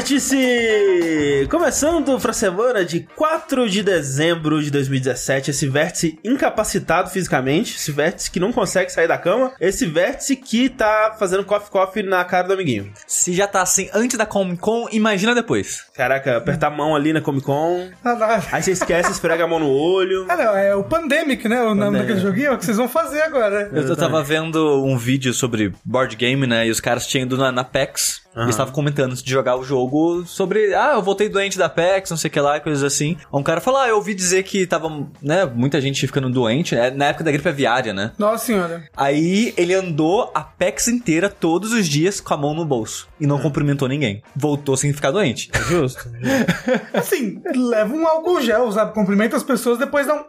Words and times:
Vértice! 0.00 1.46
Começando 1.50 2.18
pra 2.18 2.32
semana 2.32 2.86
de 2.86 3.00
4 3.00 3.68
de 3.68 3.82
dezembro 3.82 4.62
de 4.62 4.70
2017, 4.70 5.50
esse 5.50 5.68
vértice 5.68 6.18
incapacitado 6.24 7.10
fisicamente, 7.10 7.76
esse 7.76 7.92
vértice 7.92 8.30
que 8.30 8.40
não 8.40 8.50
consegue 8.50 8.90
sair 8.90 9.06
da 9.06 9.18
cama, 9.18 9.52
esse 9.60 9.84
vértice 9.84 10.36
que 10.36 10.70
tá 10.70 11.14
fazendo 11.18 11.44
coffee-coffee 11.44 12.02
na 12.02 12.24
cara 12.24 12.48
do 12.48 12.54
amiguinho. 12.54 12.90
Se 13.10 13.32
já 13.34 13.48
tá 13.48 13.60
assim 13.60 13.90
antes 13.92 14.16
da 14.16 14.24
Comic 14.24 14.60
Con, 14.60 14.86
imagina 14.92 15.34
depois. 15.34 15.84
Caraca, 15.96 16.36
apertar 16.36 16.68
a 16.68 16.70
mão 16.70 16.94
ali 16.94 17.12
na 17.12 17.20
Comic 17.20 17.44
Con, 17.44 17.88
Ah, 18.04 18.14
não. 18.14 18.28
aí 18.52 18.62
você 18.62 18.70
esquece, 18.70 19.10
esfrega 19.10 19.42
a 19.42 19.48
mão 19.48 19.58
no 19.58 19.68
olho. 19.68 20.26
Ah, 20.28 20.36
não, 20.36 20.56
é 20.56 20.76
o 20.76 20.84
Pandemic, 20.84 21.48
né? 21.48 21.60
O 21.60 21.74
nome 21.74 21.98
daquele 21.98 22.20
joguinho 22.20 22.46
é 22.46 22.52
o 22.52 22.58
que 22.58 22.64
vocês 22.64 22.76
vão 22.76 22.88
fazer 22.88 23.22
agora. 23.22 23.68
Eu, 23.72 23.82
eu 23.82 23.96
tava 23.96 24.22
vendo 24.22 24.84
um 24.84 24.96
vídeo 24.96 25.34
sobre 25.34 25.74
board 25.84 26.14
game, 26.14 26.46
né? 26.46 26.68
E 26.68 26.70
os 26.70 26.78
caras 26.80 27.04
tinham 27.04 27.26
ido 27.26 27.36
na, 27.36 27.50
na 27.50 27.64
PEX. 27.64 28.20
E 28.36 28.38
eles 28.42 28.50
estavam 28.50 28.72
comentando 28.72 29.10
antes 29.10 29.24
de 29.24 29.30
jogar 29.30 29.56
o 29.56 29.64
jogo 29.64 30.24
sobre, 30.24 30.72
ah, 30.72 30.92
eu 30.94 31.02
voltei 31.02 31.28
doente 31.28 31.58
da 31.58 31.68
PEX, 31.68 32.10
não 32.10 32.16
sei 32.16 32.28
o 32.28 32.32
que 32.32 32.38
lá, 32.40 32.58
e 32.58 32.60
coisas 32.60 32.84
assim. 32.84 33.16
Um 33.32 33.42
cara 33.42 33.60
falou, 33.60 33.80
ah, 33.80 33.88
eu 33.88 33.96
ouvi 33.96 34.14
dizer 34.14 34.44
que 34.44 34.68
tava, 34.68 34.88
né, 35.20 35.44
muita 35.46 35.80
gente 35.80 36.00
ficando 36.06 36.30
doente, 36.30 36.76
né, 36.76 36.90
na 36.90 37.06
época 37.06 37.24
da 37.24 37.32
gripe 37.32 37.48
aviária, 37.48 37.92
né? 37.92 38.12
Nossa 38.16 38.46
senhora. 38.46 38.84
Aí 38.96 39.52
ele 39.56 39.74
andou 39.74 40.30
a 40.32 40.42
PEX 40.44 40.86
inteira 40.86 41.28
todos 41.28 41.72
os 41.72 41.88
dias 41.88 42.20
com 42.20 42.32
a 42.32 42.36
mão 42.36 42.54
no 42.54 42.64
bolso. 42.64 42.99
E 43.20 43.26
não 43.26 43.38
cumprimentou 43.38 43.88
ninguém. 43.88 44.22
Voltou 44.34 44.76
sem 44.76 44.92
ficar 44.92 45.10
doente. 45.10 45.50
Justo. 45.68 46.08
Assim, 46.94 47.40
leva 47.54 47.94
um 47.94 48.06
álcool 48.06 48.40
gel, 48.40 48.70
sabe? 48.72 48.94
Cumprimenta 48.94 49.36
as 49.36 49.42
pessoas, 49.42 49.78
depois 49.78 50.06
dá 50.06 50.14
um. 50.14 50.24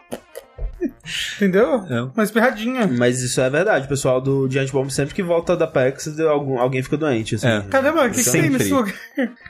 Entendeu? 1.36 1.84
É. 1.90 2.02
Uma 2.02 2.24
espirradinha. 2.24 2.88
Mas 2.88 3.22
isso 3.22 3.40
é 3.42 3.50
verdade, 3.50 3.86
o 3.86 3.90
pessoal 3.90 4.22
do 4.22 4.50
Giant 4.50 4.72
Bomb 4.72 4.90
sempre 4.92 5.14
que 5.14 5.24
volta 5.24 5.56
da 5.56 5.68
PEX, 5.68 6.20
algum, 6.20 6.60
alguém 6.60 6.82
fica 6.84 6.98
doente, 6.98 7.36
assim. 7.36 7.48
É. 7.48 7.62
Caramba, 7.70 8.06
o 8.06 8.10
que, 8.12 8.24
que 8.24 8.32
tem 8.32 8.50
nesse 8.50 8.72
lugar? 8.72 8.94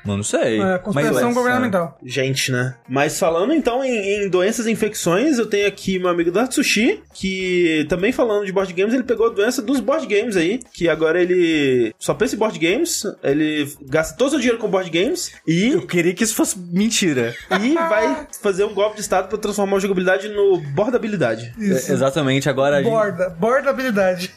Mano, 0.06 0.18
não 0.18 0.24
sei. 0.24 0.62
É, 0.62 0.78
conspiração 0.78 1.26
Mas- 1.28 1.36
governamental. 1.36 1.98
Gente, 2.04 2.52
né? 2.52 2.76
Mas 2.88 3.18
falando 3.20 3.54
então 3.54 3.84
em, 3.84 4.24
em 4.26 4.30
doenças 4.30 4.66
e 4.68 4.72
infecções, 4.72 5.38
eu 5.38 5.46
tenho 5.46 5.68
aqui 5.68 6.00
meu 6.00 6.10
amigo 6.10 6.32
da 6.32 6.50
Sushi, 6.50 7.02
que 7.14 7.86
também 7.90 8.12
falando 8.12 8.46
de 8.46 8.52
board 8.52 8.74
games, 8.74 8.94
ele 8.94 9.04
pegou 9.04 9.28
a 9.28 9.30
doença 9.30 9.62
dos 9.62 9.80
board 9.80 10.06
games 10.08 10.36
aí, 10.38 10.60
que 10.74 10.90
agora 10.90 11.22
ele 11.22 11.94
só 12.00 12.14
pensa 12.14 12.36
em 12.36 12.40
board 12.40 12.58
games, 12.58 13.04
ele 13.24 13.72
gasta 13.88 14.16
todo 14.18 14.28
o 14.28 14.32
seu 14.32 14.40
dinheiro 14.40 14.58
com 14.60 14.70
board 14.70 14.90
games 14.90 15.34
e, 15.48 15.70
Eu 15.70 15.86
queria 15.88 16.14
que 16.14 16.24
isso 16.24 16.36
fosse 16.36 16.58
mentira. 16.60 17.36
e 17.62 17.74
vai 17.74 18.28
fazer 18.42 18.64
um 18.64 18.74
golpe 18.74 18.96
de 18.96 19.02
estado 19.02 19.28
pra 19.28 19.38
transformar 19.38 19.78
a 19.78 19.80
jogabilidade 19.80 20.28
no 20.30 20.58
bordabilidade. 20.74 21.21
Isso. 21.58 21.92
É, 21.92 21.94
Exatamente, 21.96 22.50
agora 22.50 22.78
a 22.78 22.82
gente... 22.84 22.92
Borda, 22.92 23.30
borda 23.30 23.70
habilidade. 23.70 24.32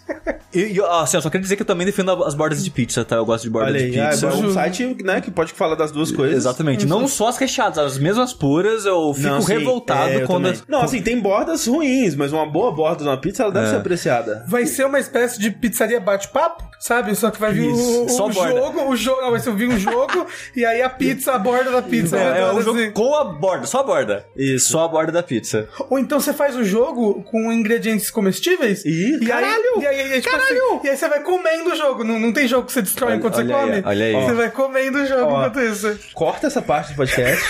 E, 0.52 0.60
e, 0.76 0.80
assim, 0.80 1.16
eu 1.16 1.22
só 1.22 1.28
queria 1.30 1.42
dizer 1.42 1.56
que 1.56 1.62
eu 1.62 1.66
também 1.66 1.84
defendo 1.86 2.22
as 2.24 2.34
bordas 2.34 2.62
de 2.64 2.70
pizza, 2.70 3.04
tá? 3.04 3.16
Eu 3.16 3.24
gosto 3.26 3.44
de 3.44 3.50
borda 3.50 3.70
Olha 3.70 3.78
de 3.90 3.98
aí, 3.98 4.00
ah, 4.06 4.10
pizza. 4.10 4.26
é 4.26 4.32
um 4.32 4.52
site 4.52 4.96
né, 5.02 5.20
que 5.20 5.30
pode 5.30 5.52
falar 5.52 5.74
das 5.74 5.90
duas 5.90 6.12
coisas. 6.12 6.36
Exatamente. 6.36 6.86
Não 6.86 7.08
só 7.08 7.28
as 7.28 7.36
recheadas, 7.36 7.78
as 7.78 7.98
mesmas 7.98 8.32
puras, 8.32 8.84
eu 8.86 9.12
fico 9.14 9.28
Não, 9.28 9.42
revoltado 9.42 10.10
é, 10.10 10.22
eu 10.22 10.26
quando. 10.26 10.44
também. 10.44 10.60
Não, 10.68 10.82
assim, 10.82 11.02
tem 11.02 11.18
bordas 11.20 11.66
ruins, 11.66 12.14
mas 12.14 12.32
uma 12.32 12.46
boa 12.46 12.70
borda 12.72 13.04
numa 13.04 13.16
pizza 13.16 13.42
ela 13.42 13.52
deve 13.52 13.66
É. 13.66 13.70
ser 13.70 13.76
apreciada. 13.76 14.44
Vai 14.46 14.66
ser 14.66 14.84
uma 14.86 14.98
espécie 15.00 15.40
de 15.40 15.50
pizzaria 15.50 15.98
bate-papo, 16.00 16.62
sabe? 16.78 17.14
Só 17.16 17.30
que 17.30 17.40
vai 17.40 17.52
vir 17.52 17.68
o, 17.68 18.04
o 18.04 18.08
Só 18.08 18.28
borda. 18.28 18.52
jogo, 18.60 18.88
o 18.90 18.96
jogo, 18.96 19.20
não, 19.22 19.30
vai 19.32 19.40
ser 19.40 19.52
vir 19.54 19.68
um 19.68 19.78
jogo 19.78 20.26
e 20.54 20.64
aí 20.64 20.82
a 20.82 20.88
pizza, 20.90 21.32
a 21.32 21.38
borda 21.38 21.70
da 21.70 21.82
pizza. 21.82 22.16
É, 22.16 22.20
é 22.20 22.32
redonda, 22.34 22.54
um 22.54 22.62
jogo 22.62 22.78
assim. 22.78 22.90
com 22.92 23.14
a 23.16 23.24
borda, 23.24 23.66
só 23.66 23.80
a 23.80 23.82
borda. 23.82 24.24
Isso. 24.36 24.70
Só 24.72 24.84
a 24.84 24.88
borda 24.88 25.10
da 25.12 25.22
pizza. 25.22 25.68
Ou 25.90 25.98
então 25.98 26.20
você 26.20 26.32
faz 26.32 26.54
o 26.54 26.62
jogo 26.62 26.73
com 27.30 27.52
ingredientes 27.52 28.10
comestíveis. 28.10 28.84
Ih, 28.84 29.18
e 29.20 29.26
caralho! 29.26 29.74
Aí, 29.76 29.82
e 29.82 29.86
aí, 29.86 30.08
e 30.08 30.12
aí, 30.14 30.20
tipo 30.20 30.36
assim, 30.36 30.54
e 30.84 30.88
aí 30.90 30.96
você 30.96 31.08
vai 31.08 31.20
comendo 31.20 31.70
o 31.70 31.76
jogo. 31.76 32.04
Não, 32.04 32.18
não 32.18 32.32
tem 32.32 32.46
jogo 32.48 32.66
que 32.66 32.72
você 32.72 32.82
destrói 32.82 33.10
Olha- 33.12 33.18
enquanto 33.18 33.34
você 33.36 33.42
olha 33.42 33.56
aí, 33.56 33.60
come. 33.62 33.82
olha 33.86 34.04
aí. 34.06 34.12
Você 34.12 34.32
Ó. 34.32 34.34
vai 34.34 34.50
comendo 34.50 34.98
o 34.98 35.06
jogo 35.06 35.22
Ó. 35.32 35.46
enquanto 35.46 35.60
isso. 35.60 35.98
Corta 36.14 36.46
essa 36.46 36.62
parte 36.62 36.92
do 36.92 36.96
podcast, 36.96 37.44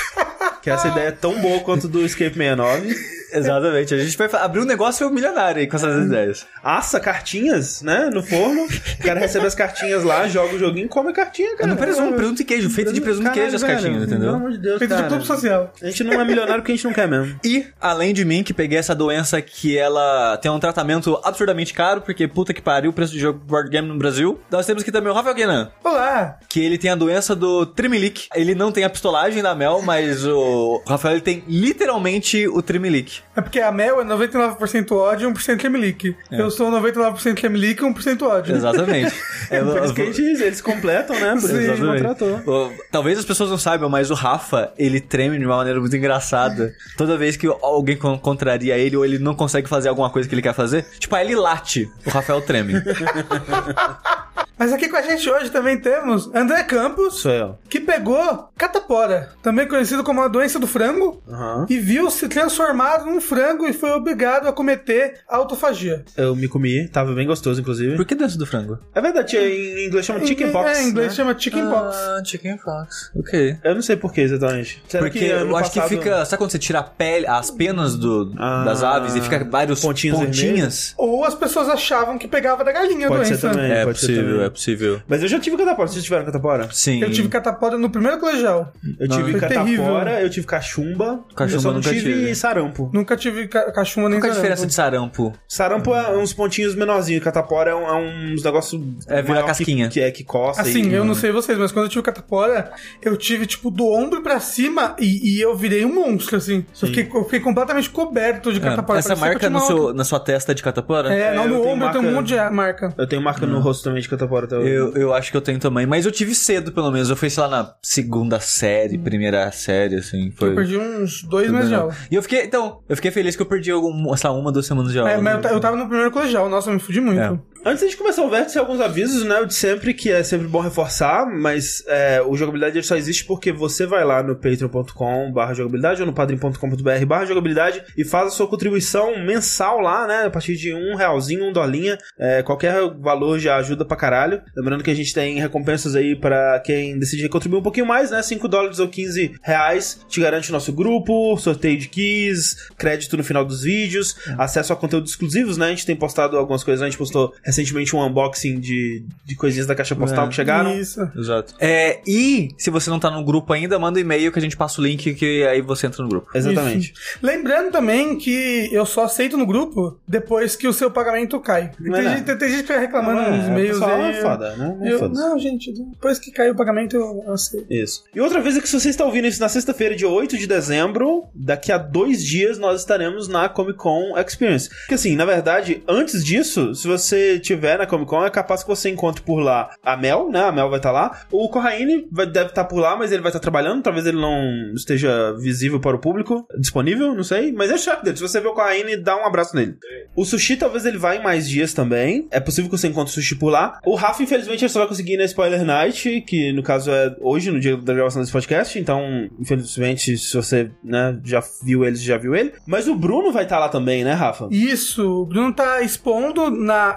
que 0.62 0.70
essa 0.70 0.88
ideia 0.88 1.08
é 1.08 1.12
tão 1.12 1.38
boa 1.40 1.60
quanto 1.60 1.88
do 1.88 2.04
Escape 2.04 2.34
69. 2.36 2.94
Exatamente. 3.34 3.94
A 3.94 3.98
gente 3.98 4.16
vai 4.16 4.28
abrir 4.34 4.60
um 4.60 4.64
negócio 4.64 5.08
milionário 5.10 5.60
aí 5.60 5.66
com 5.66 5.76
essas 5.76 6.06
ideias. 6.06 6.46
Assa 6.62 7.00
cartinhas, 7.00 7.82
né, 7.82 8.10
no 8.12 8.22
forno. 8.22 8.64
O 8.64 9.02
cara 9.02 9.20
recebe 9.20 9.46
as 9.46 9.54
cartinhas 9.54 10.02
lá, 10.04 10.26
joga 10.28 10.54
o 10.54 10.58
joguinho 10.58 10.86
e 10.86 10.88
come 10.88 11.10
a 11.10 11.12
cartinha, 11.12 11.56
cara. 11.56 11.68
No 11.68 11.76
presunto, 11.76 12.14
presunto 12.14 12.42
e 12.42 12.44
queijo, 12.44 12.70
feito 12.70 12.92
de 12.92 13.00
presunto 13.00 13.28
e 13.28 13.32
queijo 13.32 13.56
as 13.56 13.62
velho, 13.62 13.72
cartinhas, 13.74 14.04
Pelo 14.04 14.14
entendeu? 14.16 14.34
amor 14.36 14.52
de 14.52 14.58
Deus, 14.58 14.78
Feito 14.78 14.90
de 14.90 14.96
cara. 14.96 15.08
clube 15.08 15.26
social. 15.26 15.72
A 15.82 15.86
gente 15.86 16.04
não 16.04 16.12
é 16.20 16.24
milionário 16.24 16.62
porque 16.62 16.72
a 16.72 16.74
gente 16.76 16.84
não 16.84 16.92
quer 16.92 17.08
mesmo. 17.08 17.38
E, 17.44 17.66
além 17.80 18.14
de 18.14 18.24
mim, 18.24 18.42
que 18.42 18.54
peguei 18.54 18.78
essa 18.78 18.94
doença 18.94 19.40
que 19.42 19.76
ela 19.76 20.36
tem 20.38 20.50
um 20.50 20.58
tratamento 20.58 21.18
absurdamente 21.24 21.74
caro, 21.74 22.00
porque 22.00 22.26
puta 22.28 22.54
que 22.54 22.62
pariu 22.62 22.90
o 22.90 22.94
preço 22.94 23.12
de 23.12 23.18
jogo 23.18 23.38
board 23.44 23.68
game 23.70 23.88
no 23.88 23.96
Brasil, 23.98 24.40
nós 24.50 24.64
temos 24.66 24.82
aqui 24.82 24.92
também 24.92 25.10
o 25.10 25.14
Rafael 25.14 25.34
Guinan. 25.34 25.70
Olá! 25.82 26.38
que 26.48 26.60
ele 26.60 26.78
tem 26.78 26.90
a 26.90 26.94
doença 26.94 27.34
do 27.34 27.66
Trimilic. 27.66 28.28
Ele 28.34 28.54
não 28.54 28.70
tem 28.70 28.84
a 28.84 28.90
pistolagem 28.90 29.42
da 29.42 29.54
Mel, 29.54 29.82
mas 29.82 30.24
o 30.24 30.80
Rafael 30.86 31.14
ele 31.14 31.20
tem 31.20 31.42
literalmente 31.48 32.46
o 32.46 32.62
Trimilic. 32.62 33.22
É 33.36 33.40
porque 33.40 33.58
a 33.60 33.72
Mel 33.72 34.00
é 34.00 34.04
99% 34.04 34.92
ódio 34.92 35.28
e 35.28 35.32
1% 35.32 35.58
Tremelique. 35.58 36.16
Eu 36.30 36.52
sou 36.52 36.70
99% 36.70 37.34
Tremelique 37.34 37.82
e 37.82 37.86
1% 37.86 38.22
ódio. 38.22 38.54
Exatamente. 38.54 39.12
É, 39.50 39.60
Por 39.60 39.84
isso 39.84 39.92
que 39.92 40.00
a 40.00 40.04
gente, 40.06 40.20
eles 40.42 40.60
completam, 40.62 41.14
né? 41.20 41.32
Por 41.32 41.36
isso 41.38 41.48
que 41.48 41.54
a 41.70 41.76
gente 41.76 42.02
contratou. 42.02 42.72
Talvez 42.90 43.18
as 43.18 43.26
pessoas 43.26 43.50
não 43.50 43.58
saibam, 43.58 43.90
mas 43.90 44.10
o 44.10 44.14
Rafa, 44.14 44.72
ele 44.78 45.00
treme 45.02 45.38
de 45.38 45.44
uma 45.44 45.56
maneira 45.56 45.78
muito 45.78 45.94
engraçada. 45.94 46.74
Toda 46.96 47.18
vez 47.18 47.36
que 47.36 47.46
alguém 47.60 47.94
con- 47.94 48.18
contraria 48.18 48.78
ele 48.78 48.96
ou 48.96 49.04
ele 49.04 49.18
não 49.18 49.34
consegue 49.34 49.68
fazer 49.68 49.90
alguma 49.90 50.08
coisa 50.08 50.26
que 50.26 50.34
ele 50.34 50.40
quer 50.40 50.54
fazer, 50.54 50.86
tipo, 50.98 51.14
aí 51.14 51.26
ele 51.26 51.36
late. 51.36 51.90
O 52.06 52.10
Rafael 52.10 52.40
treme. 52.40 52.72
Mas 54.58 54.72
aqui 54.72 54.88
com 54.88 54.96
a 54.96 55.02
gente 55.02 55.28
hoje 55.28 55.50
também 55.50 55.78
temos 55.78 56.30
André 56.34 56.62
Campos, 56.62 57.20
Sou 57.20 57.30
eu. 57.32 57.58
que 57.68 57.80
pegou 57.80 58.48
catapora, 58.56 59.30
também 59.42 59.66
conhecido 59.66 60.04
como 60.04 60.22
a 60.22 60.28
doença 60.28 60.58
do 60.58 60.66
frango, 60.66 61.22
Aham. 61.28 61.66
e 61.68 61.76
viu 61.78 62.08
se 62.10 62.28
transformado 62.28 63.04
num 63.06 63.20
frango 63.20 63.66
e 63.66 63.72
foi 63.72 63.90
obrigado 63.90 64.46
a 64.46 64.52
cometer 64.52 65.14
autofagia. 65.28 66.04
Eu 66.16 66.36
me 66.36 66.46
comi, 66.48 66.86
tava 66.88 67.12
bem 67.14 67.26
gostoso, 67.26 67.60
inclusive. 67.60 67.96
Por 67.96 68.04
que 68.04 68.14
doença 68.14 68.38
do 68.38 68.46
frango? 68.46 68.78
É 68.94 69.00
verdade, 69.00 69.36
em 69.36 69.86
inglês 69.86 70.06
chama 70.06 70.24
chicken 70.24 70.52
pox. 70.52 70.70
É, 70.70 70.82
em 70.82 70.88
inglês 70.88 71.08
né? 71.08 71.14
chama 71.14 71.36
chicken 71.38 71.66
pox. 71.68 71.96
Ah, 71.96 72.22
chicken 72.24 72.56
pox. 72.58 73.10
Ok. 73.16 73.56
Eu 73.64 73.74
não 73.74 73.82
sei 73.82 73.96
por 73.96 74.12
que 74.12 74.20
exatamente. 74.20 74.82
Será 74.88 75.02
Porque 75.04 75.18
que 75.18 75.24
eu 75.26 75.56
acho 75.56 75.70
passado- 75.74 75.88
que 75.88 75.96
fica. 75.96 76.24
Sabe 76.24 76.38
quando 76.38 76.50
você 76.52 76.58
tira 76.58 76.78
a 76.78 76.82
pele, 76.84 77.26
as 77.26 77.50
penas 77.50 77.96
do, 77.96 78.32
Ah, 78.38 78.64
das 78.64 78.82
aves 78.82 79.14
e 79.16 79.20
fica 79.20 79.44
vários 79.44 79.80
pontinhos 79.80 80.18
pontinhas? 80.18 80.94
Ou 80.96 81.24
as 81.24 81.34
pessoas 81.34 81.68
achavam 81.68 82.16
que 82.18 82.28
pegava 82.28 82.62
da 82.64 82.72
galinha 82.72 83.06
a 83.06 83.10
Pode 83.10 83.24
doença. 83.24 83.40
ser 83.40 83.50
também. 83.50 83.70
É 83.72 83.84
pode 83.84 83.98
ser 83.98 84.06
possível, 84.06 84.32
também. 84.34 84.43
É 84.46 84.50
possível. 84.50 85.00
Mas 85.08 85.22
eu 85.22 85.28
já 85.28 85.38
tive 85.40 85.56
catapora. 85.56 85.88
Vocês 85.88 86.04
tiveram 86.04 86.24
catapora? 86.24 86.68
Sim. 86.72 87.02
Eu 87.02 87.10
tive 87.10 87.28
catapora 87.28 87.76
no 87.78 87.90
primeiro 87.90 88.18
colegial. 88.18 88.72
Eu 88.98 89.08
tive 89.08 89.32
Foi 89.32 89.40
catapora, 89.40 89.64
terrível. 89.64 89.94
eu 90.20 90.30
tive 90.30 90.46
cachumba. 90.46 91.24
Cachumba 91.34 91.56
eu 91.56 91.60
só 91.60 91.68
não 91.68 91.76
nunca 91.76 91.90
tive, 91.90 92.12
tive. 92.12 92.34
sarampo. 92.34 92.90
Nunca 92.92 93.16
tive 93.16 93.48
ca 93.48 93.70
cachumba 93.72 94.08
nem 94.08 94.20
Qual 94.20 94.28
é 94.28 94.32
a 94.32 94.34
diferença 94.36 94.66
de 94.66 94.74
sarampo? 94.74 95.32
Sarampo 95.48 95.94
é 95.94 96.16
uns 96.16 96.32
pontinhos 96.32 96.74
menorzinhos. 96.74 97.22
Catapora 97.22 97.70
é, 97.70 97.74
um- 97.74 97.86
é 97.86 97.94
uns 98.32 98.42
negócios. 98.42 98.80
É, 99.08 99.22
vira 99.22 99.42
casquinha. 99.42 99.88
Que, 99.88 99.94
que 99.94 100.00
é 100.00 100.10
que 100.10 100.24
coça. 100.24 100.62
Assim, 100.62 100.88
e... 100.90 100.94
eu 100.94 101.04
não 101.04 101.14
sei 101.14 101.30
vocês, 101.32 101.56
mas 101.58 101.72
quando 101.72 101.86
eu 101.86 101.90
tive 101.90 102.02
catapora, 102.02 102.72
eu 103.02 103.16
tive, 103.16 103.46
tipo, 103.46 103.70
do 103.70 103.86
ombro 103.86 104.22
pra 104.22 104.40
cima 104.40 104.96
e, 104.98 105.36
e 105.38 105.40
eu 105.40 105.54
virei 105.56 105.84
um 105.84 105.94
monstro, 105.94 106.36
assim. 106.36 106.64
Eu 106.80 106.88
fiquei, 106.88 107.08
eu 107.14 107.24
fiquei 107.24 107.40
completamente 107.40 107.90
coberto 107.90 108.52
de 108.52 108.60
catapora. 108.60 108.98
É, 108.98 109.00
Essa 109.00 109.16
marca 109.16 109.48
no 109.50 109.60
seu, 109.60 109.92
na 109.94 110.04
sua 110.04 110.20
testa 110.20 110.54
de 110.54 110.62
catapora? 110.62 111.12
É, 111.14 111.24
É, 111.24 111.34
não, 111.34 111.44
eu 111.44 111.48
no 111.50 111.66
ombro 111.66 111.86
eu 111.88 111.92
tenho 111.92 112.08
um 112.08 112.12
monte 112.14 112.28
de 112.28 112.50
marca. 112.50 112.92
Eu 112.98 113.06
tenho 113.06 113.22
marca 113.22 113.46
no 113.46 113.60
rosto 113.60 113.84
também 113.84 114.00
de 114.02 114.08
catapora 114.08 114.33
até 114.42 114.58
hoje. 114.58 114.68
Eu, 114.68 114.92
eu 114.96 115.14
acho 115.14 115.30
que 115.30 115.36
eu 115.36 115.40
tenho 115.40 115.60
também, 115.60 115.86
mas 115.86 116.04
eu 116.04 116.10
tive 116.10 116.34
cedo, 116.34 116.72
pelo 116.72 116.90
menos. 116.90 117.08
Eu 117.08 117.14
fui, 117.16 117.30
sei 117.30 117.42
lá, 117.44 117.48
na 117.48 117.74
segunda 117.80 118.40
série, 118.40 118.98
primeira 118.98 119.48
série, 119.52 119.94
assim. 119.96 120.32
Foi. 120.32 120.50
Eu 120.50 120.54
perdi 120.56 120.76
uns 120.76 121.22
dois 121.22 121.48
meses 121.50 121.68
de 121.68 121.74
aula. 121.76 121.94
E 122.10 122.14
eu 122.16 122.22
fiquei, 122.22 122.42
então, 122.42 122.80
eu 122.88 122.96
fiquei 122.96 123.10
feliz 123.12 123.36
que 123.36 123.42
eu 123.42 123.46
perdi 123.46 123.70
algum, 123.70 124.16
sei 124.16 124.28
lá, 124.28 124.36
uma, 124.36 124.50
duas 124.50 124.66
semanas 124.66 124.90
de 124.90 124.98
aula. 124.98 125.10
É, 125.12 125.16
mas 125.18 125.34
eu, 125.36 125.40
ta- 125.40 125.50
eu 125.50 125.60
tava 125.60 125.76
no 125.76 125.86
primeiro 125.86 126.10
colegial, 126.10 126.48
nossa, 126.48 126.70
eu 126.70 126.74
me 126.74 126.80
fudi 126.80 127.00
muito. 127.00 127.20
É. 127.20 127.38
Antes 127.66 127.88
de 127.88 127.96
começar 127.96 128.22
o 128.22 128.28
vértice, 128.28 128.58
alguns 128.58 128.78
avisos, 128.78 129.24
né? 129.24 129.40
O 129.40 129.46
de 129.46 129.54
sempre, 129.54 129.94
que 129.94 130.10
é 130.12 130.22
sempre 130.22 130.46
bom 130.46 130.60
reforçar, 130.60 131.24
mas 131.24 131.82
é, 131.86 132.20
o 132.20 132.36
jogabilidade 132.36 132.82
só 132.82 132.94
existe 132.94 133.24
porque 133.24 133.50
você 133.50 133.86
vai 133.86 134.04
lá 134.04 134.22
no 134.22 134.36
patreon.com 134.36 135.32
barra 135.32 135.54
jogabilidade 135.54 136.02
ou 136.02 136.06
no 136.06 136.12
padrim.com.br 136.12 137.06
barra 137.06 137.24
jogabilidade 137.24 137.82
e 137.96 138.04
faz 138.04 138.26
a 138.26 138.30
sua 138.30 138.46
contribuição 138.46 139.18
mensal 139.24 139.80
lá, 139.80 140.06
né? 140.06 140.26
A 140.26 140.30
partir 140.30 140.56
de 140.56 140.74
um 140.74 140.94
realzinho, 140.94 141.48
um 141.48 141.52
dolinha. 141.54 141.96
É, 142.18 142.42
qualquer 142.42 142.74
valor 143.00 143.38
já 143.38 143.56
ajuda 143.56 143.82
pra 143.82 143.96
caralho. 143.96 144.42
Lembrando 144.54 144.84
que 144.84 144.90
a 144.90 144.94
gente 144.94 145.14
tem 145.14 145.40
recompensas 145.40 145.96
aí 145.96 146.14
pra 146.14 146.60
quem 146.60 146.98
decidir 146.98 147.30
contribuir 147.30 147.60
um 147.60 147.62
pouquinho 147.62 147.86
mais, 147.86 148.10
né? 148.10 148.20
5 148.22 148.46
dólares 148.46 148.78
ou 148.78 148.88
15 148.88 149.36
reais 149.42 150.00
te 150.06 150.20
garante 150.20 150.50
o 150.50 150.52
nosso 150.52 150.70
grupo, 150.70 151.34
sorteio 151.38 151.78
de 151.78 151.88
keys, 151.88 152.56
crédito 152.76 153.16
no 153.16 153.24
final 153.24 153.42
dos 153.42 153.62
vídeos, 153.62 154.16
acesso 154.36 154.70
a 154.74 154.76
conteúdos 154.76 155.12
exclusivos, 155.12 155.56
né? 155.56 155.68
A 155.68 155.70
gente 155.70 155.86
tem 155.86 155.96
postado 155.96 156.36
algumas 156.36 156.62
coisas, 156.62 156.82
a 156.82 156.84
gente 156.84 156.98
postou 156.98 157.32
recentemente 157.54 157.94
um 157.94 158.04
unboxing 158.04 158.58
de, 158.58 159.04
de 159.24 159.34
coisinhas 159.36 159.66
da 159.66 159.74
caixa 159.74 159.94
postal 159.94 160.24
É. 160.24 160.28
que 160.28 160.34
chegaram. 160.34 160.74
Isso. 160.78 161.00
Exato. 161.16 161.54
É, 161.60 162.00
e 162.06 162.48
se 162.58 162.70
você 162.70 162.90
não 162.90 162.98
tá 162.98 163.10
no 163.10 163.24
grupo 163.24 163.52
ainda, 163.52 163.78
manda 163.78 163.98
um 163.98 164.02
e-mail 164.02 164.32
que 164.32 164.38
a 164.38 164.42
gente 164.42 164.56
passa 164.56 164.80
o 164.80 164.84
link 164.84 165.14
que 165.14 165.44
aí 165.44 165.60
você 165.62 165.86
entra 165.86 166.02
no 166.02 166.08
grupo. 166.08 166.28
Exatamente. 166.34 166.92
Isso. 166.92 167.18
Lembrando 167.22 167.70
também 167.70 168.16
que 168.18 168.68
eu 168.72 168.84
só 168.84 169.04
aceito 169.04 169.36
no 169.36 169.46
grupo 169.46 169.98
depois 170.06 170.56
que 170.56 170.66
o 170.66 170.72
seu 170.72 170.90
pagamento 170.90 171.38
cai. 171.40 171.70
Tem, 171.80 171.90
Mas 171.90 172.04
não. 172.04 172.12
gente, 172.16 172.24
tem 172.36 172.48
gente 172.48 172.60
que 172.62 172.66
fica 172.68 172.80
reclamando 172.80 173.20
Não, 173.22 173.36
nos 173.36 173.44
é, 173.46 173.48
e-mails 173.48 173.70
pessoal, 173.78 174.02
aí. 174.02 174.10
é 174.16 174.20
foda, 174.22 174.56
né? 174.56 174.78
É 174.82 174.92
Eu- 174.92 174.98
foda. 174.98 175.14
não, 175.20 175.38
gente, 175.38 175.72
depois 175.72 176.18
que 176.18 176.30
caiu 176.30 176.52
o 176.52 176.56
pagamento 176.56 176.96
eu 176.96 177.32
aceito. 177.32 177.66
Isso. 177.70 178.04
E 178.14 178.20
outra 178.20 178.40
vez 178.40 178.56
é 178.56 178.60
que 178.60 178.68
se 178.68 178.78
você 178.78 178.88
está 178.90 179.04
ouvindo 179.04 179.26
isso 179.28 179.40
na 179.40 179.48
sexta-feira, 179.48 179.94
dia 179.94 180.08
8 180.08 180.36
de 180.36 180.46
dezembro, 180.46 181.24
daqui 181.34 181.70
a 181.70 181.78
dois 181.78 182.22
dias 182.24 182.58
nós 182.58 182.80
estaremos 182.80 183.28
na 183.28 183.48
Comic 183.48 183.78
Con 183.78 184.18
Experience. 184.18 184.68
Porque 184.68 184.94
assim, 184.94 185.14
na 185.16 185.24
verdade, 185.24 185.82
antes 185.88 186.24
disso, 186.24 186.74
se 186.74 186.86
você 186.86 187.38
tiver 187.44 187.78
na 187.78 187.86
Comic 187.86 188.08
Con, 188.08 188.24
é 188.24 188.30
capaz 188.30 188.62
que 188.62 188.68
você 188.68 188.88
encontre 188.90 189.22
por 189.22 189.40
lá 189.40 189.70
a 189.82 189.96
Mel, 189.96 190.30
né? 190.30 190.42
A 190.42 190.52
Mel 190.52 190.68
vai 190.68 190.78
estar 190.78 190.90
lá. 190.90 191.22
O 191.30 191.48
Corraine 191.48 192.06
vai, 192.10 192.26
deve 192.26 192.50
estar 192.50 192.64
por 192.64 192.78
lá, 192.78 192.96
mas 192.96 193.12
ele 193.12 193.22
vai 193.22 193.30
estar 193.30 193.40
trabalhando. 193.40 193.82
Talvez 193.82 194.06
ele 194.06 194.20
não 194.20 194.72
esteja 194.74 195.32
visível 195.38 195.78
para 195.80 195.96
o 195.96 196.00
público, 196.00 196.46
disponível, 196.58 197.14
não 197.14 197.24
sei. 197.24 197.52
Mas 197.52 197.70
é 197.70 197.78
chato 197.78 198.02
dele. 198.02 198.16
Se 198.16 198.22
você 198.22 198.40
vê 198.40 198.48
o 198.48 198.54
Corraine, 198.54 198.96
dá 198.96 199.16
um 199.16 199.26
abraço 199.26 199.54
nele. 199.54 199.76
O 200.16 200.24
Sushi, 200.24 200.56
talvez 200.56 200.84
ele 200.84 200.98
vá 200.98 201.14
em 201.14 201.22
mais 201.22 201.48
dias 201.48 201.72
também. 201.74 202.26
É 202.30 202.40
possível 202.40 202.70
que 202.70 202.76
você 202.76 202.88
encontre 202.88 203.10
o 203.10 203.14
Sushi 203.14 203.36
por 203.36 203.50
lá. 203.50 203.78
O 203.84 203.94
Rafa, 203.94 204.22
infelizmente, 204.22 204.64
ele 204.64 204.68
só 204.68 204.80
vai 204.80 204.88
conseguir 204.88 205.14
ir 205.14 205.18
na 205.18 205.24
Spoiler 205.24 205.64
Night, 205.64 206.22
que 206.22 206.52
no 206.52 206.62
caso 206.62 206.90
é 206.90 207.14
hoje, 207.20 207.50
no 207.50 207.60
dia 207.60 207.76
da 207.76 207.94
gravação 207.94 208.20
desse 208.20 208.32
podcast. 208.32 208.78
Então, 208.78 209.28
infelizmente, 209.38 210.16
se 210.16 210.34
você 210.34 210.70
né, 210.82 211.18
já 211.24 211.42
viu 211.62 211.84
ele, 211.84 211.96
já 211.96 212.16
viu 212.16 212.34
ele. 212.34 212.52
Mas 212.66 212.88
o 212.88 212.94
Bruno 212.94 213.32
vai 213.32 213.44
estar 213.44 213.58
lá 213.58 213.68
também, 213.68 214.04
né, 214.04 214.12
Rafa? 214.12 214.48
Isso, 214.50 215.22
o 215.22 215.26
Bruno 215.26 215.52
tá 215.52 215.82
expondo 215.82 216.50
na 216.50 216.90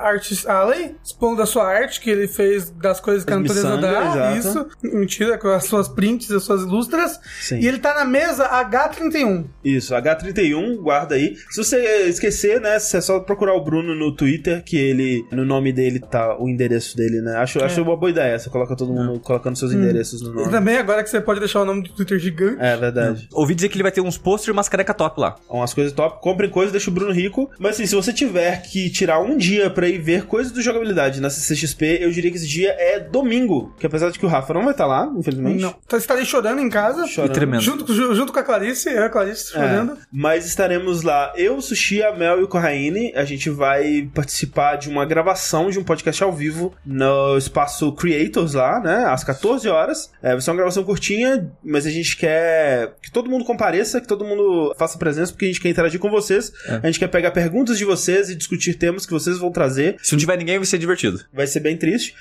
Artist 0.45 0.47
Alley, 0.47 0.95
expondo 1.03 1.41
a 1.41 1.45
sua 1.45 1.65
arte 1.67 1.99
que 2.01 2.09
ele 2.09 2.27
fez 2.27 2.69
das 2.69 2.99
coisas 2.99 3.23
que 3.23 3.33
a 3.33 3.39
natureza 3.39 3.77
dá. 3.77 4.35
exato. 4.35 4.37
Isso, 4.37 4.67
mentira, 4.95 5.37
com 5.37 5.47
as 5.49 5.65
suas 5.65 5.87
prints, 5.87 6.29
as 6.31 6.43
suas 6.43 6.61
ilustras. 6.61 7.19
Sim. 7.41 7.59
E 7.59 7.67
ele 7.67 7.79
tá 7.79 7.93
na 7.93 8.05
mesa 8.05 8.47
H31. 8.47 9.45
Isso, 9.63 9.93
H31, 9.93 10.77
guarda 10.77 11.15
aí. 11.15 11.35
Se 11.49 11.63
você 11.63 12.07
esquecer, 12.07 12.59
né, 12.61 12.75
é 12.75 12.79
só 12.79 13.19
procurar 13.19 13.53
o 13.53 13.63
Bruno 13.63 13.95
no 13.95 14.15
Twitter, 14.15 14.63
que 14.63 14.77
ele, 14.77 15.25
no 15.31 15.45
nome 15.45 15.71
dele 15.71 15.99
tá 15.99 16.37
o 16.39 16.47
endereço 16.49 16.95
dele, 16.95 17.21
né? 17.21 17.35
Acho, 17.37 17.63
acho 17.63 17.81
uma 17.81 17.95
boa 17.95 18.09
ideia. 18.09 18.37
Você 18.37 18.49
coloca 18.49 18.75
todo 18.75 18.91
mundo 18.93 19.19
colocando 19.19 19.55
seus 19.57 19.71
endereços 19.71 20.21
no 20.21 20.31
E 20.31 20.35
nome. 20.35 20.51
também 20.51 20.77
agora 20.77 21.03
que 21.03 21.09
você 21.09 21.21
pode 21.21 21.39
deixar 21.39 21.61
o 21.61 21.65
nome 21.65 21.83
do 21.83 21.89
Twitter 21.89 22.19
gigante. 22.19 22.57
É 22.59 22.75
verdade. 22.77 23.27
Ouvi 23.33 23.55
dizer 23.55 23.69
que 23.69 23.75
ele 23.75 23.83
vai 23.83 23.91
ter 23.91 24.01
uns 24.01 24.17
posters 24.17 24.47
e 24.49 24.51
umas 24.51 24.69
careca 24.69 24.93
top 24.93 25.19
lá. 25.19 25.35
Umas 25.49 25.73
coisas 25.73 25.93
top. 25.93 26.21
Comprem 26.21 26.49
coisas, 26.49 26.71
deixa 26.71 26.89
o 26.89 26.93
Bruno 26.93 27.11
rico. 27.11 27.49
Mas 27.59 27.75
assim, 27.75 27.85
se 27.85 27.95
você 27.95 28.11
tiver 28.13 28.61
que 28.63 28.89
tirar 28.89 29.19
um 29.19 29.37
dia 29.37 29.69
pra 29.69 29.87
ir 29.87 29.97
ver 29.99 30.25
coisas 30.27 30.51
do 30.51 30.61
jogabilidade 30.61 31.19
na 31.21 31.29
CCXP, 31.29 31.99
eu 32.01 32.11
diria 32.11 32.29
que 32.31 32.37
esse 32.37 32.47
dia 32.47 32.75
é 32.77 32.99
domingo. 32.99 33.73
Que 33.79 33.85
apesar 33.85 34.09
de 34.11 34.19
que 34.19 34.25
o 34.25 34.29
Rafa 34.29 34.53
não 34.53 34.63
vai 34.63 34.71
estar 34.71 34.85
lá, 34.85 35.11
infelizmente. 35.17 35.61
Não. 35.61 35.75
Então, 35.85 35.97
estarei 35.97 36.25
chorando 36.25 36.59
em 36.61 36.69
casa. 36.69 37.07
Chorando. 37.07 37.31
E 37.31 37.33
tremendo. 37.33 37.61
Junto, 37.63 37.93
ju- 37.93 38.13
junto 38.15 38.31
com 38.33 38.39
a 38.39 38.43
Clarice, 38.43 38.89
eu 38.89 39.01
e 39.01 39.05
a 39.05 39.09
Clarice 39.09 39.49
É, 39.55 39.59
chorando. 39.59 39.97
mas 40.11 40.45
estaremos 40.45 41.01
lá, 41.01 41.33
eu, 41.35 41.57
o 41.57 41.61
Sushi, 41.61 42.03
a 42.03 42.13
Mel 42.15 42.39
e 42.39 42.43
o 42.43 42.47
Corraine. 42.47 43.13
A 43.15 43.23
gente 43.25 43.49
vai 43.49 44.09
participar 44.13 44.75
de 44.75 44.89
uma 44.89 45.05
gravação 45.05 45.69
de 45.69 45.79
um 45.79 45.83
podcast 45.83 46.23
ao 46.23 46.31
vivo 46.33 46.73
no 46.85 47.37
espaço 47.37 47.91
Creators 47.93 48.53
lá, 48.53 48.79
né? 48.79 49.05
Às 49.07 49.23
14 49.23 49.67
horas. 49.69 50.11
É, 50.21 50.31
vai 50.31 50.41
ser 50.41 50.49
uma 50.51 50.57
gravação 50.57 50.83
curtinha, 50.83 51.49
mas 51.63 51.85
a 51.85 51.89
gente 51.89 52.17
quer 52.17 52.93
que 53.01 53.11
todo 53.11 53.29
mundo 53.29 53.45
compareça, 53.45 54.01
que 54.01 54.07
todo 54.07 54.25
mundo 54.25 54.73
faça 54.77 54.97
presença, 54.97 55.31
porque 55.31 55.45
a 55.45 55.47
gente 55.47 55.61
quer 55.61 55.69
interagir 55.69 55.99
com 55.99 56.09
vocês. 56.09 56.51
É. 56.67 56.79
A 56.83 56.87
gente 56.87 56.99
quer 56.99 57.07
pegar 57.07 57.31
perguntas 57.31 57.77
de 57.77 57.85
vocês 57.85 58.29
e 58.29 58.35
discutir 58.35 58.73
temas 58.75 59.05
que 59.05 59.13
vocês 59.13 59.37
vão 59.37 59.51
trazer. 59.51 59.95
Se 60.07 60.13
não 60.13 60.19
tiver 60.19 60.37
ninguém, 60.37 60.57
vai 60.57 60.65
ser 60.65 60.77
divertido. 60.77 61.19
Vai 61.33 61.45
ser 61.45 61.59
bem 61.59 61.75
triste. 61.75 62.15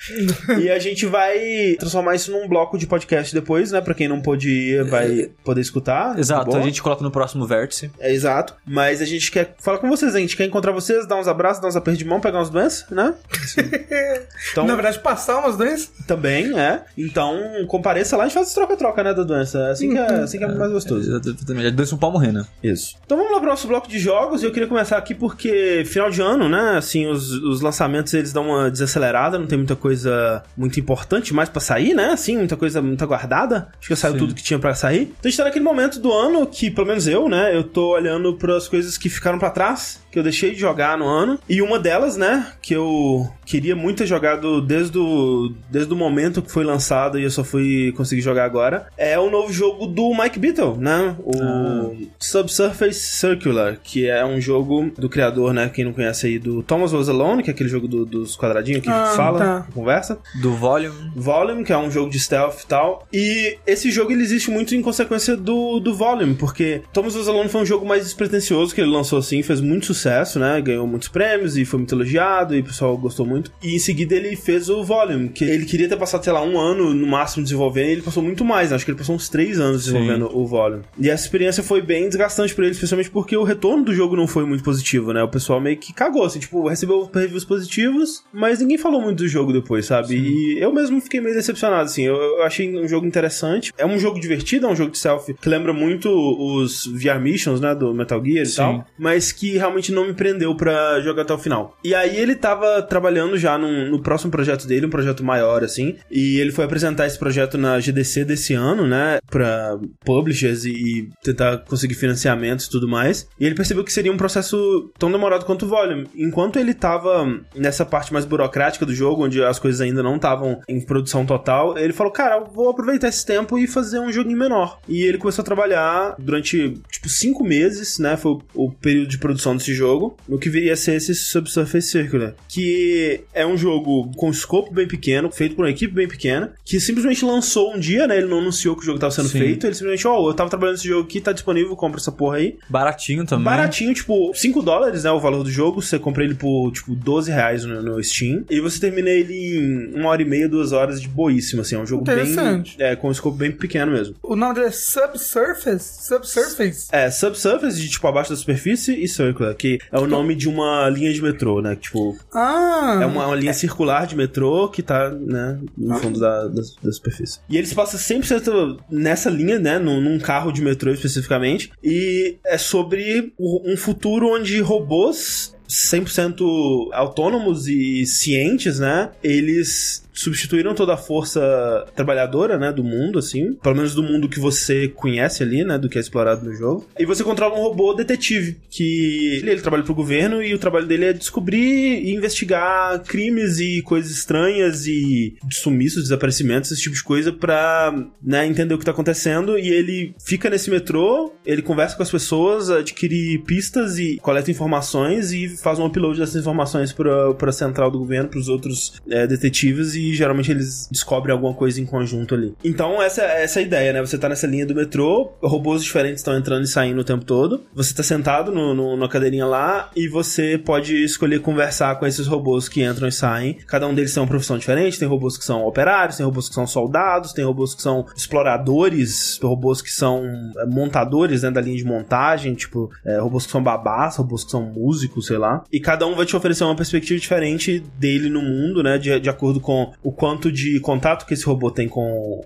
e 0.61 0.69
a 0.69 0.77
gente 0.77 1.05
vai 1.05 1.77
transformar 1.79 2.15
isso 2.15 2.29
num 2.33 2.45
bloco 2.45 2.77
de 2.77 2.85
podcast 2.85 3.33
depois, 3.33 3.71
né? 3.71 3.79
Pra 3.79 3.93
quem 3.93 4.09
não 4.09 4.19
pôde 4.21 4.49
ir, 4.49 4.83
vai 4.83 5.31
poder 5.41 5.61
escutar. 5.61 6.13
de 6.13 6.19
Exato, 6.19 6.47
boa. 6.47 6.59
a 6.59 6.61
gente 6.61 6.83
coloca 6.83 7.01
no 7.01 7.09
próximo 7.09 7.47
vértice. 7.47 7.89
É 7.97 8.11
exato. 8.11 8.55
Mas 8.65 9.01
a 9.01 9.05
gente 9.05 9.31
quer 9.31 9.55
falar 9.59 9.77
com 9.77 9.87
vocês, 9.87 10.13
a 10.13 10.19
gente 10.19 10.35
quer 10.35 10.43
encontrar 10.43 10.73
vocês, 10.73 11.07
dar 11.07 11.15
uns 11.15 11.29
abraços, 11.29 11.61
dar 11.61 11.69
uns 11.69 11.77
apertos 11.77 11.97
de 11.97 12.03
mão, 12.03 12.19
pegar 12.19 12.41
uns 12.41 12.49
doenças, 12.49 12.89
né? 12.89 13.13
Então, 14.51 14.65
Na 14.65 14.75
verdade, 14.75 14.99
passar 14.99 15.39
umas 15.39 15.57
doenças. 15.57 15.89
também, 16.05 16.59
é. 16.59 16.83
Então, 16.97 17.39
compareça 17.67 18.15
lá, 18.15 18.23
a 18.23 18.27
gente 18.27 18.35
faz 18.35 18.47
esse 18.47 18.55
troca-troca, 18.55 19.03
né, 19.03 19.13
da 19.13 19.23
doença. 19.23 19.59
É 19.59 19.71
assim 19.71 19.89
que 19.89 19.97
é, 19.97 20.05
assim 20.21 20.37
que 20.37 20.43
é 20.43 20.47
mais 20.47 20.71
gostoso. 20.71 21.09
Exatamente. 21.25 21.71
Dois 21.71 21.91
um 21.93 21.97
pau 21.97 22.11
morrer, 22.11 22.31
né? 22.33 22.45
Isso. 22.61 22.95
Então 23.05 23.17
vamos 23.17 23.31
lá 23.31 23.39
pro 23.39 23.49
nosso 23.49 23.67
bloco 23.67 23.87
de 23.87 23.97
jogos. 23.97 24.43
E 24.43 24.45
eu 24.45 24.51
queria 24.51 24.67
começar 24.67 24.97
aqui 24.97 25.15
porque 25.15 25.83
final 25.85 26.09
de 26.09 26.21
ano, 26.21 26.49
né? 26.49 26.77
Assim, 26.77 27.07
os, 27.07 27.31
os 27.31 27.61
lançamentos 27.61 27.76
eles 28.13 28.33
dão 28.33 28.49
uma 28.49 28.71
desacelerada, 28.71 29.37
não 29.37 29.47
tem 29.47 29.57
muita 29.57 29.75
coisa 29.75 30.43
muito 30.55 30.79
importante 30.79 31.33
mais 31.33 31.49
pra 31.49 31.59
sair, 31.61 31.93
né? 31.93 32.11
Assim, 32.11 32.37
muita 32.37 32.55
coisa 32.55 32.81
muito 32.81 33.03
aguardada. 33.03 33.69
Acho 33.79 33.87
que 33.87 33.95
saiu 33.95 34.13
Sim. 34.13 34.19
tudo 34.19 34.35
que 34.35 34.43
tinha 34.43 34.59
pra 34.59 34.73
sair. 34.73 35.03
Então 35.03 35.25
a 35.25 35.27
gente 35.29 35.37
tá 35.37 35.43
naquele 35.43 35.65
momento 35.65 35.99
do 35.99 36.11
ano 36.11 36.45
que, 36.45 36.69
pelo 36.71 36.87
menos 36.87 37.07
eu, 37.07 37.27
né? 37.27 37.55
Eu 37.55 37.63
tô 37.63 37.93
olhando 37.93 38.33
pras 38.33 38.67
coisas 38.67 38.97
que 38.97 39.09
ficaram 39.09 39.39
pra 39.39 39.49
trás, 39.49 40.01
que 40.11 40.19
eu 40.19 40.23
deixei 40.23 40.51
de 40.51 40.59
jogar 40.59 40.97
no 40.97 41.05
ano. 41.05 41.39
E 41.47 41.61
uma 41.61 41.79
delas, 41.79 42.17
né? 42.17 42.47
Que 42.61 42.73
eu 42.73 43.29
queria 43.45 43.75
muito 43.75 43.99
ter 43.99 44.05
jogado 44.05 44.61
desde 44.61 44.97
o, 44.97 45.53
desde 45.69 45.93
o 45.93 45.95
momento 45.95 46.41
que 46.41 46.51
foi 46.51 46.63
lançado 46.63 47.17
e 47.19 47.23
eu 47.23 47.31
só 47.31 47.43
fui 47.43 47.93
conseguir 47.95 48.21
jogar 48.21 48.45
agora, 48.45 48.87
é 48.97 49.17
o 49.17 49.29
novo 49.29 49.51
jogo 49.51 49.87
do 49.87 50.13
Mike 50.13 50.37
Beatle, 50.37 50.77
né? 50.77 51.15
O 51.19 51.95
Subsurface 52.19 52.99
Circular, 52.99 53.77
que 53.81 54.07
é 54.07 54.25
um 54.25 54.39
jogo 54.39 54.91
do 54.97 55.09
criador, 55.09 55.53
né? 55.53 55.69
Quem 55.73 55.85
não 55.85 55.93
conhece 55.93 56.27
aí, 56.27 56.39
do 56.39 56.61
Thomas 56.61 56.93
Was 56.93 57.09
Alone, 57.09 57.41
que 57.41 57.49
é 57.49 57.53
aquele 57.53 57.66
jogo 57.67 57.87
do- 57.87 58.05
dos 58.05 58.35
quadradinhos 58.35 58.81
que 58.81 58.89
Ah, 58.89 59.13
fala, 59.15 59.39
tá. 59.39 59.61
que 59.67 59.73
conversa. 59.73 60.19
Do 60.41 60.53
volume. 60.53 61.11
Volume, 61.15 61.63
que 61.63 61.73
é 61.73 61.77
um 61.77 61.89
jogo 61.91 62.09
de 62.09 62.19
stealth 62.19 62.61
e 62.63 62.67
tal. 62.67 63.07
E 63.13 63.57
esse 63.65 63.89
jogo 63.91 64.11
ele 64.11 64.21
existe 64.23 64.49
muito 64.51 64.75
em 64.75 64.81
consequência 64.81 65.35
do, 65.35 65.79
do 65.79 65.93
Volume, 65.95 66.35
porque 66.35 66.81
Thomas 66.93 67.15
Was 67.15 67.27
Alone 67.27 67.49
foi 67.49 67.61
um 67.61 67.65
jogo 67.65 67.85
mais 67.85 68.03
despretensioso 68.03 68.73
que 68.73 68.81
ele 68.81 68.89
lançou 68.91 69.19
assim, 69.19 69.41
fez 69.43 69.61
muito 69.61 69.85
sucesso, 69.87 70.39
né? 70.39 70.59
Ganhou 70.61 70.85
muitos 70.87 71.07
prêmios 71.07 71.57
e 71.57 71.65
foi 71.65 71.79
muito 71.79 71.93
elogiado 71.95 72.55
e 72.55 72.59
o 72.59 72.63
pessoal 72.63 72.97
gostou 72.97 73.25
muito. 73.25 73.51
E 73.61 73.75
em 73.75 73.79
seguida 73.79 74.15
ele 74.15 74.35
fez 74.35 74.69
o 74.69 74.83
Volume, 74.83 75.29
que 75.29 75.43
ele 75.43 75.65
queria 75.65 75.87
ter 75.87 75.97
passado, 75.97 76.23
sei 76.23 76.33
lá, 76.33 76.41
um 76.43 76.59
ano 76.59 76.93
no 76.93 77.07
máximo 77.07 77.43
desenvolvendo 77.43 77.87
e 77.89 77.91
ele 77.93 78.01
passou 78.01 78.21
muito 78.23 78.43
mais, 78.45 78.69
né? 78.69 78.75
acho 78.75 78.85
que 78.85 78.91
ele 78.91 78.97
passou 78.97 79.15
uns 79.15 79.29
três 79.29 79.59
anos 79.59 79.83
Sim. 79.83 79.91
desenvolvendo 79.93 80.29
o 80.37 80.45
Volume. 80.45 80.83
E 80.99 81.09
essa 81.09 81.23
experiência 81.23 81.63
foi 81.63 81.81
bem 81.81 82.07
desgastante 82.07 82.53
pra 82.53 82.65
ele, 82.65 82.73
especialmente 82.73 83.09
porque 83.09 83.35
o 83.35 83.43
retorno 83.43 83.83
do 83.85 83.93
jogo 83.93 84.15
não 84.15 84.27
foi 84.27 84.45
muito 84.45 84.63
positivo, 84.63 85.13
né? 85.13 85.23
O 85.23 85.27
pessoal 85.27 85.59
meio 85.59 85.77
que 85.77 85.93
cagou, 85.93 86.23
assim, 86.23 86.39
tipo, 86.39 86.67
recebeu 86.67 87.09
reviews 87.13 87.43
positivos, 87.57 88.23
mas 88.33 88.59
ninguém 88.59 88.77
falou 88.77 89.01
muito 89.01 89.19
do 89.19 89.27
jogo 89.27 89.51
depois, 89.51 89.85
sabe? 89.85 90.15
E 90.15 90.59
eu 90.59 90.71
mesmo 90.73 90.99
fiquei 91.01 91.19
meio 91.19 91.35
decepcionado, 91.35 91.83
assim. 91.83 92.03
Eu, 92.03 92.15
eu 92.15 92.43
achei 92.43 92.73
um 92.77 92.87
jogo 92.87 93.05
interessante. 93.05 93.73
É 93.77 93.85
um 93.85 93.97
jogo 93.99 94.19
divertido, 94.19 94.67
é 94.67 94.69
um 94.69 94.75
jogo 94.75 94.91
de 94.91 94.97
selfie 94.97 95.33
que 95.33 95.49
lembra 95.49 95.73
muito 95.73 96.09
os 96.09 96.85
VR 96.87 97.19
Missions, 97.19 97.59
né? 97.59 97.73
Do 97.75 97.93
Metal 97.93 98.23
Gear 98.23 98.43
e 98.43 98.45
Sim. 98.45 98.55
tal. 98.57 98.85
Mas 98.97 99.31
que 99.31 99.57
realmente 99.57 99.91
não 99.91 100.05
me 100.07 100.13
prendeu 100.13 100.55
pra 100.55 100.99
jogar 101.01 101.23
até 101.23 101.33
o 101.33 101.37
final. 101.37 101.77
E 101.83 101.93
aí 101.93 102.17
ele 102.17 102.35
tava 102.35 102.81
trabalhando 102.83 103.37
já 103.37 103.57
num- 103.57 103.89
no 103.89 104.01
próximo 104.01 104.31
projeto 104.31 104.67
dele, 104.67 104.85
um 104.85 104.89
projeto 104.89 105.23
maior, 105.23 105.63
assim. 105.63 105.95
E 106.11 106.39
ele 106.39 106.51
foi 106.51 106.65
apresentar 106.65 107.05
esse 107.07 107.17
projeto 107.17 107.57
na 107.57 107.79
GDC 107.79 108.25
desse 108.25 108.53
ano, 108.53 108.85
né? 108.87 109.19
Pra 109.29 109.77
publishers 110.05 110.65
e, 110.65 110.71
e 110.71 111.09
tentar 111.23 111.57
conseguir 111.59 111.95
financiamentos 111.95 112.65
e 112.65 112.69
tudo 112.69 112.87
mais. 112.87 113.27
E 113.39 113.45
ele 113.45 113.55
percebeu 113.55 113.83
que 113.83 113.91
seria 113.93 114.11
um 114.11 114.17
processo 114.17 114.91
tão 114.97 115.11
demorado 115.11 115.45
quanto 115.45 115.65
o 115.65 115.67
Volume. 115.67 116.07
Enquanto 116.15 116.57
ele 116.57 116.73
tava 116.73 117.39
nessa 117.55 117.85
parte 117.85 118.13
mais 118.13 118.25
burocrática 118.25 118.85
do 118.85 118.93
jogo, 118.93 119.25
onde 119.25 119.43
as 119.43 119.59
coisas 119.59 119.81
ainda 119.81 120.03
não 120.03 120.15
estavam 120.15 120.61
em 120.67 120.79
produção 120.79 121.25
total, 121.25 121.77
ele 121.77 121.93
falou: 121.93 122.11
Cara, 122.11 122.37
eu 122.37 122.45
vou 122.45 122.69
aproveitar 122.69 123.07
esse 123.07 123.25
tempo 123.25 123.57
e 123.57 123.67
fazer 123.67 123.99
um 123.99 124.11
joguinho 124.11 124.37
menor. 124.37 124.79
E 124.87 125.03
ele 125.03 125.17
começou 125.17 125.41
a 125.41 125.45
trabalhar 125.45 126.15
durante, 126.19 126.79
tipo, 126.89 127.09
cinco 127.09 127.43
meses, 127.43 127.99
né? 127.99 128.17
Foi 128.17 128.37
o, 128.53 128.71
período 128.71 129.07
de 129.07 129.17
produção 129.17 129.55
desse 129.55 129.73
jogo, 129.73 130.17
no 130.27 130.37
que 130.37 130.49
viria 130.49 130.73
a 130.73 130.77
ser 130.77 130.95
esse 130.95 131.13
Subsurface 131.15 131.89
Circular. 131.89 132.33
Que 132.47 133.21
é 133.33 133.45
um 133.45 133.57
jogo 133.57 134.11
com 134.15 134.29
escopo 134.29 134.73
bem 134.73 134.87
pequeno, 134.87 135.31
feito 135.31 135.55
por 135.55 135.65
uma 135.65 135.71
equipe 135.71 135.93
bem 135.93 136.07
pequena, 136.07 136.53
que 136.63 136.79
simplesmente 136.79 137.25
lançou 137.25 137.73
um 137.73 137.79
dia, 137.79 138.07
né? 138.07 138.17
Ele 138.17 138.27
não 138.27 138.39
anunciou 138.39 138.75
que 138.75 138.83
o 138.83 138.85
jogo 138.85 138.99
tava 138.99 139.11
sendo 139.11 139.29
Sim. 139.29 139.39
feito, 139.39 139.65
ele 139.65 139.73
simplesmente, 139.73 140.07
ó, 140.07 140.29
eu 140.29 140.33
tava 140.33 140.49
trabalhando 140.49 140.75
nesse 140.75 140.87
jogo 140.87 141.05
aqui, 141.05 141.19
tá 141.19 141.31
disponível, 141.31 141.75
compra 141.75 141.99
essa 141.99 142.11
porra 142.11 142.37
aí. 142.37 142.57
Baratinho 142.69 143.25
também. 143.25 143.45
Baratinho, 143.45 143.93
tipo, 143.93 144.31
5 144.33 144.61
dólares, 144.61 145.03
né? 145.03 145.11
O 145.11 145.19
valor 145.19 145.43
do 145.43 145.51
jogo. 145.51 145.81
Você 145.81 145.97
compra 145.99 146.23
ele 146.23 146.35
por, 146.35 146.71
tipo, 146.71 146.95
12 146.95 147.31
reais 147.37 147.63
no, 147.63 147.81
no 147.81 148.03
Steam. 148.03 148.43
E 148.49 148.59
você 148.59 148.79
termina 148.79 149.09
ele 149.09 149.33
em 149.33 149.95
uma 149.99 150.09
hora 150.09 150.21
e 150.21 150.25
meia, 150.25 150.49
duas 150.49 150.71
horas 150.71 151.01
de 151.01 151.07
boíssimo, 151.07 151.61
assim. 151.61 151.75
É 151.75 151.79
um 151.79 151.85
jogo 151.85 152.03
bem. 152.03 152.35
É, 152.77 152.95
com 152.95 153.07
um 153.07 153.11
escopo 153.11 153.37
bem 153.37 153.51
pequeno 153.51 153.91
mesmo. 153.91 154.15
O 154.21 154.35
nome 154.35 154.55
dele 154.55 154.67
é 154.67 154.71
Subsurface? 154.71 156.05
Subsurface? 156.07 156.87
É, 156.91 157.09
Subsurface, 157.09 157.79
de 157.79 157.89
tipo 157.89 158.07
abaixo 158.07 158.31
da 158.31 158.35
superfície, 158.35 158.93
e 159.01 159.07
Circular, 159.07 159.55
que 159.55 159.79
é 159.91 159.99
o 159.99 160.07
nome 160.07 160.35
de 160.35 160.47
uma 160.49 160.89
linha 160.89 161.13
de 161.13 161.21
metrô, 161.21 161.61
né? 161.61 161.75
Tipo, 161.75 162.17
Ah! 162.33 162.99
é 163.01 163.05
uma, 163.05 163.27
uma 163.27 163.35
linha 163.35 163.53
circular 163.53 164.05
de 164.07 164.15
metrô 164.15 164.67
que 164.69 164.81
tá, 164.81 165.09
né, 165.11 165.59
no 165.77 165.95
fundo 165.99 166.19
da, 166.19 166.47
da, 166.47 166.61
da 166.83 166.91
superfície. 166.91 167.39
E 167.49 167.57
ele 167.57 167.67
se 167.67 167.75
passa 167.75 167.97
100% 167.97 168.79
nessa 168.89 169.29
linha, 169.29 169.59
né, 169.59 169.79
num, 169.79 170.01
num 170.01 170.19
carro 170.19 170.51
de 170.51 170.61
metrô 170.61 170.91
especificamente, 170.91 171.71
e 171.83 172.37
é 172.45 172.57
sobre 172.57 173.33
um 173.39 173.75
futuro 173.77 174.27
onde 174.33 174.59
robôs 174.61 175.55
100% 175.67 176.89
autônomos 176.93 177.67
e 177.67 178.05
cientes, 178.05 178.79
né? 178.79 179.11
Eles 179.23 180.06
substituíram 180.17 180.73
toda 180.73 180.93
a 180.93 180.97
força 180.97 181.85
trabalhadora, 181.95 182.57
né, 182.57 182.71
do 182.71 182.83
mundo, 182.83 183.19
assim, 183.19 183.53
pelo 183.53 183.75
menos 183.75 183.93
do 183.93 184.03
mundo 184.03 184.27
que 184.27 184.39
você 184.39 184.87
conhece 184.87 185.43
ali, 185.43 185.63
né, 185.63 185.77
do 185.77 185.87
que 185.87 185.97
é 185.97 186.01
explorado 186.01 186.45
no 186.45 186.53
jogo. 186.53 186.87
E 186.97 187.05
você 187.05 187.23
controla 187.23 187.55
um 187.55 187.61
robô 187.61 187.93
detetive, 187.93 188.57
que 188.69 189.37
ele, 189.37 189.51
ele 189.51 189.61
trabalha 189.61 189.83
pro 189.83 189.93
governo 189.93 190.41
e 190.41 190.53
o 190.53 190.59
trabalho 190.59 190.87
dele 190.87 191.05
é 191.05 191.13
descobrir 191.13 192.03
e 192.03 192.13
investigar 192.13 193.01
crimes 193.03 193.59
e 193.59 193.81
coisas 193.81 194.11
estranhas 194.11 194.87
e 194.87 195.35
sumiços, 195.51 196.03
desaparecimentos, 196.03 196.71
esse 196.71 196.81
tipo 196.81 196.95
de 196.95 197.03
coisa 197.03 197.31
pra, 197.31 197.93
né, 198.21 198.45
entender 198.45 198.73
o 198.73 198.77
que 198.77 198.85
tá 198.85 198.91
acontecendo 198.91 199.57
e 199.57 199.69
ele 199.69 200.15
fica 200.25 200.49
nesse 200.49 200.69
metrô, 200.69 201.33
ele 201.45 201.61
conversa 201.61 201.95
com 201.95 202.03
as 202.03 202.11
pessoas, 202.11 202.69
adquire 202.69 203.37
pistas 203.39 203.97
e 203.99 204.17
coleta 204.17 204.49
informações 204.49 205.31
e 205.31 205.49
faz 205.49 205.79
um 205.79 205.85
upload 205.85 206.19
dessas 206.19 206.35
informações 206.35 206.91
pra, 206.91 207.33
pra 207.33 207.51
central 207.51 207.91
do 207.91 207.99
governo, 207.99 208.29
pros 208.29 208.47
outros 208.49 208.99
é, 209.09 209.27
detetives 209.27 209.95
e 209.95 210.06
geralmente 210.13 210.51
eles 210.51 210.87
descobrem 210.91 211.33
alguma 211.33 211.53
coisa 211.53 211.79
em 211.81 211.85
conjunto 211.85 212.35
ali. 212.35 212.55
Então, 212.63 213.01
essa, 213.01 213.21
essa 213.23 213.59
é 213.59 213.63
a 213.63 213.65
ideia, 213.65 213.93
né? 213.93 214.01
Você 214.01 214.17
tá 214.17 214.29
nessa 214.29 214.47
linha 214.47 214.65
do 214.65 214.75
metrô, 214.75 215.31
robôs 215.41 215.83
diferentes 215.83 216.21
estão 216.21 216.37
entrando 216.37 216.63
e 216.63 216.67
saindo 216.67 217.01
o 217.01 217.03
tempo 217.03 217.25
todo. 217.25 217.63
Você 217.73 217.93
tá 217.93 218.03
sentado 218.03 218.51
no, 218.51 218.73
no, 218.73 218.97
na 218.97 219.07
cadeirinha 219.07 219.45
lá 219.45 219.89
e 219.95 220.07
você 220.07 220.57
pode 220.57 221.03
escolher 221.03 221.39
conversar 221.41 221.97
com 221.99 222.05
esses 222.05 222.27
robôs 222.27 222.67
que 222.67 222.83
entram 222.83 223.07
e 223.07 223.11
saem. 223.11 223.57
Cada 223.67 223.87
um 223.87 223.93
deles 223.93 224.13
tem 224.13 224.21
uma 224.21 224.29
profissão 224.29 224.57
diferente. 224.57 224.99
Tem 224.99 225.07
robôs 225.07 225.37
que 225.37 225.43
são 225.43 225.65
operários, 225.65 226.17
tem 226.17 226.25
robôs 226.25 226.49
que 226.49 226.55
são 226.55 226.67
soldados, 226.67 227.33
tem 227.33 227.45
robôs 227.45 227.73
que 227.73 227.81
são 227.81 228.05
exploradores, 228.15 229.39
robôs 229.41 229.81
que 229.81 229.91
são 229.91 230.23
é, 230.57 230.65
montadores 230.65 231.43
né, 231.43 231.51
da 231.51 231.61
linha 231.61 231.77
de 231.77 231.85
montagem, 231.85 232.53
tipo, 232.53 232.89
é, 233.05 233.19
robôs 233.19 233.45
que 233.45 233.51
são 233.51 233.63
babás, 233.63 234.17
robôs 234.17 234.43
que 234.43 234.51
são 234.51 234.63
músicos, 234.63 235.27
sei 235.27 235.37
lá. 235.37 235.63
E 235.71 235.79
cada 235.79 236.05
um 236.05 236.15
vai 236.15 236.25
te 236.25 236.35
oferecer 236.35 236.63
uma 236.63 236.75
perspectiva 236.75 237.19
diferente 237.19 237.83
dele 237.97 238.29
no 238.29 238.41
mundo, 238.41 238.83
né? 238.83 238.97
De, 238.97 239.19
de 239.19 239.29
acordo 239.29 239.59
com 239.59 239.91
o 240.03 240.11
quanto 240.11 240.51
de 240.51 240.79
contato 240.79 241.25
que 241.25 241.33
esse 241.33 241.45
robô 241.45 241.71
tem 241.71 241.87
com 241.87 242.41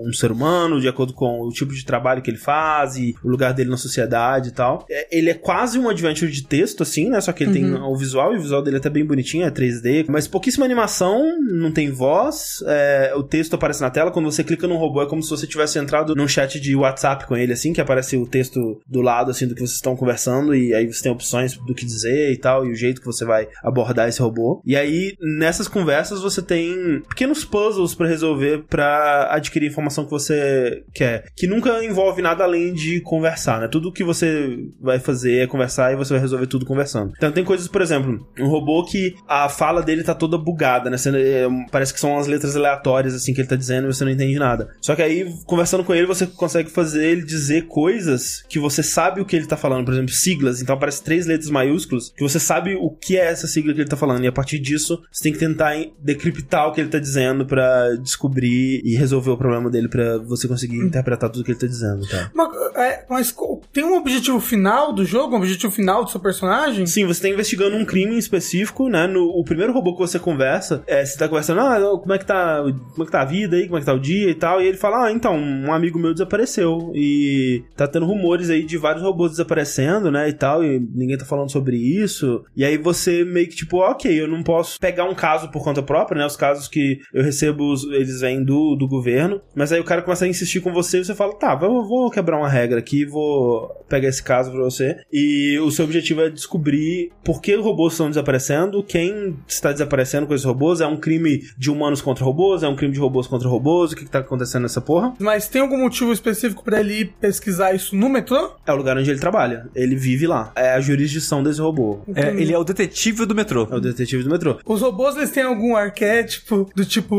um 0.00 0.12
ser 0.12 0.32
humano, 0.32 0.80
de 0.80 0.88
acordo 0.88 1.12
com 1.12 1.42
o 1.42 1.50
tipo 1.50 1.72
de 1.72 1.84
trabalho 1.84 2.22
que 2.22 2.30
ele 2.30 2.38
faz 2.38 2.96
e 2.96 3.14
o 3.22 3.28
lugar 3.28 3.54
dele 3.54 3.70
na 3.70 3.76
sociedade 3.76 4.48
e 4.50 4.52
tal. 4.52 4.84
É, 4.90 5.16
ele 5.16 5.30
é 5.30 5.34
quase 5.34 5.78
um 5.78 5.88
adventure 5.88 6.30
de 6.30 6.46
texto, 6.46 6.82
assim, 6.82 7.08
né? 7.08 7.20
Só 7.20 7.32
que 7.32 7.44
ele 7.44 7.62
uhum. 7.62 7.72
tem 7.72 7.82
o 7.82 7.96
visual 7.96 8.34
e 8.34 8.36
o 8.36 8.40
visual 8.40 8.62
dele 8.62 8.76
é 8.76 8.78
até 8.78 8.90
bem 8.90 9.04
bonitinho, 9.04 9.46
é 9.46 9.50
3D, 9.50 10.06
mas 10.08 10.26
pouquíssima 10.26 10.64
animação, 10.64 11.38
não 11.40 11.70
tem 11.70 11.90
voz, 11.90 12.62
é, 12.66 13.12
o 13.16 13.22
texto 13.22 13.54
aparece 13.54 13.80
na 13.80 13.90
tela. 13.90 14.10
Quando 14.10 14.30
você 14.30 14.44
clica 14.44 14.66
no 14.66 14.76
robô, 14.76 15.02
é 15.02 15.06
como 15.06 15.22
se 15.22 15.30
você 15.30 15.46
tivesse 15.46 15.78
entrado 15.78 16.14
num 16.14 16.28
chat 16.28 16.60
de 16.60 16.74
WhatsApp 16.76 17.26
com 17.26 17.36
ele, 17.36 17.52
assim, 17.52 17.72
que 17.72 17.80
aparece 17.80 18.16
o 18.16 18.26
texto 18.26 18.80
do 18.86 19.00
lado, 19.00 19.30
assim, 19.30 19.46
do 19.46 19.54
que 19.54 19.60
vocês 19.60 19.76
estão 19.76 19.96
conversando, 19.96 20.54
e 20.54 20.74
aí 20.74 20.86
você 20.86 21.02
tem 21.02 21.12
opções 21.12 21.56
do 21.56 21.74
que 21.74 21.86
dizer 21.86 22.32
e 22.32 22.36
tal, 22.36 22.66
e 22.66 22.70
o 22.70 22.74
jeito 22.74 23.00
que 23.00 23.06
você 23.06 23.24
vai 23.24 23.48
abordar 23.62 24.08
esse 24.08 24.20
robô. 24.20 24.60
E 24.64 24.76
aí, 24.76 25.14
nessas 25.38 25.68
conversas, 25.68 26.20
você 26.20 26.42
tem 26.42 26.93
pequenos 27.00 27.44
puzzles 27.44 27.94
para 27.94 28.08
resolver 28.08 28.64
para 28.68 29.28
adquirir 29.30 29.66
a 29.66 29.70
informação 29.70 30.04
que 30.04 30.10
você 30.10 30.82
quer, 30.92 31.24
que 31.36 31.46
nunca 31.46 31.84
envolve 31.84 32.22
nada 32.22 32.44
além 32.44 32.72
de 32.72 33.00
conversar, 33.00 33.60
né? 33.60 33.68
Tudo 33.68 33.92
que 33.92 34.04
você 34.04 34.58
vai 34.80 34.98
fazer 34.98 35.42
é 35.42 35.46
conversar 35.46 35.92
e 35.92 35.96
você 35.96 36.12
vai 36.12 36.20
resolver 36.20 36.46
tudo 36.46 36.66
conversando. 36.66 37.12
Então 37.16 37.32
tem 37.32 37.44
coisas, 37.44 37.68
por 37.68 37.82
exemplo, 37.82 38.26
um 38.38 38.46
robô 38.46 38.84
que 38.84 39.14
a 39.28 39.48
fala 39.48 39.82
dele 39.82 40.02
tá 40.02 40.14
toda 40.14 40.38
bugada, 40.38 40.90
né? 40.90 40.96
É, 41.14 41.46
parece 41.70 41.92
que 41.92 42.00
são 42.00 42.12
umas 42.12 42.26
letras 42.26 42.56
aleatórias 42.56 43.14
assim 43.14 43.34
que 43.34 43.40
ele 43.40 43.48
tá 43.48 43.56
dizendo 43.56 43.88
e 43.88 43.92
você 43.92 44.04
não 44.04 44.12
entende 44.12 44.38
nada. 44.38 44.68
Só 44.80 44.94
que 44.94 45.02
aí 45.02 45.26
conversando 45.46 45.84
com 45.84 45.94
ele 45.94 46.06
você 46.06 46.26
consegue 46.26 46.70
fazer 46.70 47.04
ele 47.04 47.22
dizer 47.22 47.66
coisas 47.66 48.42
que 48.48 48.58
você 48.58 48.82
sabe 48.82 49.20
o 49.20 49.24
que 49.24 49.36
ele 49.36 49.46
tá 49.46 49.56
falando, 49.56 49.84
por 49.84 49.94
exemplo, 49.94 50.12
siglas. 50.12 50.60
Então 50.60 50.74
aparece 50.74 51.02
três 51.02 51.26
letras 51.26 51.50
maiúsculas 51.50 52.12
que 52.16 52.22
você 52.22 52.38
sabe 52.38 52.74
o 52.74 52.90
que 52.90 53.16
é 53.16 53.26
essa 53.26 53.46
sigla 53.46 53.72
que 53.72 53.80
ele 53.80 53.88
tá 53.88 53.96
falando 53.96 54.24
e 54.24 54.26
a 54.26 54.32
partir 54.32 54.58
disso 54.58 55.02
você 55.10 55.24
tem 55.24 55.32
que 55.32 55.38
tentar 55.38 55.74
decriptar 56.00 56.66
que 56.74 56.80
ele 56.80 56.90
tá 56.90 56.98
dizendo 56.98 57.46
para 57.46 57.96
descobrir 57.96 58.80
e 58.84 58.96
resolver 58.96 59.30
o 59.30 59.36
problema 59.36 59.70
dele 59.70 59.88
para 59.88 60.18
você 60.18 60.48
conseguir 60.48 60.78
interpretar 60.78 61.30
tudo 61.30 61.44
que 61.44 61.52
ele 61.52 61.58
tá 61.58 61.66
dizendo, 61.66 62.06
tá? 62.08 62.30
Mas, 62.34 62.48
é, 62.76 63.04
mas, 63.08 63.34
tem 63.72 63.84
um 63.84 63.96
objetivo 63.96 64.40
final 64.40 64.92
do 64.92 65.04
jogo? 65.04 65.34
Um 65.34 65.38
objetivo 65.38 65.72
final 65.72 66.04
do 66.04 66.10
seu 66.10 66.20
personagem? 66.20 66.86
Sim, 66.86 67.06
você 67.06 67.22
tá 67.22 67.28
investigando 67.28 67.76
um 67.76 67.84
crime 67.84 68.18
específico, 68.18 68.88
né? 68.88 69.06
No 69.06 69.24
o 69.28 69.44
primeiro 69.44 69.72
robô 69.72 69.92
que 69.92 70.00
você 70.00 70.18
conversa, 70.18 70.82
é, 70.86 71.04
você 71.04 71.18
tá 71.18 71.28
conversando, 71.28 71.60
ah, 71.60 71.98
como 71.98 72.12
é 72.12 72.18
que 72.18 72.26
tá, 72.26 72.62
como 72.62 73.02
é 73.02 73.06
que 73.06 73.12
tá 73.12 73.22
a 73.22 73.24
vida 73.24 73.56
aí, 73.56 73.64
como 73.64 73.76
é 73.76 73.80
que 73.80 73.86
tá 73.86 73.92
o 73.92 74.00
dia 74.00 74.30
e 74.30 74.34
tal, 74.34 74.60
e 74.60 74.66
ele 74.66 74.76
fala, 74.76 75.06
ah, 75.06 75.12
então, 75.12 75.36
um 75.36 75.72
amigo 75.72 75.98
meu 75.98 76.12
desapareceu 76.12 76.92
e 76.94 77.62
tá 77.76 77.86
tendo 77.86 78.06
rumores 78.06 78.50
aí 78.50 78.64
de 78.64 78.76
vários 78.78 79.02
robôs 79.02 79.32
desaparecendo, 79.32 80.10
né, 80.10 80.28
e 80.28 80.32
tal, 80.32 80.64
e 80.64 80.78
ninguém 80.78 81.18
tá 81.18 81.24
falando 81.24 81.50
sobre 81.50 81.76
isso, 81.76 82.44
e 82.56 82.64
aí 82.64 82.76
você 82.76 83.24
meio 83.24 83.48
que 83.48 83.56
tipo, 83.56 83.78
ok, 83.78 84.20
eu 84.20 84.28
não 84.28 84.42
posso 84.42 84.78
pegar 84.78 85.04
um 85.04 85.14
caso 85.14 85.50
por 85.50 85.62
conta 85.62 85.82
própria, 85.82 86.18
né, 86.18 86.26
os 86.26 86.36
casos 86.36 86.63
que 86.70 87.00
eu 87.12 87.22
recebo, 87.22 87.74
eles 87.92 88.20
vêm 88.20 88.42
do, 88.42 88.74
do 88.76 88.86
governo, 88.86 89.40
mas 89.54 89.72
aí 89.72 89.80
o 89.80 89.84
cara 89.84 90.02
começa 90.02 90.24
a 90.24 90.28
insistir 90.28 90.60
com 90.60 90.72
você 90.72 91.00
e 91.00 91.04
você 91.04 91.14
fala, 91.14 91.34
tá, 91.34 91.58
eu 91.62 91.84
vou 91.84 92.10
quebrar 92.10 92.38
uma 92.38 92.48
regra 92.48 92.78
aqui, 92.78 93.04
vou 93.04 93.68
pegar 93.88 94.08
esse 94.08 94.22
caso 94.22 94.50
pra 94.50 94.62
você. 94.62 94.96
E 95.12 95.58
o 95.58 95.70
seu 95.70 95.84
objetivo 95.84 96.22
é 96.22 96.30
descobrir 96.30 97.10
por 97.24 97.40
que 97.40 97.56
os 97.56 97.64
robôs 97.64 97.94
estão 97.94 98.08
desaparecendo, 98.08 98.82
quem 98.82 99.36
está 99.46 99.72
desaparecendo 99.72 100.26
com 100.26 100.34
esses 100.34 100.46
robôs, 100.46 100.80
é 100.80 100.86
um 100.86 100.96
crime 100.96 101.42
de 101.56 101.70
humanos 101.70 102.00
contra 102.00 102.24
robôs, 102.24 102.62
é 102.62 102.68
um 102.68 102.76
crime 102.76 102.92
de 102.92 103.00
robôs 103.00 103.26
contra 103.26 103.48
robôs, 103.48 103.92
o 103.92 103.96
que, 103.96 104.04
que 104.04 104.10
tá 104.10 104.18
acontecendo 104.20 104.62
nessa 104.62 104.80
porra. 104.80 105.14
Mas 105.18 105.48
tem 105.48 105.62
algum 105.62 105.78
motivo 105.78 106.12
específico 106.12 106.64
para 106.64 106.80
ele 106.80 107.00
ir 107.00 107.04
pesquisar 107.20 107.74
isso 107.74 107.96
no 107.96 108.08
metrô? 108.08 108.52
É 108.66 108.72
o 108.72 108.76
lugar 108.76 108.96
onde 108.96 109.10
ele 109.10 109.20
trabalha. 109.20 109.68
Ele 109.74 109.96
vive 109.96 110.26
lá. 110.26 110.52
É 110.54 110.72
a 110.72 110.80
jurisdição 110.80 111.42
desse 111.42 111.60
robô. 111.60 112.00
É, 112.14 112.28
ele 112.30 112.52
é 112.52 112.58
o 112.58 112.64
detetive 112.64 113.26
do 113.26 113.34
metrô. 113.34 113.66
É 113.70 113.76
o 113.76 113.80
detetive 113.80 114.22
do 114.22 114.30
metrô. 114.30 114.58
Os 114.64 114.80
robôs, 114.80 115.16
eles 115.16 115.30
têm 115.30 115.42
algum 115.42 115.76
arquétipo 115.76 116.53
do 116.74 116.84
tipo 116.84 117.14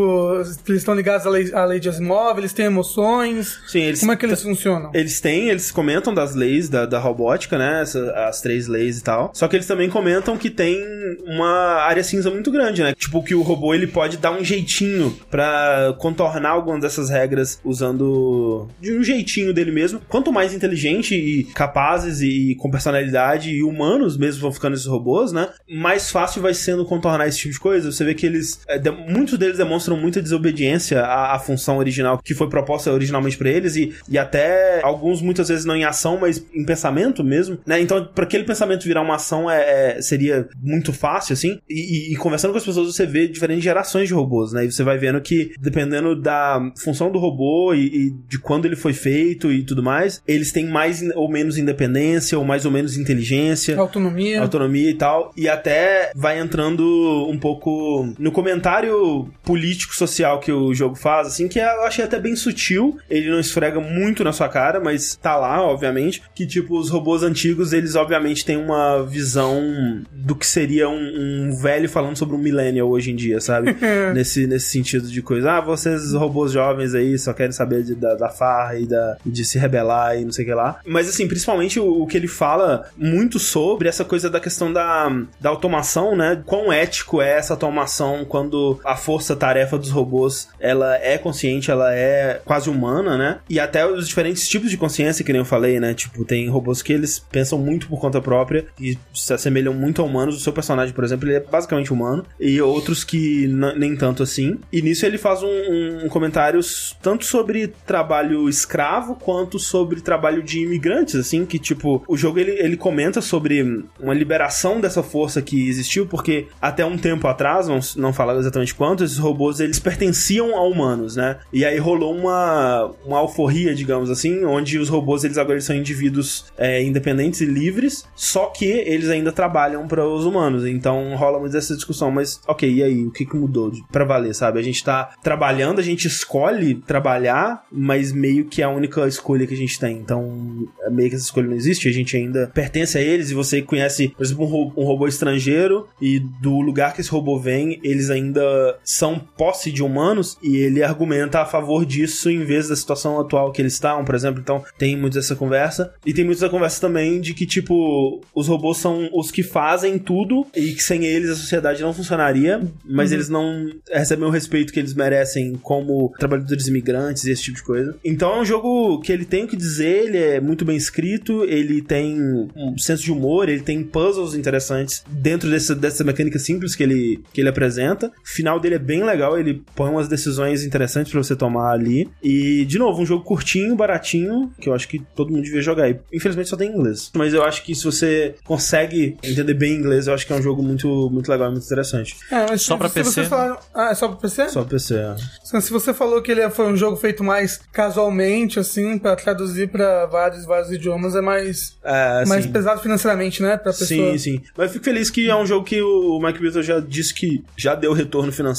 eles 0.68 0.82
estão 0.82 0.94
ligados 0.94 1.26
à 1.26 1.30
lei, 1.30 1.54
à 1.54 1.66
lei 1.66 1.80
de 1.80 1.90
Asimov, 1.90 2.38
eles 2.38 2.54
têm 2.54 2.66
emoções. 2.66 3.60
Sim, 3.68 3.82
eles. 3.82 4.00
Como 4.00 4.12
é 4.12 4.16
que 4.16 4.26
eles 4.26 4.42
funcionam? 4.42 4.92
Eles 4.94 5.20
têm, 5.20 5.50
eles 5.50 5.72
comentam 5.72 6.14
das 6.14 6.36
leis 6.36 6.70
da, 6.70 6.86
da 6.86 7.00
robótica, 7.00 7.58
né? 7.58 7.82
Essa, 7.82 8.12
as 8.28 8.42
três 8.42 8.68
leis 8.68 9.00
e 9.00 9.04
tal. 9.04 9.32
Só 9.34 9.48
que 9.48 9.56
eles 9.56 9.68
também 9.68 9.90
comentam 9.90 10.38
que 10.38 10.50
tem 10.50 10.82
uma 11.26 11.82
área 11.82 12.04
cinza 12.04 12.30
muito 12.30 12.52
grande, 12.52 12.82
né? 12.82 12.94
Tipo, 12.94 13.24
que 13.24 13.36
o 13.36 13.42
robô 13.42 13.74
ele 13.74 13.88
pode 13.88 14.18
dar 14.18 14.32
um 14.32 14.44
jeitinho 14.44 15.18
para 15.30 15.96
contornar 16.00 16.52
algumas 16.52 16.82
dessas 16.82 17.10
regras 17.10 17.60
usando 17.64 18.68
de 18.80 18.98
um 18.98 19.04
jeitinho 19.04 19.54
dele 19.54 19.72
mesmo. 19.72 20.02
Quanto 20.08 20.32
mais 20.32 20.54
inteligente 20.54 21.16
e 21.16 21.44
capazes 21.46 22.22
e 22.22 22.56
com 22.60 22.70
personalidade 22.70 23.50
e 23.52 23.64
humanos 23.64 24.18
mesmo 24.18 24.42
vão 24.42 24.52
ficando 24.52 24.76
esses 24.76 24.86
robôs, 24.86 25.32
né? 25.32 25.50
Mais 25.70 26.10
fácil 26.12 26.42
vai 26.42 26.54
sendo 26.54 26.86
contornar 26.86 27.28
esse 27.28 27.40
tipo 27.40 27.54
de 27.54 27.60
coisa. 27.60 27.92
Você 27.92 28.04
vê 28.04 28.14
que 28.14 28.26
eles. 28.26 28.60
É, 28.68 28.80
muitos 29.26 29.40
deles 29.40 29.58
demonstram 29.58 29.98
muita 29.98 30.22
desobediência 30.22 31.02
à, 31.02 31.36
à 31.36 31.40
função 31.40 31.78
original 31.78 32.20
que 32.24 32.36
foi 32.36 32.48
proposta 32.48 32.92
originalmente 32.92 33.38
para 33.38 33.50
eles 33.50 33.76
e, 33.76 33.92
e 34.08 34.20
até 34.20 34.82
alguns 34.84 35.20
muitas 35.20 35.50
vezes 35.50 35.66
não 35.66 35.76
em 35.76 35.84
ação, 35.84 36.20
mas 36.22 36.46
em 36.54 36.64
pensamento 36.64 37.24
mesmo, 37.24 37.58
né? 37.66 37.82
Então, 37.82 38.06
para 38.06 38.24
aquele 38.24 38.44
pensamento 38.44 38.84
virar 38.84 39.02
uma 39.02 39.16
ação 39.16 39.50
é, 39.50 39.96
é 39.98 40.02
seria 40.02 40.48
muito 40.62 40.94
fácil, 40.94 41.34
assim. 41.34 41.60
E, 41.68 42.12
e, 42.12 42.14
e, 42.14 42.16
conversando 42.18 42.52
com 42.52 42.58
as 42.58 42.66
pessoas, 42.66 42.94
você 42.94 43.06
vê 43.06 43.28
diferentes 43.28 43.64
gerações 43.64 44.08
de 44.08 44.14
robôs, 44.14 44.54
né? 44.54 44.66
E 44.66 44.72
você 44.72 44.84
vai 44.84 44.98
vendo 44.98 45.20
que, 45.22 45.54
dependendo 45.60 46.16
da 46.16 46.62
função 46.78 47.12
do 47.12 47.18
robô 47.18 47.74
e, 47.74 47.86
e 47.86 48.12
de 48.30 48.38
quando 48.40 48.66
ele 48.66 48.76
foi 48.76 48.94
feito 48.94 49.52
e 49.52 49.64
tudo 49.64 49.82
mais, 49.82 50.22
eles 50.28 50.52
têm 50.52 50.68
mais 50.68 51.02
ou 51.16 51.30
menos 51.30 51.58
independência, 51.58 52.38
ou 52.38 52.46
mais 52.46 52.66
ou 52.66 52.72
menos 52.72 52.96
inteligência, 52.96 53.78
autonomia, 53.80 54.42
autonomia 54.42 54.90
e 54.90 54.94
tal. 54.94 55.32
E 55.36 55.50
até 55.50 56.12
vai 56.16 56.40
entrando 56.40 57.28
um 57.28 57.40
pouco 57.40 58.14
no 58.20 58.32
comentário 58.32 59.15
político 59.44 59.96
social 59.96 60.40
que 60.40 60.52
o 60.52 60.74
jogo 60.74 60.96
faz, 60.96 61.28
assim, 61.28 61.48
que 61.48 61.60
eu 61.60 61.84
achei 61.84 62.04
até 62.04 62.20
bem 62.20 62.36
sutil. 62.36 62.98
Ele 63.10 63.30
não 63.30 63.40
esfrega 63.40 63.80
muito 63.80 64.24
na 64.24 64.32
sua 64.32 64.50
cara, 64.50 64.80
mas 64.80 65.16
tá 65.16 65.36
lá, 65.38 65.62
obviamente. 65.62 66.22
Que, 66.34 66.46
tipo, 66.46 66.78
os 66.78 66.90
robôs 66.90 67.24
antigos, 67.24 67.74
eles 67.74 67.96
obviamente 67.96 68.46
têm 68.46 68.58
uma 68.58 69.04
visão 69.04 70.04
do 70.12 70.36
que 70.36 70.46
seria 70.46 70.90
um, 70.90 70.96
um 70.96 71.56
velho 71.56 71.90
falando 71.90 72.18
sobre 72.18 72.36
um 72.36 72.40
millennial 72.40 72.90
hoje 72.90 73.12
em 73.12 73.16
dia, 73.16 73.40
sabe? 73.40 73.76
nesse, 74.14 74.48
nesse 74.48 74.68
sentido 74.68 75.08
de 75.08 75.22
coisa. 75.22 75.54
Ah, 75.54 75.62
vocês 75.62 76.14
robôs 76.14 76.52
jovens 76.52 76.94
aí 76.94 77.18
só 77.18 77.34
querem 77.34 77.52
saber 77.52 77.84
de, 77.84 77.96
da, 77.96 78.16
da 78.16 78.30
farra 78.30 78.78
e 78.80 78.86
da, 78.86 79.18
de 79.26 79.46
se 79.46 79.58
rebelar 79.58 80.18
e 80.18 80.26
não 80.26 80.32
sei 80.32 80.46
o 80.46 80.48
que 80.48 80.54
lá. 80.54 80.80
Mas, 80.86 81.08
assim, 81.10 81.28
principalmente 81.28 81.80
o, 81.80 82.04
o 82.04 82.08
que 82.08 82.18
ele 82.18 82.28
fala 82.28 82.90
muito 82.98 83.40
sobre 83.40 83.88
essa 83.88 84.04
coisa 84.04 84.30
da 84.30 84.40
questão 84.40 84.72
da, 84.72 85.10
da 85.40 85.50
automação, 85.50 86.16
né? 86.16 86.42
Quão 86.46 86.72
ético 86.72 87.22
é 87.22 87.38
essa 87.38 87.54
automação 87.54 88.26
quando 88.26 88.80
a 88.84 88.96
força-tarefa 89.06 89.78
dos 89.78 89.92
robôs 89.92 90.50
ela 90.60 90.96
é 90.96 91.18
consciente, 91.18 91.70
ela 91.70 91.94
é 91.94 92.42
quase 92.44 92.70
humana, 92.70 93.16
né? 93.16 93.40
E 93.48 93.60
até 93.60 93.86
os 93.86 94.08
diferentes 94.08 94.48
tipos 94.48 94.72
de 94.72 94.78
consciência, 94.78 95.24
que 95.24 95.32
nem 95.32 95.42
eu 95.42 95.46
falei, 95.46 95.80
né? 95.80 95.94
Tipo, 95.94 96.26
tem 96.26 96.50
robôs 96.50 96.82
que 96.82 96.92
eles 96.92 97.20
pensam 97.20 97.60
muito 97.60 97.88
por 97.88 98.00
conta 98.00 98.20
própria 98.20 98.66
e 98.80 98.98
se 99.14 99.32
assemelham 99.32 99.74
muito 99.74 100.02
a 100.02 100.06
humanos. 100.06 100.36
O 100.36 100.40
seu 100.40 100.52
personagem, 100.52 100.94
por 100.94 101.04
exemplo, 101.04 101.30
ele 101.30 101.36
é 101.36 101.40
basicamente 101.40 101.94
humano. 101.94 102.26
E 102.40 102.60
outros 102.60 103.04
que 103.04 103.48
nem 103.78 103.96
tanto 103.96 104.24
assim. 104.24 104.58
E 104.72 104.82
nisso 104.82 105.06
ele 105.06 105.20
faz 105.20 105.44
um, 105.44 106.06
um 106.06 106.10
comentário 106.10 106.60
tanto 107.02 107.26
sobre 107.26 107.68
trabalho 107.86 108.50
escravo 108.50 109.16
quanto 109.16 109.60
sobre 109.60 110.02
trabalho 110.02 110.42
de 110.42 110.62
imigrantes, 110.62 111.16
assim, 111.16 111.46
que 111.46 111.60
tipo, 111.60 112.04
o 112.08 112.18
jogo 112.18 112.40
ele, 112.40 112.52
ele 112.52 112.78
comenta 112.78 113.22
sobre 113.22 113.86
uma 114.00 114.14
liberação 114.14 114.82
dessa 114.82 115.04
força 115.04 115.42
que 115.42 115.68
existiu, 115.70 116.08
porque 116.08 116.48
até 116.62 116.84
um 116.84 116.98
tempo 116.98 117.28
atrás, 117.28 117.68
não, 117.68 117.80
não 117.98 118.14
falo 118.14 118.40
exatamente 118.40 118.74
esses 119.04 119.18
robôs 119.18 119.60
eles 119.60 119.80
pertenciam 119.80 120.56
a 120.56 120.64
humanos, 120.68 121.16
né? 121.16 121.38
E 121.52 121.66
aí 121.66 121.78
rolou 121.78 122.16
uma, 122.16 122.92
uma 123.06 123.18
alforria, 123.20 123.76
digamos 123.76 124.10
assim, 124.10 124.44
onde 124.46 124.78
os 124.78 124.90
robôs 124.90 125.24
eles 125.24 125.38
agora 125.38 125.60
são 125.62 125.76
indivíduos 125.76 126.46
é, 126.58 126.82
independentes 126.82 127.42
e 127.42 127.46
livres, 127.46 128.06
só 128.16 128.48
que 128.48 128.66
eles 128.66 129.10
ainda 129.10 129.32
trabalham 129.32 129.88
para 129.88 130.08
os 130.08 130.26
humanos. 130.26 130.66
Então 130.66 131.16
rola 131.16 131.40
muito 131.40 131.56
essa 131.56 131.76
discussão, 131.76 132.12
mas 132.12 132.40
ok, 132.48 132.72
e 132.72 132.84
aí? 132.84 133.06
O 133.06 133.12
que, 133.12 133.26
que 133.26 133.36
mudou 133.36 133.72
para 133.92 134.06
valer, 134.06 134.34
sabe? 134.34 134.60
A 134.60 134.64
gente 134.64 134.84
tá 134.84 135.16
trabalhando, 135.24 135.80
a 135.80 135.84
gente 135.84 136.08
escolhe 136.08 136.76
trabalhar, 136.76 137.66
mas 137.72 138.12
meio 138.12 138.46
que 138.46 138.62
é 138.62 138.66
a 138.66 138.70
única 138.70 139.08
escolha 139.08 139.48
que 139.48 139.54
a 139.54 139.58
gente 139.58 139.80
tem. 139.80 139.98
Então, 139.98 140.68
é 140.82 140.90
meio 140.90 141.10
que 141.10 141.16
essa 141.16 141.26
escolha 141.26 141.48
não 141.48 141.56
existe, 141.56 141.88
a 141.88 141.92
gente 141.92 142.16
ainda 142.16 142.52
pertence 142.54 142.98
a 142.98 143.02
eles 143.02 143.32
e 143.32 143.34
você 143.34 143.62
conhece, 143.62 144.10
por 144.10 144.24
exemplo, 144.24 144.74
um 144.76 144.84
robô 144.84 145.08
estrangeiro 145.08 145.88
e 146.02 146.20
do 146.20 146.60
lugar 146.62 146.94
que 146.94 147.02
esse 147.02 147.10
robô 147.10 147.40
vem, 147.40 147.80
eles 147.84 148.10
ainda 148.10 148.78
são 148.86 149.20
posse 149.20 149.72
de 149.72 149.84
humanos 149.84 150.38
e 150.42 150.58
ele 150.58 150.84
argumenta 150.84 151.42
a 151.42 151.46
favor 151.46 151.86
disso 151.86 152.30
em 152.30 152.46
vez 152.46 152.70
da 152.70 152.76
situação 152.76 153.20
atual 153.20 153.52
que 153.52 153.62
eles 153.62 153.74
estão, 153.74 154.06
por 154.06 154.16
exemplo. 154.16 154.40
Então, 154.40 154.64
tem 154.78 154.96
muito 154.96 155.18
essa 155.18 155.36
conversa. 155.36 155.94
E 156.06 156.14
tem 156.14 156.24
muita 156.24 156.50
conversa 156.50 156.80
também 156.80 157.20
de 157.20 157.34
que, 157.34 157.46
tipo, 157.46 158.22
os 158.34 158.48
robôs 158.48 158.78
são 158.78 159.10
os 159.14 159.32
que 159.32 159.44
fazem 159.44 159.98
tudo 159.98 160.46
e 160.56 160.74
que 160.74 160.84
sem 160.84 161.06
eles 161.06 161.30
a 161.30 161.36
sociedade 161.36 161.82
não 161.82 161.94
funcionaria, 161.94 162.62
mas 162.84 163.10
uhum. 163.10 163.16
eles 163.16 163.30
não 163.30 163.72
recebem 163.92 164.26
o 164.26 164.32
respeito 164.32 164.72
que 164.72 164.80
eles 164.80 164.94
merecem 164.94 165.56
como 165.62 166.14
trabalhadores 166.20 166.68
imigrantes 166.68 167.26
e 167.26 167.32
esse 167.32 167.44
tipo 167.44 167.58
de 167.58 167.64
coisa. 167.64 167.96
Então 168.04 168.34
é 168.36 168.42
um 168.42 168.46
jogo 168.46 169.00
que 169.02 169.12
ele 169.12 169.26
tem 169.26 169.46
o 169.46 169.48
que 169.48 169.56
dizer, 169.56 170.06
ele 170.06 170.18
é 170.18 170.40
muito 170.40 170.64
bem 170.64 170.78
escrito, 170.78 171.44
ele 171.46 171.82
tem 171.82 172.20
um 172.56 172.78
senso 172.78 173.04
de 173.04 173.12
humor, 173.12 173.50
ele 173.50 173.62
tem 173.62 173.84
puzzles 173.84 174.36
interessantes 174.36 175.04
dentro 175.10 175.50
dessa, 175.50 175.76
dessa 175.76 176.04
mecânica 176.04 176.40
simples 176.40 176.76
que 176.76 176.84
ele, 176.84 177.22
que 177.34 177.42
ele 177.42 177.50
apresenta. 177.50 178.08
O 178.08 178.28
final 178.28 178.60
dele 178.66 178.76
é 178.76 178.80
bem 178.80 179.04
legal, 179.04 179.38
ele 179.38 179.64
põe 179.76 179.90
umas 179.90 180.08
decisões 180.08 180.64
interessantes 180.64 181.12
para 181.12 181.22
você 181.22 181.36
tomar 181.36 181.72
ali. 181.72 182.10
E, 182.22 182.66
de 182.66 182.78
novo, 182.80 183.02
um 183.02 183.06
jogo 183.06 183.24
curtinho, 183.24 183.76
baratinho, 183.76 184.52
que 184.60 184.68
eu 184.68 184.74
acho 184.74 184.88
que 184.88 185.00
todo 185.16 185.32
mundo 185.32 185.44
devia 185.44 185.62
jogar. 185.62 185.90
E, 185.90 186.00
infelizmente 186.12 186.50
só 186.50 186.58
tem 186.58 186.70
inglês. 186.70 187.12
Mas 187.16 187.34
eu 187.34 187.44
acho 187.44 187.64
que 187.64 187.76
se 187.76 187.84
você 187.84 188.36
consegue 188.44 189.18
entender 189.24 189.54
bem 189.54 189.74
inglês, 189.74 190.08
eu 190.08 190.14
acho 190.14 190.26
que 190.26 190.34
é 190.34 190.36
um 190.36 190.42
jogo 190.42 190.64
muito, 190.64 191.10
muito 191.12 191.30
legal 191.30 191.50
e 191.50 191.52
muito 191.52 191.66
interessante. 191.66 192.16
É, 192.32 192.46
mas 192.50 192.62
só 192.62 192.78
pra 192.78 192.90
PC? 192.90 193.26
Falaram... 193.26 193.58
Ah, 193.74 193.92
é 193.92 193.96
só 193.96 194.08
pra 194.08 194.18
PC? 194.18 194.50
Só 194.50 194.62
pra 194.62 194.72
PC, 194.72 194.96
é. 194.96 195.16
Se 195.62 195.72
você 195.72 195.94
falou 195.94 196.22
que 196.22 196.32
ele 196.32 196.50
foi 196.50 196.72
um 196.72 196.76
jogo 196.76 196.98
feito 196.98 197.24
mais 197.24 197.60
casualmente, 197.72 198.60
assim, 198.60 198.98
pra 198.98 199.16
traduzir 199.16 199.70
pra 199.70 200.06
vários, 200.08 200.46
vários 200.46 200.72
idiomas, 200.72 201.16
é 201.16 201.22
mais, 201.22 201.78
é, 201.84 202.26
mais 202.26 202.46
pesado 202.46 202.82
financeiramente, 202.82 203.42
né? 203.42 203.58
Pra 203.58 203.72
pessoa. 203.72 203.88
Sim, 203.88 204.18
sim. 204.18 204.42
Mas 204.58 204.68
eu 204.68 204.74
fico 204.74 204.86
feliz 204.86 205.10
que 205.10 205.30
é 205.30 205.36
um 205.36 205.46
jogo 205.46 205.66
que 205.66 205.82
o 205.82 206.20
Mike 206.20 206.40
Beatle 206.40 206.64
já 206.64 206.80
disse 206.80 207.14
que 207.14 207.44
já 207.58 207.76
deu 207.76 207.94
retorno 207.94 208.32
financeiro. 208.32 208.55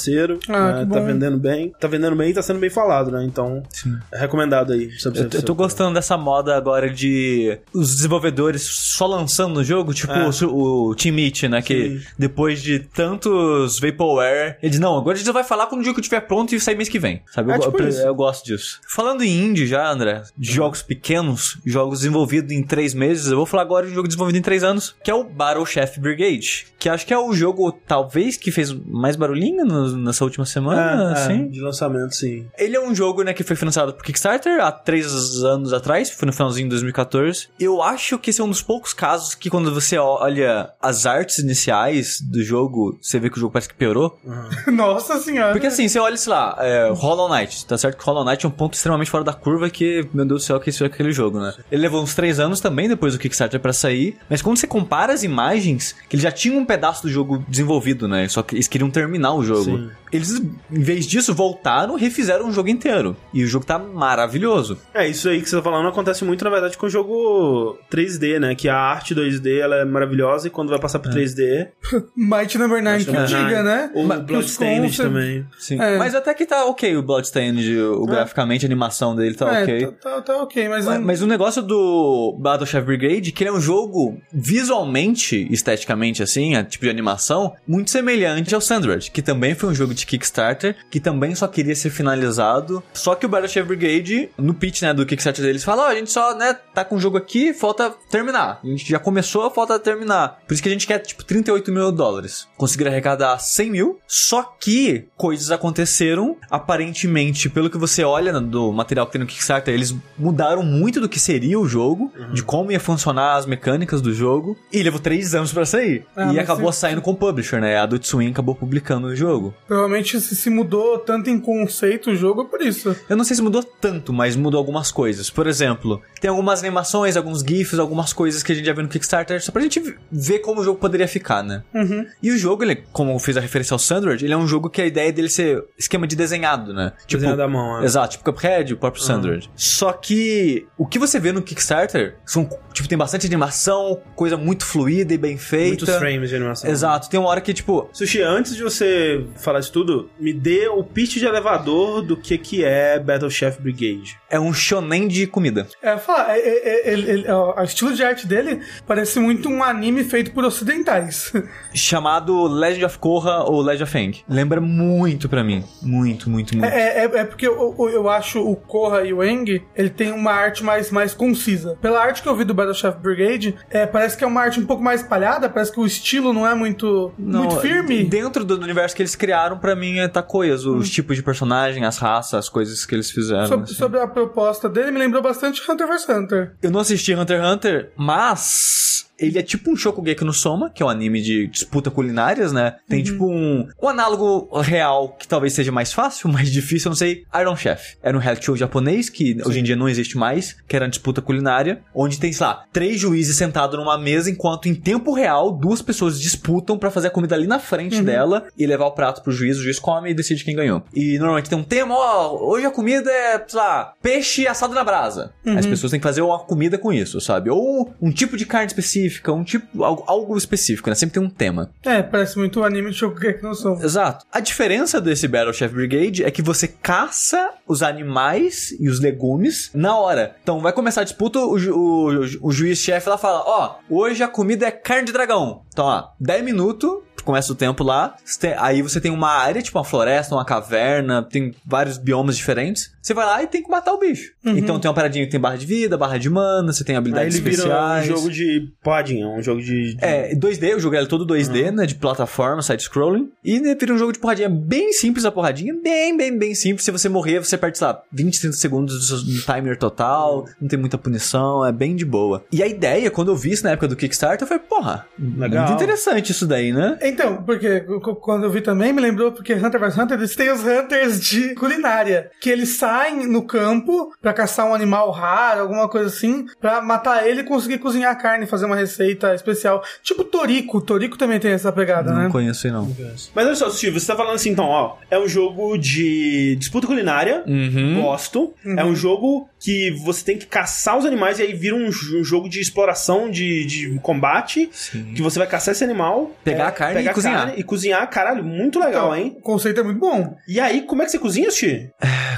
Ah, 0.49 0.85
né? 0.85 0.87
Tá 0.87 1.01
vendendo 1.01 1.39
bem. 1.39 1.73
Tá 1.79 1.89
vendendo 1.89 2.17
bem 2.17 2.31
e 2.31 2.35
tá 2.35 2.43
sendo 2.43 2.59
bem 2.59 2.71
falado, 2.71 3.11
né? 3.11 3.25
Então, 3.25 3.63
sim. 3.71 3.97
é 4.13 4.19
recomendado 4.19 4.73
aí. 4.73 4.91
Eu, 5.05 5.29
eu 5.33 5.43
tô 5.43 5.55
gostando 5.55 5.95
dessa 5.95 6.17
moda 6.17 6.57
agora 6.57 6.91
de 6.91 7.59
os 7.73 7.95
desenvolvedores 7.97 8.63
só 8.63 9.07
lançando 9.07 9.55
no 9.55 9.65
jogo, 9.65 9.93
tipo 9.93 10.13
é. 10.13 10.29
o, 10.45 10.89
o 10.91 10.95
Team 10.95 11.15
Meet, 11.15 11.45
né? 11.45 11.63
Que 11.63 11.99
sim. 11.99 12.07
depois 12.19 12.63
de 12.63 12.81
tantos 12.81 13.79
Vaporware, 13.81 14.59
eles 14.63 14.79
não, 14.79 14.97
agora 14.97 15.17
a 15.17 15.19
gente 15.19 15.31
vai 15.33 15.45
falar 15.45 15.67
quando 15.67 15.81
o 15.81 15.85
jogo 15.85 16.01
estiver 16.01 16.21
pronto 16.21 16.55
e 16.55 16.61
sair 16.61 16.77
mês 16.77 16.89
que 16.89 16.99
vem. 16.99 17.23
Sabe? 17.27 17.53
É, 17.53 17.57
eu, 17.57 17.61
tipo 17.61 17.83
eu, 17.83 17.91
eu, 17.91 18.15
gosto 18.15 18.45
disso. 18.45 18.81
Falando 18.89 19.23
em 19.23 19.45
indie 19.45 19.67
já, 19.67 19.91
André, 19.91 20.23
de 20.37 20.53
jogos 20.53 20.83
pequenos, 20.83 21.59
jogos 21.65 22.01
desenvolvidos 22.01 22.53
em 22.53 22.63
três 22.63 22.95
meses, 22.95 23.31
eu 23.31 23.37
vou 23.37 23.47
falar 23.47 23.63
agora 23.63 23.87
de 23.87 23.93
um 23.93 23.95
jogo 23.95 24.09
desenvolvido 24.09 24.39
em 24.39 24.43
três 24.43 24.63
anos, 24.65 24.95
que 25.03 25.11
é 25.11 25.15
o 25.15 25.25
Battle 25.25 25.67
Chef 25.67 25.99
Brigade. 26.01 26.67
Que 26.79 26.89
acho 26.89 27.07
que 27.07 27.13
é 27.13 27.19
o 27.19 27.33
jogo, 27.33 27.73
talvez, 27.87 28.37
que 28.37 28.51
fez 28.51 28.73
mais 28.73 29.17
barulhinho 29.17 29.65
no, 29.65 29.86
nessa 29.95 30.25
última 30.25 30.45
semana, 30.45 31.11
é, 31.11 31.13
assim. 31.13 31.43
É, 31.43 31.49
de 31.49 31.61
lançamento, 31.61 32.15
sim. 32.15 32.47
Ele 32.59 32.77
é 32.77 32.81
um 32.81 32.95
jogo, 32.95 33.23
né, 33.23 33.33
que 33.33 33.43
foi 33.43 33.57
financiado 33.57 33.93
por 33.93 34.03
Kickstarter 34.03 34.61
há 34.61 34.73
três 34.73 35.43
anos 35.45 35.73
atrás, 35.73 36.11
foi 36.11 36.27
no 36.27 36.33
finalzinho 36.33 36.67
de 36.67 36.71
2014. 36.71 37.49
Eu 37.59 37.83
acho 37.83 38.19
que 38.19 38.31
esse 38.31 38.41
é 38.41 38.45
um 38.45 38.49
dos 38.49 38.63
poucos 38.63 38.93
casos 38.93 39.35
que 39.35 39.51
quando 39.51 39.73
você 39.73 39.99
olha 39.99 40.71
as 40.81 41.07
artes 41.07 41.39
iniciais 41.39 42.21
do 42.21 42.43
jogo, 42.43 42.99
você 43.01 43.19
vê 43.19 43.31
que 43.31 43.37
o 43.37 43.41
jogo 43.41 43.53
parece 43.53 43.69
que 43.69 43.75
piorou. 43.75 44.19
Uhum. 44.25 44.73
Nossa 44.75 45.19
senhora. 45.21 45.53
Porque 45.53 45.67
assim, 45.67 45.89
você 45.89 45.99
olha, 45.99 46.17
sei 46.17 46.33
lá, 46.33 46.57
é, 46.61 46.91
Hollow 46.91 47.29
Knight, 47.29 47.67
tá 47.67 47.77
certo 47.77 47.99
que 47.99 48.05
Hollow 48.05 48.25
Knight 48.25 48.45
é 48.45 48.49
um 48.49 48.53
ponto 48.53 48.75
extremamente 48.75 49.11
fora 49.11 49.25
da 49.25 49.33
curva 49.33 49.69
que, 49.71 50.09
meu 50.13 50.25
Deus 50.25 50.43
do 50.43 50.47
céu, 50.47 50.61
que 50.61 50.71
isso 50.71 50.85
é 50.85 50.87
aquele 50.87 51.13
jogo, 51.13 51.41
né? 51.41 51.55
Ele 51.71 51.83
levou 51.83 52.03
uns 52.03 52.15
três 52.15 52.41
anos 52.41 52.61
também 52.61 52.89
depois 52.89 53.13
do 53.13 53.19
Kickstarter 53.19 53.61
para 53.61 53.73
sair, 53.73 54.17
mas 54.29 54.43
quando 54.43 54.57
você 54.57 54.67
compara 54.67 55.13
as 55.13 55.23
imagens, 55.23 55.95
que 56.09 56.17
ele 56.17 56.23
já 56.23 56.31
tinha 56.31 56.59
um 56.59 56.65
pedaço 56.65 57.03
do 57.03 57.09
jogo 57.09 57.45
desenvolvido, 57.49 58.09
né? 58.09 58.29
Só 58.29 58.43
que 58.43 58.55
eles 58.55 58.69
queriam 58.69 58.91
terminar 58.91 59.35
o 59.35 59.45
jogo. 59.45 59.65
Sim. 59.65 59.76
mm. 59.77 59.97
Eles, 60.13 60.41
em 60.71 60.81
vez 60.81 61.07
disso, 61.07 61.35
voltaram 61.35 61.99
e 61.99 62.01
refizeram 62.01 62.49
o 62.49 62.53
jogo 62.53 62.69
inteiro. 62.69 63.17
E 63.33 63.43
o 63.45 63.47
jogo 63.47 63.67
tá 63.67 63.79
maravilhoso. 63.79 64.79
É, 64.95 65.09
isso 65.09 65.29
aí 65.29 65.41
que 65.41 65.49
você 65.49 65.57
tá 65.57 65.63
falando 65.63 65.89
acontece 65.89 66.25
muito, 66.25 66.45
na 66.45 66.51
verdade, 66.51 66.77
com 66.77 66.87
o 66.87 66.91
jogo 66.91 67.79
3D, 67.91 68.39
né? 68.39 68.55
Que 68.55 68.69
a 68.69 68.77
arte 68.77 69.15
2D 69.15 69.59
ela 69.59 69.77
é 69.77 69.85
maravilhosa 69.85 70.47
e 70.49 70.51
quando 70.51 70.71
vai 70.71 70.79
passar 70.79 70.99
pro 70.99 71.11
é. 71.11 71.15
3D. 71.15 71.69
Might 72.17 72.57
Number 72.57 72.83
9 72.83 73.05
que 73.05 73.11
diga, 73.11 73.63
né? 73.63 73.91
O 73.95 74.05
Bloodstained 74.05 74.97
também. 74.97 75.47
Sim. 75.59 75.81
É. 75.81 75.99
Mas 75.99 76.15
até 76.15 76.33
que 76.35 76.47
tá 76.47 76.65
ok 76.67 76.97
o 76.97 77.03
Bloodstained, 77.03 77.79
o, 77.79 78.05
é. 78.05 78.07
graficamente, 78.07 78.65
a 78.65 78.69
animação 78.69 79.15
dele 79.15 79.35
tá 79.35 79.59
é, 79.59 79.63
ok. 79.63 79.87
Tá, 79.87 79.93
tá, 79.93 80.23
tá 80.23 80.43
ok, 80.43 80.69
mas. 80.69 80.87
Mas, 80.87 81.01
mas 81.01 81.23
o 81.23 81.27
negócio 81.27 81.63
do 81.63 82.37
Battle 82.39 82.67
Chef 82.67 82.85
Brigade, 82.85 83.33
que 83.33 83.43
ele 83.43 83.51
é 83.51 83.53
um 83.53 83.61
jogo 83.61 84.21
visualmente, 84.33 85.47
esteticamente, 85.51 86.23
assim, 86.23 86.55
a 86.55 86.65
tipo 86.65 86.85
de 86.85 86.91
animação, 86.91 87.55
muito 87.67 87.91
semelhante 87.91 88.55
ao 88.55 88.61
Sandwich, 88.61 89.11
que 89.11 89.23
também 89.23 89.55
foi 89.55 89.71
um 89.71 89.75
jogo 89.75 89.95
de 90.01 90.07
Kickstarter, 90.07 90.77
que 90.91 91.01
também 91.01 91.35
só 91.35 91.47
queria 91.47 91.75
ser 91.75 91.91
finalizado. 91.91 92.83
Só 92.93 93.15
que 93.15 93.27
o 93.27 93.29
Battle 93.29 93.49
Chef 93.49 93.67
Brigade, 93.67 94.31
no 94.39 94.55
pitch, 94.55 94.83
né, 94.83 94.93
do 94.93 95.07
Kickstarter 95.07 95.45
deles, 95.45 95.65
fala: 95.65 95.85
Ó, 95.85 95.87
oh, 95.87 95.89
a 95.89 95.95
gente 95.95 96.11
só, 96.11 96.37
né, 96.37 96.57
tá 96.75 96.85
com 96.85 96.97
o 96.97 97.01
jogo 97.01 97.17
aqui, 97.17 97.53
falta 97.53 97.95
terminar. 98.11 98.61
A 98.63 98.67
gente 98.67 98.89
já 98.89 98.99
começou, 98.99 99.51
falta 99.51 99.79
terminar. 99.79 100.39
Por 100.47 100.55
isso 100.55 100.63
que 100.63 100.69
a 100.69 100.73
gente 100.73 100.87
quer, 100.87 100.99
tipo, 100.99 101.25
38 101.25 101.73
mil 101.73 101.91
dólares. 101.93 102.47
Conseguir 102.57 102.89
arrecadar 102.89 103.39
100 103.39 103.71
mil, 103.71 104.01
só 104.07 104.43
que 104.43 105.07
coisas 105.17 105.51
aconteceram, 105.51 106.37
aparentemente, 106.51 107.49
pelo 107.49 107.71
que 107.71 107.79
você 107.79 108.05
olha 108.05 108.33
do 108.41 108.73
material 108.73 109.07
que 109.07 109.13
tem 109.13 109.21
no 109.21 109.27
Kickstarter, 109.27 109.73
eles 109.73 109.95
mudaram 110.19 110.63
muito 110.63 111.01
do 111.01 111.09
que 111.09 111.19
seria 111.19 111.59
o 111.59 111.67
jogo, 111.67 112.13
uhum. 112.17 112.33
de 112.33 112.43
como 112.43 112.73
ia 112.73 112.81
funcionar 112.81 113.37
as 113.37 113.47
mecânicas 113.47 114.01
do 114.01 114.13
jogo, 114.13 114.57
e 114.73 114.83
levou 114.83 115.01
3 115.01 115.35
anos 115.35 115.53
para 115.53 115.65
sair. 115.65 116.05
Ah, 116.17 116.33
e 116.33 116.39
acabou 116.39 116.73
se... 116.73 116.81
saindo 116.81 117.01
com 117.01 117.13
o 117.13 117.17
publisher, 117.17 117.61
né? 117.61 117.77
A 117.77 117.85
Adult 117.85 118.05
Swim 118.05 118.31
acabou 118.31 118.55
publicando 118.55 119.09
o 119.09 119.17
jogo. 119.17 119.55
Provavelmente 119.87 120.21
se 120.21 120.51
mudou 120.51 120.99
tanto 120.99 121.31
em 121.31 121.39
conceito 121.39 122.11
o 122.11 122.17
jogo 122.17 122.43
é 122.43 122.45
por 122.45 122.61
isso. 122.61 122.97
Eu 123.09 123.17
não 123.17 123.25
sei 123.25 123.37
se 123.37 123.43
mudou 123.43 123.63
tanto, 123.63 124.13
mas 124.13 124.35
mudou 124.35 124.59
algumas 124.59 124.91
coisas. 124.91 125.31
Por 125.31 125.47
exemplo, 125.47 126.03
tem 126.21 126.29
algumas 126.29 126.61
animações, 126.61 127.17
alguns 127.17 127.41
GIFs, 127.41 127.79
algumas 127.79 128.13
coisas 128.13 128.43
que 128.43 128.51
a 128.51 128.55
gente 128.55 128.65
já 128.65 128.73
viu 128.73 128.83
no 128.83 128.89
Kickstarter, 128.89 129.41
só 129.41 129.53
pra 129.53 129.63
gente 129.63 129.81
ver 130.11 130.41
como 130.41 130.61
o 130.61 130.65
jogo 130.65 130.81
poderia 130.81 131.07
ficar, 131.07 131.43
né? 131.43 131.63
Uhum. 131.73 132.05
E 132.21 132.33
o 132.33 132.37
jogo, 132.39 132.65
ele, 132.65 132.83
como 132.93 133.17
fez 133.21 133.37
a 133.37 133.41
referência 133.41 133.75
ao 133.75 133.79
Sandwich, 133.79 134.25
ele 134.25 134.35
é 134.35 134.37
um 134.37 134.47
jogo 134.47 134.69
que 134.69 134.83
a 134.83 134.87
ideia 134.87 135.13
dele 135.13 135.29
ser 135.29 135.63
esquema 135.79 136.07
de 136.07 136.17
desenhado, 136.17 136.75
né? 136.75 136.93
Tipo, 137.07 137.21
desenhado 137.21 137.43
à 137.43 137.49
mão, 137.49 137.81
é. 137.81 137.85
Exato, 137.85 138.19
tipo 138.19 138.33
Cuphead, 138.33 138.75
o 138.75 138.77
próprio 138.77 139.01
uhum. 139.03 139.07
Sandwich. 139.07 139.51
Só 139.55 139.93
que 139.93 140.67
o 140.77 140.85
que 140.85 140.99
você 140.99 141.21
vê 141.21 141.31
no 141.31 141.43
Kickstarter 141.43 142.17
são, 142.27 142.49
tipo, 142.73 142.89
tem 142.89 142.99
bastante 142.99 143.27
animação, 143.27 144.01
coisa 144.17 144.37
muito 144.37 144.65
fluida 144.65 145.15
e 145.15 145.19
bem 145.19 145.39
feita. 145.39 145.85
Muitos 145.85 145.95
frames 145.97 146.29
de 146.31 146.37
animação. 146.37 146.69
Exato, 146.69 147.09
tem 147.09 147.21
uma 147.21 147.29
hora 147.29 147.41
que, 147.41 147.55
tipo... 147.55 147.89
Sushi, 147.93 148.21
antes 148.21 148.57
de 148.57 148.63
você 148.65 149.25
falar 149.37 149.61
de 149.61 149.71
tudo, 149.77 150.09
me 150.19 150.33
dê 150.33 150.69
o 150.69 150.83
pitch 150.83 151.17
de 151.17 151.27
elevador 151.27 152.01
do 152.01 152.17
que 152.17 152.39
que 152.39 152.65
é 152.65 152.99
Battle 152.99 153.29
Chef 153.29 153.61
Brigade. 153.61 154.19
É 154.31 154.41
um 154.41 154.51
shonen 154.51 155.07
de 155.07 155.27
comida. 155.27 155.69
É, 155.83 155.99
fala, 155.99 156.35
é, 156.35 156.39
é, 156.39 157.27
é, 157.27 157.35
o 157.35 157.63
estilo 157.63 157.93
de 157.93 158.03
arte 158.03 158.27
dele 158.27 158.63
parece 158.87 159.21
muito 159.21 159.51
um 159.51 159.63
anime 159.63 160.03
feito 160.03 160.33
por 160.33 160.47
ocidentais. 160.47 161.31
Chamado 161.75 162.47
Legend 162.47 162.87
of 162.87 162.99
Korra 162.99 163.45
ou 163.45 163.61
Legend 163.61 163.83
of 163.83 163.93
Fang. 163.93 164.25
Lembra 164.27 164.63
muito 164.63 165.29
pra 165.29 165.45
mim. 165.45 165.63
Muito, 165.83 166.31
muito, 166.31 166.57
muito. 166.57 166.73
É, 166.73 167.05
é, 167.05 167.05
é 167.05 167.25
porque 167.25 167.47
eu, 167.47 167.77
eu, 167.79 167.91
eu, 167.91 168.09
acho 168.09 168.41
o 168.41 168.57
Korra 168.57 169.03
e 169.03 169.13
o 169.13 169.23
Eng, 169.23 169.63
ele 169.77 169.91
tem 169.91 170.11
uma 170.11 170.33
arte 170.33 170.65
mais, 170.65 170.91
mais 170.91 171.13
concisa. 171.13 171.77
Pela 171.83 172.01
arte 172.01 172.23
que 172.23 172.29
eu 172.31 172.35
vi 172.35 172.45
do 172.45 172.55
Battle 172.55 172.75
Chef 172.75 172.99
Brigade, 172.99 173.55
é, 173.69 173.85
parece 173.85 174.17
que 174.17 174.25
é 174.25 174.27
uma 174.27 174.41
arte 174.41 174.59
um 174.59 174.65
pouco 174.65 174.83
mais 174.83 175.03
espalhada, 175.03 175.51
parece 175.51 175.71
que 175.71 175.81
o 175.81 175.85
estilo 175.85 176.33
não 176.33 176.47
é 176.47 176.55
muito, 176.55 177.13
não, 177.19 177.41
muito 177.41 177.61
firme. 177.61 178.05
Dentro 178.05 178.43
do 178.43 178.55
universo 178.55 178.97
que 178.97 179.03
eles 179.03 179.15
criaram, 179.15 179.59
pra 179.67 179.75
mim, 179.75 179.99
é 179.99 180.07
tá 180.07 180.23
coeso. 180.23 180.75
Hum. 180.75 180.79
Os 180.79 180.91
tipos 180.91 181.17
de 181.17 181.23
personagem, 181.23 181.85
as 181.85 181.99
raças, 181.99 182.35
as 182.35 182.49
coisas 182.49 182.87
que 182.87 182.95
eles 182.95 183.11
fizeram. 183.11 183.49
Sobre, 183.49 183.65
assim. 183.65 183.75
sobre 183.75 184.01
a 184.01 184.07
proposta 184.07 184.69
dele, 184.69 184.93
me 184.93 184.99
lembrou 185.01 185.21
bastante 185.21 185.61
Hunter 185.69 185.89
vs 185.89 186.09
Hunter. 186.09 186.53
Eu 186.63 186.71
não 186.71 186.81
assisti 186.81 187.13
Hunter 187.15 187.41
x 187.41 187.53
Hunter, 187.53 187.93
mas 187.97 189.06
ele 189.19 189.39
é 189.39 189.43
tipo 189.43 189.71
um 189.71 189.77
Shokugeki 189.77 190.25
no 190.25 190.33
Soma, 190.33 190.71
que 190.71 190.83
é 190.83 190.87
um 190.87 190.89
anime 190.89 191.21
de 191.21 191.47
disputa 191.47 191.91
culinárias, 191.91 192.53
né? 192.53 192.77
Tem 192.89 193.03
tipo 193.03 193.27
um, 193.27 193.67
um 193.83 193.89
análogo 193.89 194.49
real 194.61 195.17
que 195.19 195.27
talvez 195.27 195.53
seja 195.53 195.73
mais 195.73 195.93
fácil, 195.93 196.29
mais 196.33 196.51
difícil, 196.51 196.89
eu 196.89 196.91
não 196.91 196.97
sei. 196.97 197.25
Iron 197.41 197.57
Chef. 197.57 197.97
Era 198.03 198.17
um 198.17 198.21
reality 198.21 198.47
show 198.47 198.57
japonês, 198.57 199.09
que 199.09 199.39
hoje 199.45 199.61
em 199.61 199.63
dia 199.63 199.77
não 199.77 199.89
existe 199.89 200.17
mais, 200.17 200.57
que 200.67 200.77
era 200.77 200.85
uma 200.85 200.91
disputa 200.91 201.23
culinária, 201.23 201.83
onde 201.95 202.19
tem, 202.19 202.33
sei 202.33 202.47
lá, 202.47 202.65
três 202.73 203.01
juízes 203.01 203.37
sentados 203.37 203.79
numa 203.79 203.99
mesa, 203.99 204.31
enquanto 204.31 204.69
em 204.69 204.75
tempo 204.75 205.13
real, 205.13 205.53
duas 205.53 205.83
pessoas 205.83 206.21
disputam 206.21 206.79
pra 206.79 206.91
fazer 206.91 207.09
a 207.09 207.11
comida 207.11 207.35
ali 207.35 207.47
na 207.47 207.59
frente 207.59 208.03
dela 208.03 208.47
e 208.57 208.67
levar 208.67 208.87
o 208.87 208.93
prato 208.93 209.23
pro 209.23 209.33
juiz, 209.33 209.59
o 209.59 209.63
juiz 209.63 209.79
come 209.79 210.11
e 210.11 210.15
decide 210.15 210.45
quem 210.45 210.55
ganhou. 210.55 210.83
E 210.95 211.19
normalmente 211.19 211.49
tem 211.49 211.59
um 211.59 211.65
tema, 211.65 211.95
ó, 211.95 212.37
hoje 212.51 212.67
a 212.67 212.71
comida 212.71 213.11
é, 213.11 213.43
sei 213.47 213.59
lá, 213.59 213.93
peixe 214.03 214.47
assado 214.47 214.75
na 214.75 214.85
brasa. 214.85 215.33
As 215.45 215.67
pessoas 215.67 215.91
têm 215.91 216.01
que 216.01 216.07
fazer 216.07 216.23
uma 216.23 216.39
comida 216.39 216.79
com 216.79 216.93
isso, 216.93 217.21
sabe? 217.21 217.51
Ou 217.51 217.93
um 218.01 218.11
tipo 218.11 218.37
de 218.37 218.47
carne 218.47 218.67
específica, 218.67 219.06
um 219.29 219.45
tipo, 219.45 219.83
algo, 219.85 220.05
algo 220.07 220.37
específico, 220.37 220.89
né? 220.89 220.95
Sempre 220.95 221.15
tem 221.15 221.23
um 221.23 221.31
tema. 221.31 221.71
É, 221.85 222.03
parece 222.03 222.39
muito 222.39 222.61
o 222.61 222.65
anime 222.65 222.91
de 222.91 222.97
Shokugeki 222.97 223.43
no 223.43 223.55
Soma. 223.55 223.83
Exato. 223.85 224.25
A 224.33 224.41
diferença 224.41 225.01
desse 225.01 225.27
Battle 225.29 225.53
Chef 225.53 225.73
Brigade 225.75 226.25
é 226.25 226.31
que 226.31 226.43
você 226.43 226.69
caça 226.69 227.51
os 227.67 227.83
animais 227.83 228.75
e 228.79 228.89
os 228.89 229.01
legumes 229.01 229.71
na 229.75 229.97
hora. 229.99 230.37
Então 230.43 230.61
vai 230.61 230.73
começar 230.73 231.01
a 231.03 231.05
disputa, 231.05 231.39
o, 231.41 231.59
ju- 231.59 231.75
o, 231.75 232.49
o 232.49 232.53
juiz-chefe 232.53 233.09
lá 233.09 233.19
fala: 233.19 233.43
Ó, 233.47 233.75
hoje 233.91 234.23
a 234.23 234.29
comida 234.29 234.67
é 234.67 234.71
carne 234.71 235.07
de 235.07 235.13
dragão. 235.13 235.63
Então, 235.73 235.85
ó, 235.85 236.09
10 236.21 236.45
minutos. 236.45 236.91
Começa 237.27 237.53
o 237.53 237.57
tempo 237.57 237.83
lá, 237.83 238.15
aí 238.59 238.81
você 238.83 239.01
tem 239.01 239.11
uma 239.11 239.29
área, 239.31 239.61
tipo 239.61 239.77
uma 239.77 239.85
floresta, 239.85 240.33
uma 240.35 240.45
caverna, 240.45 241.23
tem 241.23 241.53
vários 241.67 241.99
biomas 241.99 242.37
diferentes. 242.37 242.95
Você 243.03 243.13
vai 243.13 243.27
lá 243.27 243.43
e 243.43 243.47
tem 243.47 243.63
que 243.63 243.69
matar 243.71 243.93
o 243.93 243.99
bicho. 243.99 244.33
Então 244.45 244.79
tem 244.81 244.89
uma 244.89 244.95
paradinha 244.95 245.25
que 245.25 245.31
tem 245.31 245.39
barra 245.41 245.57
de 245.57 245.67
vida, 245.67 245.97
barra 245.99 246.19
de 246.19 246.31
mana, 246.31 246.73
você 246.73 246.85
tem 246.85 246.95
Aí 246.95 246.99
habilidades 246.99 247.35
ele 247.35 247.51
vira 247.51 247.63
um 247.63 247.67
especiais. 247.67 248.07
jogo 248.07 248.31
de 248.31 248.69
porradinha, 248.83 249.29
um 249.29 249.43
jogo 249.43 249.61
de... 249.61 249.95
de- 249.95 250.05
É, 250.05 250.35
2D, 250.37 250.77
o 250.77 250.81
jogo 250.81 250.95
é 250.97 251.05
todo 251.05 251.27
2D, 251.27 251.71
né? 251.73 251.85
De 251.87 251.95
plataforma, 251.97 252.63
side-scrolling. 252.63 253.29
E 253.45 253.59
né, 253.61 253.77
vira 253.79 253.93
um 253.93 253.99
jogo 253.99 254.13
de 254.13 254.19
porradinha 254.19 254.49
bem 254.49 254.93
simples 254.93 255.25
a 255.25 255.31
porradinha, 255.33 255.75
bem, 255.83 256.17
bem, 256.17 256.37
bem 256.39 256.55
simples. 256.55 256.85
Se 256.85 256.91
você 256.93 257.09
morrer, 257.09 257.39
você 257.41 257.57
perde, 257.59 257.79
sei 257.79 257.87
lá, 257.89 258.01
20, 258.13 258.41
30 258.41 258.57
segundos 258.57 258.95
do 258.95 259.03
seu 259.03 259.45
timer 259.55 259.77
total, 259.79 260.45
não 260.61 260.69
tem 260.69 260.79
muita 260.79 260.97
punição, 260.99 261.65
é 261.67 261.73
bem 261.73 261.95
de 261.97 262.05
boa. 262.05 262.45
E 262.53 262.63
a 262.63 262.67
ideia, 262.67 263.11
quando 263.11 263.31
eu 263.33 263.37
vi 263.37 263.53
isso 263.53 263.65
na 263.65 263.71
época 263.71 263.89
do 263.89 263.97
Kickstarter, 263.97 264.45
eu 264.45 264.49
falei, 264.49 264.63
porra, 264.69 265.07
Legal. 265.19 265.67
muito 265.69 265.77
interessante 265.81 266.31
isso 266.33 266.47
daí, 266.47 266.73
né? 266.73 266.99
Então, 267.17 267.43
porque 267.45 267.81
quando 268.21 268.45
eu 268.45 268.51
vi 268.51 268.61
também, 268.61 268.93
me 268.93 269.01
lembrou 269.01 269.33
porque 269.33 269.55
Hunter 269.55 269.81
vs 269.81 269.97
Hunter, 269.97 270.19
eles 270.19 270.37
têm 270.37 270.53
os 270.53 270.61
Hunters 270.63 271.19
de 271.19 271.55
culinária, 271.55 272.31
que 272.41 272.51
eles 272.51 272.77
saem 272.77 273.27
no 273.27 273.43
campo 273.43 274.13
pra 274.21 274.35
caçar 274.35 274.67
um 274.67 274.75
animal 274.75 275.11
raro, 275.11 275.63
alguma 275.63 275.89
coisa 275.89 276.09
assim, 276.09 276.45
pra 276.61 276.83
matar 276.83 277.27
ele 277.27 277.41
e 277.41 277.45
conseguir 277.45 277.79
cozinhar 277.79 278.13
a 278.13 278.15
carne, 278.15 278.45
fazer 278.47 278.67
uma 278.67 278.77
receita 278.77 279.35
especial. 279.35 279.83
Tipo 280.03 280.25
Torico, 280.25 280.81
Torico 280.83 281.17
também 281.17 281.41
tem 281.41 281.53
essa 281.53 281.73
pegada, 281.73 282.13
Não 282.13 282.25
né? 282.25 282.29
conheço 282.31 282.67
aí, 282.67 282.73
não. 282.73 282.95
Mas 283.35 283.47
olha 283.47 283.55
só, 283.57 283.71
Steve, 283.71 283.99
você 283.99 284.07
tá 284.07 284.15
falando 284.17 284.35
assim, 284.35 284.51
então, 284.51 284.67
ó, 284.67 284.97
é 285.11 285.19
um 285.19 285.27
jogo 285.27 285.79
de 285.79 286.55
disputa 286.57 286.87
culinária, 286.87 287.43
Uhum. 287.47 288.03
gosto. 288.03 288.53
É 288.77 288.85
um 288.85 288.95
jogo 288.95 289.49
que 289.59 289.91
você 290.05 290.25
tem 290.25 290.37
que 290.39 290.47
caçar 290.47 290.97
os 290.99 291.05
animais 291.05 291.39
e 291.39 291.43
aí 291.43 291.53
vira 291.55 291.75
um, 291.75 291.87
um 291.89 292.25
jogo 292.25 292.49
de 292.49 292.61
exploração, 292.61 293.31
de, 293.31 293.65
de 293.65 293.99
combate, 294.01 294.69
Sim. 294.73 295.13
que 295.15 295.23
você 295.23 295.39
vai 295.39 295.49
caçar 295.49 295.73
esse 295.73 295.83
animal, 295.85 296.31
Pegar 296.45 296.65
é, 296.65 296.67
a 296.69 296.73
carne 296.73 296.95
pegar 296.97 297.11
e 297.11 297.15
cozinhar. 297.15 297.39
carne 297.47 297.55
e 297.61 297.63
cozinhar, 297.65 298.11
caralho, 298.11 298.45
muito 298.45 298.79
legal, 298.79 299.15
Então, 299.15 299.17
hein? 299.17 299.35
O 299.39 299.43
conceito 299.43 299.81
é 299.81 299.83
muito 299.83 299.99
bom. 300.01 300.37
E 300.47 300.61
aí, 300.61 300.83
como 300.83 301.03
é 301.03 301.05
que 301.05 301.11
você 301.11 301.19
cozinha, 301.19 301.51
Steve? 301.51 301.91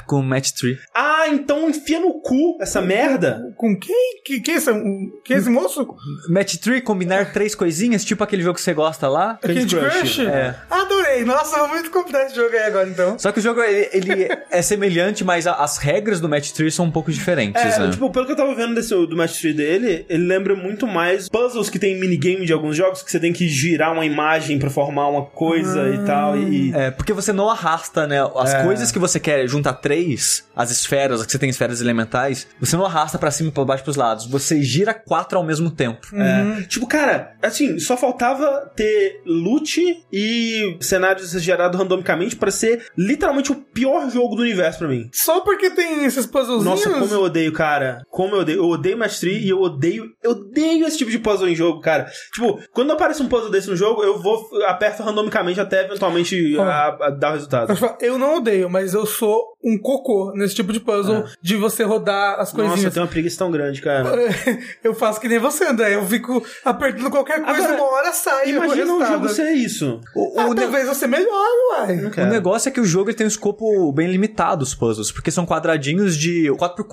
Com 0.07 0.21
o 0.21 0.23
Match 0.23 0.51
Tree. 0.51 0.77
Ah, 0.95 1.25
então 1.27 1.69
enfia 1.69 1.99
no 1.99 2.19
cu 2.21 2.57
essa 2.61 2.81
merda. 2.81 3.53
Com 3.57 3.77
quem? 3.77 4.21
Que, 4.25 4.39
que, 4.39 4.51
é 4.51 4.55
esse, 4.55 4.71
um- 4.71 5.11
que 5.23 5.33
é 5.33 5.37
esse 5.37 5.49
moço? 5.49 5.87
Match 6.29 6.55
Tree, 6.55 6.81
combinar 6.81 7.31
três 7.31 7.53
coisinhas, 7.53 8.03
tipo 8.03 8.23
aquele 8.23 8.41
jogo 8.41 8.55
que 8.55 8.61
você 8.61 8.73
gosta 8.73 9.07
lá. 9.07 9.37
Candy 9.41 9.59
Candy 9.59 9.75
Crush. 9.75 9.97
Crush? 9.99 10.19
É. 10.21 10.55
Adorei. 10.69 11.23
Nossa, 11.25 11.59
vou 11.59 11.67
muito 11.69 11.91
comprar 11.91 12.25
esse 12.25 12.35
jogo 12.35 12.49
aí 12.55 12.63
agora, 12.63 12.87
então. 12.89 13.19
Só 13.19 13.31
que 13.31 13.39
o 13.39 13.41
jogo, 13.41 13.61
ele, 13.61 13.89
ele 13.93 14.29
é 14.49 14.61
semelhante, 14.61 15.23
mas 15.23 15.45
a- 15.45 15.55
as 15.55 15.77
regras 15.77 16.19
do 16.19 16.27
Match 16.29 16.51
Tree 16.51 16.71
são 16.71 16.85
um 16.85 16.91
pouco 16.91 17.11
diferentes, 17.19 17.61
É, 17.61 17.79
né? 17.79 17.91
tipo, 17.91 18.09
pelo 18.11 18.25
que 18.25 18.31
eu 18.31 18.35
tava 18.35 18.53
vendo 18.55 18.75
desse, 18.75 18.89
do 18.89 19.15
Match 19.15 19.39
3 19.39 19.55
dele, 19.55 20.05
ele 20.09 20.25
lembra 20.25 20.55
muito 20.55 20.87
mais 20.87 21.29
puzzles 21.29 21.69
que 21.69 21.77
tem 21.79 21.99
minigame 21.99 22.45
de 22.45 22.53
alguns 22.53 22.75
jogos, 22.75 23.01
que 23.03 23.11
você 23.11 23.19
tem 23.19 23.31
que 23.33 23.47
girar 23.47 23.93
uma 23.93 24.05
imagem 24.05 24.57
pra 24.59 24.69
formar 24.69 25.07
uma 25.07 25.25
coisa 25.25 25.87
e 25.89 26.05
tal. 26.05 26.37
E, 26.37 26.73
É, 26.73 26.91
porque 26.91 27.13
você 27.13 27.31
não 27.33 27.49
arrasta, 27.49 28.07
né? 28.07 28.17
As 28.35 28.53
É. 28.53 28.63
coisas 28.63 28.91
que 28.91 28.99
você 28.99 29.19
quer 29.19 29.47
juntar 29.47 29.73
três, 29.73 30.45
as 30.55 30.71
esferas, 30.71 31.25
que 31.25 31.31
você 31.31 31.37
tem 31.39 31.49
esferas 31.49 31.81
elementais, 31.81 32.47
você 32.59 32.75
não 32.75 32.85
arrasta 32.85 33.17
pra 33.17 33.31
cima, 33.31 33.51
pra 33.51 33.63
baixo, 33.65 33.83
pros 33.83 33.95
lados. 33.95 34.25
Você 34.27 34.61
gira 34.63 34.93
quatro 34.93 35.37
ao 35.37 35.43
mesmo 35.43 35.69
tempo. 35.69 36.07
É. 36.13 36.61
Tipo, 36.63 36.87
cara, 36.87 37.33
assim, 37.41 37.79
só 37.79 37.95
faltava 37.97 38.71
ter 38.75 39.21
loot 39.25 39.79
e 40.11 40.77
cenários 40.81 41.31
gerados 41.41 41.79
randomicamente 41.79 42.35
pra 42.35 42.51
ser 42.51 42.85
literalmente 42.97 43.51
o 43.51 43.55
pior 43.55 44.09
jogo 44.09 44.35
do 44.35 44.41
universo 44.41 44.79
pra 44.79 44.87
mim. 44.87 45.09
Só 45.13 45.41
porque 45.41 45.69
tem 45.69 46.05
esses 46.05 46.25
puzzlezinhos. 46.25 46.65
Nossa, 46.65 46.98
como 46.99 47.13
eu 47.13 47.21
odeio, 47.23 47.51
cara. 47.53 48.01
Como 48.09 48.35
eu 48.35 48.41
odeio. 48.41 48.59
Eu 48.59 48.65
odeio 48.69 48.97
3 48.97 49.43
e 49.43 49.49
eu 49.49 49.59
odeio. 49.61 50.05
Eu 50.23 50.31
odeio 50.31 50.85
esse 50.87 50.97
tipo 50.97 51.11
de 51.11 51.19
puzzle 51.19 51.47
em 51.49 51.55
jogo, 51.55 51.79
cara. 51.81 52.07
Tipo, 52.33 52.59
quando 52.73 52.91
aparece 52.91 53.21
um 53.21 53.27
puzzle 53.27 53.49
desse 53.51 53.69
no 53.69 53.75
jogo, 53.75 54.03
eu 54.03 54.19
vou 54.19 54.47
aperto 54.67 55.03
randomicamente 55.03 55.59
até 55.59 55.85
eventualmente 55.85 56.57
a- 56.59 56.97
a 57.01 57.09
dar 57.09 57.31
o 57.31 57.33
resultado. 57.33 57.73
Eu 58.01 58.17
não 58.17 58.37
odeio, 58.37 58.69
mas 58.69 58.93
eu 58.93 59.05
sou 59.05 59.49
um 59.63 59.77
cocô 59.77 60.31
nesse 60.35 60.55
tipo 60.55 60.71
de 60.71 60.79
puzzle 60.79 61.25
de 61.41 61.55
você 61.57 61.83
rodar 61.83 62.39
as 62.39 62.53
Nossa, 62.53 62.61
eu 62.61 62.67
coisinhas. 62.69 62.93
tenho 62.93 63.05
uma 63.05 63.11
preguiça 63.11 63.37
tão 63.39 63.51
grande, 63.51 63.81
cara. 63.81 64.09
eu 64.83 64.93
faço 64.93 65.19
que 65.19 65.27
nem 65.27 65.37
você, 65.39 65.65
André. 65.65 65.95
Eu 65.95 66.05
fico 66.05 66.41
apertando 66.63 67.09
qualquer 67.09 67.43
coisa, 67.43 67.63
Agora, 67.65 67.73
uma 67.81 67.91
hora 67.91 68.13
sai. 68.13 68.49
Imagina 68.51 68.93
o 68.93 68.97
um 69.01 69.05
jogo 69.05 69.29
ser 69.29 69.51
isso. 69.51 69.99
O, 70.15 70.39
Ah, 70.39 70.45
o 70.47 70.53
ne- 70.53 70.61
talvez 70.61 70.87
você 70.87 71.07
melhore, 71.07 71.29
uai. 71.71 72.05
O 72.05 72.29
negócio 72.29 72.69
é 72.69 72.71
que 72.71 72.79
o 72.79 72.85
jogo 72.85 73.13
tem 73.13 73.25
um 73.25 73.27
escopo 73.27 73.91
bem 73.91 74.09
limitado, 74.09 74.63
os 74.63 74.73
puzzles, 74.73 75.11
porque 75.11 75.29
são 75.31 75.45
quadradinhos 75.45 76.15
de 76.17 76.49
4x4. 76.57 76.88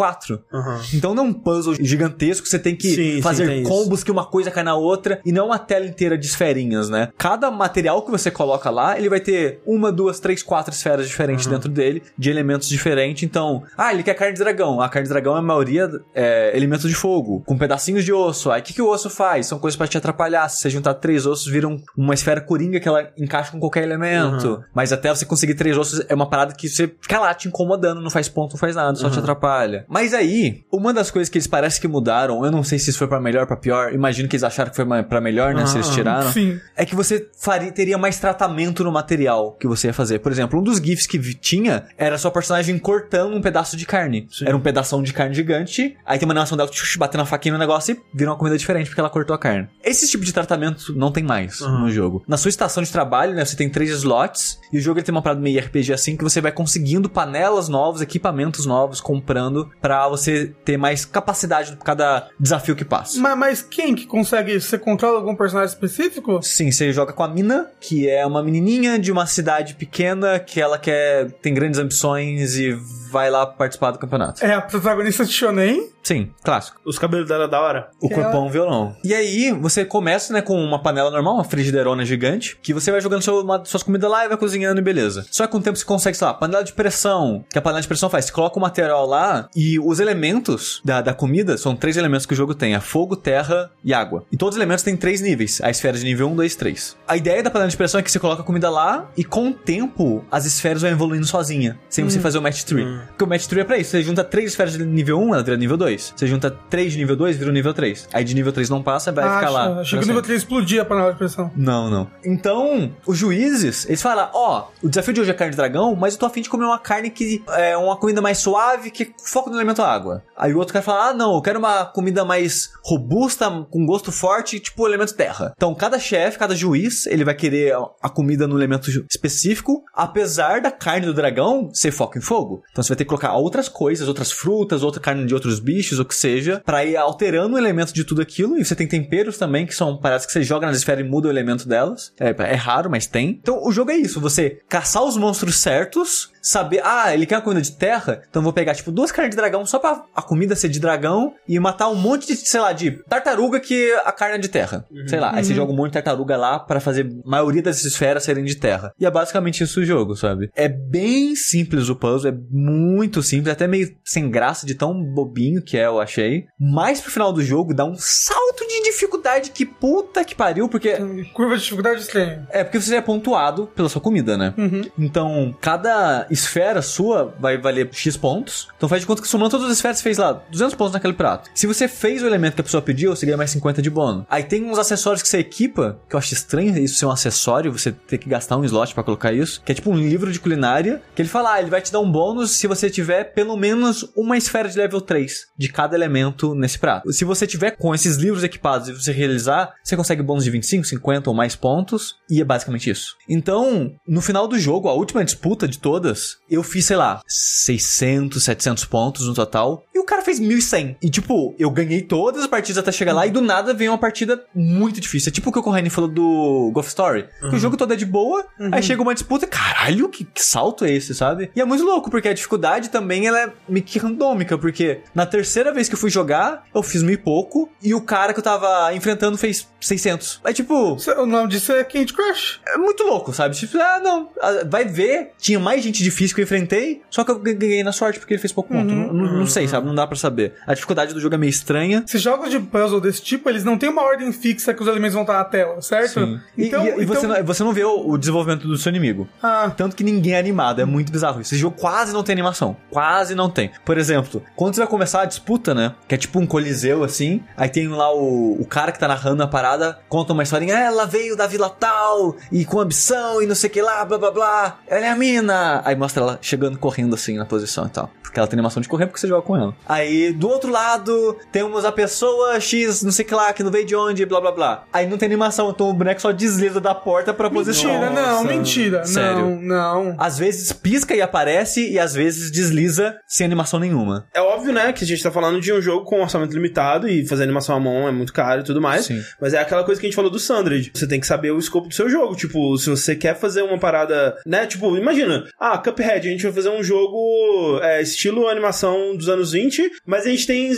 Aham. 0.52 0.80
Então 0.94 1.14
não 1.14 1.24
é 1.24 1.26
um 1.28 1.32
puzzle 1.32 1.74
gigantesco, 1.78 2.46
você 2.46 2.59
tem 2.59 2.76
que 2.76 2.88
Sim, 2.90 3.16
sim, 3.16 3.22
fazer 3.22 3.52
isso. 3.61 3.68
combos 3.70 4.04
que 4.04 4.11
uma 4.11 4.24
coisa 4.24 4.50
cai 4.50 4.62
na 4.62 4.74
outra, 4.76 5.20
e 5.24 5.32
não 5.32 5.44
é 5.44 5.46
uma 5.46 5.59
tela 5.59 5.87
inteira 5.87 6.16
de 6.18 6.26
esferinhas, 6.26 6.88
né? 6.88 7.09
Cada 7.18 7.50
material 7.50 8.02
que 8.02 8.11
você 8.11 8.30
coloca 8.30 8.70
lá, 8.70 8.98
ele 8.98 9.09
vai 9.09 9.20
ter 9.20 9.61
uma, 9.66 9.90
duas, 9.90 10.20
três, 10.20 10.42
quatro 10.42 10.72
esferas 10.72 11.09
diferentes 11.09 11.46
dentro 11.46 11.68
dele, 11.70 12.02
de 12.16 12.30
elementos 12.30 12.68
diferentes. 12.68 13.22
Então, 13.22 13.62
ah, 13.76 13.92
ele 13.92 14.02
quer 14.02 14.14
carne 14.14 14.35
de 14.35 14.38
dragão. 14.40 14.80
A 14.80 14.88
carne 14.88 15.04
de 15.06 15.12
dragão, 15.12 15.35
a 15.35 15.42
maioria 15.42 15.90
é 16.14 16.52
elementos 16.56 16.88
de 16.88 16.94
fogo, 16.94 17.42
com 17.46 17.56
pedacinhos 17.56 18.04
de 18.04 18.12
osso. 18.12 18.50
Aí 18.50 18.61
o 18.61 18.64
que, 18.64 18.72
que 18.74 18.82
o 18.82 18.88
osso 18.88 19.09
faz? 19.11 19.46
São 19.46 19.59
coisas 19.59 19.76
pra 19.76 19.87
te 19.87 19.96
atrapalhar. 19.96 20.48
Se 20.48 20.61
você 20.61 20.70
juntar 20.70 20.94
três 20.94 21.26
ossos, 21.26 21.46
vira 21.46 21.66
um- 21.68 21.80
uma 21.96 22.14
esfera 22.14 22.40
coringa 22.40 22.78
que 22.80 22.88
ela 22.88 23.11
encaixa 23.18 23.50
com 23.52 23.59
qualquer 23.61 23.82
elemento. 23.85 24.62
Mas 24.74 24.92
até 24.92 25.09
você 25.14 25.24
conseguir 25.24 25.54
três 25.54 25.76
ossos, 25.76 26.02
é 26.09 26.14
uma 26.14 26.28
parada 26.28 26.54
que 26.54 26.68
você 26.68 26.92
fica 27.00 27.18
lá 27.18 27.32
te 27.35 27.48
incomodando, 27.48 28.00
não 28.00 28.11
faz 28.11 28.28
ponto, 28.28 28.52
não 28.52 28.59
faz 28.59 28.74
nada, 28.76 28.94
só 28.96 29.09
te 29.11 29.18
atrapalha. 29.18 29.86
Mas 29.88 30.12
aí, 30.14 30.64
uma 30.72 30.92
das 30.92 31.11
coisas 31.11 31.29
que 31.29 31.38
eles 31.38 31.46
parecem 31.46 31.81
que 31.81 31.88
mudaram, 31.88 32.44
eu 32.44 32.51
não 32.51 32.62
sei 32.62 32.79
se 32.79 32.90
isso 32.90 32.99
foi 32.99 33.09
pra 33.09 33.20
melhor 33.20 33.42
ou 33.42 33.46
pra 33.46 33.57
pior, 33.57 33.92
imagino 33.92 34.29
que 34.29 34.37
eles 34.37 34.44
acharam 34.44 34.70
que 34.70 34.77
foi 34.77 34.85
pra 35.05 35.20
melhor, 35.20 35.55
né, 35.55 35.66
se 35.66 35.77
eles 35.77 35.88
Ah, 35.88 35.92
tiraram. 35.92 36.33
Sim. 36.33 36.59
É 36.77 36.85
que 36.85 36.94
você 36.94 37.29
faria, 37.38 37.70
teria 37.72 37.99
mais 37.99 38.18
tratamento 38.18 38.83
no 38.85 38.92
material 38.92 39.57
que 39.59 39.66
você 39.66 39.88
ia 39.88 39.92
fazer. 39.92 40.18
Por 40.20 40.33
exemplo, 40.33 40.59
um 40.59 40.62
dos 40.62 40.79
GIFs 40.79 41.07
que 41.07 41.18
tinha 41.35 41.85
era 41.96 42.18
sua 42.18 42.31
personagem 42.31 42.79
cortando 42.79 43.35
um 43.35 43.40
pedaço 43.40 43.77
de 43.77 43.87
carne. 43.87 44.29
Era 44.44 44.57
um 44.57 44.61
pedação 44.61 45.03
de 45.03 45.12
carne 45.12 45.35
gigante, 45.35 45.96
aí 46.05 46.18
tem 46.18 46.27
uma 46.27 46.33
animação 46.33 46.57
dela 46.57 46.70
batendo 46.99 47.20
a 47.22 47.27
faquinha 47.27 47.53
no 47.53 47.59
negócio 47.59 47.94
e 47.94 48.01
vira 48.16 48.31
uma 48.31 48.37
comida 48.37 48.57
diferente 48.59 48.88
porque 48.88 49.01
ela 49.01 49.11
cortou 49.11 49.35
a 49.35 49.38
carne. 49.38 49.68
Esse 49.85 50.09
tipo 50.09 50.25
de 50.25 50.33
tratamento 50.33 50.94
não 50.96 51.11
tem 51.12 51.22
mais 51.25 51.61
no 51.61 51.90
jogo. 51.90 52.22
Na 52.27 52.37
sua 52.37 52.49
estação 52.49 52.83
de 52.83 52.90
trabalho, 52.90 53.35
né, 53.35 53.44
você 53.44 53.57
tem 53.57 53.68
três 53.68 53.90
slots 53.90 54.59
e 54.72 54.79
o 54.79 54.81
jogo 54.81 54.99
ele 54.99 55.05
tem 55.05 55.14
uma 55.14 55.22
parada 55.22 55.40
meio 55.40 55.59
RPG 55.61 55.92
assim 55.92 56.16
que 56.16 56.25
você 56.25 56.40
vai 56.40 56.53
conseguindo 56.53 57.09
panelas 57.09 57.68
novas, 57.68 58.01
equipamentos 58.01 58.66
novos, 58.66 59.01
comprando 59.01 59.70
pra 59.87 60.09
você 60.09 60.53
ter 60.64 60.77
mais 60.77 61.05
capacidade 61.05 61.77
por 61.77 61.85
cada 61.85 62.29
desafio 62.40 62.75
que 62.75 62.85
passa. 62.85 63.20
Mas, 63.20 63.38
mas 63.38 63.62
quem 63.62 63.94
que 63.94 64.05
consegue? 64.05 64.61
Você 64.61 64.77
controla 64.77 65.18
algum 65.18 65.37
personagem 65.37 65.72
específico? 65.72 66.42
Sim, 66.42 66.72
você 66.72 66.92
joga 66.92 67.12
com 67.12 67.22
a 67.22 67.29
Mina, 67.29 67.70
que 67.81 68.09
é 68.09 68.27
uma 68.27 68.42
menininha 68.42 68.99
de 68.99 69.12
uma 69.12 69.27
cidade 69.27 69.75
pequena 69.75 70.40
que 70.40 70.61
ela 70.61 70.77
quer 70.77 71.31
tem 71.40 71.55
grandes 71.55 71.79
ambições 71.79 72.57
e 72.57 72.77
vai 73.10 73.30
lá 73.30 73.46
participar 73.46 73.90
do 73.92 73.98
campeonato. 73.98 74.44
É 74.44 74.54
a 74.54 74.60
protagonista 74.60 75.24
de 75.24 75.32
Shonen. 75.32 75.90
Sim, 76.02 76.30
clássico. 76.44 76.78
Os 76.84 76.98
cabelos 76.98 77.28
dela 77.28 77.44
é 77.44 77.48
da 77.48 77.60
hora. 77.60 77.88
O 78.00 78.08
corpão 78.08 78.44
é 78.44 78.48
um 78.48 78.50
violão. 78.50 78.94
E 79.02 79.12
aí, 79.12 79.50
você 79.52 79.84
começa, 79.84 80.32
né, 80.32 80.40
com 80.40 80.54
uma 80.56 80.80
panela 80.80 81.10
normal, 81.10 81.34
uma 81.34 81.44
frigideirona 81.44 82.04
gigante, 82.04 82.56
que 82.62 82.72
você 82.72 82.92
vai 82.92 83.00
jogando 83.00 83.22
seu- 83.22 83.40
uma- 83.40 83.64
suas 83.64 83.82
comidas 83.82 84.08
lá 84.08 84.24
e 84.24 84.28
vai 84.28 84.36
cozinhando 84.36 84.80
e 84.80 84.84
beleza. 84.84 85.26
Só 85.32 85.44
que 85.46 85.52
com 85.52 85.58
o 85.58 85.62
tempo 85.62 85.76
você 85.76 85.84
consegue, 85.84 86.16
sei 86.16 86.26
lá, 86.26 86.32
panela 86.34 86.62
de 86.62 86.72
pressão, 86.72 87.44
que 87.50 87.58
a 87.58 87.62
panela 87.62 87.80
de 87.82 87.88
pressão 87.88 88.08
faz. 88.08 88.26
Você 88.26 88.32
coloca 88.32 88.56
o 88.56 88.62
material 88.62 89.04
lá 89.04 89.48
e 89.56 89.80
os 89.80 89.98
elementos 89.98 90.80
da, 90.84 91.00
da 91.00 91.12
comida 91.12 91.58
são 91.58 91.74
três 91.74 91.96
elementos 91.96 92.24
que 92.24 92.32
o 92.34 92.36
jogo 92.36 92.54
tem: 92.54 92.74
é 92.76 92.80
fogo, 92.80 93.16
terra 93.16 93.70
e 93.84 93.92
água. 93.92 94.24
E 94.30 94.36
todos 94.36 94.54
os 94.54 94.58
elementos 94.60 94.84
têm 94.84 94.96
três 94.96 95.20
níveis: 95.20 95.60
a 95.60 95.70
esfera 95.70 95.98
de 95.98 96.04
nível 96.04 96.28
1, 96.28 96.36
2, 96.36 96.54
3. 96.54 96.96
A 97.08 97.16
ideia 97.16 97.42
da 97.42 97.50
panela 97.50 97.68
de 97.70 97.76
pressão 97.76 97.98
é 97.98 98.02
que 98.02 98.10
você 98.12 98.20
coloca 98.20 98.42
a 98.42 98.44
comida 98.44 98.70
lá 98.70 99.10
e 99.16 99.24
com 99.24 99.48
o 99.48 99.52
tempo 99.52 100.24
as 100.30 100.44
esferas 100.46 100.82
vão 100.82 100.90
evoluindo 100.92 101.26
sozinha, 101.26 101.76
sem 101.88 102.04
você 102.04 102.20
fazer 102.20 102.38
o 102.38 102.42
match 102.42 102.62
tree. 102.62 102.84
Porque 103.09 103.24
o 103.24 103.26
match 103.26 103.46
tree 103.46 103.61
é 103.61 103.64
pra 103.64 103.78
isso: 103.78 103.90
você 103.92 104.02
junta 104.02 104.22
três 104.22 104.50
esferas 104.50 104.74
de 104.74 104.85
nível 104.85 105.18
1, 105.20 105.35
ela 105.35 105.42
vira 105.42 105.56
nível 105.56 105.76
2. 105.76 105.87
2. 105.87 106.14
Você 106.16 106.26
junta 106.26 106.50
3 106.50 106.92
de 106.94 106.98
nível 106.98 107.14
2, 107.14 107.37
vira 107.37 107.48
o 107.48 107.52
nível 107.52 107.72
3. 107.72 108.09
Aí 108.12 108.24
de 108.24 108.35
nível 108.35 108.52
3 108.52 108.68
não 108.68 108.82
passa, 108.82 109.12
vai 109.12 109.24
Ah, 109.24 109.35
ficar 109.38 109.50
lá. 109.50 109.80
achei- 109.80 109.82
que 109.85 109.88
pra 109.90 109.96
o 109.98 110.00
nível 110.00 110.14
sempre. 110.14 110.22
3 110.22 110.42
explodia 110.42 110.82
a 110.82 110.85
panela 110.85 111.12
de 111.12 111.18
pressão. 111.18 111.50
Não, 111.54 111.88
não. 111.88 112.11
Então, 112.24 112.92
os 113.06 113.16
juízes, 113.16 113.87
eles 113.87 114.02
falam, 114.02 114.28
ó, 114.35 114.66
o 114.82 114.88
desafio 114.88 115.14
de 115.14 115.20
hoje 115.20 115.30
é 115.30 115.35
carne 115.35 115.52
de 115.52 115.56
dragão, 115.56 115.94
mas 115.94 116.14
eu 116.14 116.18
tô 116.20 116.26
afim 116.26 116.40
de 116.42 116.48
comer 116.48 116.64
uma 116.64 116.78
carne 116.78 117.11
que 117.11 117.40
é 117.50 117.76
uma 117.76 117.96
comida 117.96 118.20
mais 118.20 118.38
suave, 118.38 118.90
que 118.90 119.12
foca 119.24 119.48
no 119.48 119.56
elemento 119.56 119.80
água. 119.80 120.24
Aí 120.37 120.52
o 120.52 120.59
outro 120.59 120.72
cara 120.72 120.85
fala, 120.85 121.11
ah, 121.11 121.14
não, 121.14 121.35
eu 121.37 121.40
quero 121.42 121.59
uma 121.61 121.85
comida 121.85 122.24
mais 122.24 122.70
robusta, 122.85 123.48
com 123.70 123.87
gosto 123.87 124.11
forte, 124.11 124.59
tipo 124.59 124.82
o 124.82 124.87
elemento 124.88 125.14
terra. 125.14 125.52
Então, 125.56 125.72
cada 125.74 125.98
chefe, 125.98 126.38
cada 126.38 126.54
juiz, 126.56 127.06
ele 127.06 127.24
vai 127.24 127.35
querer 127.35 127.74
a 128.02 128.09
comida 128.09 128.46
no 128.48 128.59
elemento 128.59 128.90
específico, 129.09 129.82
apesar 129.94 130.61
da 130.61 130.70
carne 130.70 131.06
do 131.06 131.14
dragão 131.14 131.70
ser 131.72 131.90
foco 131.92 132.18
em 132.18 132.20
fogo. 132.20 132.62
Então, 132.72 132.82
você 132.87 132.90
vai 132.90 132.96
ter 132.96 133.05
que 133.05 133.09
colocar 133.09 133.35
outras 133.35 133.68
coisas, 133.68 134.09
outras 134.09 134.33
frutas, 134.33 134.83
outra 134.83 135.01
carne 135.01 135.27
de 135.27 135.35
outros 135.35 135.59
bichos, 135.59 135.99
ou 135.99 136.05
que 136.05 136.14
seja, 136.14 136.62
pra 136.64 136.85
ir 136.85 136.96
alterando 136.96 137.57
o 137.57 137.59
elemento 137.59 137.92
de 137.92 138.05
tudo 138.05 138.22
aquilo. 138.22 138.59
E 138.59 138.64
você 138.64 138.75
tem 138.75 138.87
temperos 138.87 139.38
também, 139.38 139.66
que 139.66 139.75
são 139.75 139.96
paradas 139.96 140.27
que 140.27 140.33
você 140.33 140.42
joga 140.42 140.66
nas 140.66 140.77
esferas 140.77 141.05
e 141.05 141.09
muda 141.09 141.29
o 141.29 141.31
elemento 141.31 141.68
delas. 141.68 142.12
É, 142.18 142.35
é 142.53 142.55
raro, 142.55 142.90
mas 142.90 143.07
tem. 143.07 143.31
Então, 143.31 143.62
o 143.62 143.72
jogo 143.72 143.90
é 143.90 143.96
isso. 143.96 144.20
Você 144.20 144.61
caçar 144.68 145.05
os 145.05 145.16
monstros 145.16 145.57
certos, 145.57 146.31
saber, 146.46 146.80
ah, 146.85 147.12
ele 147.12 147.26
quer 147.26 147.37
uma 147.37 147.42
comida 147.42 147.61
de 147.61 147.72
terra, 147.72 148.22
então 148.28 148.40
eu 148.40 148.44
vou 148.44 148.52
pegar, 148.52 148.74
tipo, 148.74 148.92
duas 148.92 149.11
carnes 149.11 149.30
de 149.30 149.37
dragão 149.37 149.66
só 149.66 149.78
pra 149.78 150.04
a 150.14 150.22
comida 150.22 150.54
ser 150.54 150.68
de 150.68 150.78
dragão 150.78 151.35
e 151.48 151.59
matar 151.59 151.88
um 151.88 151.96
monte 151.96 152.26
de, 152.26 152.37
sei 152.37 152.61
lá, 152.61 152.72
de 152.72 152.92
tartaruga 153.09 153.59
que 153.59 153.92
a 154.04 154.12
carne 154.12 154.37
é 154.37 154.38
de 154.38 154.48
terra. 154.48 154.85
Sei 155.06 155.18
lá, 155.18 155.32
aí 155.35 155.44
você 155.44 155.54
joga 155.54 155.72
um 155.72 155.76
monte 155.76 155.88
de 155.88 155.94
tartaruga 155.94 156.37
lá 156.37 156.59
pra 156.59 156.78
fazer 156.80 157.06
a 157.24 157.28
maioria 157.28 157.62
das 157.62 157.85
esferas 157.85 158.22
serem 158.22 158.44
de 158.44 158.54
terra. 158.56 158.92
E 158.98 159.04
é 159.06 159.11
basicamente 159.11 159.64
isso 159.64 159.80
o 159.80 159.85
jogo, 159.85 160.14
sabe? 160.16 160.50
É 160.54 160.68
bem 160.68 161.35
simples 161.35 161.88
o 161.88 161.96
puzzle, 161.96 162.30
é 162.30 162.35
muito 162.50 163.22
simples, 163.22 163.52
até 163.52 163.66
meio 163.66 163.96
sem 164.04 164.30
graça 164.30 164.64
de 164.66 164.74
tão 164.74 164.94
bobinho 165.02 165.62
que 165.62 165.76
é, 165.76 165.87
eu 165.87 166.00
achei. 166.00 166.44
Mas 166.59 167.00
pro 167.00 167.11
final 167.11 167.32
do 167.32 167.42
jogo 167.42 167.74
dá 167.74 167.85
um 167.85 167.96
salto 167.96 168.66
de 168.68 168.85
dificuldade 168.85 169.50
que 169.50 169.66
puta 169.66 170.24
que 170.24 170.35
pariu, 170.35 170.68
porque 170.68 170.96
Curva 171.35 171.56
de 171.56 171.62
dificuldade 171.62 172.00
estranha. 172.00 172.46
é 172.50 172.62
porque 172.62 172.80
você 172.80 172.96
é 172.96 173.00
pontuado 173.00 173.66
pela 173.74 173.88
sua 173.88 174.00
comida, 174.00 174.37
né? 174.37 174.54
Então, 174.98 175.54
cada 175.61 176.26
esfera 176.37 176.83
sua 176.83 177.35
vai 177.40 177.59
valer 177.59 177.88
X 177.92 178.16
pontos. 178.16 178.68
Então 178.77 178.88
faz 178.88 179.01
de 179.01 179.07
conta 179.07 179.22
que 179.22 179.29
somando 179.29 179.51
todas 179.51 179.66
as 179.66 179.77
esferas, 179.77 179.99
você 179.99 180.03
fez 180.03 180.18
lá 180.18 180.33
200 180.51 180.75
pontos 180.75 180.92
naquele 180.92 181.14
prato. 181.14 181.51
Se 181.55 181.66
você 181.66 181.88
fez 181.88 182.22
o 182.22 182.27
elemento 182.27 182.55
que 182.55 182.61
a 182.61 182.64
pessoa 182.64 182.83
pediu, 182.83 183.14
você 183.14 183.27
ganha 183.27 183.38
mais 183.38 183.51
50 183.51 183.83
de 183.83 183.90
bônus. 183.90 184.25
Aí 184.29 184.42
tem 184.42 184.64
uns 184.64 184.79
acessórios 184.79 185.22
que 185.22 185.29
você 185.29 185.38
equipa, 185.38 185.99
que 186.09 186.14
eu 186.14 186.18
acho 186.18 186.35
estranho 186.35 186.77
isso 186.79 186.96
ser 186.96 187.07
um 187.07 187.11
acessório, 187.11 187.72
você 187.72 187.92
ter 187.92 188.18
que 188.18 188.29
gastar 188.29 188.57
um 188.57 188.64
slot 188.64 188.94
pra 188.94 189.03
colocar 189.03 189.33
isso, 189.33 189.62
que 189.64 189.72
é 189.72 189.75
tipo 189.75 189.90
um 189.90 189.96
livro 189.96 190.31
de 190.31 190.38
culinária, 190.38 191.03
que 191.14 191.22
ele 191.22 191.29
fala, 191.29 191.55
ah, 191.55 191.61
ele 191.61 191.70
vai 191.70 191.81
te 191.81 191.92
dar 191.92 192.01
um 192.01 192.11
bônus 192.11 192.53
se 192.53 192.66
você 192.66 192.90
tiver 192.90 193.25
pelo 193.25 193.57
menos 193.57 194.09
uma 194.14 194.37
esfera 194.37 194.68
de 194.68 194.77
level 194.77 195.01
3 195.01 195.49
de 195.57 195.68
cada 195.68 195.96
elemento 195.96 196.55
nesse 196.55 196.79
prato. 196.79 197.11
Se 197.12 197.25
você 197.25 197.46
tiver 197.46 197.72
com 197.72 197.94
esses 197.94 198.16
livros 198.16 198.44
equipados 198.44 198.88
e 198.88 198.92
você 198.92 199.12
realizar, 199.12 199.75
você 199.83 199.96
consegue 199.96 200.22
bônus 200.22 200.44
de 200.44 200.51
25, 200.51 200.85
50 200.85 201.31
ou 201.31 201.37
mais 201.37 201.57
pontos, 201.57 202.16
e 202.29 202.40
é 202.40 202.44
basicamente 202.44 202.90
isso. 202.90 203.16
Então, 203.29 203.92
no 204.07 204.20
final 204.20 204.46
do 204.49 204.59
jogo, 204.59 204.88
a 204.88 204.94
última 204.94 205.25
disputa 205.25 205.68
de 205.68 205.79
todas, 205.79 206.25
eu 206.50 206.62
fiz, 206.62 206.86
sei 206.86 206.96
lá, 206.96 207.22
600, 207.26 208.42
700 208.42 208.84
pontos 208.84 209.26
no 209.26 209.34
total, 209.34 209.84
e 209.96 209.98
o 209.98 210.04
cara 210.04 210.22
fez 210.22 210.38
1100. 210.38 210.96
E 211.02 211.11
tipo, 211.11 211.54
eu 211.59 211.70
ganhei 211.70 212.02
todas 212.02 212.42
as 212.42 212.46
partidas 212.46 212.78
até 212.78 212.92
chegar 212.92 213.12
lá, 213.12 213.26
e 213.26 213.30
do 213.30 213.40
nada 213.40 213.72
veio 213.74 213.90
uma 213.92 213.98
partida 213.98 214.44
muito 214.54 215.00
difícil. 215.00 215.30
É 215.30 215.32
tipo 215.32 215.50
o 215.50 215.52
que 215.52 215.59
o 215.59 215.62
Corrine 215.62 215.90
falou 215.90 216.09
do 216.11 216.70
Golf 216.72 216.88
Story, 216.88 217.26
que 217.40 217.56
o 217.56 217.59
jogo 217.59 217.76
todo 217.76 217.92
é 217.92 217.96
de 217.96 218.06
boa, 218.06 218.46
aí 218.72 218.82
chega 218.82 219.02
uma 219.02 219.14
disputa, 219.14 219.46
caralho, 219.46 220.09
que, 220.09 220.24
que 220.24 220.44
salto 220.44 220.85
é 220.85 220.92
esse, 220.92 221.14
sabe? 221.14 221.50
E 221.56 221.61
é 221.61 221.64
muito 221.64 221.85
louco, 221.85 222.11
porque 222.11 222.28
a 222.28 222.32
dificuldade 222.35 222.90
também 222.90 223.26
ela 223.26 223.40
é 223.40 223.52
meio 223.68 223.85
que 223.85 223.98
randômica, 223.98 224.56
porque 224.59 225.00
na 225.14 225.24
terceira 225.26 225.72
vez 225.72 225.88
que 225.88 225.94
eu 225.94 225.98
fui 225.98 226.11
jogar, 226.11 226.64
eu 226.74 226.82
fiz 226.82 227.02
mil 227.02 227.14
e 227.14 227.18
pouco, 227.18 227.68
e 227.82 227.94
o 227.94 228.00
cara 228.00 228.32
que 228.32 228.38
eu 228.38 228.44
tava 228.44 228.92
enfrentando 228.94 229.37
fez 229.38 229.68
600. 229.80 230.40
É 230.44 230.52
tipo, 230.52 230.96
O 231.18 231.26
nome 231.26 231.48
disso 231.48 231.72
é 231.72 231.85
Candy 231.85 232.12
Crush. 232.12 232.61
é 232.66 232.76
muito 232.76 233.02
louco, 233.04 233.32
sabe? 233.32 233.54
Tipo, 233.56 233.78
ah, 233.78 234.00
não, 234.02 234.28
ah, 234.40 234.64
vai 234.68 234.85
ver, 234.85 235.30
tinha 235.38 235.59
mais 235.59 235.82
gente 235.82 236.02
difícil 236.02 236.35
que 236.35 236.40
eu 236.42 236.44
enfrentei, 236.44 237.02
só 237.11 237.24
que 237.24 237.30
eu 237.30 237.38
ganhei 237.38 237.82
na 237.82 237.92
sorte 237.92 238.18
porque 238.18 238.35
ele 238.35 238.40
fez 238.40 238.52
pouco 238.52 238.72
ponto. 238.72 238.92
Não, 238.92 239.12
não- 239.12 239.38
não 239.38 239.46
sei, 239.46 239.66
sabe? 239.68 239.86
Não 239.87 239.94
dá 239.94 240.07
pra 240.07 240.16
saber. 240.16 240.55
A 240.66 240.75
dificuldade 240.75 241.14
do 241.14 241.20
jogo 241.20 241.35
é 241.35 241.38
meio 241.38 241.51
estranha. 241.51 242.05
Esses 242.07 242.20
jogos 242.20 242.51
de 242.51 242.59
puzzle 242.59 243.01
desse 243.01 243.22
tipo, 243.22 243.49
eles 243.49 243.64
não 243.64 243.79
têm 243.79 243.88
uma 243.88 244.03
ordem 244.03 244.33
fixa 244.33 244.75
que 244.75 244.83
os 244.83 244.88
elementos 244.88 245.14
vão 245.14 245.22
estar 245.22 245.35
na 245.35 245.44
tela, 245.44 245.81
certo? 245.81 246.20
E- 246.57 246.66
Então, 246.66 246.85
e, 246.85 247.03
e 247.03 247.05
você, 247.05 247.27
então- 247.27 247.37
não, 247.38 247.44
você 247.44 247.62
não 247.64 247.72
vê 247.72 247.85
o, 247.85 248.09
o 248.11 248.18
desenvolvimento 248.18 248.66
do 248.66 248.77
seu 248.77 248.90
inimigo. 248.90 249.29
Ah, 249.42 249.70
Tanto 249.77 249.94
que 249.96 250.03
ninguém 250.05 250.35
é 250.35 250.38
animado, 250.38 250.81
é 250.81 250.85
muito 250.85 251.12
bizarro 251.12 251.40
isso. 251.40 251.55
Esse 251.55 251.61
jogo 251.61 251.77
quase 251.79 252.12
não 252.12 252.22
tem 252.22 252.33
animação. 252.33 252.77
Quase 252.90 253.35
não 253.35 253.49
tem. 253.51 253.70
Por 253.85 253.96
exemplo, 253.99 254.42
quando 254.57 254.75
você 254.75 254.81
vai 254.81 254.88
começar 254.88 255.22
a 255.22 255.25
disputa, 255.25 255.75
né? 255.75 255.94
Que 256.09 256.14
é 256.14 256.18
tipo 256.18 256.38
um 256.38 256.46
coliseu, 256.46 257.05
assim. 257.05 257.42
Aí 257.57 257.68
tem 257.68 257.88
lá 257.88 258.12
o, 258.14 258.61
o 258.61 258.66
cara 258.66 258.90
que 258.92 258.99
tá 258.99 259.07
narrando 259.09 259.42
a 259.42 259.46
parada, 259.46 259.99
conta 260.09 260.33
uma 260.33 260.42
historinha. 260.42 260.77
"Ah, 260.77 260.81
Ela 260.81 261.07
veio 261.07 261.37
da 261.37 261.46
vila 261.46 261.68
tal, 261.70 262.37
e 262.51 262.64
com 262.64 262.81
ambição, 262.81 263.42
e 263.42 263.46
não 263.46 263.55
sei 263.55 263.68
o 263.68 263.72
que 263.72 263.83
lá, 263.83 264.05
blá 264.05 264.18
blá 264.18 264.31
blá. 264.31 264.79
Ela 264.87 265.07
é 265.07 265.11
a 265.11 265.16
mina. 265.16 265.83
Aí 265.85 265.94
mostra 265.94 266.22
ela 266.22 266.38
chegando 266.40 266.79
correndo 266.79 267.14
assim 267.14 267.37
na 267.37 267.44
posição 267.44 267.87
e 267.87 267.90
tal. 267.90 268.11
Porque 268.22 268.38
ela 268.38 268.46
tem 268.49 268.57
animação 268.57 268.81
de 268.83 268.88
correr 268.88 269.07
porque 269.07 269.20
você 269.20 269.29
joga 269.29 269.42
com 269.42 269.57
ela. 269.57 269.75
Aí 269.88 270.32
do 270.32 270.48
outro 270.48 270.70
lado, 270.70 271.36
temos 271.52 271.84
a 271.84 271.92
pessoa 271.92 272.58
X, 272.60 273.02
não 273.02 273.12
sei 273.12 273.24
que 273.24 273.34
lá, 273.34 273.52
que 273.52 273.62
não 273.62 273.70
veio 273.70 273.86
de 273.86 273.94
onde, 273.94 274.26
blá 274.26 274.40
blá 274.40 274.52
blá. 274.52 274.84
Aí 274.92 275.06
não 275.06 275.16
tem 275.16 275.26
animação, 275.26 275.70
então 275.70 275.88
o 275.88 275.94
boneco 275.94 276.20
só 276.20 276.32
desliza 276.32 276.80
da 276.80 276.94
porta 276.94 277.32
pra 277.32 277.48
posição. 277.50 277.90
mentira, 277.92 278.10
não, 278.10 278.44
mentira. 278.44 279.04
Sério. 279.04 279.60
Não, 279.60 280.04
não. 280.04 280.16
Às 280.18 280.38
vezes 280.38 280.72
pisca 280.72 281.14
e 281.14 281.20
aparece, 281.20 281.88
e 281.88 281.98
às 281.98 282.14
vezes 282.14 282.50
desliza 282.50 283.16
sem 283.26 283.44
animação 283.44 283.78
nenhuma. 283.78 284.26
É 284.34 284.40
óbvio, 284.40 284.72
né, 284.72 284.92
que 284.92 285.04
a 285.04 285.06
gente 285.06 285.22
tá 285.22 285.30
falando 285.30 285.60
de 285.60 285.72
um 285.72 285.80
jogo 285.80 286.04
com 286.04 286.20
orçamento 286.20 286.52
limitado 286.52 287.08
e 287.08 287.26
fazer 287.26 287.44
animação 287.44 287.76
à 287.76 287.80
mão 287.80 288.08
é 288.08 288.12
muito 288.12 288.32
caro 288.32 288.60
e 288.60 288.64
tudo 288.64 288.80
mais. 288.80 289.06
Sim. 289.06 289.22
Mas 289.40 289.54
é 289.54 289.58
aquela 289.58 289.84
coisa 289.84 290.00
que 290.00 290.06
a 290.06 290.08
gente 290.08 290.16
falou 290.16 290.30
do 290.30 290.38
Sandred. 290.38 290.90
Você 290.94 291.06
tem 291.06 291.20
que 291.20 291.26
saber 291.26 291.52
o 291.52 291.58
escopo 291.58 291.88
do 291.88 291.94
seu 291.94 292.08
jogo. 292.08 292.34
Tipo, 292.34 292.76
se 292.76 292.90
você 292.90 293.14
quer 293.14 293.36
fazer 293.36 293.62
uma 293.62 293.78
parada, 293.78 294.36
né? 294.44 294.66
Tipo, 294.66 294.96
imagina, 294.96 295.44
ah, 295.58 295.78
Cuphead, 295.78 296.26
a 296.26 296.30
gente 296.30 296.42
vai 296.42 296.52
fazer 296.52 296.70
um 296.70 296.82
jogo 296.82 297.78
é, 297.82 298.02
estilo 298.02 298.48
animação 298.48 299.16
dos 299.16 299.28
anos 299.28 299.52
20, 299.52 299.65
mas 300.07 300.26
a 300.26 300.31
gente 300.31 300.46
tem 300.46 300.70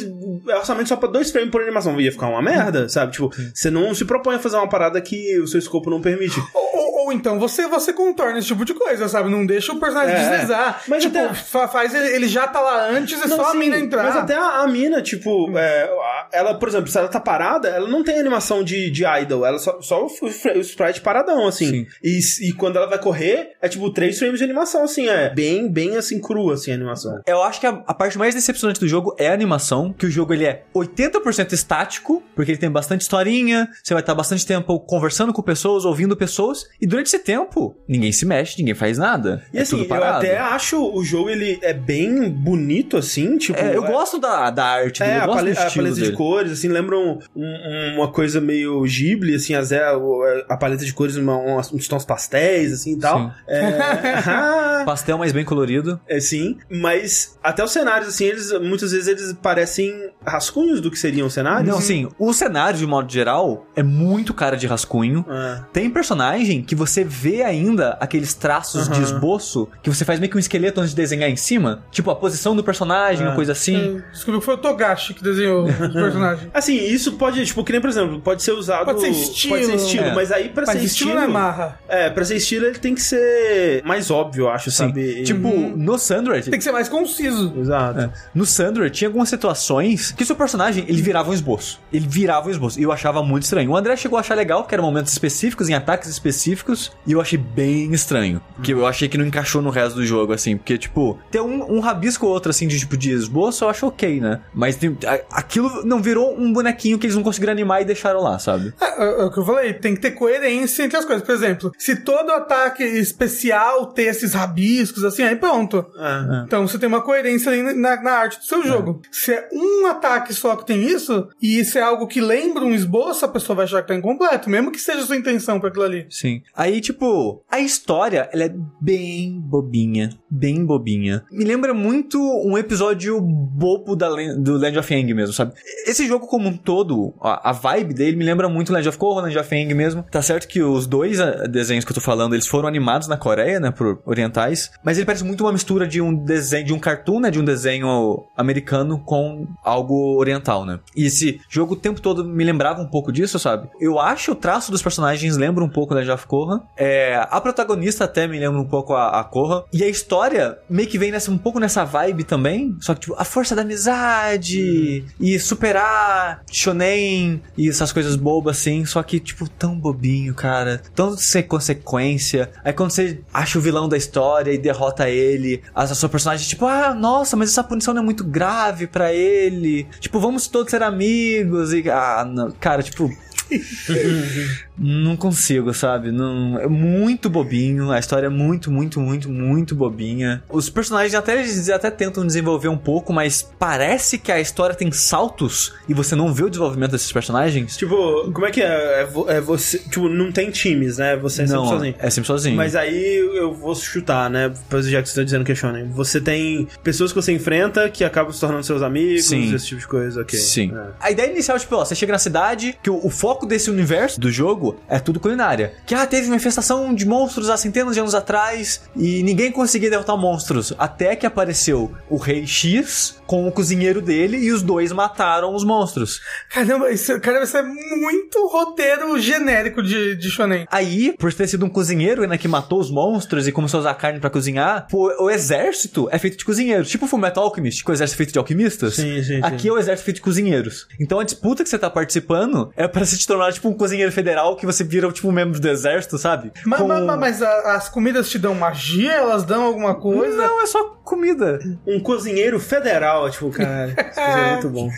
orçamento 0.47 0.89
só 0.89 0.97
pra 0.97 1.09
dois 1.09 1.31
frames 1.31 1.51
por 1.51 1.63
animação. 1.63 2.01
Ia 2.01 2.13
ficar 2.13 2.29
uma 2.29 2.43
merda, 2.43 2.89
sabe? 2.89 3.13
Tipo, 3.13 3.31
você 3.55 3.71
não 3.71 3.95
se 3.95 4.05
propõe 4.05 4.37
a 4.37 4.39
fazer 4.39 4.57
uma 4.57 4.69
parada 4.69 5.01
que 5.01 5.39
o 5.39 5.47
seu 5.47 5.59
escopo 5.59 5.91
não 5.91 6.01
permite. 6.01 6.41
Ou, 6.55 6.78
ou- 7.09 7.13
então 7.13 7.39
você, 7.39 7.67
você 7.67 7.93
contorna 7.93 8.39
esse 8.39 8.49
tipo 8.49 8.65
de 8.65 8.75
coisa, 8.75 9.09
sabe? 9.09 9.31
Não 9.31 9.45
deixa 9.45 9.73
o 9.73 9.81
personagem 9.81 10.15
É. 10.15 10.19
deslizar. 10.31 10.83
Mas 10.89 11.03
tipo, 11.03 11.19
até- 11.19 11.35
fa- 11.35 11.69
faz 11.69 11.95
ele, 11.95 12.09
ele 12.15 12.29
já 12.29 12.47
tá 12.47 12.61
lá 12.61 12.89
antes, 12.91 13.21
é 13.23 13.27
Não, 13.27 13.37
só 13.37 13.49
a 13.49 13.53
sim, 13.53 13.59
mina 13.59 13.79
entrar. 13.79 14.03
Mas 14.05 14.17
até 14.17 14.35
a, 14.35 14.61
a 14.63 14.67
mina, 14.69 15.03
tipo, 15.03 15.57
é, 15.57 15.85
a- 15.85 16.29
ela, 16.33 16.55
por 16.59 16.69
exemplo, 16.69 16.89
se 16.89 16.99
ela 16.99 17.09
tá 17.09 17.21
parada, 17.21 17.69
ela 17.69 17.89
não 17.89 18.03
tem 18.05 18.19
animação 18.19 18.63
de, 18.63 18.91
de 18.91 19.05
idle, 19.05 19.45
ela 19.45 19.59
só, 19.59 19.81
só 19.81 20.05
o, 20.07 20.09
o 20.23 20.61
sprite 20.61 21.01
paradão, 21.01 21.47
assim. 21.47 21.67
Sim. 21.67 21.87
E, 22.03 22.19
e 22.49 22.53
quando 22.53 22.77
ela 22.77 22.87
vai 22.87 22.99
correr, 22.99 23.53
é 23.61 23.69
tipo 23.69 23.91
três 23.93 24.19
frames 24.19 24.39
de 24.39 24.45
animação, 24.45 24.85
assim, 24.85 25.09
é 25.09 25.31
bem, 25.35 25.71
bem 25.71 25.97
assim, 25.97 26.21
crua, 26.21 26.55
assim, 26.55 26.71
a 26.71 26.75
animação. 26.75 27.21
Eu 27.27 27.43
acho 27.43 27.61
que 27.61 27.67
a, 27.67 27.83
a 27.87 27.95
parte 27.95 28.19
mais 28.19 28.35
decepcionante 28.35 28.81
do 28.81 28.89
jogo 28.89 29.15
é 29.19 29.29
a 29.29 29.33
animação, 29.33 29.93
que 29.93 30.07
o 30.07 30.11
jogo 30.11 30.33
ele 30.35 30.45
é 30.45 30.63
80% 30.75 31.53
estático, 31.53 32.23
porque 32.35 32.51
ele 32.51 32.59
tem 32.59 32.71
bastante 32.71 33.03
historinha, 33.03 33.69
você 33.83 33.95
vai 33.95 34.03
estar 34.03 34.15
bastante 34.15 34.47
tempo 34.47 34.79
conversando 34.81 35.33
com 35.33 35.43
pessoas, 35.43 35.85
ouvindo 35.85 36.17
pessoas, 36.17 36.65
e 36.81 36.87
durante 36.87 36.98
esse 37.07 37.19
tempo, 37.19 37.77
ninguém 37.89 38.13
se 38.13 38.25
mexe, 38.27 38.57
ninguém 38.59 38.75
faz 38.75 38.99
nada. 38.99 39.43
E 39.53 39.59
é 39.59 39.63
assim, 39.63 39.87
eu 39.89 40.05
até 40.05 40.39
acho 40.39 40.79
o 40.93 41.05
jogo, 41.05 41.31
ele 41.31 41.59
é 41.63 41.73
bem 41.73 42.29
bonito, 42.31 42.97
assim, 42.97 43.39
tipo... 43.39 43.59
É, 43.59 43.77
eu 43.77 43.85
é- 43.85 43.91
gosto 43.91 44.19
da, 44.19 44.51
da 44.51 44.65
arte 44.65 45.01
dele, 45.01 45.13
É, 45.13 45.17
eu 45.23 45.27
gosto 45.27 45.49
a 45.51 45.71
paleta 45.71 46.01
de 46.01 46.13
cores, 46.13 46.53
assim, 46.53 46.69
lembra 46.69 46.97
um- 46.97 47.19
um- 47.37 47.95
uma 47.97 48.11
coisa 48.11 48.41
meio 48.41 48.83
Ghibli, 48.83 49.35
assim, 49.35 49.55
a, 49.55 49.63
Zé, 49.63 49.93
o- 49.95 50.23
a 50.49 50.57
paleta 50.57 50.85
de 50.85 50.93
cores, 50.93 51.17
uma- 51.17 51.39
uns, 51.39 51.87
tons 51.89 52.05
pastéis, 52.05 52.73
assim, 52.73 52.95
e 52.95 52.99
tal. 52.99 53.31
É... 53.47 53.59
Pastel 54.85 55.19
mais 55.19 55.33
bem 55.33 55.45
colorido. 55.45 56.01
É, 56.09 56.21
sim, 56.21 56.57
mas 56.71 57.39
até 57.43 57.63
os 57.63 57.71
cenários, 57.71 58.09
assim, 58.09 58.25
eles 58.25 58.53
muitas 58.61 58.93
vezes 58.93 59.09
eles 59.09 59.33
parecem 59.35 60.11
rascunhos 60.25 60.81
do 60.81 60.91
que 60.91 60.99
seriam 60.99 61.29
cenários. 61.29 61.69
Não, 61.69 61.81
sim, 61.81 62.09
o 62.19 62.33
cenário, 62.33 62.79
de 62.79 62.87
modo 62.87 63.11
geral, 63.13 63.67
é 63.75 63.83
muito 63.83 64.33
cara 64.35 64.57
de 64.57 64.67
rascunho. 64.67 65.25
É. 65.29 65.61
Tem 65.73 65.91
personagem 65.91 66.63
que 66.63 66.75
você 66.79 67.05
vê 67.05 67.43
ainda 67.43 67.97
aqueles 68.01 68.33
traços 68.35 68.87
de 68.89 68.95
Aham. 68.95 69.03
esboço 69.03 69.69
que 69.83 69.91
você 69.91 70.05
faz 70.05 70.19
meio 70.21 70.31
que 70.31 70.37
um 70.37 70.41
esqueleto 70.41 70.81
antes 70.81 70.91
de 70.91 70.97
desenhar 70.97 71.29
em 71.29 71.37
cima. 71.37 71.83
Tipo, 71.91 72.11
a 72.11 72.17
posição 72.17 72.55
do 72.57 72.63
personagem, 72.65 73.25
É. 73.25 73.29
uma 73.29 73.35
coisa 73.35 73.53
assim. 73.53 74.01
Descobriu 74.13 74.41
que 74.41 74.47
foi 74.47 74.55
o 74.55 74.59
Togashi 74.59 75.15
que 75.15 75.23
desenhou. 75.23 75.67
personagem. 75.93 76.51
Assim, 76.55 76.77
isso 76.77 77.13
pode, 77.13 77.45
tipo, 77.45 77.63
que 77.65 77.73
nem, 77.73 77.81
por 77.81 77.91
exemplo, 77.91 78.21
pode 78.21 78.43
ser 78.43 78.53
usado. 78.53 78.85
Pode 78.85 79.01
ser 79.01 79.09
estilo. 79.09 79.55
Pode 79.55 79.67
ser 79.67 79.75
estilo, 79.77 80.05
É. 80.05 80.15
mas 80.15 80.33
aí 80.33 80.49
pra 80.49 80.65
Mas 80.67 80.79
ser 80.79 80.85
estilo 80.85 81.11
estilo. 81.11 81.15
não 81.15 81.23
é 81.23 81.27
marra. 81.27 81.79
É, 81.89 82.11
pra 82.11 82.25
ser 82.25 82.37
estilo 82.37 82.67
ele 82.67 82.79
tem 82.79 82.95
que 82.95 83.03
ser 83.03 83.83
mais 83.85 84.11
óbvio, 84.11 84.45
eu 84.45 84.49
acho, 84.51 84.71
Sim. 84.71 84.77
sabe? 84.89 85.23
Tipo, 85.25 85.49
no 85.77 85.99
Sandred, 85.99 86.49
Tem 86.51 86.59
que 86.59 86.65
ser 86.65 86.73
mais 86.73 86.89
conciso. 86.89 87.53
Exato. 87.59 88.01
É. 88.01 88.11
No 88.35 88.45
Sandra 88.47 88.89
tinha 88.91 89.09
algumas 89.09 89.29
situações 89.29 90.13
que 90.13 90.23
o 90.23 90.27
seu 90.27 90.37
personagem, 90.37 90.85
ele 90.89 91.03
virava 91.03 91.31
um 91.31 91.35
esboço. 91.35 91.81
Ele 91.93 92.07
virava 92.07 92.49
um 92.49 92.51
esboço. 92.51 92.79
E 92.79 92.83
eu 92.83 92.93
achava 92.93 93.23
muito 93.23 93.45
estranho. 93.45 93.71
O 93.71 93.77
André 93.77 93.97
chegou 93.97 94.17
a 94.17 94.21
achar 94.21 94.35
legal, 94.35 94.65
que 94.65 94.75
eram 94.75 94.85
momentos 94.85 95.13
específicos, 95.13 95.69
em 95.69 95.75
ataques 95.75 96.09
específicos, 96.09 96.68
e 97.07 97.13
eu 97.13 97.21
achei 97.21 97.39
bem 97.39 97.93
estranho. 97.93 98.41
Que 98.63 98.73
eu 98.73 98.87
achei 98.87 99.09
que 99.09 99.17
não 99.19 99.25
encaixou 99.27 99.63
no 99.63 99.71
resto 99.71 99.97
do 99.97 100.05
jogo, 100.07 100.33
assim. 100.33 100.57
Porque, 100.57 100.77
tipo, 100.79 101.19
ter 101.31 101.41
um, 101.41 101.77
um 101.77 101.81
rabisco 101.81 102.27
ou 102.27 102.33
outro, 102.33 102.51
assim, 102.51 102.67
de 102.67 102.79
tipo 102.79 102.97
de 102.97 103.11
esboço, 103.11 103.65
eu 103.65 103.69
acho 103.69 103.87
ok, 103.87 104.21
né? 104.21 104.41
Mas 104.53 104.77
tem- 104.77 104.97
a- 105.07 105.21
aquilo 105.39 105.85
não 105.85 106.03
virou 106.03 106.35
um 106.39 106.53
bonequinho 106.53 106.99
que 106.99 107.07
eles 107.07 107.17
não 107.17 107.23
conseguiram 107.23 107.53
animar 107.53 107.83
e 107.83 107.85
deixaram 107.85 108.21
lá, 108.21 108.39
sabe? 108.39 108.73
É, 108.81 108.85
é, 109.05 109.21
é 109.21 109.25
o 109.25 109.31
que 109.31 109.39
eu 109.39 109.45
falei, 109.45 109.73
tem 109.75 109.95
que 109.95 110.01
ter 110.01 110.13
coerência 110.13 110.83
entre 110.83 110.97
as 110.99 111.05
coisas. 111.05 111.25
Por 111.25 111.35
exemplo, 111.35 111.73
se 111.79 111.97
todo 111.97 112.31
ataque 112.31 112.83
especial 112.83 113.87
ter 113.87 114.05
esses 114.05 114.33
rabiscos, 114.35 115.05
assim, 115.05 115.23
aí 115.23 115.37
pronto. 115.37 115.85
É. 115.97 116.45
Então 116.45 116.67
você 116.67 116.79
tem 116.79 116.89
uma 116.89 117.01
coerência 117.03 117.51
ali 117.53 117.63
na, 117.75 118.01
na 118.03 118.13
arte 118.13 118.39
do 118.39 118.45
seu 118.45 118.63
jogo. 118.65 119.03
Se 119.11 119.33
é 119.33 119.49
um 119.53 119.87
ataque 119.87 120.33
só 120.35 120.57
que 120.57 120.67
tem 120.67 120.83
isso, 120.83 121.29
e 121.41 121.59
isso 121.59 121.79
é 121.79 121.83
algo 121.83 122.07
que 122.07 122.21
lembra 122.21 122.65
um 122.65 122.75
esboço, 122.75 123.25
a 123.25 123.29
pessoa 123.29 123.57
vai 123.57 123.65
achar 123.65 123.83
que 123.83 123.89
tá 123.89 123.95
incompleto, 123.95 124.49
mesmo 124.51 124.71
que 124.71 124.81
seja 124.81 125.01
a 125.01 125.07
sua 125.07 125.17
intenção 125.17 125.59
pra 125.61 125.69
aquilo 125.69 125.85
ali. 125.85 126.07
Sim. 126.11 126.43
Aí, 126.59 126.81
tipo, 126.81 127.41
a 127.49 127.61
história, 127.61 128.29
ela 128.33 128.43
é 128.43 128.55
bem 128.81 129.39
bobinha. 129.41 130.11
Bem 130.29 130.65
bobinha. 130.65 131.23
Me 131.31 131.45
lembra 131.45 131.73
muito 131.73 132.21
um 132.21 132.59
episódio 132.59 133.21
bobo 133.21 133.95
da, 133.95 134.09
do 134.35 134.59
Land 134.59 134.77
of 134.77 134.93
Aang 134.93 135.15
mesmo, 135.15 135.33
sabe? 135.33 135.53
Esse 135.87 136.09
jogo 136.09 136.27
como 136.27 136.49
um 136.49 136.57
todo, 136.57 137.15
a, 137.21 137.53
vibe 137.53 137.95
dele 137.95 138.17
me 138.17 138.25
lembra 138.25 138.49
muito 138.49 138.73
Land 138.73 138.89
of 138.89 138.99
Korra, 138.99 139.23
Land 139.23 139.39
of 139.39 139.55
Aang 139.55 139.73
mesmo. 139.73 140.05
Tá 140.11 140.21
certo 140.21 140.49
que 140.49 140.61
os 140.61 140.89
dois 140.89 141.21
ah, 141.21 141.47
desenhos 141.47 141.85
que 141.85 141.93
eu 141.93 141.95
tô 141.95 142.01
falando, 142.01 142.35
eles 142.35 142.49
foram 142.49 142.67
animados 142.67 143.07
na 143.07 143.17
Coreia, 143.17 143.61
né, 143.61 143.71
por 143.71 144.03
orientais. 144.05 144.73
Mas 144.83 144.99
ele 144.99 145.07
parece 145.07 145.23
muito 145.23 145.45
uma 145.45 145.53
mistura 145.53 145.87
de 145.87 146.01
um 146.01 146.13
desenho, 146.13 146.67
de 146.67 146.73
um 146.73 146.81
cartoon, 146.81 147.21
né, 147.21 147.31
de 147.31 147.39
um 147.39 147.45
desenho 147.45 148.25
americano 148.37 148.99
com 148.99 149.47
algo 149.63 150.17
oriental, 150.19 150.65
né? 150.65 150.81
E 150.97 151.07
esse 151.07 151.41
jogo 151.49 151.75
o 151.75 151.77
tempo 151.77 152.01
todo 152.01 152.25
me 152.25 152.43
lembrava 152.43 152.83
um 152.83 152.87
pouco 152.89 153.13
disso, 153.13 153.39
sabe? 153.39 153.69
Eu 153.81 154.01
acho 154.01 154.33
o 154.33 154.35
traço 154.35 154.73
dos 154.73 154.83
personagens 154.83 155.37
lembra 155.37 155.63
um 155.63 155.69
pouco 155.69 155.95
Legend 155.95 156.15
of 156.15 156.27
Korra. 156.27 156.48
É, 156.77 157.27
a 157.31 157.41
protagonista 157.41 158.05
até 158.05 158.27
me 158.27 158.39
lembra 158.39 158.61
um 158.61 158.65
pouco 158.65 158.95
a, 158.95 159.21
a 159.21 159.25
Korra. 159.25 159.65
E 159.73 159.83
a 159.83 159.89
história 159.89 160.59
meio 160.69 160.89
que 160.89 160.99
vem 160.99 161.11
nessa, 161.11 161.31
um 161.31 161.39
pouco 161.39 161.59
nessa 161.59 161.85
vibe 161.85 162.25
também. 162.25 162.77
Só 162.81 162.95
que, 162.95 163.01
tipo, 163.01 163.15
a 163.19 163.25
força 163.25 163.55
da 163.55 163.63
amizade 163.63 165.05
e 165.21 165.39
superar 165.39 166.43
shonen 166.51 167.43
e 167.57 167.69
essas 167.69 167.93
coisas 167.93 168.17
bobas 168.17 168.59
assim. 168.59 168.85
Só 168.85 169.03
que, 169.03 169.21
tipo, 169.21 169.49
tão 169.49 169.79
bobinho, 169.79 170.35
cara. 170.35 170.83
Tão 170.95 171.17
sem 171.17 171.43
consequência. 171.43 172.51
Aí 172.65 172.73
quando 172.73 172.91
você 172.91 173.21
acha 173.33 173.59
o 173.59 173.63
vilão 173.63 173.89
da 173.89 173.97
história 173.97 174.53
e 174.53 174.59
derrota 174.59 175.09
ele, 175.09 175.63
a, 175.75 175.83
a 175.83 175.95
sua 175.95 176.09
personagem, 176.09 176.47
tipo, 176.47 176.67
ah, 176.67 176.95
nossa, 176.95 177.37
mas 177.37 177.51
essa 177.51 177.65
punição 177.65 177.95
não 177.95 178.03
é 178.03 178.05
muito 178.05 178.25
grave 178.25 178.87
pra 178.87 179.13
ele. 179.13 179.85
Tipo, 180.01 180.21
vamos 180.21 180.47
todos 180.47 180.71
ser 180.71 180.83
amigos. 180.83 181.73
E, 181.73 181.89
ah, 181.91 182.25
não. 182.25 182.51
cara, 182.53 182.83
tipo. 182.83 183.11
Não 184.79 185.17
consigo, 185.17 185.73
sabe? 185.75 186.11
Não, 186.13 186.59
é 186.59 186.67
muito 186.69 187.29
bobinho. 187.29 187.91
A 187.91 187.99
história 187.99 188.27
é 188.27 188.31
muito, 188.31 188.71
muito, 188.71 189.01
muito, 189.01 189.29
muito 189.31 189.75
bobinha. 189.75 190.43
Os 190.49 190.69
personagens 190.71 191.15
até 191.15 191.35
eles 191.39 191.69
até 191.69 191.91
tentam 191.91 192.27
desenvolver 192.27 192.69
um 192.69 192.77
pouco, 192.77 193.13
mas 193.13 193.49
parece 193.59 194.19
que 194.19 194.31
a 194.31 194.41
história 194.41 194.75
tem 194.75 194.91
saltos 194.93 195.75
e 195.89 195.95
você 195.95 196.15
não 196.15 196.33
vê 196.33 196.45
o 196.45 196.49
desenvolvimento 196.51 196.93
desses 196.93 197.11
personagens. 197.13 197.77
Tipo, 197.77 198.31
como 198.33 198.47
é 198.47 198.51
que 198.51 198.63
é? 198.63 199.03
É, 199.03 199.05
vo- 199.05 199.29
é 199.29 199.41
você. 199.41 199.79
Tipo, 199.79 200.09
não 200.09 200.31
tem 200.31 200.51
times, 200.51 200.99
né? 200.99 201.17
Você 201.17 201.43
é 201.43 201.47
sempre 201.47 201.61
não, 201.63 201.69
sozinho. 201.69 201.95
é 201.99 202.11
sempre 202.11 202.27
sozinho. 202.27 202.57
Mas 202.57 202.77
aí 202.77 203.17
eu 203.37 203.53
vou 203.53 203.75
chutar, 203.75 204.31
né? 204.31 204.53
Pois 204.71 204.87
Já 204.89 205.03
que 205.03 205.09
você 205.09 205.17
tá 205.17 205.25
dizendo 205.25 205.45
que 205.45 205.53
é 205.53 205.55
shonen. 205.55 205.89
Você 205.91 206.21
tem 206.21 206.69
pessoas 206.83 207.13
que 207.13 207.17
você 207.21 207.33
enfrenta 207.33 207.89
que 207.91 208.05
acabam 208.05 208.33
se 208.33 208.41
tornando 208.41 208.63
seus 208.65 208.83
amigos, 208.83 209.27
Sim. 209.27 209.53
esse 209.55 209.67
tipo 209.67 209.81
de 209.81 209.87
coisa, 209.87 210.21
ok. 210.23 210.39
Sim. 210.39 210.73
É. 210.75 210.87
A 211.01 211.11
ideia 211.11 211.31
inicial, 211.31 211.59
tipo, 211.59 211.75
ó, 211.77 211.85
você 211.85 211.95
chega 211.95 212.13
na 212.13 212.19
cidade, 212.19 212.79
que 212.83 212.91
o, 212.91 213.05
o 213.05 213.11
foco 213.11 213.47
desse 213.47 213.71
universo 213.71 214.21
do 214.21 214.31
jogo 214.31 214.68
é 214.89 214.99
tudo 214.99 215.21
culinária. 215.21 215.75
Que, 215.87 215.95
ah, 215.95 216.07
teve 216.07 216.27
uma 216.27 216.37
infestação 216.37 216.95
de 216.95 217.07
monstros 217.07 217.51
há 217.51 217.57
centenas 217.57 217.95
de 217.95 218.01
anos 218.01 218.15
atrás 218.15 218.83
e 218.97 219.23
ninguém 219.23 219.51
conseguia 219.53 219.91
derrotar 219.91 220.17
monstros. 220.17 220.73
Até 220.79 221.17
que 221.17 221.27
apareceu 221.27 221.93
o 222.09 222.17
Rei 222.17 222.47
X 222.47 223.17
com 223.27 223.47
o 223.47 223.53
cozinheiro 223.53 224.01
dele 224.01 224.39
e 224.39 224.53
os 224.53 224.63
dois 224.63 224.91
mataram 224.93 225.55
os 225.55 225.65
monstros. 225.65 226.21
Caramba, 226.51 226.91
isso, 226.91 227.21
caramba, 227.21 227.45
isso 227.45 227.57
é 227.57 227.63
muito 227.63 228.47
roteiro 228.49 229.19
genérico 229.19 229.83
de, 229.83 230.17
de 230.17 230.31
shonen. 230.31 230.67
Aí, 230.71 231.15
por 231.19 231.33
ter 231.33 231.47
sido 231.47 231.67
um 231.67 231.69
cozinheiro, 231.69 232.27
né, 232.27 232.39
que 232.39 232.49
matou 232.49 232.81
os 232.81 232.91
monstros 232.91 233.47
e 233.47 233.53
começou 233.53 233.79
a 233.79 233.81
usar 233.83 233.95
carne 233.95 234.19
pra 234.19 234.31
cozinhar, 234.31 234.87
pô, 234.91 235.13
o 235.23 235.31
exército 235.31 236.09
é 236.11 236.19
feito 236.19 236.39
de 236.39 236.45
cozinheiros. 236.45 236.89
Tipo 236.89 237.05
o 237.05 237.09
Fullmetal 237.09 237.45
Alchemist, 237.45 237.85
que 237.85 237.91
o 237.91 237.95
exército 237.95 238.17
é 238.17 238.19
feito 238.19 238.33
de 238.33 238.39
alquimistas. 238.39 238.95
Sim, 238.95 239.23
sim, 239.23 239.41
Aqui 239.43 239.63
sim. 239.63 239.69
é 239.69 239.73
o 239.73 239.79
exército 239.79 240.05
feito 240.05 240.17
de 240.17 240.23
cozinheiros. 240.23 240.87
Então 240.99 241.21
a 241.21 241.25
disputa 241.25 241.63
que 241.63 241.69
você 241.69 241.79
tá 241.79 241.91
participando 241.91 242.73
é 242.77 242.89
pra 242.89 243.05
se 243.05 243.19
te 243.19 243.27
tornar, 243.27 243.53
tipo, 243.53 243.69
um 243.69 243.75
cozinheiro 243.75 244.11
federal 244.11 244.57
que 244.59 244.67
você 244.67 244.85
vira, 244.85 245.11
tipo, 245.13 245.29
um 245.29 245.33
membro 245.33 245.59
do 245.61 245.69
exército, 245.69 246.19
sabe? 246.19 246.53
Ma- 246.67 246.77
Com- 246.77 246.89
ma- 246.89 247.01
ma- 247.01 247.17
Mas, 247.17 247.43
a- 247.43 247.77
as 247.77 247.89
comidas 247.89 248.29
te 248.29 248.39
dão 248.39 248.55
magia? 248.55 249.13
Elas 249.13 249.45
dão 249.45 249.65
alguma 249.65 249.95
coisa? 249.95 250.37
Não, 250.37 250.63
é 250.63 250.67
só 250.67 250.85
comida. 251.05 251.59
Um 251.87 251.99
cozinheiro 252.01 252.59
federal, 252.61 253.31
tipo, 253.31 253.51
cara, 253.51 253.89
isso 253.89 254.21
é 254.21 254.51
muito 254.53 254.69
bom. 254.69 254.91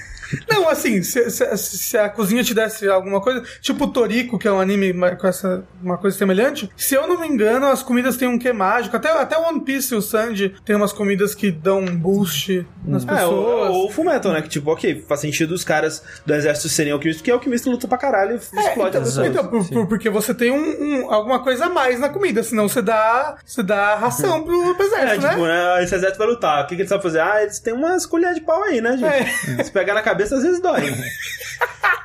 Não, 0.49 0.69
assim, 0.69 1.03
se, 1.03 1.31
se- 1.31 1.57
se 1.57 1.99
a 1.99 2.09
cozinha 2.09 2.43
te 2.45 2.55
desse 2.55 2.89
alguma 2.89 3.21
coisa, 3.21 3.43
tipo 3.61 3.85
o 3.85 3.89
Toriko, 3.89 4.39
que 4.39 4.47
é 4.49 4.53
um 4.53 4.61
anime 4.61 4.93
com 5.17 5.27
essa, 5.27 5.65
uma 5.83 5.97
coisa 5.99 6.17
semelhante, 6.17 6.71
se 6.77 6.95
eu 6.95 7.07
não 7.09 7.19
me 7.21 7.27
engano, 7.27 7.67
as 7.67 7.83
comidas 7.83 8.17
têm 8.17 8.29
um 8.29 8.39
quê 8.39 8.53
mágico. 8.53 8.97
Até, 8.97 9.11
até 9.11 9.37
o 9.39 9.43
One 9.49 9.61
Piece 9.61 9.95
e 9.95 9.97
o 9.97 10.03
Sanji 10.03 10.55
tem 10.65 10.77
umas 10.77 10.93
comidas 10.93 11.35
que 11.35 11.51
dão 11.51 11.81
um 11.81 11.97
boost 11.97 12.67
nas 12.85 13.05
É, 13.05 13.07
pessoas. 13.07 13.71
o, 13.71 13.87
o 13.87 13.91
Fullmetal, 13.91 14.33
né? 14.33 14.43
Que 14.43 14.49
tipo, 14.49 14.71
ok, 14.71 15.05
faz 15.09 15.21
sentido 15.21 15.53
os 15.53 15.65
caras 15.65 16.03
do 16.25 16.35
exército 16.35 16.69
serem 16.69 16.93
alquimistas, 16.93 17.21
porque 17.23 17.31
alquimista 17.31 17.71
luta 17.71 17.89
pra 17.89 17.99
caralho 17.99 18.33
e 18.33 18.35
É, 18.35 18.37
explode 18.69 18.89
então, 18.91 19.03
pessoas. 19.03 19.27
então, 19.27 19.47
por- 19.49 19.69
por- 19.69 19.87
porque 19.87 20.11
você 20.11 20.33
tem 20.35 20.51
um, 20.51 20.57
um- 21.05 21.13
alguma 21.13 21.43
coisa 21.43 21.67
a 21.67 21.69
mais 21.69 21.99
na 22.01 22.09
comida, 22.09 22.43
senão 22.43 22.69
você 22.69 22.83
dá, 22.83 23.37
você 23.45 23.63
dá 23.63 23.97
ração 23.97 24.43
pro, 24.45 24.75
pro 24.75 24.85
É, 24.85 24.87
exército, 24.87 25.29
tipo, 25.29 25.43
né? 25.47 25.75
né? 25.77 25.85
Esse 25.85 25.95
exército 25.95 26.19
vai 26.19 26.27
lutar. 26.29 26.65
O 26.65 26.67
que, 26.67 26.75
que 26.77 26.83
eles 26.83 26.89
sabem 26.89 27.03
fazer? 27.03 27.21
Ah, 27.21 27.43
eles 27.43 27.59
têm 27.59 27.73
umas 27.75 28.07
colheres 28.07 28.37
de 28.37 28.43
pau 28.43 28.63
aí, 28.65 28.81
né, 28.81 28.97
gente? 28.97 29.65
Se 29.65 29.71
pegar 29.71 29.95
na 29.95 30.03
cabeça, 30.03 30.20
às 30.23 30.43
vezes 30.43 30.61
dói. 30.61 30.83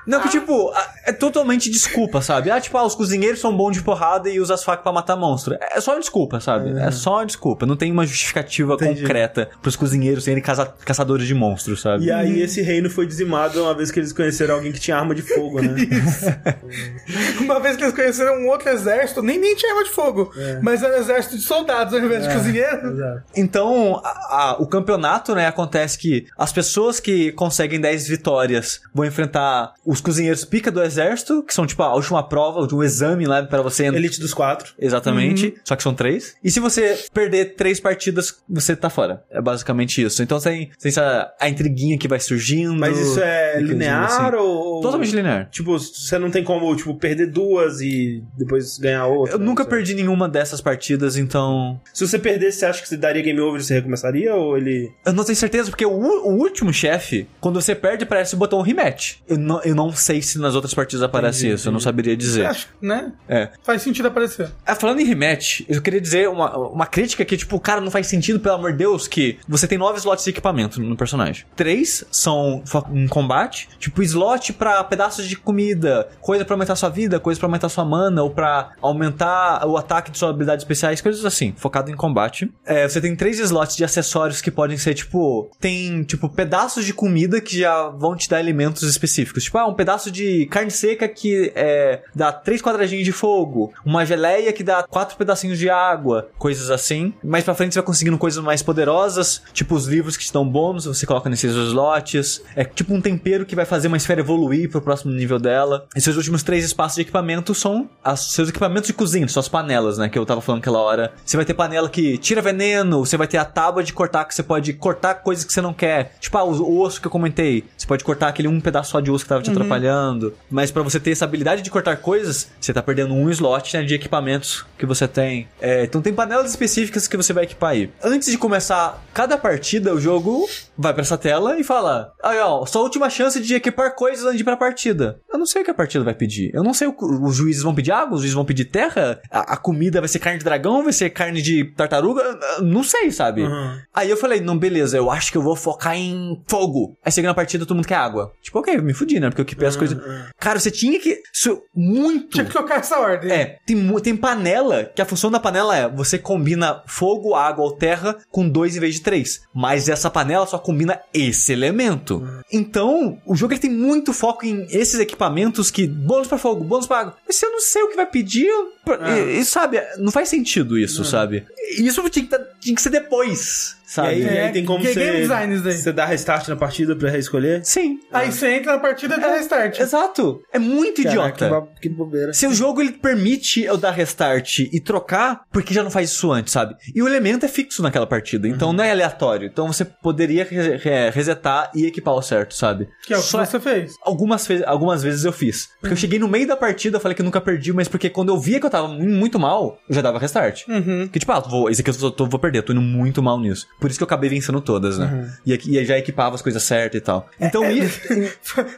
Não, 0.08 0.21
que 0.21 0.30
tipo, 0.30 0.71
é 1.04 1.12
totalmente 1.12 1.67
desculpa, 1.67 2.21
sabe? 2.21 2.51
Ah, 2.51 2.62
tipo, 2.62 2.78
ah, 2.78 2.84
os 2.86 2.93
cozinheiros 2.93 3.39
são 3.41 3.58
bons 3.58 3.71
de 3.71 3.82
porrada 3.82 4.30
e 4.30 4.39
usam 4.39 4.54
as 4.54 4.63
facas 4.63 4.84
pra 4.84 4.91
matar 4.91 5.15
monstro. 5.15 5.58
É 5.60 5.82
só 5.82 5.93
uma 5.93 5.99
desculpa, 5.99 6.39
sabe? 6.39 6.78
É, 6.80 6.91
só 6.91 7.13
uma 7.13 7.25
desculpa. 7.25 7.65
Não 7.65 7.75
tem 7.75 7.91
uma 7.91 8.06
justificativa 8.06 8.75
Entendi. 8.75 9.01
concreta 9.01 9.49
pros 9.63 9.75
cozinheiros 9.75 10.23
serem 10.23 10.43
caça- 10.43 10.71
caçadores 10.86 11.25
de 11.25 11.34
monstros, 11.34 11.82
sabe? 11.82 12.06
E 12.06 12.12
aí 12.12 12.39
esse 12.39 12.62
reino 12.62 12.88
foi 12.88 13.08
dizimado 13.08 13.63
uma 13.63 13.73
vez 13.73 13.89
que 13.89 13.99
eles 13.99 14.13
conheceram 14.13 14.54
alguém 14.56 14.71
que 14.71 14.80
tinha 14.80 14.95
arma 14.95 15.15
de 15.15 15.23
fogo, 15.23 15.60
né? 15.60 15.73
Uma 17.41 17.60
vez 17.60 17.75
que 17.75 17.84
eles 17.84 17.95
conheceram 17.95 18.36
um 18.43 18.47
outro 18.47 18.69
exército, 18.69 19.21
nem, 19.21 19.39
nem 19.39 19.56
tinha 19.56 19.71
arma 19.71 19.84
de 19.84 19.89
fogo, 19.91 20.32
mas 20.62 20.84
era 20.84 20.97
um 20.97 20.99
exército 20.99 21.36
de 21.38 21.43
soldados 21.43 21.93
ao 21.93 21.99
invés 21.99 22.28
de 22.28 22.34
cozinheiros. 22.34 22.91
Exato. 22.93 23.23
Então, 23.36 24.01
a- 24.04 24.10
a- 24.51 24.56
o 24.60 24.67
campeonato, 24.67 25.34
né, 25.36 25.47
acontece 25.47 25.97
que 25.97 26.28
as 26.38 26.51
pessoas 26.51 26.99
que 26.99 27.32
conseguem 27.34 27.80
10 27.80 28.05
vitórias 28.08 28.82
vão 28.94 29.06
enfrentar 29.06 29.74
os 29.86 30.02
cozinheiros 30.02 30.46
pica 30.46 30.72
do 30.72 30.82
exército, 30.82 31.44
que 31.44 31.54
são 31.54 31.65
tipo 31.65 31.82
a 31.84 31.94
última 31.94 32.24
prova, 32.28 32.68
um 32.74 32.84
exame 32.84 33.26
lá 33.26 33.44
pra 33.44 33.62
você 33.62 33.86
entrar. 33.86 33.98
Elite 33.98 34.20
dos 34.20 34.34
quatro. 34.34 34.74
Exatamente, 34.80 35.56
só 35.63 35.76
que 35.76 35.84
são 35.84 35.94
três. 35.94 36.36
E 36.44 36.52
se 36.52 36.60
você 36.60 36.98
perder 37.13 37.56
três 37.56 37.80
partidas, 37.80 38.36
você 38.50 38.76
tá 38.76 38.89
fora. 38.89 39.24
É 39.30 39.41
basicamente 39.41 40.02
isso. 40.02 40.22
Então 40.22 40.39
tem, 40.39 40.72
tem 40.80 40.89
essa, 40.89 41.34
a 41.39 41.50
intriguinha 41.50 41.98
que 41.98 42.08
vai 42.08 42.20
surgindo. 42.20 42.76
Mas 42.76 42.98
isso 42.98 43.20
é 43.22 43.62
linear 43.62 44.06
assim. 44.06 44.36
ou. 44.36 44.82
Totalmente 44.82 45.15
linear. 45.15 45.50
Tipo, 45.50 45.78
você 45.78 46.18
não 46.18 46.30
tem 46.30 46.44
como, 46.44 46.76
tipo, 46.76 46.96
perder 46.96 47.28
duas 47.28 47.82
e 47.82 48.24
depois 48.38 48.78
ganhar 48.78 49.06
outra. 49.06 49.36
Eu 49.36 49.39
nunca 49.39 49.65
perdi 49.65 49.94
nenhuma 49.94 50.28
dessas 50.28 50.62
partidas, 50.62 51.18
então. 51.18 51.80
Se 51.94 52.06
você 52.06 52.20
perdesse, 52.20 52.60
você 52.60 52.65
acha 52.65 52.82
que 52.82 52.88
você 52.88 52.98
daria 52.98 53.22
game 53.22 53.39
over 53.39 53.60
e 53.60 53.63
você 53.63 53.76
recomeçaria? 53.76 54.36
Ou 54.36 54.58
ele. 54.58 54.91
Eu 55.06 55.13
não 55.13 55.24
tenho 55.24 55.36
certeza, 55.36 55.70
porque 55.70 55.86
o, 55.86 55.91
o 55.91 56.34
último 56.38 56.74
chefe, 56.74 57.28
quando 57.39 57.62
você 57.62 57.74
perde, 57.74 57.94
aparece 58.03 58.36
o 58.36 58.38
botão 58.38 58.62
rematch. 58.62 59.17
Eu 59.27 59.38
não, 59.38 59.62
eu 59.63 59.75
não 59.75 59.91
sei 59.91 60.21
se 60.21 60.38
nas 60.39 60.55
outras 60.55 60.73
partidas 60.73 61.03
aparece 61.03 61.39
Entendi, 61.39 61.55
isso, 61.55 61.67
eu 61.67 61.71
não 61.71 61.79
saberia 61.79 62.15
dizer. 62.15 62.45
Acho, 62.45 62.67
né? 62.81 63.12
É. 63.27 63.49
Faz 63.63 63.81
sentido 63.81 64.08
aparecer. 64.08 64.49
Ah, 64.65 64.75
falando 64.75 64.99
em 64.99 65.05
rematch, 65.05 65.62
eu 65.67 65.81
queria 65.81 66.01
dizer 66.01 66.29
uma, 66.29 66.58
uma 66.58 66.86
crítica 66.86 67.23
que, 67.23 67.38
tipo, 67.38 67.60
cara, 67.60 67.81
não 67.81 67.91
faz 67.91 68.08
sentido, 68.08 68.39
pelo 68.39 68.55
amor 68.55 68.71
de 68.71 68.79
Deus, 68.79 69.08
que 69.08 69.38
você 69.47 69.67
tem 69.67 69.77
nove 69.77 69.97
slots 69.99 70.23
de 70.23 70.29
equipamento 70.29 70.81
no 70.81 70.95
personagem. 70.95 71.45
Três 71.55 72.05
são 72.12 72.63
em 72.93 73.08
combate, 73.08 73.69
tipo, 73.79 74.01
slot 74.03 74.53
pra 74.53 74.84
pedaços 74.84 75.27
de 75.27 75.36
comida, 75.36 76.10
coisa 76.21 76.43
pra 76.45 76.55
aumentar 76.55 76.75
sua 76.75 76.89
vida, 76.89 77.19
coisa 77.19 77.39
pra 77.39 77.47
aumentar 77.47 77.69
sua 77.69 77.86
mana, 77.86 78.23
ou 78.23 78.29
pra 78.29 78.71
aumentar 78.81 79.65
o 79.67 79.77
ataque 79.77 80.12
de 80.12 80.17
suas 80.17 80.31
habilidades 80.31 80.63
especiais, 80.63 81.01
coisas 81.01 81.23
assim, 81.25 81.53
focado 81.58 81.91
em 81.91 81.95
combate. 81.95 82.51
É, 82.65 82.88
você 82.88 82.99
tem 82.99 83.15
três 83.15 83.39
slots 83.39 83.75
de 83.75 83.84
acessórios 83.84 84.41
que 84.41 84.51
podem 84.51 84.77
ser, 84.77 84.93
tipo, 84.93 85.49
tem, 85.60 86.03
tipo, 86.03 86.29
pedaços 86.29 86.86
de 86.86 86.93
comida 86.93 87.39
que 87.41 87.60
já 87.60 87.74
vão 87.89 88.15
te 88.15 88.29
dar 88.29 88.39
elementos 88.39 88.83
específicos. 88.83 89.43
Tipo, 89.43 89.57
ah, 89.57 89.67
um 89.67 89.73
pedaço 89.73 90.11
de 90.11 90.45
carne 90.47 90.71
seca 90.71 91.07
que 91.07 91.51
é, 91.55 92.01
dá 92.13 92.32
três 92.32 92.61
quadradinhos 92.61 93.05
de 93.05 93.11
fogo, 93.11 93.73
uma 93.86 94.05
geleia 94.05 94.51
que 94.53 94.63
dá 94.63 94.84
quatro 94.84 95.17
pedacinhos 95.17 95.57
de 95.57 95.69
água, 95.69 96.30
coisas 96.38 96.69
assim. 96.69 97.13
Mais 97.23 97.43
pra 97.43 97.55
frente 97.55 97.73
você 97.73 97.80
vai 97.80 97.86
conseguindo 97.86 98.17
coisas 98.17 98.43
mais 98.43 98.61
poderosas, 98.61 99.41
tipo 99.53 99.76
os 99.76 99.88
livros 99.88 100.17
que 100.17 100.26
te 100.26 100.34
dão 100.34 100.47
bônus, 100.47 100.86
você 100.86 101.05
coloca 101.05 101.30
nesses 101.30 101.53
slots. 101.53 102.41
É 102.55 102.63
tipo 102.63 102.93
um 102.93 103.01
tempero 103.01 103.45
que 103.45 103.55
vai 103.55 103.65
fazer 103.65 103.88
uma 103.88 103.97
esfera 103.97 104.21
evoluir 104.21 104.69
pro 104.69 104.82
próximo 104.82 105.13
nível 105.13 105.39
dela. 105.39 105.88
E 105.95 106.01
seus 106.01 106.17
últimos 106.17 106.43
três 106.43 106.65
espaços 106.65 106.95
de 106.95 107.01
equipamento 107.01 107.53
são 107.53 107.89
as, 108.03 108.32
seus 108.32 108.49
equipamentos 108.49 108.88
de 108.88 108.93
cozinha, 108.93 109.28
suas 109.28 109.47
panelas, 109.47 109.97
né? 109.97 110.09
Que 110.09 110.17
eu 110.17 110.26
tava 110.26 110.41
falando 110.41 110.61
aquela 110.61 110.80
hora. 110.80 111.13
Você 111.26 111.38
vai 111.38 111.45
ter 111.45 111.53
panela 111.53 111.89
que 111.89 112.17
tira 112.17 112.41
veneno, 112.41 113.05
você 113.05 113.17
vai 113.17 113.28
ter 113.28 113.38
a 113.38 113.45
tábua 113.45 113.84
de 113.84 113.93
cortar 113.93 114.26
que 114.26 114.34
você 114.34 114.43
pode 114.43 114.73
cortar 114.73 115.15
coisas 115.15 115.43
que 115.43 115.53
você 115.53 115.61
não 115.61 115.73
quer. 115.73 116.15
Tipo, 116.19 116.38
ah, 116.38 116.43
o 116.43 116.80
osso 116.80 117.01
que 117.01 117.07
eu 117.07 117.11
comentei. 117.11 117.64
Você 117.78 117.88
pode 117.88 118.03
cortar 118.03 118.28
aquele 118.28 118.47
um 118.47 118.59
pedaço 118.59 118.91
só 118.91 118.99
de 118.99 119.11
osso 119.11 119.26
que 119.26 119.30
tava 119.30 119.41
te 119.41 119.51
atrapalhando. 119.51 120.34
Mas 120.49 120.72
pra 120.72 120.82
você 120.82 120.99
ter 120.99 121.11
essa 121.11 121.26
habilidade 121.26 121.61
de 121.61 121.70
cortar 121.70 121.97
coisas, 121.97 122.49
você 122.59 122.74
tá 122.74 122.82
perdendo 122.82 123.13
um 123.13 123.30
slot 123.30 123.76
né, 123.76 123.84
de 123.84 123.93
equipamentos 123.93 124.66
que 124.78 124.86
você 124.86 125.07
tem. 125.07 125.47
É, 125.61 125.84
então 125.84 126.01
tem 126.01 126.13
panelas 126.13 126.49
específicas 126.49 127.07
que 127.07 127.18
você 127.18 127.34
vai 127.34 127.43
equipar 127.45 127.72
aí. 127.72 127.91
Antes 128.03 128.32
de 128.32 128.38
começar 128.38 129.03
cada 129.13 129.38
partida, 129.38 129.93
o 129.93 129.99
jogo 129.99 130.47
vai 130.78 130.93
pra 130.93 131.01
essa 131.01 131.18
tela 131.18 131.59
e 131.59 131.63
fala: 131.63 132.11
Aí, 132.24 132.39
ó, 132.39 132.66
sua 132.66 132.82
última 132.82 133.09
chance 133.09 133.39
de 133.39 133.55
equipar 133.55 133.95
coisas 133.95 134.26
antes 134.26 134.38
de 134.38 134.41
ir 134.41 134.45
pra 134.45 134.57
partida. 134.57 135.20
Eu 135.32 135.39
não 135.39 135.45
sei 135.45 135.61
o 135.61 135.66
que 135.66 135.72
a 135.72 135.76
partida 135.76 136.03
vai 136.03 136.13
pedir. 136.13 136.51
Eu 136.53 136.63
não 136.63 136.74
sei 136.74 136.88
o 136.88 136.93
que 136.93 137.05
os 137.05 137.36
juízes 137.36 137.63
vão 137.63 137.74
pedir 137.74 137.91
água, 137.91 138.16
os 138.16 138.22
juízes 138.22 138.36
vão 138.36 138.45
pedir 138.45 138.66
terra. 138.66 139.20
A, 139.32 139.53
a 139.53 139.57
comida 139.57 139.99
vai 139.99 140.07
ser 140.07 140.20
carne 140.20 140.39
de 140.39 140.45
dragão, 140.45 140.84
vai 140.84 140.93
ser 140.93 141.09
carne 141.11 141.41
de 141.41 141.66
tartaruga. 141.76 142.22
Eu 142.57 142.63
Não 142.63 142.84
sei, 142.84 143.11
sabe? 143.11 143.43
Uhum. 143.43 143.80
Aí 143.93 144.09
eu 144.09 144.18
falei, 144.18 144.41
não, 144.41 144.57
beleza, 144.57 144.97
eu 144.97 145.09
acho 145.11 145.32
que 145.32 145.38
eu 145.38 145.41
vou 145.41 145.55
focar 145.55 145.95
em 145.95 146.41
fogo. 146.47 146.97
Aí 147.03 147.11
chega 147.11 147.28
na 147.28 147.34
partida, 147.34 147.55
todo 147.60 147.76
mundo 147.76 147.88
quer 147.88 147.95
água. 147.95 148.34
Tipo, 148.41 148.60
ok, 148.60 148.78
me 148.80 148.93
fudi, 148.93 149.20
né? 149.20 149.30
Porque 149.30 149.41
eu 149.41 149.45
equipei 149.45 149.68
as 149.68 149.76
coisas. 149.76 149.97
Cara, 150.39 150.60
você 150.60 150.72
tinha 150.72 150.99
que. 150.99 151.22
Isso, 151.34 151.62
muito. 151.76 152.30
Tinha 152.30 152.45
que 152.45 152.51
colocar 152.53 152.76
essa 152.76 152.99
ordem. 152.99 153.32
É, 153.32 153.58
tem, 153.66 153.99
tem 154.01 154.16
panela, 154.16 154.86
que 154.86 155.01
a 155.01 155.06
função 155.06 155.30
da 155.32 155.39
panela 155.39 155.76
é 155.78 155.89
você 155.89 156.18
combina 156.18 156.82
fogo, 156.88 157.36
água 157.36 157.64
ou 157.64 157.72
terra 157.72 158.18
com 158.30 158.47
dois 158.47 158.76
em 158.76 158.80
vez 158.80 158.95
de 158.95 159.01
três. 159.01 159.41
Mas 159.53 159.88
essa 159.89 160.10
panela 160.10 160.45
só 160.45 160.58
combina 160.58 160.99
esse 161.14 161.53
elemento. 161.53 162.28
Então, 162.51 163.20
o 163.26 163.36
jogo 163.36 163.53
ele 163.53 163.60
tem 163.62 163.72
muito 163.72 164.14
foco 164.14 164.45
em 164.45 164.66
esses 164.70 164.99
equipamentos 164.99 165.70
que 165.72 165.88
bônus 165.88 166.28
pra 166.28 166.38
fogo, 166.38 166.64
bônus 166.64 166.88
pra 166.88 166.99
água. 166.99 167.18
Mas 167.26 167.36
se 167.38 167.45
eu 167.45 167.51
não 167.51 167.60
sei 167.62 167.82
o 167.84 167.89
que 167.89 167.95
vai 167.95 168.06
pedir, 168.06 168.45
eu- 168.47 168.74
e, 169.18 169.39
e, 169.39 169.45
sabe, 169.45 169.82
não 169.97 170.12
faz 170.12 170.30
sentido 170.30 170.78
isso, 170.78 171.03
sabe? 171.03 171.45
Isso 171.78 172.01
tinha 172.10 172.24
que, 172.26 172.30
tá- 172.32 172.45
tinha 172.60 172.76
que 172.76 172.82
ser 172.82 172.89
depois, 172.91 173.76
E 173.86 173.91
sabe? 173.91 174.07
aí, 174.09 174.21
e 174.23 174.27
aí 174.29 174.38
É, 174.38 174.49
tem 174.49 174.65
como 174.65 174.79
que 174.83 174.93
você, 174.93 174.99
game 174.99 175.21
design 175.21 175.53
isso 175.55 175.63
daí? 175.63 175.73
você 175.77 175.91
dar 175.93 176.05
restart 176.05 176.47
na 176.47 176.55
partida 176.55 176.95
pra 176.95 177.09
reescolher? 177.09 177.61
Sim. 177.63 177.99
Aí 178.11 178.31
você 178.31 178.55
entra 178.55 178.73
na 178.73 178.79
partida 178.79 179.15
e 179.15 179.19
dá 179.19 179.27
restart. 179.36 179.79
Exato. 179.79 180.41
É 180.51 180.59
muito 180.59 181.03
Caraca, 181.03 181.09
idiota. 181.38 181.45
que 181.45 181.51
bo- 181.51 181.69
Que 181.81 181.89
bobeira. 181.89 182.33
Seu 182.33 182.53
jogo 182.53 182.81
ele 182.81 182.93
permite 182.93 183.61
eu 183.63 183.77
dar 183.77 183.91
restart 183.91 184.59
e 184.59 184.79
trocar, 184.79 185.41
porque 185.51 185.73
já 185.73 185.83
não 185.83 185.91
faz 185.91 186.09
isso 186.11 186.31
antes, 186.31 186.51
sabe? 186.53 186.75
E 186.93 187.01
o 187.01 187.07
elemento 187.07 187.45
é 187.45 187.49
fixo 187.49 187.81
naquela 187.83 188.07
partida, 188.07 188.47
então 188.47 188.73
não 188.73 188.83
é 188.83 188.91
aleatório. 188.91 189.47
Então 189.47 189.67
você 189.71 189.86
poderia 189.86 190.43
re- 190.43 190.77
re- 190.77 191.09
resetar 191.11 191.71
e 191.75 191.86
equipar 191.86 192.13
o 192.15 192.21
certo, 192.21 192.55
sabe? 192.55 192.88
Que 193.05 193.13
é 193.13 193.17
o 193.17 193.21
que 193.21 193.27
Só- 193.27 193.45
você 193.45 193.59
fez. 193.59 193.93
Algumas, 194.01 194.45
fe- 194.47 194.63
algumas 194.65 195.03
vezes 195.03 195.23
eu 195.25 195.31
fiz. 195.31 195.69
Porque 195.79 195.93
eu 195.93 195.97
cheguei 195.97 196.17
no 196.19 196.27
meio 196.27 196.47
da 196.47 196.55
partida, 196.55 196.97
eu 196.97 197.01
falei 197.01 197.15
que 197.15 197.21
eu 197.21 197.25
nunca 197.25 197.39
perdi, 197.41 197.71
mas 197.73 197.88
porque 197.88 198.09
quando 198.09 198.29
eu 198.29 198.39
via 198.39 198.59
que 198.59 198.65
eu 198.65 198.69
tava 198.69 198.88
mu- 198.88 199.05
muito 199.05 199.39
mal, 199.39 199.77
eu 199.88 199.95
já 199.95 200.01
dava 200.01 200.17
restart. 200.19 200.63
Uhum. 200.67 201.07
Que 201.07 201.19
tipo, 201.19 201.31
ah, 201.31 201.39
vou, 201.39 201.69
esse 201.69 201.81
aqui 201.81 201.89
eu 201.91 201.95
tô, 201.95 202.11
tô- 202.11 202.25
vou 202.25 202.39
perder, 202.39 202.59
eu 202.59 202.63
tô 202.63 202.71
indo 202.73 202.81
muito 202.81 203.21
mal 203.21 203.39
nisso. 203.39 203.67
Por 203.80 203.89
isso 203.89 203.99
que 203.99 204.03
eu 204.03 204.07
acabei 204.07 204.30
vencendo 204.30 204.61
todas, 204.61 204.97
né? 204.97 205.34
E, 205.45 205.53
aqui- 205.53 205.78
e 205.78 205.86
já 205.86 205.97
equipava 205.97 206.34
as 206.36 206.41
coisas 206.41 206.63
certas 206.63 206.99
e 206.99 207.03
tal. 207.03 207.28
Então, 207.39 207.63
e- 207.69 207.82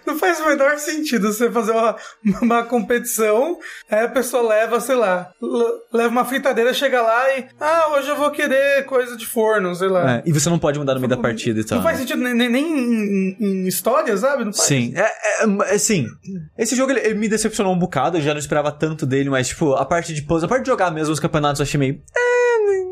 Não 0.06 0.18
faz 0.18 0.40
o 0.40 0.48
menor 0.48 0.78
sentido 0.80 1.32
você 1.32 1.52
fazer 1.52 1.72
uma, 1.72 1.96
uma 2.42 2.64
competição, 2.64 3.58
aí 3.90 4.06
a 4.06 4.10
pessoa 4.10 4.42
leva, 4.48 4.80
sei 4.80 4.96
lá, 4.96 5.30
leva 5.94 6.10
uma 6.10 6.26
fritadeira, 6.26 6.74
chega 6.74 7.02
lá 7.02 7.38
e. 7.38 7.46
Ah, 7.60 7.90
hoje 7.94 8.10
eu 8.10 8.16
vou 8.16 8.32
querer 8.32 8.86
coisa 8.86 9.16
de 9.16 9.26
forno, 9.28 9.74
sei 9.76 9.88
lá. 9.88 10.16
é, 10.18 10.24
e 10.26 10.32
você 10.32 10.50
não 10.50 10.58
pode 10.60 10.80
mudar 10.80 10.94
no 10.96 11.00
meio 11.00 11.10
da 11.10 11.18
partida 11.18 11.60
e 11.60 11.64
tal. 11.64 11.78
Não 11.78 11.84
faz 11.84 11.98
né? 12.00 12.02
sentido 12.06 12.24
nem, 12.24 12.34
nem, 12.34 12.50
nem 12.50 12.66
em, 12.66 13.38
em 13.40 13.68
história, 13.68 14.16
sabe? 14.18 14.46
Não 14.46 14.54
faz. 14.54 14.68
Sim, 14.68 14.94
é, 14.96 15.02
é, 15.44 15.76
é, 15.76 15.78
sim. 15.78 16.08
Esse 16.58 16.76
jogo 16.76 16.92
ele, 16.92 17.02
ele 17.02 17.14
me 17.16 17.30
decepcionou 17.30 17.74
um 17.74 17.80
bocado, 17.80 18.18
eu 18.18 18.22
já 18.22 18.34
não 18.34 18.40
esperava 18.40 18.72
tanto 18.72 19.06
dele, 19.06 19.30
mas, 19.30 19.48
tipo, 19.50 19.74
a 19.74 19.86
parte 19.86 20.14
de 20.14 20.22
puzzle, 20.24 20.48
a 20.48 20.50
parte 20.50 20.64
de 20.64 20.70
jogar 20.72 20.92
mesmo 20.92 21.14
os 21.14 21.20
campeonatos 21.20 21.60
eu 21.60 21.64
achei 21.64 21.80
meio. 21.80 22.02
É, 22.16 22.47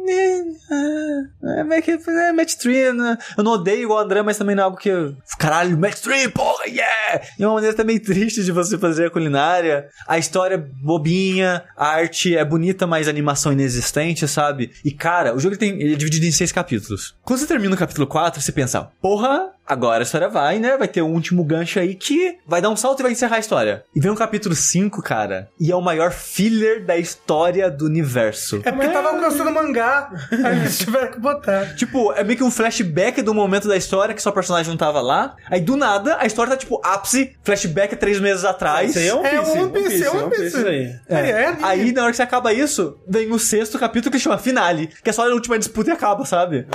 é. 0.10 1.60
É 1.60 2.34
match 2.34 2.56
3, 2.56 2.95
né? 2.95 3.18
Eu 3.38 3.43
não 3.43 3.53
odeio 3.53 3.84
igual 3.84 3.99
o 3.99 4.01
André, 4.01 4.22
mas 4.22 4.38
também 4.38 4.56
não 4.56 4.64
é 4.64 4.66
algo 4.66 4.78
que. 4.78 4.89
Caralho, 5.38 5.78
match 5.78 5.99
3, 5.99 6.28
porra, 6.28 6.66
yeah! 6.66 7.22
É 7.39 7.45
uma 7.45 7.56
maneira 7.56 7.76
também 7.76 7.99
triste 7.99 8.43
de 8.43 8.51
você 8.51 8.78
fazer 8.78 9.08
a 9.08 9.10
culinária. 9.10 9.88
A 10.08 10.18
história 10.18 10.56
é 10.56 10.58
bobinha, 10.58 11.64
a 11.76 11.88
arte 11.88 12.36
é 12.36 12.43
bonita, 12.43 12.86
mas 12.88 13.08
a 13.08 13.12
animação 13.12 13.51
inexistente, 13.51 14.28
sabe? 14.28 14.72
E 14.84 14.91
cara, 14.91 15.36
o 15.36 15.39
jogo 15.39 15.53
ele 15.53 15.60
tem, 15.60 15.82
ele 15.82 15.93
é 15.93 15.97
dividido 15.97 16.26
em 16.26 16.32
seis 16.32 16.51
capítulos. 16.51 17.16
Quando 17.24 17.39
você 17.39 17.47
termina 17.47 17.76
o 17.76 17.78
capítulo 17.78 18.08
4, 18.08 18.41
você 18.41 18.51
pensa, 18.51 18.82
porra, 19.01 19.55
agora 19.68 19.99
a 19.99 20.03
história 20.03 20.30
vai, 20.30 20.59
né? 20.59 20.78
Vai 20.78 20.88
ter 20.88 21.01
um 21.01 21.11
último 21.13 21.43
gancho 21.43 21.80
aí 21.80 21.95
que 21.95 22.38
vai 22.45 22.61
dar 22.61 22.70
um 22.70 22.76
salto 22.76 22.99
e 22.99 23.03
vai 23.03 23.11
encerrar 23.11 23.38
a 23.38 23.39
história. 23.39 23.84
E 23.95 23.99
vem 23.99 24.11
o 24.11 24.16
capítulo 24.16 24.55
5, 24.55 25.01
cara, 25.01 25.49
e 25.59 25.72
é 25.72 25.76
o 25.76 25.82
maior 25.82 26.11
filler 26.11 26.86
da 26.86 26.97
história 26.97 27.70
do 27.70 27.86
universo. 27.86 28.61
É 28.63 28.72
porque 28.72 28.89
tava 28.89 29.09
alcançando 29.09 29.49
o 29.49 29.53
mangá, 29.53 30.09
aí 30.43 30.59
eles 30.59 30.78
tiveram 30.78 31.11
que 31.11 31.20
botar. 31.20 31.76
Tipo, 31.76 32.11
é 32.13 32.24
meio 32.24 32.38
que 32.38 32.43
um 32.43 32.51
flashback 32.51 33.22
do 33.22 33.34
momento 33.34 33.68
da 33.68 33.78
história 33.78 34.13
que 34.13 34.22
sua 34.22 34.32
personagem 34.32 34.70
não 34.70 34.78
tava 34.78 35.01
lá. 35.01 35.36
Aí 35.49 35.61
do 35.61 35.76
nada, 35.76 36.18
a 36.20 36.26
história 36.26 36.51
tá 36.51 36.57
tipo 36.57 36.80
ápice, 36.84 37.36
flashback 37.43 37.95
três 37.95 38.20
meses 38.20 38.43
atrás. 38.45 38.91
Isso 38.91 38.99
aí 38.99 39.07
é 39.07 39.16
um 39.16 39.26
É 39.26 39.30
Piece, 39.39 39.57
One 39.57 39.72
Piece, 39.72 40.03
é 40.03 40.09
One 40.09 40.30
Piece. 40.30 40.45
isso 40.45 40.68
aí. 40.68 40.95
É, 41.09 41.16
é. 41.30 41.57
Aí, 41.61 41.91
na 41.91 42.03
hora 42.03 42.11
que 42.11 42.18
você 42.18 42.24
acaba 42.24 42.53
isso, 42.53 42.97
vem 43.07 43.32
o 43.32 43.39
sexto 43.39 43.80
capítulo 43.80 44.11
que 44.11 44.20
chama 44.20 44.38
Finale, 44.38 44.88
que 45.03 45.09
é 45.09 45.13
só 45.13 45.28
a 45.28 45.34
última 45.34 45.57
disputa 45.57 45.89
e 45.89 45.93
acaba, 45.93 46.26
sabe? 46.26 46.68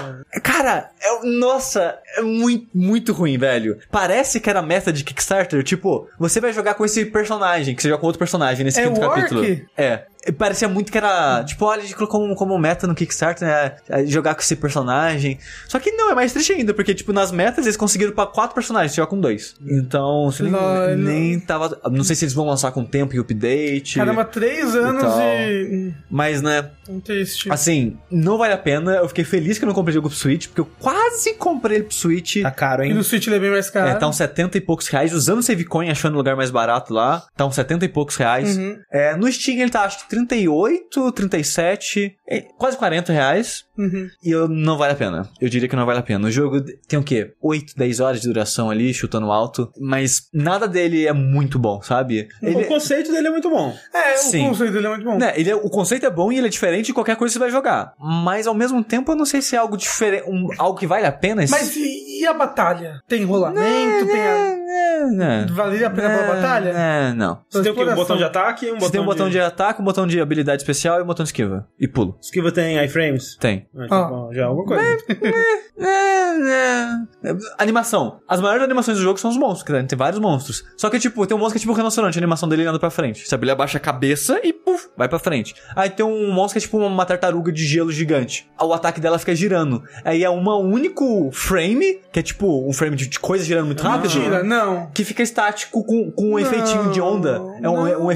Cara, 0.42 0.90
é, 1.00 1.26
nossa, 1.26 1.98
é 2.16 2.22
muito, 2.22 2.68
muito 2.80 3.12
ruim, 3.12 3.36
velho. 3.36 3.78
Parece 3.90 4.40
que 4.40 4.48
era 4.48 4.62
meta 4.62 4.92
de 4.92 5.04
Kickstarter, 5.04 5.62
tipo, 5.62 6.08
você 6.18 6.40
vai 6.40 6.52
jogar 6.52 6.74
com 6.74 6.84
esse 6.84 7.04
personagem, 7.04 7.74
que 7.74 7.82
você 7.82 7.88
joga 7.88 8.00
com 8.00 8.06
outro 8.06 8.18
personagem 8.18 8.64
nesse 8.64 8.80
É 8.80 8.88
quinto 8.88 9.00
capítulo. 9.00 9.44
É. 9.76 10.04
E 10.26 10.32
Parecia 10.32 10.68
muito 10.68 10.92
que 10.92 10.98
era, 10.98 11.42
tipo, 11.44 11.64
olha, 11.64 11.80
a 11.80 11.84
gente 11.84 11.94
colocou 11.94 12.20
como, 12.20 12.34
como 12.34 12.58
meta 12.58 12.86
no 12.86 12.94
Kickstarter, 12.94 13.46
né? 13.48 13.72
é, 13.88 14.04
Jogar 14.06 14.34
com 14.34 14.40
esse 14.40 14.56
personagem. 14.56 15.38
Só 15.68 15.78
que 15.78 15.90
não, 15.92 16.10
é 16.10 16.14
mais 16.14 16.32
triste 16.32 16.52
ainda, 16.52 16.74
porque, 16.74 16.94
tipo, 16.94 17.12
nas 17.12 17.32
metas 17.32 17.64
eles 17.66 17.76
conseguiram 17.76 18.12
pra 18.12 18.26
quatro 18.26 18.54
personagens, 18.54 18.94
joga 18.94 19.08
com 19.08 19.20
dois. 19.20 19.54
Então, 19.66 20.30
você 20.30 20.42
nem, 20.42 20.52
Não, 20.52 20.96
nem 20.96 21.40
tava. 21.40 21.78
Não 21.90 22.04
sei 22.04 22.16
se 22.16 22.24
eles 22.24 22.34
vão 22.34 22.46
lançar 22.46 22.70
com 22.72 22.84
tempo 22.84 23.14
e 23.14 23.18
update. 23.18 23.96
Caramba, 23.98 24.24
três 24.24 24.74
anos 24.74 25.02
tal. 25.02 25.20
e. 25.20 25.94
Mas, 26.10 26.42
né, 26.42 26.70
Triste. 27.04 27.50
Assim, 27.52 27.96
não 28.10 28.36
vale 28.36 28.52
a 28.52 28.58
pena. 28.58 28.96
Eu 28.96 29.08
fiquei 29.08 29.22
feliz 29.24 29.58
que 29.58 29.64
eu 29.64 29.68
não 29.68 29.74
comprei 29.74 29.94
jogo 29.94 30.08
pro 30.08 30.16
Switch, 30.18 30.48
porque 30.48 30.60
eu 30.60 30.68
quase 30.80 31.34
comprei 31.34 31.76
ele 31.78 31.84
pro 31.84 31.94
Switch. 31.94 32.42
Tá 32.42 32.50
caro, 32.50 32.82
E 32.82 32.88
hein? 32.88 32.94
no 32.94 33.04
Switch 33.04 33.26
ele 33.28 33.36
é 33.36 33.38
bem 33.38 33.50
mais 33.50 33.70
caro. 33.70 33.90
É, 33.90 33.94
tá 33.94 34.08
uns 34.08 34.16
70 34.16 34.58
e 34.58 34.60
poucos 34.60 34.88
reais. 34.88 35.12
Usando 35.12 35.38
o 35.38 35.42
Savecoin, 35.42 35.88
achando 35.88 36.14
o 36.14 36.16
lugar 36.16 36.34
mais 36.34 36.50
barato 36.50 36.92
lá. 36.92 37.24
Tá 37.36 37.46
uns 37.46 37.54
70 37.54 37.84
e 37.84 37.88
poucos 37.88 38.16
reais. 38.16 38.56
Uhum. 38.58 38.76
É, 38.90 39.14
no 39.16 39.30
Steam 39.30 39.58
ele 39.58 39.70
tá, 39.70 39.82
acho 39.82 39.98
38, 40.10 41.12
37, 41.12 42.16
é, 42.28 42.40
quase 42.58 42.76
40 42.76 43.12
reais. 43.12 43.64
Uhum. 43.78 44.08
E 44.22 44.30
eu, 44.30 44.46
não 44.48 44.76
vale 44.76 44.92
a 44.92 44.96
pena. 44.96 45.28
Eu 45.40 45.48
diria 45.48 45.68
que 45.68 45.76
não 45.76 45.86
vale 45.86 46.00
a 46.00 46.02
pena. 46.02 46.26
O 46.28 46.30
jogo 46.30 46.60
tem 46.86 46.98
o 46.98 47.02
quê? 47.02 47.32
8, 47.40 47.74
10 47.76 48.00
horas 48.00 48.20
de 48.20 48.26
duração 48.28 48.68
ali, 48.68 48.92
chutando 48.92 49.30
alto. 49.30 49.72
Mas 49.80 50.28
nada 50.34 50.68
dele 50.68 51.06
é 51.06 51.12
muito 51.12 51.58
bom, 51.58 51.80
sabe? 51.80 52.28
O 52.42 52.64
conceito 52.66 53.10
dele 53.10 53.28
é 53.28 53.30
muito 53.30 53.48
bom. 53.48 53.74
É, 53.94 54.16
Sim. 54.16 54.46
o 54.46 54.48
conceito 54.50 54.72
dele 54.72 54.86
é 54.86 54.90
muito 54.90 55.04
bom. 55.04 55.16
Né, 55.16 55.32
ele 55.36 55.50
é- 55.50 55.56
o 55.56 55.70
conceito 55.70 56.04
é 56.04 56.10
bom 56.10 56.30
e 56.30 56.38
ele 56.38 56.48
é 56.48 56.50
diferente 56.50 56.86
de 56.86 56.92
qualquer 56.92 57.16
coisa 57.16 57.32
que 57.32 57.34
você 57.34 57.38
vai 57.38 57.50
jogar. 57.50 57.94
Mas 57.98 58.46
ao 58.46 58.54
mesmo 58.54 58.82
tempo, 58.84 59.12
eu 59.12 59.16
não 59.16 59.24
sei 59.24 59.40
se 59.40 59.54
é 59.54 59.58
algo 59.58 59.76
diferente. 59.76 60.28
Um, 60.28 60.48
algo 60.58 60.78
que 60.78 60.86
vale 60.86 61.06
a 61.06 61.12
pena. 61.12 61.44
Mas 61.48 61.76
e, 61.76 62.20
e 62.20 62.26
a 62.26 62.34
batalha? 62.34 63.00
Tem 63.08 63.24
rolamento? 63.24 64.06
Tem 64.06 64.20
a... 64.20 64.59
É, 64.72 65.06
né. 65.06 65.46
Valeria 65.50 65.88
a 65.88 65.90
pena 65.90 66.08
pela 66.10 66.34
batalha? 66.34 66.68
É, 66.70 67.12
não. 67.12 67.40
Você 67.48 67.62
tem 67.62 67.72
o 67.72 67.74
quê? 67.74 67.84
Um 67.84 67.94
botão 67.94 68.16
de 68.16 68.24
ataque 68.24 68.66
um 68.66 68.74
Você 68.74 68.74
botão 68.76 68.90
tem 68.90 69.00
um 69.00 69.04
botão 69.04 69.26
de... 69.26 69.32
de... 69.32 69.40
ataque, 69.40 69.82
um 69.82 69.84
botão 69.84 70.06
de 70.06 70.20
habilidade 70.20 70.62
especial 70.62 71.00
e 71.00 71.02
um 71.02 71.06
botão 71.06 71.24
de 71.24 71.28
esquiva. 71.28 71.66
E 71.78 71.88
pulo. 71.88 72.16
Esquiva 72.20 72.52
tem 72.52 72.82
iframes? 72.84 73.36
Tem. 73.36 73.66
Ah, 73.76 73.84
então, 73.84 73.98
Ah. 73.98 74.08
bom, 74.08 74.32
já 74.32 74.42
é 74.42 74.44
alguma 74.44 74.66
coisa. 74.66 74.96
É, 75.82 75.86
é. 75.86 77.30
É, 77.30 77.36
Animação. 77.58 78.20
As 78.28 78.38
maiores 78.38 78.62
animações 78.62 78.98
do 78.98 79.02
jogo 79.02 79.18
são 79.18 79.30
os 79.30 79.36
monstros, 79.38 79.62
que 79.62 79.86
tem 79.86 79.98
vários 79.98 80.20
monstros. 80.20 80.62
Só 80.76 80.90
que, 80.90 80.98
tipo, 80.98 81.26
tem 81.26 81.34
um 81.34 81.40
monstro 81.40 81.54
que 81.54 81.58
é 81.58 81.62
tipo 81.62 81.72
um 81.72 81.74
rinoceronte, 81.76 82.18
a 82.18 82.20
animação 82.20 82.46
dele 82.48 82.66
anda 82.66 82.78
pra 82.78 82.90
frente. 82.90 83.26
Sabe? 83.26 83.44
Ele 83.44 83.52
abaixa 83.52 83.78
a 83.78 83.80
cabeça 83.80 84.38
e, 84.44 84.52
puf, 84.52 84.88
vai 84.94 85.08
pra 85.08 85.18
frente. 85.18 85.54
Aí 85.74 85.88
tem 85.88 86.04
um 86.04 86.30
monstro 86.32 86.52
que 86.52 86.58
é 86.58 86.60
tipo 86.68 86.76
uma 86.78 87.06
tartaruga 87.06 87.50
de 87.50 87.64
gelo 87.64 87.90
gigante. 87.90 88.46
O 88.60 88.74
ataque 88.74 89.00
dela 89.00 89.18
fica 89.18 89.34
girando. 89.34 89.82
Aí 90.04 90.22
é 90.22 90.28
uma 90.28 90.56
único 90.56 91.30
frame, 91.32 92.00
que 92.12 92.18
é 92.20 92.22
tipo 92.22 92.68
um 92.68 92.72
frame 92.74 92.94
de, 92.96 93.18
coisa 93.18 93.42
girando 93.42 93.66
muito 93.66 93.82
rápido. 93.82 94.14
Mentira, 94.14 94.42
não. 94.42 94.59
Que 94.94 95.04
fica 95.04 95.22
estático 95.22 95.84
com, 95.84 96.10
com 96.10 96.32
um 96.34 96.38
efeitinho 96.38 96.90
de 96.90 97.00
onda. 97.00 97.40
É 97.62 97.68
um, 97.68 97.84
não. 97.84 98.06
um, 98.08 98.10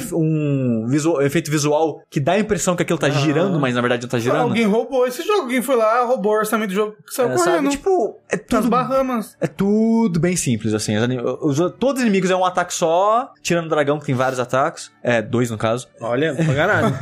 um 0.82 0.86
visual- 0.88 1.22
efeito 1.22 1.51
visual 1.51 2.01
que 2.11 2.20
dá 2.20 2.32
a 2.32 2.38
impressão 2.38 2.76
que 2.76 2.82
aquilo 2.82 2.99
tá 2.99 3.09
girando, 3.11 3.59
mas 3.61 3.74
na 3.74 3.80
verdade 3.80 4.03
não 4.03 4.09
tá 4.09 4.18
girando. 4.18 4.42
Alguém 4.42 4.64
roubou 4.66 5.07
esse 5.07 5.22
jogo, 5.22 5.42
alguém 5.42 5.62
foi 5.62 5.76
lá, 5.76 6.05
roubou 6.05 6.32
o 6.32 6.36
orçamento 6.36 6.68
do 6.70 6.74
jogo, 6.74 6.95
saiu 7.07 7.30
É, 7.30 7.38
sabe? 7.38 7.51
correndo. 7.57 7.70
Tipo, 7.70 8.18
é 8.30 8.36
Nas 8.36 8.45
tudo 8.47 8.68
Bahamas. 8.70 9.36
é 9.40 9.47
tudo 9.47 10.18
bem 10.20 10.36
simples, 10.36 10.74
assim. 10.74 10.95
Os 11.42 11.59
todos 11.78 11.97
os 11.97 12.03
inimigos 12.03 12.30
é 12.30 12.36
um 12.36 12.45
ataque 12.45 12.72
só, 12.74 13.32
tirando 13.42 13.66
o 13.66 13.68
dragão, 13.68 13.99
que 13.99 14.07
tem 14.07 14.14
vários 14.14 14.38
ataques. 14.40 14.90
É, 15.03 15.20
dois 15.22 15.51
no 15.51 15.59
caso. 15.59 15.88
Olha, 16.01 16.34
pra 16.34 16.55
caralho. 16.55 16.95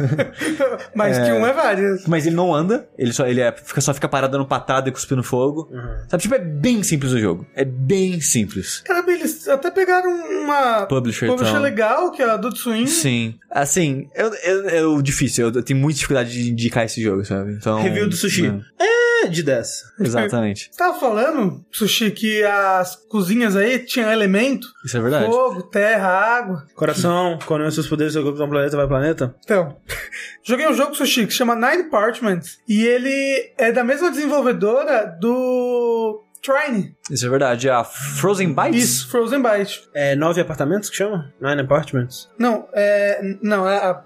Mas 0.95 1.17
que 1.19 1.33
um 1.33 1.47
é 1.47 1.53
vários. 1.53 2.07
Mas 2.07 2.27
ele 2.27 2.37
não 2.37 2.55
anda, 2.55 2.89
ele 2.99 3.13
só, 3.13 3.27
ele 3.27 3.41
é, 3.41 3.53
fica, 3.53 3.81
só 3.81 3.93
fica 3.95 4.09
parado 4.09 4.33
dando 4.33 4.47
patada 4.47 4.89
e 4.89 4.93
cuspindo 4.93 5.23
fogo. 5.23 5.69
Sabe, 6.09 6.23
tipo, 6.23 6.35
é 6.35 6.39
bem 6.39 6.83
simples 6.83 7.13
o 7.13 7.19
jogo. 7.19 7.47
É 7.55 7.65
bem 7.65 8.21
simples. 8.21 8.81
Caramba, 8.81 9.13
eles 9.13 9.32
até 9.49 9.71
pegaram 9.71 10.11
uma 10.43 10.87
Publisher, 10.87 11.27
publisher 11.29 11.51
então. 11.51 11.63
legal, 11.63 12.11
que 12.11 12.23
é 12.23 12.25
a 12.27 12.35
Adult 12.35 12.57
Swim. 12.57 12.87
Sim. 12.87 13.35
Assim, 13.51 14.09
eu, 14.15 14.33
eu, 14.35 14.69
eu- 14.71 15.03
difícil, 15.03 15.49
eu, 15.49 15.53
eu 15.55 15.63
tenho 15.63 15.79
muita 15.79 15.97
dificuldade 15.97 16.31
de 16.33 16.51
indicar 16.51 16.85
esse 16.85 17.03
jogo, 17.03 17.25
sabe? 17.25 17.53
Então. 17.53 17.81
Review 17.83 18.09
do 18.09 18.17
sushi. 18.17 18.51
né, 18.51 18.63
É 18.81 19.29
de 19.29 19.43
10. 19.43 19.83
exatamente. 20.01 20.69
Você 20.73 20.77
tava 20.79 20.99
falando, 20.99 21.65
Sushi, 21.71 22.11
que 22.11 22.43
as 22.43 22.97
cozinhas 23.09 23.55
aí 23.55 23.79
tinham 23.79 24.11
elemento, 24.11 24.67
Isso 24.85 24.97
é 24.97 25.01
verdade. 25.01 25.27
fogo, 25.27 25.63
terra, 25.63 26.09
água. 26.09 26.67
Coração, 26.75 27.39
quando 27.47 27.71
seus 27.71 27.87
poderes, 27.87 28.13
seu 28.15 28.23
corpo 28.25 28.43
é 28.43 28.45
um 28.45 28.49
planeta, 28.51 28.77
vai 28.77 28.89
planeta. 28.89 29.35
Então, 29.45 29.77
joguei 30.43 30.67
um 30.69 30.75
jogo, 30.75 30.95
Sushi, 30.95 31.27
que 31.27 31.33
se 31.33 31.39
chama 31.39 31.55
Nine 31.55 31.85
Parchments, 31.91 32.59
e 32.69 32.85
ele 32.85 33.53
é 33.57 33.71
da 33.71 33.85
mesma 33.85 34.11
desenvolvedora 34.11 35.07
do 35.21 36.25
Trine. 36.43 36.97
Isso 37.11 37.25
é 37.25 37.29
verdade. 37.29 37.71
A 37.71 37.85
Frozen 37.85 38.53
Bites? 38.53 38.83
Isso, 38.83 39.09
Frozen 39.09 39.41
Byte. 39.41 39.89
É 39.95 40.17
nove 40.17 40.41
apartamentos 40.41 40.91
que 40.91 40.97
chama? 40.97 41.33
Nine 41.41 41.63
apartments. 41.63 42.29
Não, 42.37 42.69
é... 42.73 43.21
Não, 43.41 43.69
é 43.69 43.77
a... 43.77 44.03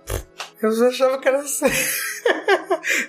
Eu 0.62 0.70
já 0.72 0.89
achava 0.89 1.18
que 1.18 1.28
era... 1.28 1.43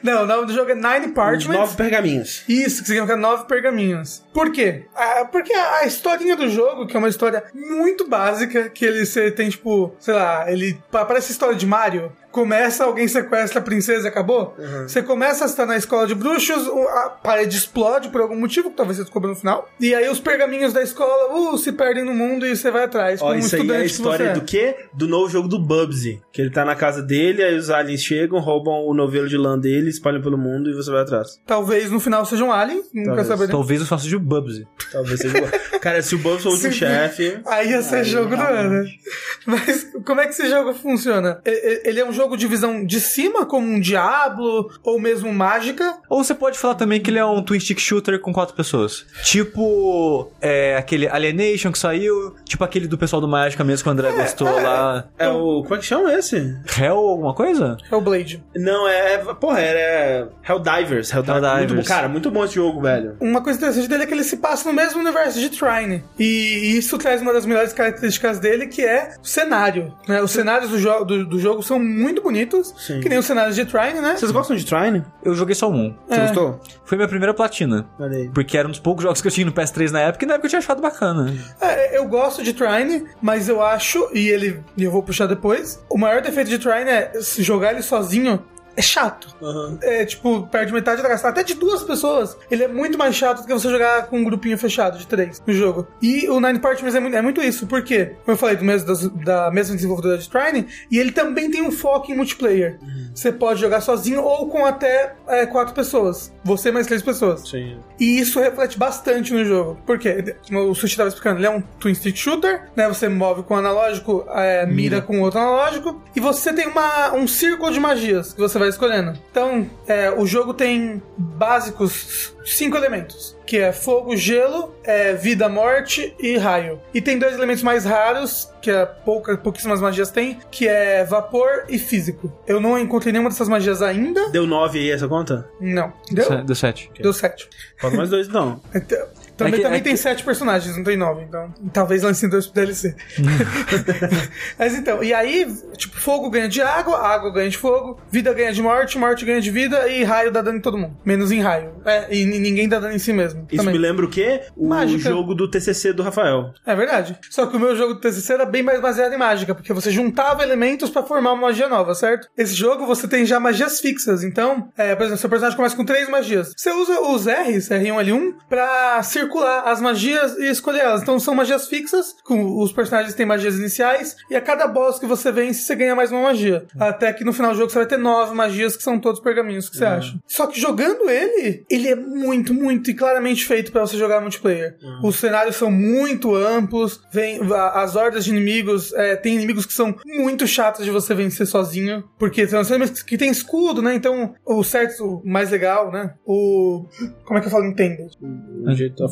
não, 0.04 0.24
o 0.24 0.26
nome 0.26 0.48
do 0.48 0.54
jogo 0.54 0.72
é 0.72 0.76
Nine 0.76 1.14
Parchments. 1.14 1.60
Nove 1.60 1.76
pergaminhos. 1.78 2.44
Isso, 2.48 2.82
que 2.82 2.88
significa 2.88 3.16
nove 3.16 3.46
pergaminhos. 3.46 4.24
Por 4.34 4.52
quê? 4.52 4.86
Ah, 4.96 5.28
porque 5.32 5.54
a, 5.54 5.80
a 5.80 5.86
historinha 5.86 6.36
do 6.36 6.50
jogo, 6.50 6.88
que 6.88 6.96
é 6.96 7.00
uma 7.00 7.10
história 7.10 7.44
muito 7.54 8.08
básica, 8.08 8.70
que 8.70 8.86
ele 8.86 9.06
você 9.06 9.32
tem, 9.32 9.50
tipo, 9.50 9.94
sei 10.00 10.14
lá, 10.14 10.52
ele 10.52 10.78
pa- 10.92 11.06
parece 11.06 11.32
história 11.32 11.56
de 11.56 11.66
Mario. 11.66 12.12
Começa, 12.32 12.84
alguém 12.84 13.08
sequestra 13.08 13.60
a 13.60 13.64
princesa 13.64 14.06
e 14.08 14.10
acabou. 14.10 14.56
Você 14.84 15.02
começa 15.02 15.46
a 15.46 15.48
estar 15.48 15.66
na 15.66 15.76
escola 15.76 16.06
de 16.06 16.14
bruxos, 16.14 16.68
a 16.68 17.10
parede 17.10 17.58
explode 17.58 18.10
por 18.10 18.22
algum 18.22 18.36
motivo, 18.40 18.70
que 18.70 18.76
talvez 18.78 18.98
você 18.98 19.04
descubra 19.04 19.30
no 19.30 19.36
final. 19.36 19.68
E 19.80 19.96
aí 19.96 20.08
os 20.08 20.20
pergaminhos 20.20 20.72
da 20.72 20.84
escola 20.84 21.34
uh, 21.34 21.58
se 21.58 21.72
perdem 21.72 22.04
no 22.06 22.14
mundo 22.14 22.46
e 22.46 22.56
você 22.56 22.70
vai 22.70 22.84
atrás. 22.84 23.22
Ó, 23.24 23.34
isso 23.34 23.56
aí 23.56 23.68
é 23.72 23.78
a 23.78 23.80
que 23.80 23.86
história 23.88 24.26
você 24.26 24.32
é. 24.32 24.34
do 24.34 24.42
quê? 24.42 24.76
Do 24.94 25.08
novo 25.08 25.28
jogo 25.32 25.48
do 25.48 25.58
Bubsy. 25.58 26.22
Que 26.32 26.42
ele 26.44 26.52
tá 26.52 26.64
na 26.64 26.76
casa 26.76 27.02
dele, 27.02 27.44
aí 27.44 27.56
os 27.58 27.72
aliens 27.72 28.02
chegam, 28.02 28.40
roubam 28.40 28.86
o 28.86 28.94
novelo 29.08 29.28
de 29.28 29.38
lã 29.38 29.58
dele, 29.58 29.90
espalham 29.90 30.22
pelo 30.22 30.38
mundo 30.38 30.70
e 30.70 30.74
você 30.74 30.92
vai 30.92 31.02
atrás. 31.02 31.40
Talvez 31.46 31.90
no 31.92 32.00
final 32.00 32.26
seja 32.26 32.44
um 32.44 32.52
alien, 32.52 32.84
nunca 32.94 33.08
Talvez. 33.08 33.28
saberemos. 33.28 33.52
Talvez 33.52 33.82
eu 33.82 33.88
faça 33.88 34.08
de 34.08 34.18
Bubsy. 34.18 34.68
Talvez 34.92 35.20
seja. 35.20 35.38
o- 35.44 35.80
Cara, 35.80 36.02
se 36.02 36.16
o 36.16 36.20
Bubsy 36.20 36.44
for 36.44 36.50
o 36.50 36.54
último 36.54 36.72
chefe. 36.74 37.40
Aí 37.46 37.70
ia 37.72 37.82
ser 37.82 37.98
Aí, 37.98 38.04
jogo 38.04 38.36
do 38.36 38.42
ano. 38.42 38.70
realmente. 38.72 39.00
Mas 39.46 39.88
como 40.06 40.20
é 40.22 40.26
que 40.26 40.32
esse 40.34 40.50
jogo 40.50 40.74
funciona? 40.74 41.40
Ele 41.46 42.00
é 42.00 42.06
um 42.06 42.12
jogo 42.12 42.36
de 42.36 42.46
visão 42.48 42.86
de 42.86 43.00
cima, 43.00 43.46
como 43.46 43.66
um 43.68 43.80
Diablo, 43.80 44.70
ou 44.84 45.00
mesmo 45.00 45.32
Mágica. 45.34 45.98
Ou 46.10 46.24
você 46.24 46.34
pode 46.36 46.58
falar 46.60 46.76
também 46.76 47.00
que 47.00 47.10
ele 47.10 47.20
é 47.20 47.26
um 47.26 47.42
twin 47.42 47.60
stick 47.60 47.80
shooter 47.80 48.20
com 48.20 48.34
quatro 48.34 48.56
pessoas. 48.56 49.06
Tipo, 49.24 50.30
é, 50.42 50.76
aquele 50.76 51.08
Alienation 51.08 51.72
que 51.72 51.80
saiu, 51.80 52.36
tipo 52.44 52.64
aquele 52.64 52.88
do 52.88 52.98
pessoal 52.98 53.22
do 53.22 53.28
Mágica 53.28 53.64
mesmo 53.64 53.84
que 53.84 53.90
o 53.90 53.92
André 53.92 54.12
gostou 54.12 54.50
lá. 54.50 55.08
É 55.18 55.30
o. 55.30 55.62
Como 55.64 55.76
é 55.76 55.78
que 55.78 55.86
chama 55.86 56.14
esse? 56.14 56.36
Hell 56.78 56.96
alguma 56.98 57.34
coisa? 57.34 57.78
É 57.90 57.96
o 57.96 58.02
Blade. 58.02 58.44
Não, 58.56 58.88
é. 58.88 58.97
É- 58.98 59.18
Porra, 59.34 59.60
é. 59.62 60.28
Helldivers. 60.48 61.12
Helldivers. 61.12 61.12
Helldivers. 61.12 61.58
Muito 61.72 61.76
bom. 61.76 61.84
Cara, 61.84 62.08
muito 62.08 62.32
bom 62.32 62.46
esse 62.46 62.56
jogo, 62.56 62.82
velho. 62.82 63.16
Uma 63.20 63.42
coisa 63.42 63.58
interessante 63.58 63.88
dele 63.88 64.04
é 64.04 64.06
que 64.06 64.14
ele 64.14 64.24
se 64.24 64.38
passa 64.38 64.68
no 64.70 64.76
mesmo 64.76 65.00
universo 65.00 65.40
de 65.40 65.50
Trine. 65.50 66.04
E 66.20 66.78
isso 66.78 66.98
traz 66.98 67.22
uma 67.22 67.34
das 67.34 67.46
melhores 67.46 67.74
características 67.74 68.40
dele, 68.40 68.68
que 68.68 68.84
é 68.84 69.16
o 69.22 69.28
cenário. 69.28 69.94
né? 70.08 70.22
Os 70.22 70.32
cenários 70.32 70.70
do, 70.72 70.78
jo 70.80 71.04
do, 71.04 71.26
do 71.26 71.40
jogo 71.40 71.62
são 71.64 71.80
muito 71.80 72.22
bonitos, 72.22 72.74
Sim. 72.78 73.00
que 73.00 73.10
nem 73.10 73.18
os 73.18 73.26
cenários 73.26 73.56
de 73.56 73.66
Trine, 73.66 74.00
né? 74.02 74.16
Vocês 74.18 74.32
gostam 74.32 74.56
de 74.56 74.66
Trine? 74.66 75.04
Eu 75.24 75.34
joguei 75.34 75.56
só 75.56 75.70
um. 75.70 75.96
Você 76.08 76.20
É. 76.20 76.22
gostou? 76.28 76.60
Foi 76.86 76.98
minha 76.98 77.08
primeira 77.08 77.34
platina. 77.34 77.86
Aí. 78.00 78.30
Porque 78.34 78.58
era 78.58 78.68
um 78.68 78.72
dos 78.72 78.80
poucos 78.80 79.04
jogos 79.04 79.22
que 79.22 79.28
eu 79.28 79.32
tinha 79.32 79.46
no 79.46 79.52
PS3 79.52 79.92
na 79.92 80.02
época 80.02 80.26
e 80.26 80.28
na 80.28 80.34
época 80.36 80.48
eu 80.48 80.50
tinha 80.50 80.60
achado 80.60 80.82
bacana. 80.82 81.34
É, 81.62 81.98
eu 81.98 82.06
gosto 82.06 82.44
de 82.44 82.54
Trine, 82.54 83.06
mas 83.22 83.50
eu 83.50 83.62
acho, 83.62 84.10
e 84.14 84.30
ele 84.30 84.64
e 84.78 84.84
eu 84.84 84.92
vou 84.92 85.04
puxar 85.04 85.26
depois, 85.28 85.84
o 85.90 85.98
maior 85.98 86.22
defeito 86.22 86.50
de 86.50 86.58
Trine 86.60 86.90
é 86.90 87.12
jogar 87.40 87.72
ele 87.74 87.82
sozinho. 87.82 88.44
É 88.78 88.82
chato. 88.82 89.36
Aham. 89.42 89.80
É, 89.82 90.06
tipo, 90.06 90.48
perde 90.48 90.72
metade 90.72 91.02
da 91.02 91.10
gasta. 91.10 91.28
Até 91.28 91.42
de 91.44 91.56
duas 91.56 91.82
pessoas. 91.84 92.38
Ele 92.52 92.64
é 92.64 92.68
muito 92.68 92.98
mais 92.98 93.16
chato 93.16 93.42
do 93.42 93.48
que 93.48 93.54
você 93.54 93.70
jogar 93.70 94.06
com 94.06 94.20
um 94.20 94.24
grupinho 94.24 94.56
fechado 94.58 94.98
de 95.00 95.08
três 95.08 95.42
no 95.46 95.52
jogo. 95.52 95.88
E 96.02 96.30
o 96.30 96.40
Nine 96.40 96.60
Partners 96.60 96.94
é 96.94 97.00
muito, 97.00 97.18
é 97.18 97.22
muito 97.22 97.42
isso. 97.42 97.66
Por 97.66 97.82
quê? 97.84 98.14
Como 98.24 98.34
eu 98.34 98.38
falei, 98.38 98.56
do 98.56 98.64
mesmo, 98.64 98.88
das- 98.88 99.08
da 99.10 99.50
mesma 99.52 99.76
desenvolvedora 99.76 100.20
de 100.20 100.30
Trine, 100.30 100.68
e 100.92 101.00
ele 101.00 101.12
também 101.12 101.50
tem 101.50 101.62
um 101.64 101.72
foco 101.72 102.12
em 102.12 102.16
multiplayer. 102.16 102.78
Você 103.16 103.32
pode 103.32 103.60
jogar 103.60 103.82
sozinho 103.82 104.22
ou 104.24 104.48
com 104.48 104.64
até 104.64 105.16
é, 105.28 105.46
quatro 105.48 105.74
pessoas. 105.74 106.32
Você 106.44 106.72
mais 106.72 106.86
três 106.86 107.02
pessoas. 107.02 107.50
Sim. 107.50 107.80
E 108.00 108.20
isso 108.20 108.40
reflete 108.40 108.78
bastante 108.78 109.34
no 109.34 109.44
jogo. 109.44 109.80
Por 109.88 109.98
quê? 109.98 110.36
Como 110.48 110.70
o 110.70 110.76
Sushi 110.76 110.94
estava 110.94 111.10
explicando, 111.10 111.40
ele 111.40 111.48
é 111.48 111.50
um 111.50 111.62
twin 111.80 111.96
stick 111.96 112.16
shooter, 112.16 112.70
né? 112.76 112.88
Você 112.88 113.10
move 113.10 113.42
com 113.42 113.56
o 113.56 113.58
analógico, 113.58 114.24
é, 114.30 114.66
mira 114.68 115.02
com 115.02 115.20
outro 115.22 115.40
analógico, 115.40 116.02
e 116.16 116.20
você 116.20 116.54
tem 116.54 116.68
uma, 116.68 117.14
um 117.16 117.28
círculo 117.28 117.72
de 117.72 117.80
magias 117.80 118.34
que 118.34 118.40
você 118.40 118.60
vai 118.60 118.67
escolhendo. 118.70 119.14
Então, 119.32 119.70
é, 119.88 120.12
o 120.12 120.26
jogo 120.26 120.54
tem 120.54 121.02
básicos 121.18 122.34
cinco 122.46 122.78
elementos. 122.78 123.36
Que 123.46 123.58
é 123.58 123.72
fogo, 123.72 124.16
gelo, 124.16 124.76
é, 124.84 125.14
vida, 125.14 125.48
morte 125.48 126.14
e 126.20 126.38
raio. 126.38 126.80
E 126.94 127.02
tem 127.02 127.18
dois 127.18 127.34
elementos 127.34 127.64
mais 127.64 127.86
raros, 127.86 128.52
que 128.62 128.70
é 128.70 128.86
pouca, 128.86 129.38
pouquíssimas 129.38 129.80
magias 129.80 130.12
tem, 130.12 130.40
que 130.52 130.68
é 130.68 131.04
vapor 131.06 131.66
e 131.70 131.80
físico. 131.80 132.32
Eu 132.46 132.60
não 132.60 132.78
encontrei 132.78 133.14
nenhuma 133.14 133.30
dessas 133.30 133.48
magias 133.48 133.82
ainda. 133.82 134.30
Deu 134.30 134.46
9 134.46 134.80
aí 134.80 134.92
essa 134.92 135.08
conta? 135.08 135.50
Não. 135.62 135.94
Deu? 136.12 136.44
Deu 136.44 136.56
7. 136.56 136.92
Deu 137.02 137.14
sete. 137.14 137.50
Falta 137.80 137.96
mais 137.96 138.10
dois 138.10 138.28
então. 138.28 138.62
Então, 138.76 139.08
Também, 139.38 139.54
É 139.54 139.58
que- 139.58 139.64
também 139.64 139.80
é 139.80 139.84
tem 139.84 139.94
que- 139.94 140.00
sete 140.00 140.24
personagens, 140.24 140.76
não 140.76 140.84
tem 140.84 140.98
nove, 140.98 141.24
então 141.24 141.54
talvez 141.72 142.02
lancem 142.04 142.28
dois 142.30 142.48
pro 142.48 142.56
DLC. 142.56 142.96
Mas 144.58 144.76
então, 144.76 145.04
e 145.04 145.14
aí, 145.14 145.48
tipo, 145.76 145.96
fogo 146.00 146.30
ganha 146.30 146.48
de 146.48 146.62
água, 146.62 146.98
água 147.00 147.32
ganha 147.32 147.50
de 147.50 147.58
fogo, 147.58 148.00
vida 148.12 148.34
ganha 148.34 148.52
de 148.52 148.62
morte, 148.62 148.98
morte 148.98 149.26
ganha 149.26 149.40
de 149.42 149.52
vida 149.52 149.88
e 149.90 150.04
raio 150.04 150.32
dá 150.32 150.42
dano 150.42 150.58
em 150.58 150.62
todo 150.62 150.78
mundo. 150.78 150.96
Menos 151.06 151.32
em 151.32 151.40
raio. 151.42 151.72
É, 151.86 152.08
e 152.16 152.26
ninguém 152.26 152.68
dá 152.68 152.80
dano 152.80 152.94
em 152.96 153.00
si 153.00 153.14
mesmo. 153.14 153.46
Isso 153.52 153.58
também. 153.64 153.74
me 153.80 153.80
lembra 153.80 154.06
o 154.06 154.10
quê? 154.10 154.42
O 154.56 154.68
Mágica. 154.68 155.10
jogo 155.10 155.34
do 155.36 155.50
TCC 155.50 155.94
do 155.94 156.04
Rafael. 156.04 156.54
É 156.66 156.76
verdade. 156.76 157.18
Só 157.30 157.46
que 157.46 157.56
o 157.56 157.60
meu 157.60 157.76
jogo 157.76 157.96
do 157.96 158.00
TCC 158.00 158.34
era 158.34 158.46
bem 158.46 158.64
mais 158.64 158.82
baseado 158.82 159.14
em 159.14 159.18
mágica, 159.18 159.54
porque 159.54 159.74
você 159.74 159.92
juntava 159.92 160.44
elementos 160.44 160.90
pra 160.90 161.04
formar 161.04 161.34
uma 161.34 161.48
magia 161.48 161.68
nova, 161.68 161.94
certo? 161.94 162.28
Esse 162.38 162.54
jogo 162.56 162.86
você 162.86 163.08
tem 163.08 163.26
já 163.26 163.40
magias 163.40 163.80
fixas, 163.80 164.24
então, 164.24 164.70
é, 164.78 164.96
por 164.96 165.04
exemplo, 165.04 165.20
seu 165.20 165.30
personagem 165.30 165.56
começa 165.58 165.76
com 165.76 165.86
três 165.86 166.10
magias. 166.10 166.54
Você 166.56 166.72
usa 166.72 167.00
os 167.02 167.26
R's, 167.28 167.70
R1, 167.70 167.96
L1, 168.06 168.34
pra 168.50 169.02
circular 169.04 169.27
as 169.66 169.82
magias 169.82 170.38
e 170.38 170.50
escolher 170.50 170.80
elas. 170.80 171.02
Então 171.02 171.20
são 171.20 171.36
magias 171.36 171.68
fixas, 171.68 172.16
com 172.24 172.62
os 172.62 172.72
personagens 172.72 173.14
têm 173.14 173.26
magias 173.26 173.56
iniciais, 173.56 174.16
e 174.30 174.36
a 174.36 174.42
cada 174.42 174.68
boss 174.68 175.00
que 175.00 175.06
você 175.06 175.32
vence, 175.32 175.62
você 175.62 175.76
ganha 175.76 175.96
mais 175.96 176.12
uma 176.12 176.22
magia. 176.22 176.66
Até 176.80 177.12
que 177.14 177.24
no 177.24 177.34
final 177.34 177.52
do 177.52 177.58
jogo 177.58 177.70
você 177.70 177.80
vai 177.80 177.88
ter 177.88 177.98
nove 177.98 178.34
magias, 178.36 178.76
que 178.76 178.84
são 178.84 179.00
todos 179.00 179.20
pergaminhos, 179.20 179.70
que 179.70 179.78
você 179.78 179.86
acha. 179.86 180.18
Só 180.26 180.48
que 180.48 180.60
jogando 180.60 181.10
ele, 181.10 181.66
ele 181.70 181.90
é 181.90 181.96
muito, 181.96 182.54
muito 182.54 182.90
e 182.92 182.94
claramente 182.94 183.46
feito 183.46 183.72
pra 183.72 183.82
você 183.82 183.98
jogar 183.98 184.22
multiplayer. 184.22 184.78
Os 185.04 185.16
cenários 185.18 185.56
são 185.56 185.72
muito 185.72 186.36
amplos, 186.36 187.02
vem, 187.12 187.40
as 187.74 187.96
hordas 187.96 188.26
de 188.26 188.32
inimigos, 188.32 188.94
é, 188.94 189.16
tem 189.16 189.36
inimigos 189.36 189.66
que 189.66 189.74
são 189.74 189.96
muito 190.06 190.48
chatos 190.48 190.86
de 190.86 190.92
você 190.92 191.14
vencer 191.14 191.48
sozinho, 191.48 192.04
porque 192.18 192.48
são 192.48 192.62
inimigos 192.62 193.04
que 193.04 193.18
tem 193.18 193.30
escudo, 193.30 193.82
né? 193.82 193.96
Então, 193.96 194.34
o 194.46 194.64
certo, 194.64 195.22
o 195.24 195.30
mais 195.30 195.50
legal, 195.52 195.92
né? 195.92 196.14
O. 196.26 196.86
Como 197.26 197.38
é 197.38 197.42
que 197.42 197.48
eu 197.48 197.52
falo? 197.52 197.66
Entendo. 197.66 198.10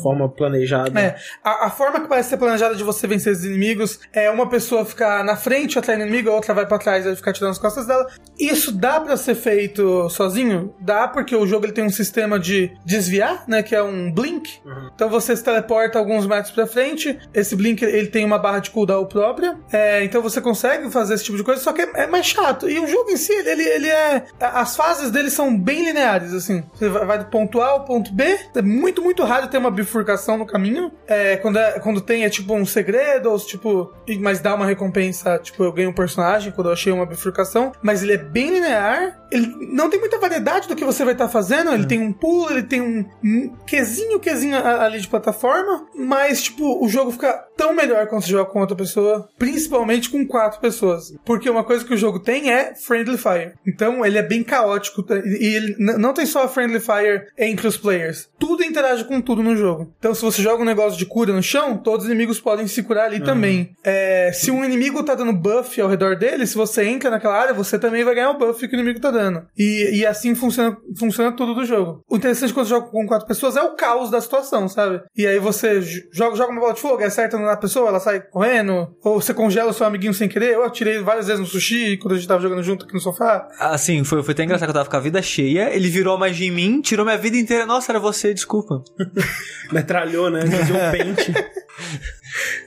Forma 0.06 0.28
planejada. 0.28 1.00
É, 1.00 1.16
a, 1.42 1.66
a 1.66 1.70
forma 1.70 2.00
que 2.00 2.08
parece 2.08 2.28
ser 2.28 2.36
planejada 2.36 2.76
de 2.76 2.84
você 2.84 3.08
vencer 3.08 3.32
os 3.32 3.44
inimigos 3.44 3.98
é 4.12 4.30
uma 4.30 4.48
pessoa 4.48 4.84
ficar 4.84 5.24
na 5.24 5.34
frente, 5.36 5.78
atrás 5.78 5.98
do 5.98 6.06
inimigo, 6.06 6.30
a 6.30 6.34
outra 6.34 6.54
vai 6.54 6.64
pra 6.64 6.78
trás 6.78 7.04
e 7.04 7.16
ficar 7.16 7.32
tirando 7.32 7.50
as 7.50 7.58
costas 7.58 7.86
dela. 7.86 8.06
Isso 8.38 8.70
dá 8.70 9.00
pra 9.00 9.16
ser 9.16 9.34
feito 9.34 10.08
sozinho? 10.08 10.72
Dá, 10.78 11.08
porque 11.08 11.34
o 11.34 11.44
jogo 11.44 11.66
ele 11.66 11.72
tem 11.72 11.82
um 11.82 11.90
sistema 11.90 12.38
de 12.38 12.70
desviar, 12.84 13.42
né, 13.48 13.64
que 13.64 13.74
é 13.74 13.82
um 13.82 14.12
blink. 14.12 14.60
Então 14.94 15.08
você 15.08 15.34
se 15.34 15.42
teleporta 15.42 15.98
alguns 15.98 16.24
metros 16.24 16.52
pra 16.52 16.68
frente, 16.68 17.18
esse 17.34 17.56
blink 17.56 17.82
ele 17.84 18.06
tem 18.06 18.24
uma 18.24 18.38
barra 18.38 18.60
de 18.60 18.70
cooldown 18.70 19.06
própria, 19.06 19.58
é, 19.72 20.04
então 20.04 20.22
você 20.22 20.40
consegue 20.40 20.88
fazer 20.88 21.14
esse 21.14 21.24
tipo 21.24 21.36
de 21.36 21.42
coisa, 21.42 21.60
só 21.60 21.72
que 21.72 21.82
é, 21.82 22.02
é 22.02 22.06
mais 22.06 22.26
chato. 22.26 22.70
E 22.70 22.78
o 22.78 22.86
jogo 22.86 23.10
em 23.10 23.16
si, 23.16 23.32
ele, 23.32 23.62
ele 23.62 23.88
é... 23.88 24.24
As 24.38 24.76
fases 24.76 25.10
dele 25.10 25.30
são 25.30 25.58
bem 25.58 25.84
lineares, 25.84 26.32
assim. 26.32 26.62
Você 26.74 26.88
vai 26.88 27.04
vai 27.04 27.18
do 27.18 27.26
ponto 27.26 27.60
A 27.60 27.68
ao 27.68 27.84
ponto 27.84 28.12
B, 28.12 28.38
é 28.54 28.62
muito, 28.62 29.02
muito 29.02 29.24
raro 29.24 29.48
ter 29.48 29.58
uma 29.58 29.70
bifurcação 29.70 29.95
no 30.36 30.46
caminho. 30.46 30.90
É, 31.06 31.36
quando, 31.36 31.58
é, 31.58 31.78
quando 31.80 32.00
tem, 32.00 32.24
é 32.24 32.30
tipo 32.30 32.54
um 32.54 32.64
segredo, 32.66 33.30
ou 33.30 33.38
tipo... 33.38 33.92
Mas 34.20 34.40
dá 34.40 34.54
uma 34.54 34.66
recompensa, 34.66 35.38
tipo, 35.38 35.62
eu 35.64 35.72
ganho 35.72 35.90
um 35.90 35.94
personagem 35.94 36.52
quando 36.52 36.68
eu 36.68 36.72
achei 36.72 36.92
uma 36.92 37.06
bifurcação, 37.06 37.72
mas 37.82 38.02
ele 38.02 38.12
é 38.12 38.16
bem 38.18 38.50
linear, 38.50 39.20
ele 39.30 39.46
não 39.72 39.90
tem 39.90 39.98
muita 40.00 40.18
variedade 40.18 40.68
do 40.68 40.76
que 40.76 40.84
você 40.84 41.04
vai 41.04 41.14
estar 41.14 41.28
fazendo, 41.28 41.72
ele 41.72 41.86
tem 41.86 42.00
um 42.00 42.12
pulo, 42.12 42.50
ele 42.50 42.62
tem 42.62 42.80
um, 42.80 43.04
um 43.24 43.56
quesinho, 43.66 44.18
quesinho 44.20 44.56
a- 44.56 44.84
ali 44.84 45.00
de 45.00 45.08
plataforma, 45.08 45.86
mas, 45.94 46.42
tipo, 46.42 46.84
o 46.84 46.88
jogo 46.88 47.10
fica 47.12 47.32
tão 47.56 47.74
melhor 47.74 48.06
quando 48.06 48.22
você 48.22 48.30
joga 48.30 48.50
com 48.50 48.60
outra 48.60 48.76
pessoa, 48.76 49.28
principalmente 49.38 50.10
com 50.10 50.26
quatro 50.26 50.60
pessoas. 50.60 51.12
Porque 51.24 51.48
uma 51.50 51.64
coisa 51.64 51.84
que 51.84 51.94
o 51.94 51.96
jogo 51.96 52.20
tem 52.20 52.50
é 52.52 52.74
Friendly 52.74 53.18
Fire. 53.18 53.52
Então, 53.66 54.04
ele 54.04 54.18
é 54.18 54.22
bem 54.22 54.42
caótico, 54.42 55.02
tá? 55.02 55.16
e 55.16 55.54
ele 55.56 55.76
não 55.78 56.12
tem 56.12 56.26
só 56.26 56.46
Friendly 56.48 56.80
Fire 56.80 57.26
entre 57.38 57.66
os 57.66 57.76
players. 57.76 58.28
Tudo 58.38 58.62
interage 58.64 59.04
com 59.04 59.20
tudo 59.20 59.42
no 59.42 59.56
jogo. 59.56 59.85
Então, 59.98 60.14
se 60.14 60.22
você 60.22 60.42
joga 60.42 60.62
um 60.62 60.66
negócio 60.66 60.98
de 60.98 61.06
cura 61.06 61.32
no 61.32 61.42
chão, 61.42 61.76
todos 61.76 62.04
os 62.04 62.10
inimigos 62.10 62.40
podem 62.40 62.66
se 62.66 62.82
curar 62.82 63.06
ali 63.06 63.20
também. 63.20 63.70
É, 63.84 64.30
se 64.32 64.50
um 64.50 64.64
inimigo 64.64 65.02
tá 65.02 65.14
dando 65.14 65.32
buff 65.32 65.80
ao 65.80 65.88
redor 65.88 66.16
dele, 66.16 66.46
se 66.46 66.54
você 66.54 66.84
entra 66.84 67.10
naquela 67.10 67.38
área, 67.38 67.54
você 67.54 67.78
também 67.78 68.04
vai 68.04 68.14
ganhar 68.14 68.30
o 68.30 68.38
buff 68.38 68.66
que 68.66 68.74
o 68.74 68.78
inimigo 68.78 69.00
tá 69.00 69.10
dando. 69.10 69.42
E, 69.56 69.98
e 69.98 70.06
assim 70.06 70.34
funciona, 70.34 70.76
funciona 70.98 71.32
tudo 71.32 71.54
do 71.54 71.64
jogo. 71.64 72.02
O 72.08 72.16
interessante 72.16 72.52
quando 72.52 72.66
você 72.66 72.74
joga 72.74 72.88
com 72.88 73.06
quatro 73.06 73.26
pessoas 73.26 73.56
é 73.56 73.62
o 73.62 73.74
caos 73.74 74.10
da 74.10 74.20
situação, 74.20 74.68
sabe? 74.68 75.00
E 75.16 75.26
aí 75.26 75.38
você 75.38 75.80
joga, 76.12 76.36
joga 76.36 76.52
uma 76.52 76.60
bola 76.60 76.74
de 76.74 76.80
fogo, 76.80 77.02
acerta 77.02 77.38
na 77.38 77.56
pessoa, 77.56 77.88
ela 77.88 78.00
sai 78.00 78.20
correndo, 78.20 78.88
ou 79.02 79.20
você 79.20 79.32
congela 79.34 79.70
o 79.70 79.74
seu 79.74 79.86
amiguinho 79.86 80.14
sem 80.14 80.28
querer. 80.28 80.54
Eu 80.54 80.64
atirei 80.64 80.98
várias 81.00 81.26
vezes 81.26 81.40
no 81.40 81.46
sushi 81.46 81.96
quando 81.98 82.14
a 82.14 82.16
gente 82.16 82.28
tava 82.28 82.42
jogando 82.42 82.62
junto 82.62 82.84
aqui 82.84 82.94
no 82.94 83.00
sofá. 83.00 83.48
Assim, 83.58 84.04
foi, 84.04 84.22
foi 84.22 84.32
até 84.32 84.44
engraçado 84.44 84.68
que 84.68 84.70
eu 84.70 84.74
tava 84.74 84.90
com 84.90 84.96
a 84.96 85.00
vida 85.00 85.22
cheia, 85.22 85.74
ele 85.74 85.88
virou 85.88 86.14
a 86.14 86.18
magia 86.18 86.48
em 86.48 86.50
mim, 86.50 86.80
tirou 86.80 87.04
minha 87.04 87.18
vida 87.18 87.36
inteira. 87.36 87.66
Nossa, 87.66 87.92
era 87.92 87.98
você, 87.98 88.32
desculpa. 88.34 88.82
Metralhou, 89.76 90.30
né? 90.30 90.40
Fazia 90.46 90.74
um 90.74 90.90
pente. 90.92 91.34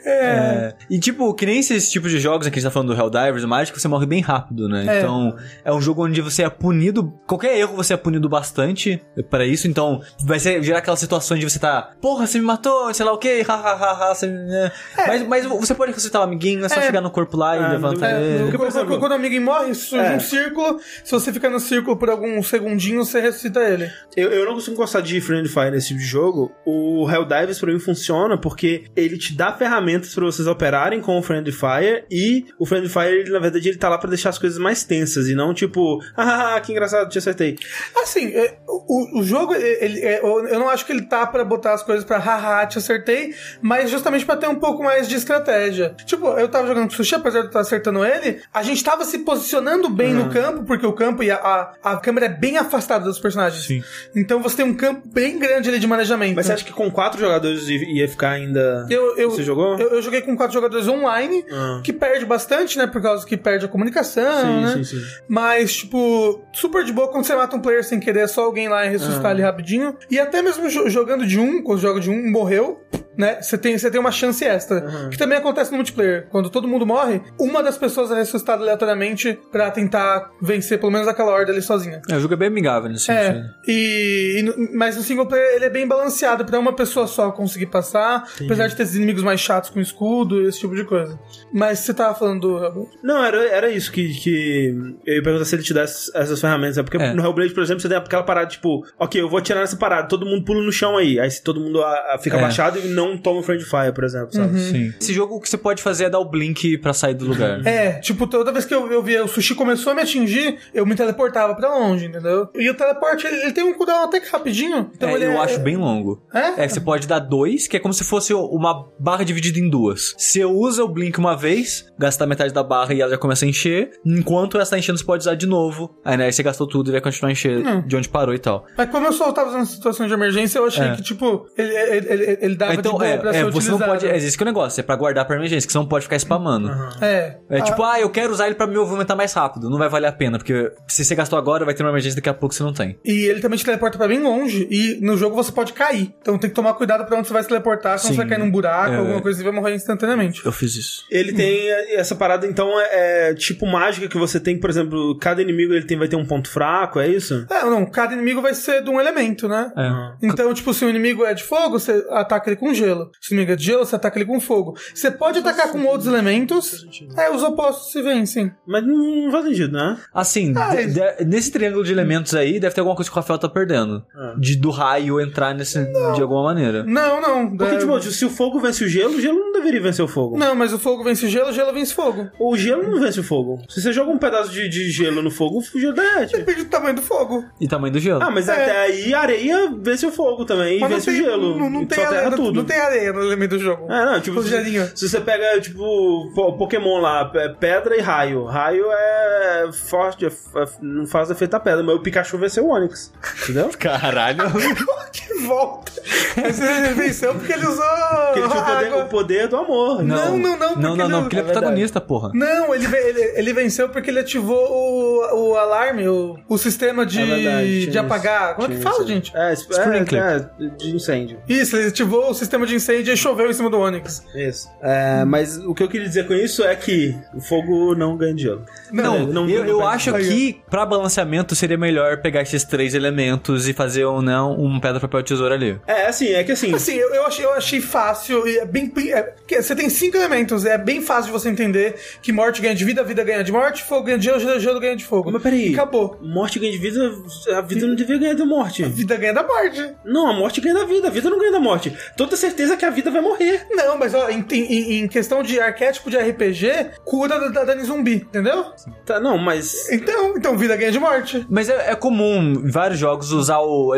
É. 0.06 0.74
E 0.90 1.00
tipo, 1.00 1.34
que 1.34 1.46
nem 1.46 1.60
esses 1.60 1.90
tipos 1.90 2.12
de 2.12 2.20
jogos 2.20 2.48
aqui, 2.48 2.58
a 2.58 2.62
gente 2.62 2.68
tá 2.70 2.72
falando 2.72 2.94
do 2.94 3.00
Helldivers, 3.00 3.44
o 3.44 3.48
Magic, 3.48 3.80
você 3.80 3.88
morre 3.88 4.06
bem 4.06 4.22
rápido, 4.22 4.68
né? 4.68 4.86
É. 4.88 5.00
Então, 5.00 5.36
é 5.64 5.74
um 5.74 5.82
jogo 5.82 6.06
onde 6.06 6.22
você 6.22 6.44
é 6.44 6.50
punido, 6.50 7.14
qualquer 7.28 7.58
erro 7.58 7.76
você 7.76 7.94
é 7.94 7.98
punido 7.98 8.28
bastante 8.30 9.02
para 9.30 9.46
isso, 9.46 9.68
então 9.68 10.02
vai 10.26 10.40
ser, 10.40 10.62
gerar 10.64 10.80
aquelas 10.80 11.00
situações 11.00 11.40
de 11.40 11.50
você 11.50 11.60
tá, 11.60 11.94
porra, 12.02 12.26
você 12.26 12.40
me 12.40 12.46
matou, 12.46 12.94
sei 12.94 13.06
lá 13.06 13.14
o 13.14 13.18
que, 13.18 13.42
hahaha, 13.42 14.14
você... 14.14 14.28
né? 14.28 14.72
Mas, 15.08 15.28
mas 15.28 15.46
você 15.46 15.74
pode 15.76 15.92
ressuscitar 15.92 16.22
o 16.22 16.26
amiguinho, 16.26 16.66
é 16.66 16.70
só 16.70 16.80
É. 16.80 16.86
chegar 16.86 17.02
no 17.02 17.12
corpo 17.12 17.38
lá 17.38 17.56
e 17.58 17.60
Ah, 17.60 17.68
levantar 17.70 18.10
É, 18.12 18.22
ele. 18.22 18.38
porque, 18.44 18.52
por 18.58 18.66
quando, 18.66 18.70
exemplo- 18.76 19.00
quando 19.00 19.12
o 19.12 19.16
amigo 19.16 19.42
morre, 19.44 19.74
surge 19.74 20.06
É. 20.06 20.16
um 20.16 20.20
círculo. 20.20 20.80
Se 21.04 21.12
você 21.12 21.32
ficar 21.34 21.50
no 21.50 21.60
círculo 21.60 21.98
por 21.98 22.10
alguns 22.10 22.48
segundinhos, 22.48 23.10
você 23.10 23.20
ressuscita 23.20 23.60
ele. 23.62 23.90
Eu, 24.16 24.30
eu 24.32 24.46
não 24.46 24.54
consigo 24.56 24.76
gostar 24.78 25.02
de 25.02 25.20
Friendly 25.22 25.50
Fire 25.50 25.72
nesse 25.72 25.90
tipo 25.90 26.00
de 26.00 26.06
jogo. 26.06 26.52
O 26.66 27.10
Helldivers 27.10 27.60
pra 27.60 27.72
mim 27.72 27.80
funciona 27.80 28.38
porque 28.38 28.86
ele 28.96 29.18
te 29.18 29.36
dá 29.36 29.49
ferramentas 29.58 30.14
pra 30.14 30.26
vocês 30.26 30.48
operarem 30.48 31.02
com 31.02 31.18
o 31.18 31.22
Friendly 31.22 31.52
Fire 31.52 32.06
e 32.10 32.46
o 32.58 32.66
Friendly 32.66 32.90
Fire, 32.90 33.20
ele, 33.20 33.32
na 33.32 33.40
verdade, 33.40 33.68
ele 33.70 33.78
tá 33.78 33.90
lá 33.90 33.98
pra 33.98 34.10
deixar 34.10 34.30
as 34.30 34.38
coisas 34.38 34.58
mais 34.58 34.84
tensas 34.84 35.28
e 35.28 35.36
não 35.36 35.54
tipo, 35.54 36.00
ah, 36.16 36.60
que 36.64 36.72
engraçado, 36.72 37.10
te 37.10 37.18
acertei. 37.18 37.58
Assim, 38.02 38.28
é, 38.28 38.58
o, 38.68 39.20
o 39.20 39.24
jogo, 39.24 39.54
ele, 39.54 40.00
é, 40.00 40.20
eu 40.20 40.60
não 40.60 40.70
acho 40.70 40.86
que 40.86 40.92
ele 40.92 41.04
tá 41.04 41.26
pra 41.28 41.44
botar 41.44 41.74
as 41.74 41.84
coisas 41.84 42.06
pra 42.06 42.18
haha, 42.18 42.66
te 42.66 42.78
acertei, 42.78 43.34
mas 43.62 43.90
justamente 43.90 44.26
pra 44.26 44.36
ter 44.36 44.48
um 44.48 44.56
pouco 44.56 44.84
mais 44.84 45.08
de 45.08 45.16
estratégia. 45.16 45.96
Tipo, 46.06 46.28
eu 46.38 46.48
tava 46.48 46.68
jogando 46.68 46.88
com 46.88 46.94
o 46.94 46.96
Sushi, 46.96 47.16
apesar 47.16 47.40
de 47.40 47.46
eu 47.46 47.50
estar 47.50 47.60
acertando 47.60 48.04
ele, 48.06 48.42
a 48.54 48.64
gente 48.64 48.84
tava 48.84 49.04
se 49.06 49.20
posicionando 49.20 49.90
bem 49.90 50.14
no 50.14 50.30
campo, 50.30 50.64
porque 50.64 50.86
o 50.86 50.94
campo 50.94 51.24
e 51.24 51.32
a, 51.32 51.36
a, 51.36 51.94
a 51.94 51.98
câmera 51.98 52.28
é 52.28 52.30
bem 52.30 52.58
afastada 52.58 53.06
dos 53.06 53.20
personagens. 53.20 53.66
Sim. 53.66 53.84
Então 54.16 54.42
você 54.42 54.58
tem 54.58 54.66
um 54.66 54.74
campo 54.74 55.08
bem 55.08 55.38
grande 55.40 55.70
ali 55.70 55.80
de 55.80 55.88
manejamento. 55.88 56.36
Mas 56.36 56.46
você 56.46 56.54
acha 56.54 56.66
que 56.66 56.74
com 56.74 56.90
quatro 56.90 57.20
jogadores 57.20 57.68
ia 57.68 58.08
ficar 58.08 58.32
ainda. 58.32 58.86
Eu, 58.90 59.18
eu, 59.18 59.39
Você 59.40 59.44
jogou? 59.46 59.78
Eu, 59.78 59.90
eu 59.96 60.02
joguei 60.02 60.22
com 60.22 60.36
quatro 60.38 60.54
jogadores 60.54 60.88
online, 60.88 61.46
Ah. 61.52 61.82
que 61.84 61.92
perde 61.94 62.26
bastante, 62.26 62.78
né? 62.78 62.86
Por 62.88 63.02
causa 63.02 63.26
que 63.26 63.36
perde 63.38 63.66
a 63.66 63.68
comunicação, 63.68 64.42
Sim, 64.42 64.62
né? 64.62 64.74
sim, 64.76 64.84
sim. 64.84 65.02
Mas, 65.28 65.78
tipo, 65.78 66.44
super 66.54 66.84
de 66.84 66.92
boa 66.94 67.08
quando 67.10 67.24
você 67.26 67.36
mata 67.36 67.56
um 67.56 67.60
player 67.62 67.84
sem 67.84 68.00
querer, 68.00 68.22
é 68.22 68.28
só 68.28 68.44
alguém 68.46 68.68
lá 68.68 68.86
e 68.86 68.90
ressuscitar 68.90 69.28
Ah. 69.28 69.32
ele 69.32 69.42
rapidinho. 69.42 69.96
E 70.10 70.20
até 70.20 70.42
mesmo 70.42 70.70
jo- 70.70 70.90
jogando 70.90 71.26
de 71.26 71.40
um, 71.40 71.62
quando 71.64 71.80
joga 71.80 72.00
de 72.00 72.10
um, 72.10 72.30
morreu, 72.32 72.82
né? 73.20 73.42
Você 73.42 73.58
tem, 73.58 73.78
você 73.78 73.92
tem 73.92 74.00
uma 74.00 74.12
chance 74.12 74.44
extra. 74.46 74.78
Uhum. 74.80 75.10
Que 75.10 75.18
também 75.18 75.38
acontece 75.38 75.70
no 75.72 75.78
multiplayer. 75.78 76.28
Quando 76.32 76.50
todo 76.50 76.68
mundo 76.68 76.86
morre, 76.86 77.22
uma 77.38 77.62
das 77.62 77.78
pessoas 77.78 78.10
é 78.12 78.16
ressuscitada 78.16 78.64
aleatoriamente 78.64 79.38
pra 79.52 79.70
tentar 79.70 80.32
vencer 80.42 80.80
pelo 80.80 80.92
menos 80.92 81.08
aquela 81.08 81.32
horda 81.32 81.52
ali 81.52 81.62
sozinha. 81.62 82.02
É, 82.10 82.16
o 82.16 82.20
jogo 82.22 82.34
é 82.34 82.38
bem 82.38 82.48
amigável 82.48 82.90
nesse 82.90 83.12
É, 83.12 83.26
sentido. 83.34 83.54
e, 83.68 84.40
e 84.72 84.76
mas 84.78 84.96
no 84.96 85.04
single 85.04 85.26
player 85.28 85.56
ele 85.56 85.66
é 85.66 85.70
bem 85.70 85.88
balanceado 85.88 86.46
pra 86.46 86.58
uma 86.58 86.74
pessoa 86.74 87.06
só 87.08 87.32
conseguir 87.32 87.66
passar, 87.68 88.24
apesar 88.44 88.68
de 88.68 88.76
ter 88.76 88.84
esses 88.84 88.96
inimigos 88.96 89.22
mais 89.24 89.40
chatos 89.42 89.70
com 89.70 89.80
escudo, 89.80 90.48
esse 90.48 90.60
tipo 90.60 90.76
de 90.76 90.86
coisa. 90.86 91.20
Mas 91.54 91.80
você 91.80 91.94
tava 91.94 92.16
falando 92.16 92.40
do. 92.40 92.90
Não, 93.04 93.24
era, 93.24 93.38
era 93.50 93.70
isso 93.70 93.92
que, 93.92 94.14
que 94.20 94.74
eu 95.06 95.16
ia 95.16 95.24
perguntar 95.24 95.44
se 95.46 95.56
ele 95.56 95.64
te 95.64 95.74
dá 95.74 95.82
essas, 95.82 96.40
ferramentas. 96.40 96.78
É 96.78 96.84
porque 96.84 96.98
É. 96.98 97.14
no 97.14 97.22
Hellblade, 97.24 97.54
por 97.54 97.64
exemplo, 97.64 97.82
você 97.82 97.90
tem 97.90 97.98
aquela 97.98 98.24
parada 98.24 98.48
tipo, 98.48 98.86
ok, 98.98 99.20
eu 99.22 99.28
vou 99.30 99.40
atirar 99.40 99.60
nessa 99.60 99.76
parada, 99.76 100.08
todo 100.08 100.26
mundo 100.26 100.46
pula 100.46 100.64
no 100.64 100.72
chão 100.72 100.96
aí. 100.98 101.20
Aí 101.20 101.30
se 101.30 101.44
todo 101.44 101.60
mundo 101.60 101.82
ah, 101.84 102.14
ah, 102.14 102.18
fica 102.18 102.36
É. 102.38 102.40
abaixado 102.40 102.80
e 102.80 102.88
não 102.88 103.09
toma 103.18 103.42
friend 103.44 103.64
fire, 103.64 103.94
por 103.94 104.04
exemplo, 104.04 104.34
sabe? 104.34 104.60
Sim. 104.60 104.94
Esse 105.00 105.14
jogo 105.14 105.36
o 105.36 105.42
que 105.42 105.50
você 105.50 105.58
pode 105.58 105.82
fazer 105.82 106.06
é 106.06 106.10
dar 106.10 106.20
o 106.20 106.26
blink 106.26 106.78
pra 106.80 106.94
sair 106.94 107.14
do 107.14 107.26
lugar. 107.26 107.66
É, 107.66 107.94
tipo, 108.00 108.28
toda 108.28 108.52
vez 108.52 108.66
que 108.66 108.74
eu, 108.74 108.92
eu 108.92 109.02
via 109.04 109.24
o 109.24 109.28
sushi 109.28 109.56
começou 109.56 109.92
a 109.92 109.96
me 109.96 110.02
atingir, 110.02 110.58
eu 110.74 110.86
me 110.86 110.96
teleportava 110.96 111.56
pra 111.56 111.74
longe, 111.76 112.06
entendeu? 112.06 112.50
E 112.56 112.70
o 112.70 112.74
teleporte, 112.74 113.26
ele, 113.28 113.42
ele 113.44 113.52
tem 113.54 113.64
um 113.64 113.74
cooldown 113.74 114.04
até 114.06 114.20
que 114.20 114.30
rapidinho. 114.32 114.90
Então 114.96 115.10
É, 115.10 115.14
ele 115.14 115.26
eu 115.26 115.32
é- 115.34 115.38
acho 115.38 115.60
bem 115.60 115.76
longo. 115.78 116.22
É? 116.34 116.64
É, 116.64 116.68
você 116.68 116.80
pode 116.80 117.08
dar 117.08 117.20
dois, 117.20 117.68
que 117.68 117.78
é 117.78 117.80
como 117.80 117.94
se 117.94 118.04
fosse 118.04 118.34
uma 118.34 118.88
barra 119.00 119.24
dividida 119.24 119.60
em 119.60 119.70
duas. 119.70 120.14
Você 120.18 120.44
usa 120.46 120.84
o 120.84 120.88
Blink 120.88 121.18
uma 121.18 121.36
vez, 121.36 121.86
gasta 121.98 122.26
metade 122.26 122.54
da 122.54 122.64
barra 122.64 122.94
e 122.94 123.02
ela 123.02 123.12
já 123.12 123.18
começa 123.18 123.46
a 123.46 123.48
encher. 123.48 123.92
Enquanto 124.06 124.56
ela 124.56 124.64
está 124.64 124.78
enchendo, 124.78 124.98
você 124.98 125.06
pode 125.06 125.22
usar 125.22 125.36
de 125.36 125.48
novo. 125.48 125.96
Aí, 126.04 126.18
né, 126.18 126.26
aí 126.26 126.34
você 126.34 126.44
gastou 126.44 126.68
tudo 126.68 126.90
e 126.90 126.92
vai 126.92 127.02
continuar 127.02 127.30
a 127.30 127.32
encher 127.32 127.66
Hum. 127.66 127.82
de 127.86 127.96
onde 127.96 128.10
parou 128.10 128.34
e 128.34 128.40
tal. 128.40 128.66
Mas 128.78 128.90
como 128.90 129.06
eu 129.08 129.14
só 129.14 129.32
tava 129.32 129.50
usando 129.50 129.66
situação 129.66 130.08
de 130.08 130.14
emergência, 130.14 130.60
eu 130.60 130.66
achei 130.66 130.86
É. 130.86 130.96
que, 130.96 131.02
tipo, 131.04 131.48
ele, 131.58 131.74
ele, 131.76 132.08
ele, 132.14 132.38
ele 132.42 132.56
dava 132.56 132.74
então, 132.76 132.99
é, 133.06 133.16
é, 133.16 133.34
ser 133.34 133.52
você 133.52 133.72
não 133.72 133.80
pode. 133.80 134.08
É 134.08 134.18
esse 134.18 134.38
que 134.38 134.44
é 134.44 134.46
o 134.46 134.48
negócio, 134.48 134.80
é 134.80 134.84
pra 134.84 134.96
guardar 134.96 135.26
pra 135.26 135.36
emergência, 135.36 135.66
que 135.68 135.72
você 135.74 135.78
não 135.78 135.88
pode 135.88 136.04
ficar 136.06 136.16
spamando. 136.18 136.70
É. 137.02 137.38
É 137.50 137.62
tipo, 137.62 137.84
ah, 137.84 138.00
eu 138.00 138.10
quero 138.10 138.32
usar 138.32 138.46
ele 138.48 138.56
pra 138.56 138.68
me 138.68 138.76
movimentar 138.76 139.16
mais 139.16 139.34
rápido. 139.34 139.70
Não 139.70 139.78
vai 139.78 139.90
valer 139.90 140.08
a 140.08 140.12
pena, 140.12 140.38
porque 140.38 140.72
se 140.88 141.04
você 141.04 141.16
gastou 141.16 141.38
agora, 141.38 141.66
vai 141.66 141.74
ter 141.74 141.84
uma 141.84 141.90
emergência 141.90 142.16
daqui 142.18 142.30
a 142.30 142.34
pouco 142.34 142.54
você 142.54 142.64
não 142.64 142.74
tem. 142.74 142.98
E 143.04 143.26
ele 143.26 143.40
também 143.42 143.58
te 143.58 143.66
teleporta 143.66 143.98
pra 143.98 144.08
bem 144.08 144.20
longe. 144.22 144.68
E 144.70 145.00
no 145.02 145.18
jogo 145.18 145.36
você 145.36 145.52
pode 145.52 145.74
cair. 145.74 146.14
Então 146.22 146.38
tem 146.38 146.50
que 146.50 146.56
tomar 146.56 146.74
cuidado 146.74 147.06
pra 147.06 147.18
onde 147.18 147.28
você 147.28 147.34
vai 147.34 147.44
se 147.44 147.50
teleportar. 147.50 147.98
Senão 148.00 148.12
Sim. 148.12 148.16
você 148.16 148.18
vai 148.28 148.28
cair 148.30 148.40
num 148.44 148.52
buraco, 148.52 148.94
É. 148.94 148.98
alguma 148.98 149.22
coisa 149.22 149.40
e 149.40 149.44
vai 149.44 149.54
morrer 149.54 149.76
instantaneamente. 149.76 150.46
Eu 150.46 150.52
fiz 150.52 150.76
isso. 150.76 151.06
Ele 151.10 151.34
tem 151.34 151.70
essa 151.96 152.16
parada, 152.16 152.46
então, 152.48 152.70
é, 152.80 153.30
é 153.30 153.34
tipo 153.34 153.66
mágica 153.66 154.08
que 154.08 154.18
você 154.18 154.40
tem, 154.40 154.60
por 154.60 154.70
exemplo, 154.70 155.18
cada 155.20 155.42
inimigo 155.42 155.74
ele 155.74 155.86
tem, 155.86 155.98
vai 155.98 156.08
ter 156.08 156.16
um 156.16 156.26
ponto 156.26 156.50
fraco, 156.50 157.00
é 157.00 157.08
isso? 157.08 157.46
É, 157.50 157.64
não, 157.66 157.86
cada 157.86 158.14
inimigo 158.14 158.42
vai 158.42 158.54
ser 158.54 158.84
de 158.84 158.90
um 158.90 159.00
elemento, 159.00 159.48
né? 159.48 159.72
É. 159.78 160.26
Então, 160.28 160.54
tipo, 160.54 160.74
se 160.74 160.86
o 160.86 160.90
inimigo 160.90 161.26
é 161.26 161.34
de 161.34 161.44
fogo, 161.44 161.80
você 161.80 162.06
ataca 162.10 162.50
ele 162.50 162.56
com 162.58 162.74
gelo. 162.74 162.89
Se 163.22 163.32
o 163.32 163.34
inimigo 163.34 163.52
é 163.54 163.56
de 163.56 163.64
gelo, 163.64 163.86
você 163.86 163.96
ataca 163.96 164.18
ele 164.18 164.26
com 164.26 164.40
fogo. 164.40 164.76
Você 164.94 165.10
pode 165.12 165.40
atacar 165.40 165.72
com 165.72 165.84
outros 165.86 166.08
elementos. 166.08 166.86
É, 167.18 167.30
os 167.32 167.44
opostos 167.44 167.92
se 167.92 168.02
vencem. 168.02 168.52
Mas 168.68 168.86
não, 168.86 168.96
não 169.26 169.32
faz 169.32 169.46
sentido, 169.46 169.72
né? 169.74 169.98
Assim, 170.14 170.54
Ah, 170.56 170.70
de- 170.76 170.82
ele- 170.82 170.92
de- 170.94 171.26
nesse 171.26 171.52
triângulo 171.52 171.84
de 171.84 171.92
elementos 171.92 172.34
aí, 172.36 172.60
deve 172.60 172.74
ter 172.74 172.82
alguma 172.82 172.96
coisa 172.96 173.10
que 173.10 173.16
o 173.16 173.20
Rafael 173.20 173.40
tá 173.40 173.50
perdendo. 173.50 174.04
Ah. 174.16 174.36
De 174.40 174.56
do 174.56 174.70
raio 174.70 175.20
entrar 175.22 175.54
nesse 175.54 175.80
de 176.14 176.22
alguma 176.22 176.44
maneira. 176.44 176.84
Não, 176.84 177.22
não. 177.22 177.56
Porque, 177.58 177.76
é- 177.76 177.78
tipo, 177.80 178.00
se 178.02 178.26
o 178.26 178.30
fogo 178.30 178.60
vence 178.60 178.84
o 178.84 178.88
gelo, 178.88 179.16
o 179.18 179.22
gelo 179.22 179.40
não 179.40 179.52
deveria 179.54 179.82
vencer 179.82 180.04
o 180.04 180.08
fogo. 180.08 180.38
Não, 180.38 180.56
mas 180.56 180.74
o 180.74 180.80
fogo 180.80 181.04
vence 181.04 181.26
o 181.26 181.30
gelo, 181.30 181.50
o 181.50 181.54
gelo 181.54 181.74
vence 181.74 181.94
fogo. 181.94 182.30
O 182.40 182.56
gelo 182.58 182.84
não 182.90 183.00
vence 183.00 183.20
o 183.20 183.24
fogo. 183.24 183.62
Se 183.70 183.82
você 183.82 183.92
joga 183.94 184.12
um 184.12 184.18
pedaço 184.18 184.52
de, 184.52 184.68
de 184.70 184.90
gelo 184.92 185.22
no 185.22 185.32
fogo, 185.32 185.60
o 185.74 185.80
gelo 185.80 185.94
derrete. 185.94 186.38
Depende 186.38 186.64
do 186.64 186.70
tamanho 186.70 186.96
do 186.96 187.02
fogo. 187.02 187.46
E 187.60 187.68
tamanho 187.68 187.94
do 187.94 188.00
gelo. 188.00 188.22
Ah, 188.24 188.30
mas 188.32 188.48
É. 188.48 188.54
até 188.54 188.82
aí 188.82 189.14
a 189.14 189.20
areia 189.22 189.72
vence 189.82 190.06
o 190.06 190.12
fogo 190.12 190.46
também 190.46 190.78
e 190.78 190.80
Mas 190.80 190.90
não 190.90 190.98
vence 190.98 191.12
tem, 191.12 191.22
o 191.22 191.24
gelo. 191.24 191.58
Não, 191.60 191.70
não 191.70 191.86
tem, 191.86 192.04
só 192.04 192.10
terra 192.10 192.30
não- 192.30 192.38
tudo. 192.38 192.64
Não 192.70 192.76
tem 192.76 192.80
areia 192.80 193.14
no 193.14 193.22
elemento 193.24 193.58
do 193.58 193.60
jogo. 193.64 193.92
É, 193.92 194.06
não, 194.06 194.22
tipo, 194.22 194.42
se, 194.44 194.92
se 194.96 195.10
você 195.10 195.20
pega, 195.22 195.60
tipo, 195.60 196.32
Pokémon 196.58 197.00
lá, 197.00 197.26
pe- 197.26 197.50
pedra 197.60 197.96
e 197.98 198.02
raio. 198.02 198.46
Raio 198.46 198.86
é 198.92 199.70
forte, 199.90 200.26
é- 200.26 200.30
é- 200.30 200.66
não 200.82 201.06
faz 201.08 201.30
efeito 201.32 201.56
a 201.56 201.60
pedra, 201.60 201.84
mas 201.84 201.96
o 201.96 202.00
Pikachu 202.00 202.38
vai 202.38 202.50
ser 202.50 202.62
o 202.62 202.68
Onix. 202.70 203.12
Entendeu? 203.44 203.70
Caralho. 203.78 204.40
que 205.12 205.34
volta. 205.46 205.92
Ele 206.38 206.94
venceu 206.94 207.34
porque 207.36 207.54
ele 207.54 207.66
usou. 207.66 207.84
Porque 207.84 208.40
ele 208.40 208.50
tinha 208.50 208.62
o 208.62 208.66
poder, 208.66 208.94
o 208.94 209.08
poder 209.08 209.48
do 209.48 209.58
amor. 209.58 210.04
Não, 210.04 210.38
não, 210.38 210.58
não, 210.58 210.58
Não, 210.58 210.68
porque 210.76 210.80
não, 210.82 210.96
não, 210.96 211.06
ele- 211.06 211.22
porque 211.22 211.36
ele 211.36 211.42
é 211.42 211.44
É 211.44 211.46
verdade. 211.46 211.52
protagonista, 211.52 212.02
porra. 212.02 212.32
Não, 212.34 212.74
ele, 212.76 212.86
ele, 212.96 213.22
ele 213.40 213.54
venceu 213.54 213.90
porque 213.90 214.10
ele 214.10 214.20
ativou 214.20 214.58
o, 214.72 215.50
o 215.52 215.58
alarme, 215.58 216.08
o, 216.08 216.38
o 216.48 216.58
sistema 216.58 217.06
de, 217.06 217.22
É 217.22 217.26
verdade, 217.26 217.88
de 217.88 217.98
apagar. 217.98 218.56
Como 218.56 218.72
é 218.72 218.76
que 218.76 218.82
fala, 218.82 218.98
isso. 219.00 219.08
gente? 219.08 219.32
É, 219.36 219.54
é, 219.54 220.18
é, 220.18 220.70
de 220.78 220.96
incêndio. 220.96 221.40
Isso, 221.48 221.76
ele 221.76 221.88
ativou 221.90 222.30
o 222.30 222.34
sistema 222.34 222.59
de 222.66 222.76
incêndio 222.76 223.14
e 223.14 223.18
choveu 223.18 223.50
em 223.50 223.54
cima 223.54 223.70
do 223.70 223.78
Onix. 223.80 224.24
Isso. 224.36 224.68
É, 224.82 225.24
mas 225.26 225.58
o 225.58 225.74
que 225.74 225.84
eu 225.84 225.88
queria 225.88 226.08
dizer 226.08 226.28
com 226.28 226.34
isso 226.34 226.64
é 226.64 226.76
que 226.76 227.16
o 227.34 227.42
fogo 227.42 227.96
não 227.96 228.18
ganha 228.18 228.34
de 228.34 228.44
gelo. 228.44 228.66
Não, 228.92 229.26
não- 229.28 229.50
eu, 229.50 229.64
não 229.64 229.70
eu 229.70 229.78
perde. 229.80 229.94
acho 229.96 230.14
que 230.16 230.62
pra 230.70 230.86
balanceamento 230.86 231.56
seria 231.56 231.78
melhor 231.78 232.18
pegar 232.22 232.42
esses 232.42 232.64
três 232.64 232.94
elementos 232.94 233.68
e 233.68 233.74
fazer 233.74 234.06
ou 234.06 234.22
não 234.22 234.54
um 234.60 234.80
pedra, 234.80 235.00
papel, 235.00 235.24
tesoura 235.24 235.56
ali. 235.56 235.80
É, 235.88 236.08
assim, 236.08 236.28
é 236.34 236.44
que 236.44 236.52
assim. 236.52 236.74
Assim, 236.74 236.96
eu, 236.96 237.14
eu, 237.14 237.26
achei, 237.26 237.46
eu 237.46 237.54
achei 237.54 237.82
fácil 237.82 238.48
e 238.48 238.58
é 238.60 238.66
bem. 238.66 238.92
é, 239.12 239.34
você 239.62 239.76
tem 239.76 239.90
cinco 239.90 240.18
elementos, 240.18 240.66
é 240.66 240.78
bem 240.78 241.02
fácil 241.02 241.26
de 241.26 241.32
você 241.40 241.50
entender 241.50 241.96
que 242.22 242.32
morte 242.32 242.62
ganha 242.62 242.76
de 242.76 242.84
vida, 242.86 243.04
vida 243.04 243.24
ganha 243.24 243.44
de 243.44 243.52
morte, 243.52 243.84
fogo 243.84 244.04
ganha 244.06 244.18
de 244.18 244.26
gelo, 244.26 244.40
gelo, 244.40 244.60
gelo 244.60 244.80
ganha 244.80 244.96
de 244.96 245.06
fogo. 245.06 245.32
Mas 245.32 245.42
peraí. 245.42 245.74
Acabou. 245.74 246.18
Morte 246.22 246.60
ganha 246.60 246.72
de 246.72 246.78
vida, 246.78 247.12
a 247.56 247.62
vida 247.62 247.88
não 247.88 247.96
devia 247.96 248.18
ganhar 248.18 248.34
da 248.36 248.46
morte. 248.46 248.84
Vida 248.84 249.16
ganha 249.18 249.34
da 249.34 249.44
morte. 249.44 249.94
Não, 250.06 250.28
a 250.30 250.34
morte 250.34 250.62
ganha 250.62 250.76
da 250.76 250.86
vida, 250.86 251.08
a 251.08 251.12
vida 251.12 251.30
não 251.30 251.40
ganha 251.40 251.52
da 251.52 251.60
morte. 251.60 251.94
Toda 252.18 252.36
certeza 252.50 252.76
que 252.78 252.86
a 252.86 252.90
vida 252.90 253.10
vai 253.12 253.22
morrer. 253.22 253.66
Não, 253.72 253.98
mas 253.98 254.14
ó, 254.14 254.30
em, 254.30 254.46
em- 254.52 255.00
em 255.04 255.08
questão 255.08 255.42
de 255.44 255.60
arquétipo 255.60 256.10
de 256.10 256.18
RPG, 256.18 256.92
cura 257.06 257.40
da, 257.40 257.48
da 257.50 257.64
dano 257.64 257.84
zumbi, 257.86 258.16
entendeu? 258.16 258.66
Tá, 259.06 259.20
não, 259.20 259.38
mas. 259.38 259.90
Então, 259.92 260.36
então 260.38 260.58
vida 260.58 260.76
ganha 260.76 260.92
de 260.92 261.00
morte. 261.00 261.46
Mas 261.50 261.70
é, 261.70 261.92
é 261.92 261.96
comum 261.96 262.54
em 262.66 262.70
vários 262.70 263.00
jogos 263.00 263.32
usar 263.32 263.60
o. 263.60 263.94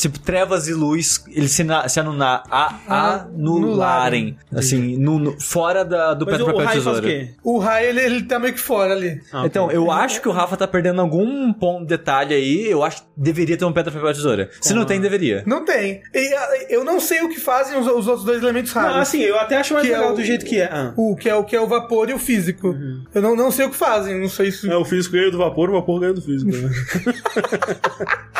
Tipo, 0.00 0.18
trevas 0.18 0.68
e 0.68 0.72
luz, 0.74 1.24
eles 1.28 1.52
se, 1.52 1.62
na- 1.64 1.88
se 1.88 2.00
anular, 2.00 2.42
a, 2.50 3.24
anularem. 3.28 4.36
Assim, 4.54 4.96
no, 4.96 5.18
no- 5.18 5.40
fora 5.40 5.84
da, 5.84 6.14
do 6.14 6.24
Mas 6.26 6.36
pedra, 6.36 6.52
o, 6.52 6.54
o 6.56 6.58
papel, 6.58 6.70
o 6.70 6.74
tesoura. 6.84 7.00
quê? 7.02 7.30
O 7.42 7.58
raio, 7.58 7.88
ele, 7.88 8.00
ele 8.00 8.22
tá 8.24 8.38
meio 8.38 8.54
que 8.54 8.60
fora 8.60 8.92
ali. 8.94 9.20
Ah, 9.32 9.42
Então, 9.46 9.66
ok. 9.66 9.76
eu 9.76 9.90
acho 9.90 10.20
que 10.20 10.28
o 10.28 10.32
Rafa 10.32 10.56
tá 10.56 10.66
perdendo 10.66 11.00
algum 11.00 11.52
ponto, 11.52 11.86
detalhe 11.86 12.34
aí. 12.34 12.70
Eu 12.70 12.82
acho 12.82 13.02
que 13.02 13.08
deveria 13.16 13.56
ter 13.56 13.64
um 13.64 13.72
pedra, 13.72 13.92
papel, 13.92 14.12
tesoura. 14.12 14.50
Se 14.60 14.74
não 14.74 14.84
tem, 14.84 15.00
deveria. 15.00 15.42
Não 15.46 15.64
tem. 15.64 16.02
E, 16.14 16.34
ah, 16.34 16.48
eu 16.68 16.84
não 16.84 17.00
sei 17.00 17.20
o 17.22 17.28
que 17.28 17.40
fazem 17.40 17.78
os, 17.78 17.86
os 17.98 18.06
outros 18.06 18.24
dois 18.24 18.42
elementos 18.42 18.72
raros. 18.72 18.94
Não, 18.94 19.00
assim, 19.02 19.20
eu 19.22 19.38
até 19.38 19.56
acho 19.56 19.74
mais 19.74 19.86
é 19.86 19.90
legal 19.92 20.12
o- 20.12 20.16
do 20.16 20.24
jeito 20.24 20.44
que 20.44 20.60
é. 20.60 20.68
Ah. 20.70 20.92
O 20.96 21.16
que 21.16 21.28
é 21.28 21.34
o 21.34 21.44
que 21.44 21.56
é 21.56 21.60
o 21.60 21.66
vapor 21.66 22.08
e 22.10 22.14
o 22.14 22.18
físico. 22.18 22.74
Eu 23.14 23.22
não, 23.22 23.34
não 23.36 23.50
sei 23.50 23.66
o 23.66 23.70
que 23.70 23.76
fazem, 23.76 24.20
não 24.20 24.28
sei 24.28 24.50
se. 24.50 24.70
É, 24.70 24.76
o 24.76 24.84
físico 24.84 25.14
ganha 25.16 25.30
do 25.30 25.38
vapor, 25.38 25.70
o 25.70 25.72
vapor 25.72 26.00
ganha 26.00 26.12
do 26.12 26.22
físico. 26.22 26.50
Né? 26.50 26.70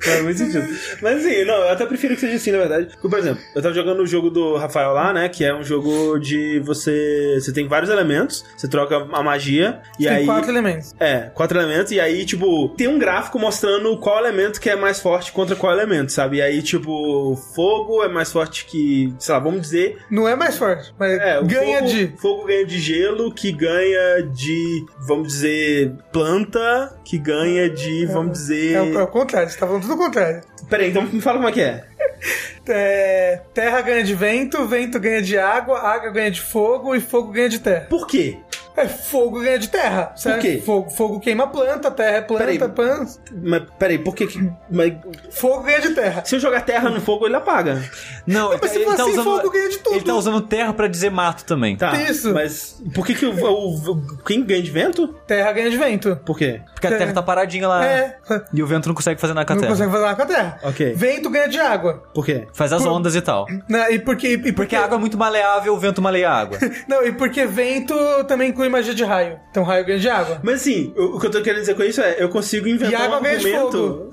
Faz 0.00 0.22
muito 0.22 0.38
sentido. 0.38 0.66
Mas 1.02 1.24
assim, 1.24 1.44
não, 1.44 1.54
eu 1.54 1.70
até 1.70 1.86
prefiro 1.86 2.14
que 2.14 2.20
seja 2.20 2.36
assim, 2.36 2.52
na 2.52 2.58
verdade. 2.58 2.86
Porque, 2.92 3.08
por 3.08 3.18
exemplo, 3.18 3.42
eu 3.54 3.62
tava 3.62 3.74
jogando 3.74 4.00
o 4.02 4.06
jogo 4.06 4.30
do 4.30 4.56
Rafael 4.56 4.92
lá, 4.92 5.12
né? 5.12 5.28
Que 5.28 5.44
é 5.44 5.54
um 5.54 5.62
jogo 5.64 6.18
de 6.18 6.60
você. 6.60 7.38
Você 7.40 7.52
tem 7.52 7.66
vários 7.66 7.90
elementos, 7.90 8.44
você 8.56 8.68
troca 8.68 8.96
a 9.12 9.22
magia, 9.22 9.80
e 9.98 10.04
tem 10.04 10.12
aí. 10.12 10.26
quatro 10.26 10.50
elementos. 10.50 10.94
É, 11.00 11.30
quatro 11.34 11.58
elementos, 11.58 11.92
e 11.92 12.00
aí, 12.00 12.24
tipo, 12.24 12.68
tem 12.76 12.88
um 12.88 12.98
gráfico 12.98 13.38
mostrando 13.38 13.96
qual 13.98 14.18
elemento 14.18 14.60
que 14.60 14.68
é 14.68 14.76
mais 14.76 15.00
forte 15.00 15.32
contra 15.32 15.56
qual 15.56 15.72
elemento, 15.72 16.12
sabe? 16.12 16.38
E 16.38 16.42
aí, 16.42 16.62
tipo, 16.62 17.36
fogo 17.54 18.02
é 18.04 18.08
mais 18.08 18.30
forte 18.30 18.49
que, 18.50 19.14
sei 19.18 19.34
lá, 19.34 19.40
vamos 19.40 19.62
dizer. 19.62 19.98
Não 20.10 20.28
é 20.28 20.34
mais 20.36 20.56
forte, 20.56 20.92
mas 20.98 21.18
É, 21.18 21.42
ganha 21.42 21.78
fogo, 21.78 21.90
de. 21.90 22.06
Fogo 22.18 22.44
ganha 22.46 22.66
de 22.66 22.78
gelo, 22.78 23.32
que 23.34 23.52
ganha 23.52 24.22
de, 24.22 24.84
vamos 25.06 25.28
dizer, 25.28 25.92
planta, 26.12 26.98
que 27.04 27.18
ganha 27.18 27.68
de, 27.70 28.06
vamos 28.06 28.32
dizer. 28.32 28.74
É 28.74 28.82
o, 28.82 28.98
é 29.00 29.02
o 29.02 29.06
contrário, 29.08 29.48
você 29.48 29.58
tá 29.58 29.66
falando 29.66 29.82
tudo 29.82 29.94
o 29.94 29.98
contrário. 29.98 30.40
Peraí, 30.68 30.90
então 30.90 31.02
me 31.02 31.20
fala 31.20 31.38
como 31.38 31.48
é 31.48 31.52
que 31.52 31.60
é. 31.60 31.84
É, 32.72 33.40
terra 33.52 33.80
ganha 33.80 34.04
de 34.04 34.14
vento, 34.14 34.64
vento 34.66 35.00
ganha 35.00 35.20
de 35.20 35.36
água, 35.36 35.80
água 35.80 36.10
ganha 36.10 36.30
de 36.30 36.40
fogo 36.40 36.94
e 36.94 37.00
fogo 37.00 37.32
ganha 37.32 37.48
de 37.48 37.58
terra. 37.58 37.86
Por 37.88 38.06
quê? 38.06 38.38
É, 38.76 38.86
fogo 38.86 39.40
ganha 39.40 39.58
de 39.58 39.68
terra, 39.68 40.12
certo? 40.16 40.40
quê? 40.42 40.62
Fogo, 40.64 40.90
fogo 40.90 41.20
queima 41.20 41.46
planta, 41.48 41.90
terra 41.90 42.16
é 42.18 42.20
planta, 42.22 42.44
Peraí. 42.44 42.58
planta. 42.58 43.06
Mas, 43.42 43.62
peraí, 43.78 43.98
por 43.98 44.14
que. 44.14 44.26
Mas, 44.70 44.94
Fogo 45.30 45.62
ganha 45.64 45.80
de 45.80 45.90
terra. 45.90 46.22
se 46.24 46.36
eu 46.36 46.40
jogar 46.40 46.60
terra 46.62 46.88
no 46.88 47.00
fogo, 47.00 47.26
ele 47.26 47.36
apaga. 47.36 47.82
Não, 48.26 48.50
Mas 48.60 48.70
se 48.70 48.84
for 48.84 48.94
assim, 48.94 49.22
fogo 49.22 49.50
ganha 49.50 49.68
de 49.68 49.78
tudo. 49.78 49.96
Ele 49.96 50.04
tá 50.04 50.14
usando 50.14 50.40
terra 50.40 50.72
pra 50.72 50.86
dizer 50.88 51.10
mato 51.10 51.44
também. 51.44 51.76
Tá. 51.76 51.92
Isso. 52.02 52.32
Mas 52.32 52.80
por 52.94 53.04
que 53.06 53.14
que 53.14 53.26
o, 53.26 53.32
o- 53.34 53.74
o- 53.92 54.18
Quem 54.24 54.44
ganha 54.44 54.62
de 54.62 54.70
vento? 54.70 55.08
Terra 55.26 55.52
ganha 55.52 55.70
de 55.70 55.76
vento. 55.76 56.16
Por 56.24 56.38
quê? 56.38 56.60
Porque 56.72 56.86
a 56.86 56.96
terra 56.96 57.12
tá 57.12 57.22
paradinha 57.22 57.66
lá. 57.68 57.84
É. 57.84 58.16
E 58.54 58.62
o 58.62 58.66
vento 58.66 58.88
não 58.88 58.94
consegue 58.94 59.20
fazer 59.20 59.34
nada 59.34 59.46
com 59.46 59.52
a 59.52 59.56
Não 59.56 59.60
terra. 59.62 59.72
consegue 59.72 59.90
fazer 59.90 60.04
nada 60.04 60.16
com 60.16 60.22
a 60.22 60.26
terra. 60.26 60.58
Ok. 60.62 60.94
Vento 60.94 61.28
ganha 61.30 61.48
de 61.48 61.58
água. 61.60 62.02
Por 62.14 62.24
quê? 62.24 62.46
Faz 62.52 62.72
as 62.72 62.82
Por- 62.82 62.92
ondas 62.92 63.14
e 63.14 63.20
tal. 63.20 63.46
Né, 63.68 63.92
E 63.94 63.98
porque, 63.98 64.28
e 64.28 64.38
porque, 64.38 64.52
Porque 64.52 64.76
a 64.76 64.84
água 64.84 64.96
é 64.96 65.00
muito 65.00 65.18
maleável, 65.18 65.74
o 65.74 65.78
vento 65.78 66.00
maleia 66.00 66.30
a 66.30 66.38
água. 66.38 66.58
Não, 66.88 67.04
e 67.04 67.12
porque 67.12 67.44
vento 67.46 67.94
também 68.28 68.52
inclui 68.60 68.68
magia 68.68 68.94
de 68.94 69.04
raio. 69.04 69.40
Então 69.50 69.62
raio 69.62 69.84
ganha 69.86 69.98
de 69.98 70.08
água. 70.08 70.40
Mas 70.42 70.56
assim, 70.60 70.92
o, 70.96 71.16
o 71.16 71.20
que 71.20 71.26
eu 71.26 71.30
tô 71.30 71.40
querendo 71.42 71.60
dizer 71.60 71.74
com 71.74 71.82
isso 71.82 72.00
é, 72.00 72.16
eu 72.18 72.28
consigo 72.28 72.68
inventar 72.68 72.92
E 72.92 72.94
água 72.94 73.18
um 73.18 73.22
ganha 73.22 73.38
de 73.38 73.54
argumento. 73.54 74.10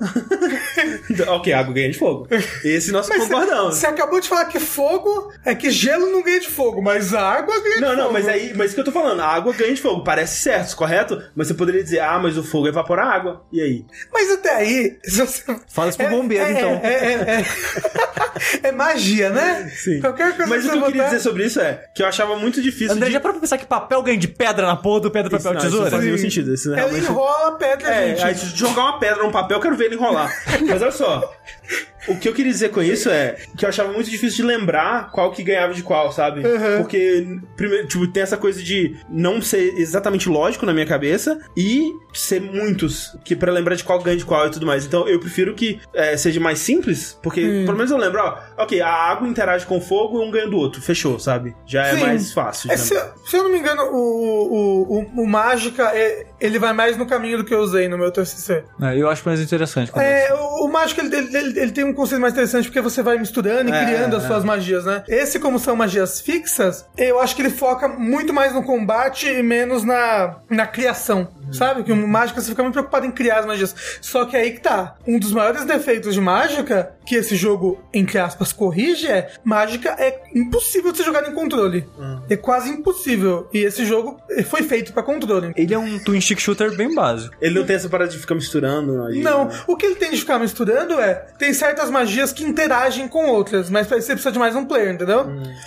ok, 1.28 1.52
água 1.52 1.74
ganha 1.74 1.90
de 1.90 1.98
fogo. 1.98 2.26
Esse 2.64 2.90
nós 2.90 3.08
concordamos. 3.08 3.76
Você 3.76 3.86
acabou 3.86 4.20
de 4.20 4.28
falar 4.28 4.46
que 4.46 4.58
fogo 4.58 5.32
é 5.44 5.54
que 5.54 5.70
gelo 5.70 6.06
não 6.10 6.22
ganha 6.22 6.40
de 6.40 6.48
fogo, 6.48 6.80
mas 6.80 7.12
a 7.12 7.20
água 7.20 7.54
ganha 7.60 7.74
de 7.76 7.80
Não, 7.80 7.88
fogo. 7.90 8.02
não, 8.02 8.12
mas 8.12 8.28
aí, 8.28 8.52
mas 8.56 8.72
o 8.72 8.74
que 8.74 8.80
eu 8.80 8.84
tô 8.84 8.92
falando, 8.92 9.20
a 9.20 9.26
água 9.26 9.52
ganha 9.52 9.74
de 9.74 9.80
fogo, 9.80 10.02
parece 10.02 10.40
certo, 10.40 10.74
correto? 10.76 11.22
Mas 11.34 11.48
você 11.48 11.54
poderia 11.54 11.82
dizer, 11.82 12.00
ah, 12.00 12.18
mas 12.18 12.38
o 12.38 12.42
fogo 12.42 12.68
evapora 12.68 13.02
a 13.02 13.12
água. 13.14 13.44
E 13.52 13.60
aí? 13.60 13.84
Mas 14.12 14.30
até 14.30 14.54
aí, 14.54 14.96
você... 15.06 15.44
Fala 15.68 15.88
isso 15.90 15.98
pro 15.98 16.08
bombeiro, 16.08 16.44
é, 16.44 16.52
então. 16.52 16.70
É, 16.82 16.94
é, 16.94 17.12
é. 17.40 17.44
É 18.62 18.70
magia, 18.70 19.30
né? 19.30 19.68
Sim. 19.74 20.00
Qualquer 20.00 20.36
coisa 20.36 20.46
Mas 20.46 20.64
o 20.64 20.68
você 20.68 20.72
que 20.72 20.78
eu 20.78 20.86
queria 20.86 21.02
botar- 21.02 21.14
dizer 21.16 21.22
sobre 21.28 21.44
isso 21.46 21.60
é 21.60 21.84
que 21.94 22.02
eu 22.02 22.06
achava 22.06 22.36
muito 22.36 22.62
difícil 22.62 22.92
André, 22.92 23.06
de... 23.06 23.12
já 23.12 23.20
parou 23.20 23.34
pra 23.34 23.40
pensar 23.40 23.58
que 23.58 23.66
papel 23.66 24.00
ganha 24.02 24.16
de 24.16 24.28
pedra 24.38 24.66
na 24.66 24.76
porra 24.76 25.00
do 25.00 25.10
pedra, 25.10 25.28
papel, 25.30 25.38
Isso 25.38 25.48
não, 25.52 25.56
isso 25.58 25.66
tesoura? 25.66 25.84
não 25.84 25.90
faz 25.90 26.04
nenhum 26.04 26.16
Sim. 26.16 26.22
sentido. 26.22 26.54
Isso 26.54 26.68
Ela 26.68 26.76
realmente... 26.76 27.04
enrola 27.10 27.48
a 27.48 27.52
pedra, 27.52 27.88
É, 27.94 28.08
gente. 28.10 28.22
aí 28.24 28.34
se 28.36 28.46
jogar 28.56 28.82
uma 28.84 28.98
pedra 29.00 29.22
num 29.24 29.30
papel, 29.32 29.56
eu 29.58 29.60
quero 29.62 29.76
ver 29.76 29.86
ele 29.86 29.96
enrolar. 29.96 30.32
Mas 30.66 30.80
olha 30.80 30.92
só. 30.92 31.34
O 32.08 32.16
que 32.18 32.28
eu 32.28 32.32
queria 32.34 32.50
dizer 32.52 32.70
com 32.70 32.82
isso 32.82 33.08
é 33.10 33.36
que 33.56 33.64
eu 33.64 33.68
achava 33.68 33.92
muito 33.92 34.10
difícil 34.10 34.38
de 34.38 34.42
lembrar 34.42 35.10
qual 35.10 35.30
que 35.32 35.42
ganhava 35.42 35.74
de 35.74 35.82
qual, 35.82 36.12
sabe? 36.12 36.42
Porque, 36.78 37.26
primeiro, 37.56 37.86
tipo, 37.86 38.06
tem 38.08 38.22
essa 38.22 38.36
coisa 38.36 38.62
de 38.62 38.96
não 39.08 39.40
ser 39.42 39.74
exatamente 39.76 40.28
lógico 40.28 40.64
na 40.66 40.72
minha 40.72 40.86
cabeça 40.86 41.38
e 41.56 41.92
ser 42.12 42.40
muitos, 42.40 43.16
que 43.24 43.36
pra 43.36 43.52
lembrar 43.52 43.74
de 43.74 43.84
qual 43.84 44.00
ganha 44.02 44.16
de 44.16 44.24
qual 44.24 44.46
e 44.46 44.50
tudo 44.50 44.66
mais. 44.66 44.84
Então 44.84 45.06
eu 45.08 45.20
prefiro 45.20 45.54
que 45.54 45.80
é, 45.94 46.16
seja 46.16 46.40
mais 46.40 46.58
simples, 46.58 47.18
porque 47.22 47.40
pelo 47.64 47.76
menos 47.76 47.90
eu 47.90 47.96
lembro, 47.96 48.20
ó, 48.20 48.38
ok, 48.62 48.80
a 48.80 48.88
água 48.90 49.28
interage 49.28 49.66
com 49.66 49.78
o 49.78 49.80
fogo 49.80 50.20
e 50.22 50.26
um 50.26 50.30
ganha 50.30 50.48
do 50.48 50.56
outro. 50.56 50.80
Fechou, 50.82 51.18
sabe? 51.18 51.54
Já 51.66 51.86
é 51.86 51.94
Sim. 51.94 52.00
mais 52.00 52.32
fácil. 52.32 52.72
É, 52.72 52.76
se, 52.76 52.94
se 53.26 53.36
eu 53.36 53.42
não 53.44 53.50
me 53.50 53.58
engano, 53.58 53.82
o, 53.82 53.96
o, 53.96 54.98
o, 55.00 55.22
o 55.22 55.26
Mágica, 55.26 55.90
é- 55.94 56.26
ele 56.40 56.58
vai 56.58 56.72
mais 56.72 56.96
no 56.96 57.06
caminho 57.06 57.38
do 57.38 57.44
que 57.44 57.54
eu 57.54 57.58
usei 57.60 57.88
no 57.88 57.98
meu 57.98 58.10
TCC. 58.10 58.64
É, 58.80 58.96
eu 58.96 59.08
acho 59.10 59.22
mais 59.26 59.40
interessante. 59.40 59.90
quando 59.90 60.04
É, 60.04 60.32
o, 60.34 60.66
o 60.66 60.72
Mágica, 60.72 61.00
ele, 61.02 61.14
ele, 61.16 61.36
ele- 61.36 61.60
ele 61.60 61.72
tem 61.72 61.84
um 61.84 61.92
conceito 61.92 62.20
mais 62.20 62.32
interessante 62.32 62.66
porque 62.66 62.80
você 62.80 63.02
vai 63.02 63.18
misturando 63.18 63.70
e 63.70 63.72
É, 63.72 63.84
criando 63.84 64.16
as 64.16 64.24
é. 64.24 64.26
suas 64.26 64.44
magias, 64.44 64.84
né? 64.84 65.02
Esse, 65.08 65.38
como 65.38 65.58
são 65.58 65.74
magias 65.76 66.20
fixas, 66.20 66.86
eu 66.96 67.20
acho 67.20 67.34
que 67.34 67.42
ele 67.42 67.50
foca 67.50 67.88
muito 67.88 68.32
mais 68.32 68.52
no 68.54 68.62
combate 68.62 69.28
e 69.28 69.42
menos 69.42 69.82
na, 69.84 70.36
na 70.50 70.66
criação. 70.66 71.28
Sabe? 71.52 71.82
Que 71.82 71.92
o 71.92 72.08
Mágica 72.08 72.40
você 72.40 72.50
fica 72.50 72.62
muito 72.62 72.74
preocupado 72.74 73.06
em 73.06 73.10
criar 73.10 73.40
as 73.40 73.46
magias. 73.46 73.74
Só 74.00 74.24
que 74.24 74.36
aí 74.36 74.52
que 74.52 74.60
tá. 74.60 74.96
Um 75.06 75.18
dos 75.18 75.32
maiores 75.32 75.64
defeitos 75.64 76.14
de 76.14 76.20
Mágica, 76.20 76.92
que 77.06 77.14
esse 77.14 77.36
jogo, 77.36 77.80
entre 77.92 78.18
aspas, 78.18 78.52
corrige, 78.52 79.06
é 79.06 79.30
Mágica 79.44 79.90
é 79.98 80.22
impossível 80.34 80.92
de 80.92 80.98
você 80.98 81.04
jogar 81.04 81.28
em 81.28 81.32
controle. 81.34 81.86
É 82.28 82.36
quase 82.36 82.70
impossível. 82.70 83.48
E 83.52 83.58
esse 83.58 83.84
jogo 83.84 84.20
eh, 84.30 84.42
foi 84.42 84.62
feito 84.62 84.92
pra 84.92 85.02
controle. 85.02 85.52
Ele 85.56 85.72
é 85.74 85.78
um 85.78 85.98
twin 85.98 86.20
stick 86.20 86.38
shooter 86.40 86.76
bem 86.76 86.94
básico. 86.94 87.34
Ele 87.40 87.58
não 87.58 87.66
tem 87.66 87.76
essa 87.76 87.88
parada 87.88 88.10
de 88.10 88.18
ficar 88.18 88.34
misturando. 88.34 89.02
Aí, 89.04 89.20
Não, 89.20 89.46
né? 89.46 89.60
o 89.66 89.76
que 89.76 89.86
ele 89.86 89.94
tem 89.96 90.10
de 90.10 90.18
ficar 90.18 90.38
misturando 90.38 90.98
é. 91.00 91.14
Tem 91.38 91.52
certas 91.52 91.90
magias 91.90 92.32
que 92.32 92.44
interagem 92.44 93.08
com 93.08 93.26
outras, 93.26 93.70
mas 93.70 93.86
pra 93.86 93.96
isso 93.98 94.06
você 94.06 94.12
precisa 94.12 94.32
de 94.32 94.38
mais 94.38 94.54
um 94.54 94.64
player, 94.64 94.92
entendeu? 94.92 95.26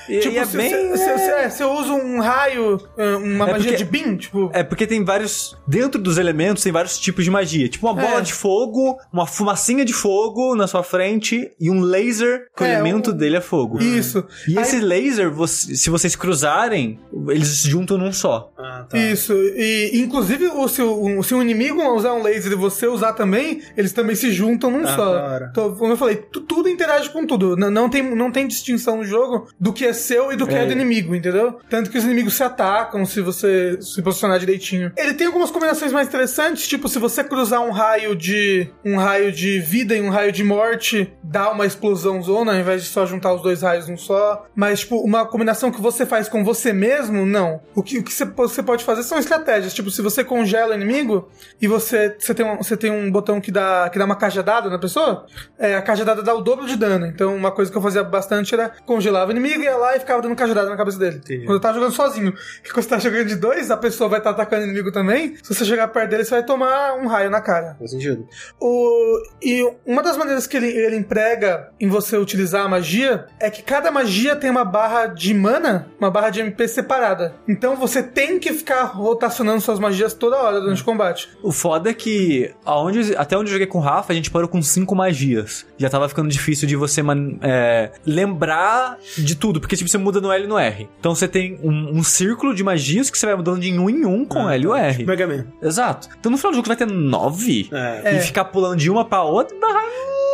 E- 0.10 0.20
Tipo, 0.20 0.36
e 0.36 0.38
é 0.38 0.46
se, 0.46 0.58
bem- 0.58 0.70
se, 0.70 0.98
se, 0.98 1.18
se- 1.18 1.32
é, 1.32 1.50
se 1.50 1.64
eu 1.64 1.72
uso 1.72 1.94
um 1.94 2.20
raio, 2.20 2.80
eh, 2.98 3.16
uma 3.16 3.50
É 3.50 3.52
magia 3.54 3.72
porque- 3.72 3.84
de 3.84 3.86
beam, 3.86 4.18
tipo. 4.18 4.50
É 4.54 4.64
porque 4.64 4.86
tem 4.86 5.04
vários 5.04 5.58
dentro 5.72 6.02
dos 6.02 6.18
elementos 6.18 6.64
tem 6.64 6.72
vários 6.72 7.00
tipos 7.00 7.24
de 7.24 7.32
magia. 7.32 7.70
Tipo 7.70 7.88
uma 7.88 7.94
bola 7.96 8.20
É. 8.20 8.22
de 8.22 8.34
fogo, 8.34 8.98
uma 9.12 9.26
fumacinha 9.26 9.86
de 9.86 9.94
fogo 9.94 10.54
na 10.56 10.68
sua 10.68 10.84
frente 10.84 11.52
e 11.60 11.70
um 11.70 11.80
laser 11.82 12.48
que 12.56 12.64
o 12.64 12.66
É, 12.66 12.74
elemento 12.74 13.12
um- 13.12 13.14
dele 13.14 13.38
é 13.38 13.42
fogo. 13.42 13.82
Isso. 13.82 14.26
E 14.48 14.58
Aí- 14.58 14.64
esse 14.64 14.80
laser, 14.80 15.32
você- 15.32 15.76
se 15.76 15.90
vocês 15.90 16.16
cruzarem, 16.16 17.00
eles 17.30 17.48
se 17.48 17.70
juntam 17.70 17.98
num 17.98 18.12
só. 18.12 18.52
Ah, 18.58 18.86
tá. 18.90 18.98
Isso, 18.98 19.34
e 19.34 19.92
inclusive 20.02 20.48
o, 20.48 20.68
se, 20.68 20.82
o, 20.82 21.24
se 21.24 21.34
o 21.34 21.42
inimigo 21.42 21.82
usar 21.96 22.14
um 22.14 22.22
laser 22.24 22.52
e 22.52 22.56
você 22.56 22.88
usar 22.88 23.14
também, 23.14 23.62
eles 23.78 23.94
também 23.94 24.16
se 24.16 24.32
juntam 24.32 24.70
num 24.70 24.84
Ah, 24.86 24.96
só. 24.96 25.40
Então, 25.52 25.76
como 25.76 25.94
eu 25.94 25.98
falei, 25.98 26.18
tu- 26.18 26.42
tudo 26.42 26.68
interage 26.68 27.10
com 27.10 27.26
tudo. 27.26 27.56
N- 27.56 27.70
não, 27.70 27.90
tem, 27.90 28.04
não 28.16 28.30
tem 28.32 28.48
distinção 28.48 28.98
no 28.98 29.04
jogo 29.06 29.48
do 29.60 29.72
que 29.72 29.86
é 29.86 29.94
seu 29.94 30.32
e 30.32 30.36
do 30.36 30.46
que 30.46 30.54
é, 30.56 30.64
É. 30.64 30.66
do 30.66 30.72
inimigo, 30.74 31.16
entendeu? 31.16 31.60
Tanto 31.70 31.90
que 31.90 31.98
os 31.98 32.04
inimigos 32.04 32.34
se 32.34 32.44
atacam 32.44 33.06
se 33.06 33.22
você 33.22 33.78
se 33.82 34.02
posicionar 34.02 34.40
direitinho. 34.40 34.92
Ele 34.98 35.14
tem 35.14 35.28
algumas 35.28 35.52
combinações 35.62 35.94
mais 35.94 36.08
interessantes, 36.08 36.68
tipo, 36.68 36.90
se 36.90 36.98
você 36.98 37.24
cruzar 37.24 37.62
um 37.62 37.70
raio 37.70 38.16
de 38.16 38.68
um 38.84 38.98
raio 38.98 39.32
de 39.32 39.60
vida 39.60 39.96
e 39.96 40.02
um 40.02 40.10
raio 40.10 40.32
de 40.32 40.44
morte, 40.44 41.14
dá 41.22 41.52
uma 41.52 41.68
explosão 41.68 42.20
zona, 42.20 42.54
ao 42.54 42.60
invés 42.60 42.82
de 42.82 42.90
só 42.90 43.06
juntar 43.06 43.32
os 43.32 43.44
dois 43.44 43.62
raios 43.62 43.88
num 43.88 43.96
só. 43.96 44.48
Mas, 44.56 44.80
tipo, 44.80 44.98
uma 44.98 45.24
combinação 45.24 45.72
que 45.72 45.80
você 45.80 46.04
faz 46.04 46.28
com 46.28 46.44
você 46.44 46.74
mesmo, 46.74 47.28
não. 47.28 47.62
O 47.76 47.84
que, 47.84 48.00
o 48.00 48.04
que 48.04 48.12
você, 48.12 48.64
pode 48.64 48.84
fazer 48.84 49.04
são 49.04 49.20
estratégias. 49.20 49.72
Tipo, 49.72 49.92
se 49.92 50.02
você 50.02 50.24
congela 50.24 50.72
o 50.72 50.76
inimigo 50.76 51.30
e 51.62 51.68
você, 51.68 52.16
você, 52.18 52.34
tem, 52.34 52.44
um, 52.44 52.58
você 52.58 52.76
tem 52.76 52.90
um 52.90 53.12
botão 53.12 53.40
que 53.40 53.52
dá, 53.52 53.88
que 53.92 54.00
dá 54.00 54.06
uma 54.06 54.16
cajadada 54.16 54.68
na 54.68 54.80
pessoa, 54.80 55.28
é, 55.60 55.76
a 55.76 55.82
cajadada 55.84 56.24
dá 56.24 56.34
o 56.34 56.42
dobro 56.42 56.66
de 56.66 56.76
dano. 56.76 57.06
Então, 57.06 57.36
uma 57.36 57.52
coisa 57.52 57.72
que 57.72 57.78
eu 57.78 57.82
fazia 57.84 58.04
bastante 58.04 58.56
era 58.56 58.72
congelava 58.84 59.30
o 59.30 59.32
inimigo, 59.32 59.62
ia 59.62 59.78
lá 59.78 59.96
e 59.96 60.00
ficava 60.00 60.24
dando 60.24 60.36
cajadada 60.36 60.70
na 60.70 60.76
cabeça 60.76 60.98
dele. 60.98 61.18
Entendi. 61.18 61.46
Quando 61.46 61.58
eu 61.58 61.62
tava 61.62 61.76
jogando 61.76 61.94
sozinho. 61.94 62.32
Porque 62.32 62.72
quando 62.74 62.84
você 62.84 62.90
tá 62.90 62.98
jogando 62.98 63.28
de 63.28 63.36
dois, 63.36 63.70
a 63.70 63.78
pessoa 63.78 64.10
vai 64.10 64.20
estar 64.20 64.32
atacando 64.32 64.64
o 64.64 64.66
inimigo 64.66 64.92
também. 64.92 65.36
Se 65.44 65.51
você 65.54 65.66
chegar 65.66 65.88
perto 65.90 66.10
dele, 66.10 66.24
você 66.24 66.32
vai 66.32 66.46
tomar 66.46 66.94
um 66.96 67.08
raio 67.08 67.30
na 67.30 67.42
cara. 67.42 67.76
Faz 67.78 67.92
sentido. 67.92 68.28
O, 68.60 69.22
e 69.42 69.64
uma 69.86 70.02
das 70.04 70.18
maneiras 70.18 70.48
que 70.48 70.58
ele, 70.58 70.68
ele 70.68 70.96
emprega 70.98 71.70
em 71.80 71.88
você 71.88 72.18
utilizar 72.18 72.66
a 72.66 72.70
magia 72.70 73.26
é 73.40 73.50
que 73.50 73.62
cada 73.64 73.92
magia 73.92 74.36
tem 74.36 74.50
uma 74.50 74.64
barra 74.66 75.08
de 75.08 75.34
mana, 75.34 75.88
uma 76.00 76.10
barra 76.12 76.30
de 76.30 76.40
MP 76.42 76.68
separada. 76.68 77.36
Então 77.48 77.76
você 77.76 78.02
tem 78.04 78.40
que 78.40 78.54
ficar 78.54 78.84
rotacionando 78.84 79.62
suas 79.62 79.80
magias 79.80 80.14
toda 80.14 80.38
hora 80.38 80.60
durante 80.60 80.82
o 80.82 80.86
combate. 80.86 81.30
O 81.44 81.52
foda 81.52 81.90
é 81.90 81.94
que 81.94 82.54
aonde, 82.66 83.16
até 83.16 83.38
onde 83.38 83.50
eu 83.50 83.54
joguei 83.54 83.68
com 83.68 83.78
o 83.80 83.82
Rafa, 83.82 84.12
a 84.14 84.16
gente 84.16 84.30
parou 84.32 84.48
com 84.48 84.62
cinco 84.62 84.96
magias. 84.96 85.66
Já 85.78 85.90
tava 85.90 86.08
ficando 86.08 86.30
difícil 86.30 86.68
de 86.68 86.76
você 86.76 87.02
man- 87.02 87.38
é, 87.42 87.92
lembrar 88.06 88.98
de 89.18 89.36
tudo, 89.36 89.60
porque 89.60 89.76
tipo, 89.76 89.90
você 89.90 89.98
muda 89.98 90.22
no 90.22 90.32
L 90.32 90.44
e 90.46 90.48
no 90.48 90.58
R. 90.58 90.90
Então 91.00 91.14
você 91.16 91.28
tem 91.28 91.60
um, 91.64 91.98
um 91.98 92.04
círculo 92.04 92.54
de 92.54 92.64
magias 92.64 93.10
que 93.10 93.18
você 93.18 93.26
vai 93.26 93.36
mudando 93.36 93.60
de 93.60 93.72
um 93.78 93.90
em 93.90 94.06
um 94.06 94.26
com 94.26 94.48
Ah, 94.48 94.54
L 94.56 94.64
e 94.64 94.68
o 94.68 94.76
R. 94.76 94.98
Tipo 94.98 95.10
Mega 95.10 95.28
Man. 95.28 95.41
Exato. 95.62 96.10
Então 96.20 96.32
no 96.32 96.38
final 96.38 96.52
do 96.52 96.56
jogo 96.56 96.68
você 96.68 96.76
vai 96.76 96.88
ter 96.88 96.94
nove. 96.94 97.70
É. 97.72 98.14
E 98.14 98.18
É. 98.18 98.20
ficar 98.20 98.46
pulando 98.46 98.78
de 98.78 98.90
uma 98.90 99.06
pra 99.06 99.24
outra. 99.24 99.56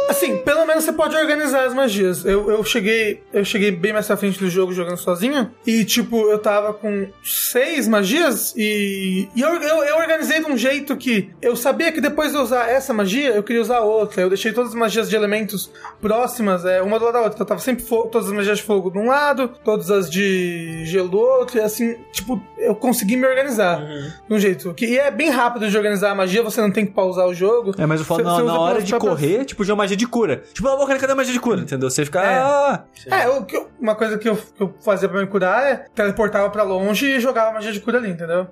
Assim, 0.09 0.37
pelo 0.37 0.65
menos 0.65 0.85
você 0.85 0.93
pode 0.93 1.13
organizar 1.17 1.65
as 1.65 1.73
magias. 1.73 2.23
Eu, 2.23 2.49
eu 2.49 2.63
cheguei 2.63 3.21
eu 3.33 3.43
cheguei 3.43 3.71
bem 3.71 3.91
mais 3.91 4.07
pra 4.07 4.15
frente 4.15 4.39
do 4.39 4.49
jogo 4.49 4.71
jogando 4.73 4.95
sozinho. 4.97 5.51
E, 5.65 5.83
tipo, 5.83 6.29
eu 6.29 6.39
tava 6.39 6.73
com 6.73 7.09
seis 7.21 7.89
magias 7.89 8.53
e, 8.55 9.27
e 9.35 9.41
eu, 9.41 9.49
eu, 9.55 9.83
eu 9.83 9.97
organizei 9.97 10.39
de 10.39 10.45
um 10.49 10.55
jeito 10.57 10.95
que 10.95 11.29
eu 11.41 11.57
sabia 11.57 11.91
que 11.91 11.99
depois 11.99 12.31
de 12.31 12.37
eu 12.37 12.41
usar 12.41 12.69
essa 12.69 12.93
magia, 12.93 13.31
eu 13.31 13.43
queria 13.43 13.61
usar 13.61 13.81
outra. 13.81 14.21
Eu 14.21 14.29
deixei 14.29 14.53
todas 14.53 14.69
as 14.69 14.75
magias 14.75 15.09
de 15.09 15.15
elementos 15.15 15.69
próximas, 16.01 16.63
é, 16.63 16.81
uma 16.81 16.97
do 16.97 17.03
lado 17.05 17.13
da 17.15 17.19
outra. 17.21 17.35
Então, 17.35 17.45
tava 17.47 17.59
sempre 17.59 17.83
todas 17.83 18.27
as 18.27 18.33
magias 18.33 18.59
de 18.59 18.63
fogo 18.63 18.89
de 18.89 18.97
um 18.97 19.07
lado, 19.07 19.49
todas 19.63 19.91
as 19.91 20.09
de 20.09 20.85
gelo 20.85 21.09
do 21.09 21.17
outro. 21.19 21.57
E 21.57 21.61
assim, 21.61 21.95
tipo, 22.13 22.41
eu 22.57 22.73
consegui 22.75 23.17
me 23.17 23.27
organizar 23.27 23.85
de 23.85 24.33
um 24.33 24.39
jeito. 24.39 24.73
Que, 24.73 24.85
e 24.93 24.97
é 24.97 25.11
bem 25.11 25.29
rápido 25.29 25.69
de 25.69 25.75
organizar 25.77 26.11
a 26.11 26.15
magia, 26.15 26.41
você 26.43 26.61
não 26.61 26.71
tem 26.71 26.85
que 26.85 26.91
pausar 26.93 27.27
o 27.27 27.33
jogo. 27.33 27.73
É, 27.77 27.85
mas 27.85 28.01
o 28.01 28.05
foda 28.05 28.23
Você- 28.23 28.29
na, 28.29 28.35
você 28.35 28.43
na 28.43 28.51
usa 28.53 28.59
hora 28.61 28.75
pra- 28.75 28.83
de 28.83 28.89
pra- 28.91 28.99
correr, 28.99 29.45
tipo, 29.45 29.63
de 29.65 29.71
uma 29.71 29.77
magia 29.77 29.97
de 29.97 30.07
cura. 30.07 30.43
Tipo, 30.53 30.67
ah, 30.67 30.87
cara, 30.87 30.99
cadê 30.99 31.13
a 31.13 31.15
magia 31.15 31.33
de 31.33 31.39
cura? 31.39 31.61
Entendeu? 31.61 31.89
Você 31.89 32.05
fica. 32.05 32.21
É. 32.21 32.37
Ah, 32.37 32.83
É, 33.07 33.27
o 33.29 33.43
que 33.45 33.55
eu- 33.57 33.67
uma 33.79 33.95
coisa 33.95 34.17
que 34.17 34.27
eu, 34.29 34.35
que 34.35 34.61
eu 34.61 34.73
fazia 34.83 35.07
pra 35.09 35.19
me 35.21 35.27
curar 35.27 35.63
é 35.63 35.85
teleportava 35.93 36.49
pra 36.49 36.63
longe 36.63 37.05
e 37.05 37.19
jogava 37.19 37.51
magia 37.53 37.71
de 37.71 37.79
cura 37.79 37.97
ali, 37.97 38.09
entendeu? 38.09 38.47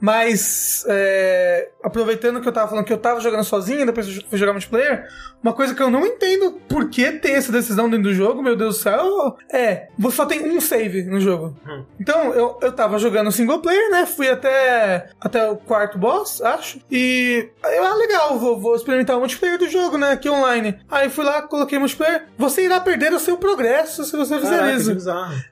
Mas, 0.00 0.84
é, 0.88 1.68
aproveitando 1.82 2.40
que 2.40 2.48
eu 2.48 2.52
tava 2.52 2.68
falando 2.68 2.84
que 2.84 2.92
eu 2.92 2.98
tava 2.98 3.20
jogando 3.20 3.44
sozinho, 3.44 3.86
depois 3.86 4.08
eu 4.08 4.22
fui 4.28 4.38
jogar 4.38 4.52
multiplayer, 4.52 5.06
uma 5.42 5.52
coisa 5.52 5.74
que 5.74 5.82
eu 5.82 5.90
não 5.90 6.04
entendo 6.06 6.52
por 6.68 6.88
que 6.88 7.12
ter 7.12 7.30
essa 7.32 7.52
decisão 7.52 7.88
dentro 7.88 8.04
do 8.10 8.14
jogo, 8.14 8.42
meu 8.42 8.56
Deus 8.56 8.76
do 8.78 8.82
céu, 8.82 9.36
é, 9.52 9.88
você 9.98 10.16
só 10.16 10.26
tem 10.26 10.42
um 10.50 10.60
save 10.60 11.04
no 11.04 11.20
jogo. 11.20 11.56
Então, 12.00 12.32
eu, 12.34 12.58
eu 12.62 12.72
tava 12.72 12.98
jogando 12.98 13.30
single 13.30 13.60
player, 13.60 13.90
né? 13.90 14.06
Fui 14.06 14.28
até, 14.28 15.10
até 15.20 15.48
o 15.50 15.56
quarto 15.72 15.96
boss, 15.98 16.42
acho. 16.42 16.78
E 16.90 17.48
aí 17.62 17.76
eu, 17.78 17.84
ah, 17.84 17.94
legal, 17.94 18.38
vou, 18.38 18.60
vou 18.60 18.76
experimentar 18.76 19.16
o 19.16 19.20
multiplayer 19.20 19.58
do 19.58 19.68
jogo, 19.68 19.96
né? 19.96 20.10
Aqui 20.12 20.28
online. 20.28 20.78
Aí 20.90 21.08
fui 21.08 21.24
lá, 21.24 21.40
coloquei 21.42 21.78
multiplayer. 21.78 22.24
Você 22.36 22.64
irá 22.64 22.78
perder 22.80 23.12
o 23.12 23.18
seu 23.18 23.38
progresso 23.38 24.04
se 24.04 24.14
você 24.16 24.38
fizer 24.38 24.58
Caraca, 24.58 24.72
isso. 24.76 24.96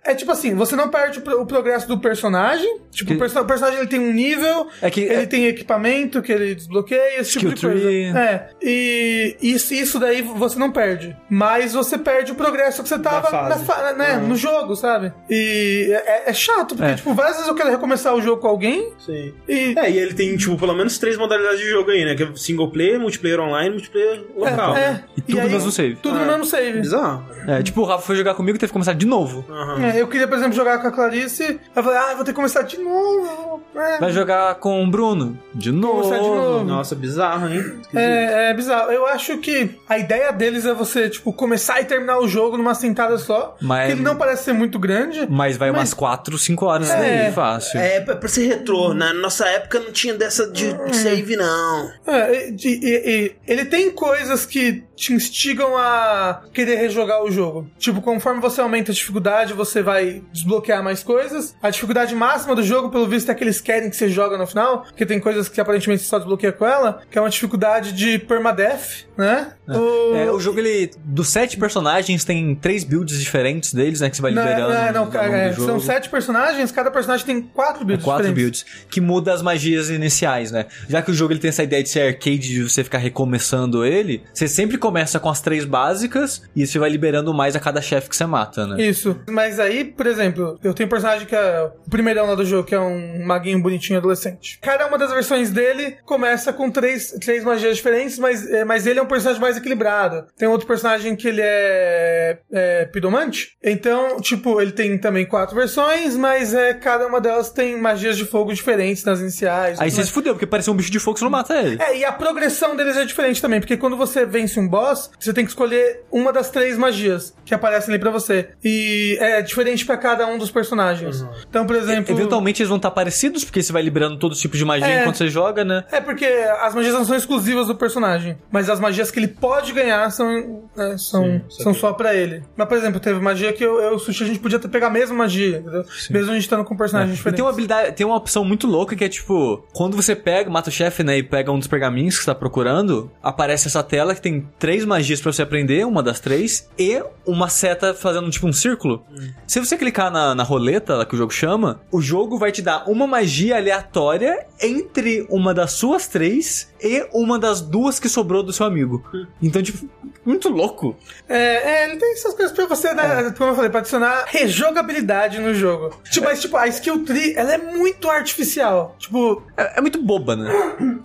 É 0.04 0.14
tipo 0.14 0.30
assim, 0.30 0.54
você 0.54 0.76
não 0.76 0.88
perde 0.88 1.20
o 1.20 1.22
pro- 1.22 1.40
o 1.40 1.46
progresso 1.46 1.88
do 1.88 1.98
personagem. 1.98 2.80
Tipo, 2.90 3.08
Que- 3.10 3.16
o, 3.16 3.18
perso- 3.18 3.40
o 3.40 3.44
personagem 3.46 3.80
ele 3.80 3.88
tem 3.88 3.98
um 4.00 4.12
nível, 4.12 4.68
É 4.82 4.90
que- 4.90 5.00
ele 5.00 5.22
é- 5.22 5.26
tem 5.26 5.46
equipamento 5.46 6.20
que 6.20 6.32
ele 6.32 6.54
desbloqueia, 6.54 7.20
esse 7.20 7.38
tipo 7.38 7.52
Skill 7.54 7.70
de 7.70 7.78
coisa. 7.78 7.86
tree. 7.86 8.04
É. 8.16 8.48
E 8.62 9.36
isso, 9.40 9.72
isso 9.72 9.98
daí 9.98 10.20
você 10.22 10.58
não 10.58 10.70
perde. 10.70 11.16
Mas 11.30 11.72
você 11.72 11.96
perde 11.96 12.32
o 12.32 12.34
progresso 12.34 12.82
que 12.82 12.88
você 12.88 12.98
tava 12.98 13.30
na 13.48 13.56
fa- 13.56 13.92
né, 13.94 14.16
Uhum. 14.18 14.28
no 14.28 14.36
jogo, 14.36 14.74
sabe? 14.76 15.12
E 15.30 15.90
é, 16.04 16.30
é 16.30 16.32
chato, 16.32 16.74
porque, 16.74 16.92
É. 16.92 16.94
tipo, 16.96 17.14
várias 17.14 17.36
vezes 17.36 17.48
eu 17.48 17.54
quero 17.54 17.70
recomeçar 17.70 18.14
o 18.14 18.20
jogo 18.20 18.40
com 18.42 18.48
alguém 18.48 18.92
Sim. 18.98 19.32
e. 19.48 19.74
É, 19.78 19.90
e 19.90 19.98
ele 19.98 20.09
tem, 20.14 20.36
tipo, 20.36 20.56
pelo 20.58 20.74
menos 20.74 20.98
três 20.98 21.16
modalidades 21.16 21.58
de 21.61 21.68
jogo 21.70 21.90
aí, 21.90 22.04
né? 22.04 22.14
Que 22.14 22.22
é 22.24 22.28
single 22.36 22.70
player, 22.70 22.98
multiplayer 23.00 23.40
online, 23.40 23.70
multiplayer 23.70 24.24
local. 24.36 24.76
é, 24.76 24.80
né? 24.92 25.04
E 25.16 25.20
tudo 25.22 25.42
no 25.42 25.50
mesmo 25.50 25.70
save. 25.70 25.96
Tudo 25.96 26.18
no 26.18 26.24
É. 26.24 26.26
mesmo 26.26 26.44
save. 26.44 26.80
Bizarro. 26.80 27.24
É, 27.48 27.62
tipo, 27.62 27.80
o 27.80 27.84
Rafa 27.84 28.02
foi 28.06 28.16
jogar 28.16 28.34
comigo 28.34 28.56
e 28.56 28.58
teve 28.58 28.68
que 28.70 28.72
começar 28.72 28.92
de 28.92 29.06
novo. 29.06 29.44
Aham. 29.48 29.84
É, 29.84 30.00
eu 30.00 30.06
queria, 30.08 30.26
por 30.28 30.36
exemplo, 30.36 30.54
jogar 30.54 30.78
com 30.80 30.88
a 30.88 30.92
Clarice. 30.92 31.58
Eu 31.74 31.82
falei, 31.82 31.98
ah, 31.98 32.14
vou 32.14 32.24
ter 32.24 32.32
que 32.32 32.36
começar 32.36 32.62
de 32.62 32.78
novo. 32.78 33.62
É, 33.74 33.98
Vai 33.98 34.12
jogar 34.12 34.54
com 34.56 34.82
o 34.84 34.90
Bruno? 34.90 35.38
De 35.54 35.70
novo. 35.72 36.02
Começar 36.02 36.18
de 36.22 36.28
novo. 36.28 36.64
Nossa, 36.64 36.94
bizarro, 36.94 37.48
hein? 37.48 37.80
É, 37.94 38.50
é 38.50 38.54
bizarro. 38.54 38.90
Eu 38.90 39.06
acho 39.06 39.38
que 39.38 39.70
a 39.88 39.98
ideia 39.98 40.32
deles 40.32 40.66
é 40.66 40.74
você, 40.74 41.08
tipo, 41.08 41.32
começar 41.32 41.80
e 41.80 41.84
terminar 41.84 42.18
o 42.18 42.28
jogo 42.28 42.56
numa 42.56 42.74
sentada 42.74 43.16
só. 43.18 43.56
Mas- 43.61 43.86
Que 43.86 43.92
ele 43.92 44.02
não 44.02 44.16
parece 44.16 44.44
ser 44.44 44.52
muito 44.52 44.78
grande. 44.78 45.26
Mas 45.28 45.56
vai 45.56 45.70
umas 45.70 45.80
Mas- 45.80 45.94
4, 45.94 46.38
5 46.38 46.66
horas 46.66 46.90
É. 46.90 46.96
daí, 47.24 47.32
fácil. 47.32 47.78
É, 47.80 48.00
pra 48.00 48.16
pra 48.16 48.28
ser 48.28 48.46
retrô. 48.48 48.92
Na 48.94 49.12
nossa 49.14 49.46
época 49.48 49.78
não 49.80 49.90
tinha 49.92 49.99
dessa 50.16 50.46
de 50.51 50.66
save, 50.94 51.36
não. 51.36 51.90
É, 52.07 52.48
e, 52.51 52.55
e- 52.64 53.11
e- 53.26 53.32
ele 53.46 53.64
tem 53.64 53.90
coisas 53.90 54.44
que 54.46 54.82
te 54.96 55.12
instigam 55.12 55.76
a 55.76 56.42
querer 56.53 56.76
rejogar 56.76 57.22
o 57.24 57.30
jogo. 57.30 57.68
Tipo, 57.78 58.01
conforme 58.03 58.40
você 58.40 58.61
aumenta 58.61 58.90
a 58.92 58.94
dificuldade, 58.94 59.53
você 59.55 59.82
vai 59.82 60.22
desbloquear 60.32 60.82
mais 60.82 61.03
coisas. 61.03 61.55
A 61.62 61.70
dificuldade 61.70 62.14
máxima 62.14 62.55
do 62.55 62.62
jogo, 62.62 62.90
pelo 62.90 63.07
visto, 63.07 63.30
é 63.30 63.34
que 63.34 63.42
eles 63.44 63.61
querem 63.61 63.88
que 63.90 63.96
você 63.96 64.09
joga 64.09 64.36
no 64.36 64.46
final, 64.46 64.82
porque 64.84 65.07
tem 65.07 65.18
coisas 65.20 65.48
que 65.48 65.61
aparentemente 65.61 66.03
você 66.03 66.09
só 66.09 66.18
desbloqueia 66.18 66.53
com 66.53 66.66
ela, 66.66 67.03
que 67.11 67.16
é 67.16 67.20
uma 67.20 67.30
dificuldade 67.30 67.92
de 67.92 68.18
permadeath, 68.18 69.07
né? 69.16 69.53
O- 69.68 70.14
É, 70.14 70.30
o 70.30 70.40
jogo, 70.40 70.59
ele. 70.59 70.90
Dos 71.05 71.28
sete 71.28 71.57
personagens, 71.57 72.24
tem 72.24 72.55
três 72.55 72.84
builds 72.84 73.18
diferentes 73.20 73.72
deles, 73.72 74.01
né? 74.01 74.11
Que 74.11 74.16
você 74.16 74.22
vai 74.22 74.32
Não, 74.32 74.42
liberando. 74.42 74.74
não, 74.74 74.92
não, 75.05 75.11
cara, 75.11 75.26
é, 75.36 75.48
do 75.51 75.57
jogo. 75.57 75.66
são 75.68 75.80
sete 75.80 76.09
personagens, 76.09 76.70
cada 76.72 76.90
personagem 76.90 77.24
tem 77.26 77.40
quatro 77.42 77.82
É 77.82 77.84
builds 77.84 78.05
quatro 78.05 78.26
diferentes. 78.26 78.62
builds. 78.64 78.86
Que 78.90 79.01
muda 79.01 79.32
as 79.32 79.42
magias 79.42 79.89
iniciais, 79.91 80.51
né? 80.51 80.66
Já 80.88 81.03
que 81.03 81.11
o 81.11 81.14
jogo 81.14 81.32
ele 81.32 81.41
tem 81.41 81.49
essa 81.49 81.62
ideia 81.62 81.82
de 81.82 81.88
ser 81.88 82.01
arcade, 82.01 82.38
de 82.38 82.62
você 82.62 82.82
ficar 82.84 82.99
recomeçando 82.99 83.84
ele, 83.84 84.22
você 84.32 84.49
sempre 84.49 84.78
começa 84.78 85.18
com 85.18 85.28
as 85.28 85.41
três 85.41 85.64
básicas 85.64 86.43
e 86.55 86.66
você 86.66 86.78
vai 86.78 86.91
liberando 86.91 87.32
mais 87.32 87.57
a 87.57 87.61
cada 87.61 87.80
chefe 87.80 88.09
que 88.09 88.16
você 88.16 88.26
mata, 88.26 88.66
né? 88.66 88.82
Isso. 88.82 89.18
Mas 89.28 89.59
aí, 89.59 89.84
por 89.84 90.07
exemplo, 90.07 90.59
eu 90.62 90.74
tenho 90.74 90.86
um 90.86 90.91
personagem 90.91 91.26
que 91.26 91.34
é 91.34 91.62
o 91.62 91.91
primeirão 91.91 92.26
lá 92.26 92.34
do 92.34 92.45
jogo, 92.45 92.66
que 92.66 92.74
é 92.74 92.80
um 92.80 93.24
maguinho 93.24 93.61
bonitinho 93.61 93.99
adolescente. 93.99 94.59
Cada 94.61 94.86
uma 94.86 94.99
das 94.99 95.11
versões 95.11 95.51
dele 95.51 95.97
começa 96.05 96.53
com 96.53 96.70
três, 96.70 97.12
três 97.20 97.45
magias 97.45 97.76
diferentes, 97.76 98.18
mas, 98.18 98.49
é, 98.51 98.64
mas 98.64 98.86
ele 98.86 98.99
é 98.99 99.03
um 99.03 99.07
personagem 99.07 99.41
mais 99.41 99.57
equilibrado. 99.57 100.26
Tem 100.36 100.49
outro 100.49 100.66
personagem 100.66 101.16
que 101.16 101.28
ele 101.28 101.41
é, 101.43 102.38
é 102.53 102.84
pidomante. 102.86 103.57
Então, 103.62 104.20
tipo, 104.20 104.61
ele 104.61 104.72
tem 104.72 104.99
também 104.99 105.26
quatro 105.26 105.57
versões, 105.57 106.16
mas 106.16 106.55
é, 106.55 106.74
cada 106.74 107.07
uma 107.07 107.20
delas 107.20 107.51
tem 107.51 107.78
magias 107.80 108.16
de 108.16 108.24
fogo 108.24 108.53
diferentes 108.53 109.05
nas 109.05 109.20
iniciais. 109.20 109.79
Aí 109.80 109.90
você 109.90 110.04
se 110.04 110.12
fudeu, 110.12 110.34
porque 110.34 110.46
parecia 110.46 110.72
um 110.72 110.76
bicho 110.76 110.90
de 110.90 110.98
fogo 110.98 111.18
você 111.18 111.24
não 111.24 111.30
mata 111.30 111.56
ele. 111.58 111.80
É, 111.82 111.98
e 111.98 112.04
a 112.04 112.12
progressão 112.12 112.76
deles 112.76 112.96
é 112.96 113.04
diferente 113.04 113.40
também, 113.40 113.60
porque 113.60 113.76
quando 113.76 113.96
você 113.96 114.24
vence 114.26 114.58
um 114.60 114.68
boss, 114.68 115.10
você 115.18 115.32
tem 115.32 115.44
que 115.44 115.50
escolher 115.50 116.02
uma 116.12 116.32
das 116.32 116.50
três 116.50 116.76
magias 116.76 117.34
que 117.44 117.54
aparecem 117.54 117.92
ali 117.94 118.00
pra 118.00 118.10
você. 118.10 118.50
E 118.62 119.16
é 119.20 119.42
diferente 119.42 119.84
pra 119.86 119.96
cada 119.96 120.26
um 120.26 120.38
dos 120.38 120.50
personagens. 120.50 121.24
Então, 121.48 121.66
por 121.66 121.76
exemplo. 121.76 122.14
Eventualmente 122.14 122.62
eles 122.62 122.68
vão 122.68 122.76
estar 122.76 122.90
parecidos 122.90 123.44
porque 123.44 123.62
você 123.62 123.72
vai 123.72 123.82
liberando 123.82 124.18
todos 124.18 124.36
os 124.38 124.42
tipos 124.42 124.58
de 124.58 124.64
magia 124.64 124.86
É. 124.86 125.00
enquanto 125.00 125.16
você 125.16 125.28
joga, 125.28 125.64
né? 125.64 125.84
É 125.90 126.00
porque 126.00 126.24
as 126.26 126.74
magias 126.74 126.94
não 126.94 127.04
são 127.04 127.16
exclusivas 127.16 127.66
do 127.66 127.74
personagem, 127.74 128.36
mas 128.50 128.68
as 128.68 128.78
magias 128.80 129.10
que 129.10 129.18
ele 129.18 129.28
pode 129.28 129.72
ganhar 129.72 130.10
são, 130.10 130.28
né, 130.76 130.96
são, 130.98 131.24
Sim, 131.48 131.62
são 131.62 131.74
só 131.74 131.92
pra 131.92 132.14
ele. 132.14 132.42
Mas, 132.56 132.68
por 132.68 132.76
exemplo, 132.76 133.00
teve 133.00 133.18
magia 133.20 133.52
que 133.52 133.64
eu, 133.64 133.80
eu 133.80 133.92
e 133.92 133.94
o 133.94 133.98
Sushi 133.98 134.24
a 134.24 134.26
gente 134.26 134.38
podia 134.40 134.58
ter 134.58 134.68
pegar 134.68 134.88
a 134.88 134.90
mesma 134.90 135.16
magia, 135.16 135.58
entendeu? 135.58 135.84
Mesmo 136.10 136.30
a 136.30 136.34
gente 136.34 136.42
estando 136.42 136.64
com 136.64 136.76
personagens 136.76 137.14
E 137.14 137.16
diferentes. 137.16 137.36
tem 137.36 137.44
uma 137.44 137.50
habilidade, 137.50 137.92
tem 137.96 138.06
uma 138.06 138.16
opção 138.16 138.44
muito 138.44 138.66
louca 138.66 138.94
que 138.94 139.04
é 139.04 139.08
tipo, 139.08 139.64
quando 139.72 139.96
você 139.96 140.16
pega, 140.16 140.50
mata 140.50 140.68
o 140.68 140.72
chefe, 140.72 141.02
né, 141.02 141.18
e 141.18 141.22
pega 141.22 141.52
um 141.52 141.58
dos 141.58 141.68
pergaminhos 141.68 142.16
que 142.16 142.24
você 142.24 142.30
tá 142.30 142.34
procurando, 142.34 143.10
aparece 143.22 143.68
essa 143.68 143.82
tela 143.82 144.14
que 144.14 144.20
tem 144.20 144.46
três 144.58 144.84
magias 144.84 145.20
pra 145.20 145.32
você 145.32 145.42
aprender, 145.42 145.86
uma 145.86 146.02
das 146.02 146.20
três, 146.20 146.68
e 146.78 147.02
uma 147.26 147.48
seta 147.48 147.94
fazendo 147.94 148.30
tipo 148.30 148.46
um 148.46 148.52
círculo. 148.52 149.04
Se 149.46 149.60
você 149.60 149.76
clicar 149.76 150.10
na, 150.10 150.34
na 150.34 150.42
roleta, 150.42 151.04
que 151.06 151.14
o 151.14 151.18
jogo 151.18 151.32
chama, 151.32 151.80
o 151.90 152.00
jogo 152.00 152.38
vai 152.38 152.52
te 152.52 152.62
dar 152.62 152.88
uma 152.88 153.06
magia 153.06 153.56
aleatória 153.56 154.46
entre 154.60 155.26
uma 155.30 155.54
das 155.54 155.72
suas 155.72 156.06
três 156.06 156.69
e 156.82 157.06
uma 157.12 157.38
das 157.38 157.60
duas 157.60 157.98
que 157.98 158.08
sobrou 158.08 158.42
do 158.42 158.52
seu 158.52 158.66
amigo. 158.66 159.04
Então, 159.42 159.62
tipo, 159.62 159.88
muito 160.24 160.48
louco. 160.48 160.96
É, 161.28 161.36
é, 161.36 161.84
ele 161.88 161.96
tem 161.98 162.12
essas 162.12 162.34
coisas 162.34 162.54
pra 162.54 162.66
você, 162.66 162.92
né? 162.94 163.32
Como 163.36 163.50
eu 163.50 163.54
falei, 163.54 163.70
pra 163.70 163.80
adicionar 163.80 164.24
rejogabilidade 164.26 165.38
no 165.38 165.54
jogo. 165.54 165.94
Tipo, 166.10 166.26
mas, 166.26 166.40
tipo, 166.40 166.56
a 166.56 166.66
skill 166.68 167.04
tree, 167.04 167.34
ela 167.36 167.52
é 167.54 167.58
muito 167.58 168.08
artificial. 168.10 168.96
Tipo, 168.98 169.42
É, 169.56 169.78
é 169.78 169.80
muito 169.80 170.02
boba, 170.02 170.36
né? 170.36 170.50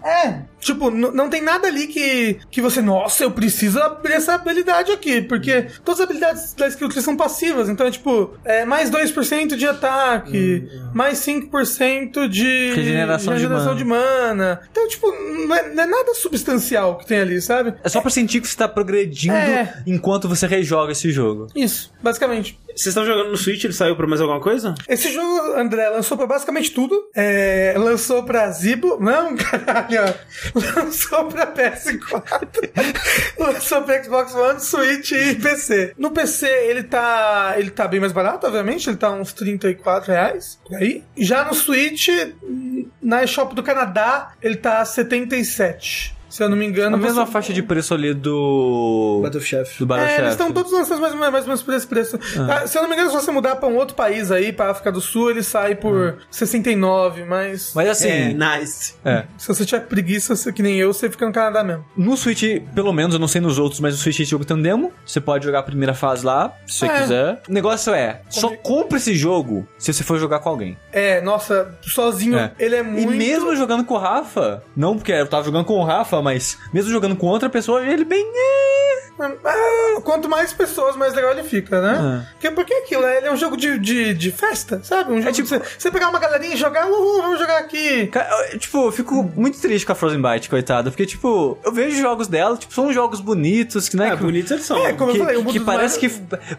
é. 0.03 0.39
Tipo, 0.66 0.89
não 0.89 1.30
tem 1.30 1.43
nada 1.43 1.68
ali 1.68 1.86
que, 1.86 2.39
que 2.49 2.59
você, 2.59 2.82
nossa, 2.82 3.24
eu 3.24 3.30
preciso 3.30 3.80
abrir 3.80 4.13
essa 4.13 4.34
habilidade 4.34 4.91
aqui. 4.91 5.22
Porque 5.22 5.68
todas 5.84 5.99
as 5.99 6.05
habilidades 6.05 6.53
da 6.55 6.68
skill 6.68 6.89
tree 6.89 7.03
são 7.03 7.16
passivas. 7.16 7.70
Então, 7.70 7.86
é 7.86 7.91
tipo, 7.91 8.34
é, 8.43 8.66
mais 8.66 8.89
2% 8.89 9.55
de 9.55 9.68
ataque, 9.68 10.68
mais 10.91 11.20
5% 11.20 12.28
de 12.28 12.72
Regeneração 12.74 13.34
de 13.36 13.39
regeneração 13.41 13.76
de 13.76 13.84
mana. 13.84 14.59
Então, 14.72 14.88
tipo, 14.88 15.05
não 15.11 15.53
é, 15.55 15.70
não 15.72 15.84
é 15.84 15.86
nada 15.86 16.16
substancial 16.16 16.97
que 16.97 17.05
tem 17.05 17.20
ali, 17.20 17.39
sabe? 17.43 17.76
É 17.84 17.88
só 17.88 18.01
pra 18.01 18.09
sentir 18.09 18.41
que 18.41 18.47
você 18.47 18.57
tá 18.57 18.68
progredindo 18.68 19.36
É. 19.36 19.84
enquanto 19.86 20.28
você 20.28 20.47
rejoga 20.47 20.93
esse 20.93 21.11
jogo. 21.11 21.47
Isso, 21.55 21.93
basicamente. 22.01 22.57
Vocês 22.76 22.88
estão 22.88 23.05
jogando 23.05 23.30
no 23.32 23.38
Switch, 23.38 23.63
ele 23.63 23.71
saiu 23.71 23.95
pra 23.95 24.05
mais 24.05 24.19
alguma 24.19 24.41
coisa? 24.41 24.76
Esse 24.89 25.09
jogo, 25.11 25.53
André, 25.57 25.88
lançou 25.89 26.17
pra 26.17 26.28
basicamente 26.28 26.71
tudo. 26.71 27.09
É, 27.15 27.73
lançou 27.78 28.23
pra 28.23 28.51
Zibo. 28.51 28.97
Não, 28.99 29.34
caralho. 29.38 30.13
Lançou 30.53 31.26
pra 31.26 31.53
PS4. 31.53 32.71
lançou 33.39 33.82
pra 33.84 34.03
Xbox 34.03 34.36
One, 34.36 34.59
Switch 34.59 35.11
e 35.11 35.36
PC. 35.36 35.93
No 35.97 36.11
PC, 36.11 36.47
ele 36.47 36.84
tá. 36.84 37.55
Ele 37.57 37.69
tá 37.69 37.88
bem 37.88 38.01
mais 38.01 38.11
barato, 38.11 38.45
obviamente. 38.45 38.89
Ele 38.89 38.97
tá 38.97 39.09
uns 39.09 39.32
34 39.32 40.11
reais. 40.11 40.59
Por 40.67 40.76
aí. 40.76 41.01
Já 41.17 41.45
no 41.45 41.53
Switch, 41.53 42.09
na 43.01 43.23
eShop 43.23 43.55
do 43.55 43.63
Canadá, 43.63 44.34
ele 44.41 44.57
tá 44.57 44.84
77. 44.84 46.13
Se 46.36 46.44
eu 46.44 46.50
não 46.50 46.58
me 46.58 46.66
engano. 46.66 46.98
A 46.98 47.00
mesma 47.00 47.26
você- 47.26 47.32
faixa 47.32 47.54
de 47.54 47.64
preço 47.64 47.94
ali 47.94 48.14
do. 48.14 49.22
Battle 49.24 49.42
Chef. 49.42 49.80
Do 49.80 49.86
Battle 49.86 50.06
é, 50.06 50.10
Chef. 50.10 50.20
eles 50.22 50.32
estão 50.32 50.52
todos 50.52 50.70
lançando 50.72 51.00
mais 51.00 51.14
ou 51.14 51.20
menos, 51.20 51.32
mais 51.32 51.44
ou 51.46 51.48
menos 51.48 51.64
por 51.64 51.74
esse 51.74 51.88
preço. 51.88 52.20
Ah, 52.50 52.68
se 52.68 52.78
eu 52.78 52.82
não 52.82 52.90
me 52.90 52.96
engano, 52.96 53.10
se 53.10 53.16
você 53.16 53.32
mudar 53.32 53.56
pra 53.56 53.70
um 53.70 53.76
outro 53.78 53.96
país 53.96 54.32
aí, 54.32 54.52
pra 54.52 54.70
África 54.72 54.92
do 54.92 55.00
Sul, 55.00 55.32
ele 55.32 55.42
sai 55.44 55.76
por 55.76 56.18
69, 56.30 57.24
mas... 57.24 57.72
Mas 57.74 57.90
assim, 57.90 58.10
É, 58.10 58.34
nice. 58.34 58.96
é. 59.06 59.24
Se 59.38 59.48
você 59.48 59.66
tiver 59.66 59.82
preguiça, 59.88 60.36
você- 60.36 60.52
que 60.52 60.62
nem 60.62 60.78
eu, 60.78 60.92
você 60.94 61.10
fica 61.10 61.26
no 61.26 61.32
Canadá 61.32 61.64
mesmo. 61.64 61.86
No 61.96 62.18
Switch, 62.18 62.44
pelo 62.74 62.92
menos, 62.92 63.14
eu 63.14 63.20
não 63.20 63.28
sei 63.30 63.40
nos 63.42 63.58
outros, 63.58 63.80
mas 63.80 63.94
no 63.94 64.00
Switch 64.02 64.20
esse 64.20 64.30
jogo 64.30 64.44
tem 64.46 64.58
um 64.58 64.62
demo. 64.62 64.92
Você 65.06 65.22
pode 65.22 65.46
jogar 65.46 65.60
a 65.60 65.64
primeira 65.64 65.94
fase 65.94 66.26
lá, 66.26 66.54
se 66.68 66.80
você 66.80 66.86
É. 66.86 67.00
quiser. 67.02 67.42
O 67.48 67.54
negócio 67.54 67.94
é, 67.94 68.22
só 68.30 68.50
compra 68.58 68.98
esse 68.98 69.16
jogo 69.16 69.66
se 69.78 69.94
você 69.94 70.04
for 70.04 70.20
jogar 70.20 70.40
com 70.40 70.50
alguém. 70.50 70.78
É, 70.92 71.22
nossa, 71.22 71.78
sozinho, 71.82 72.38
É. 72.38 72.52
ele 72.60 72.76
é 72.76 72.84
muito... 72.84 73.14
E 73.14 73.18
mesmo 73.18 73.56
jogando 73.56 73.84
com 73.86 73.94
o 73.94 73.98
Rafa, 73.98 74.64
não 74.76 74.96
porque 74.98 75.12
eu 75.14 75.28
tava 75.28 75.44
jogando 75.46 75.66
com 75.66 75.76
o 75.80 75.84
Rafa, 75.84 76.22
mas 76.26 76.57
mesmo 76.73 76.89
jogando 76.91 77.15
com 77.15 77.28
outra 77.28 77.49
pessoa, 77.49 77.86
ele 77.86 78.03
bem. 78.03 78.26
é. 78.36 78.95
Ah, 79.17 80.01
quanto 80.03 80.28
mais 80.28 80.51
pessoas, 80.51 80.95
mais 80.97 81.13
legal 81.13 81.32
ele 81.32 81.43
fica, 81.43 81.80
né? 81.82 82.26
É. 82.28 82.32
Porque, 82.34 82.51
porque 82.51 82.73
é 82.73 82.80
aquilo, 82.80 83.05
ele 83.05 83.28
é 83.28 83.32
um 83.32 83.38
jogo 83.38 83.55
de, 83.55 83.80
de, 83.80 84.13
de 84.13 84.30
festa, 84.30 84.82
sabe? 84.84 85.09
Um 85.13 85.21
jogo 85.21 85.32
tipo- 85.34 85.47
de 85.47 85.57
você, 85.57 85.61
você 85.80 85.89
pegar 85.89 86.09
uma 86.09 86.19
galerinha 86.19 86.53
e 86.53 86.57
jogar, 86.57 86.86
uhul, 86.86 87.21
vamos 87.21 87.39
jogar 87.39 87.59
aqui. 87.59 88.11
Eu, 88.51 88.59
tipo, 88.59 88.88
eu 88.88 88.91
fico 88.91 89.23
muito 89.36 89.57
triste 89.61 89.86
com 89.86 89.93
a 89.93 89.95
Frozen 89.95 90.21
Byte, 90.21 90.49
coitada. 90.49 90.91
Porque, 90.91 91.05
tipo, 91.05 91.57
eu 91.63 91.71
vejo 91.71 91.95
jogos 92.01 92.28
dela, 92.28 92.57
tipo, 92.57 92.73
são 92.73 92.91
jogos 92.91 93.21
bonitos, 93.21 93.88
que, 93.88 93.95
né? 93.95 94.09
É, 94.09 94.17
que- 94.17 94.23
bonitos 94.23 94.51
eles 94.51 94.65
são. 94.65 94.78
É, 94.86 94.91
como 94.91 95.11
que, 95.13 95.17
eu 95.17 95.23
falei, 95.23 95.38
o 95.38 95.39
que 95.45 95.45
mundo 95.45 95.57
dos 95.59 95.65
parece 95.65 95.97
que 95.99 96.11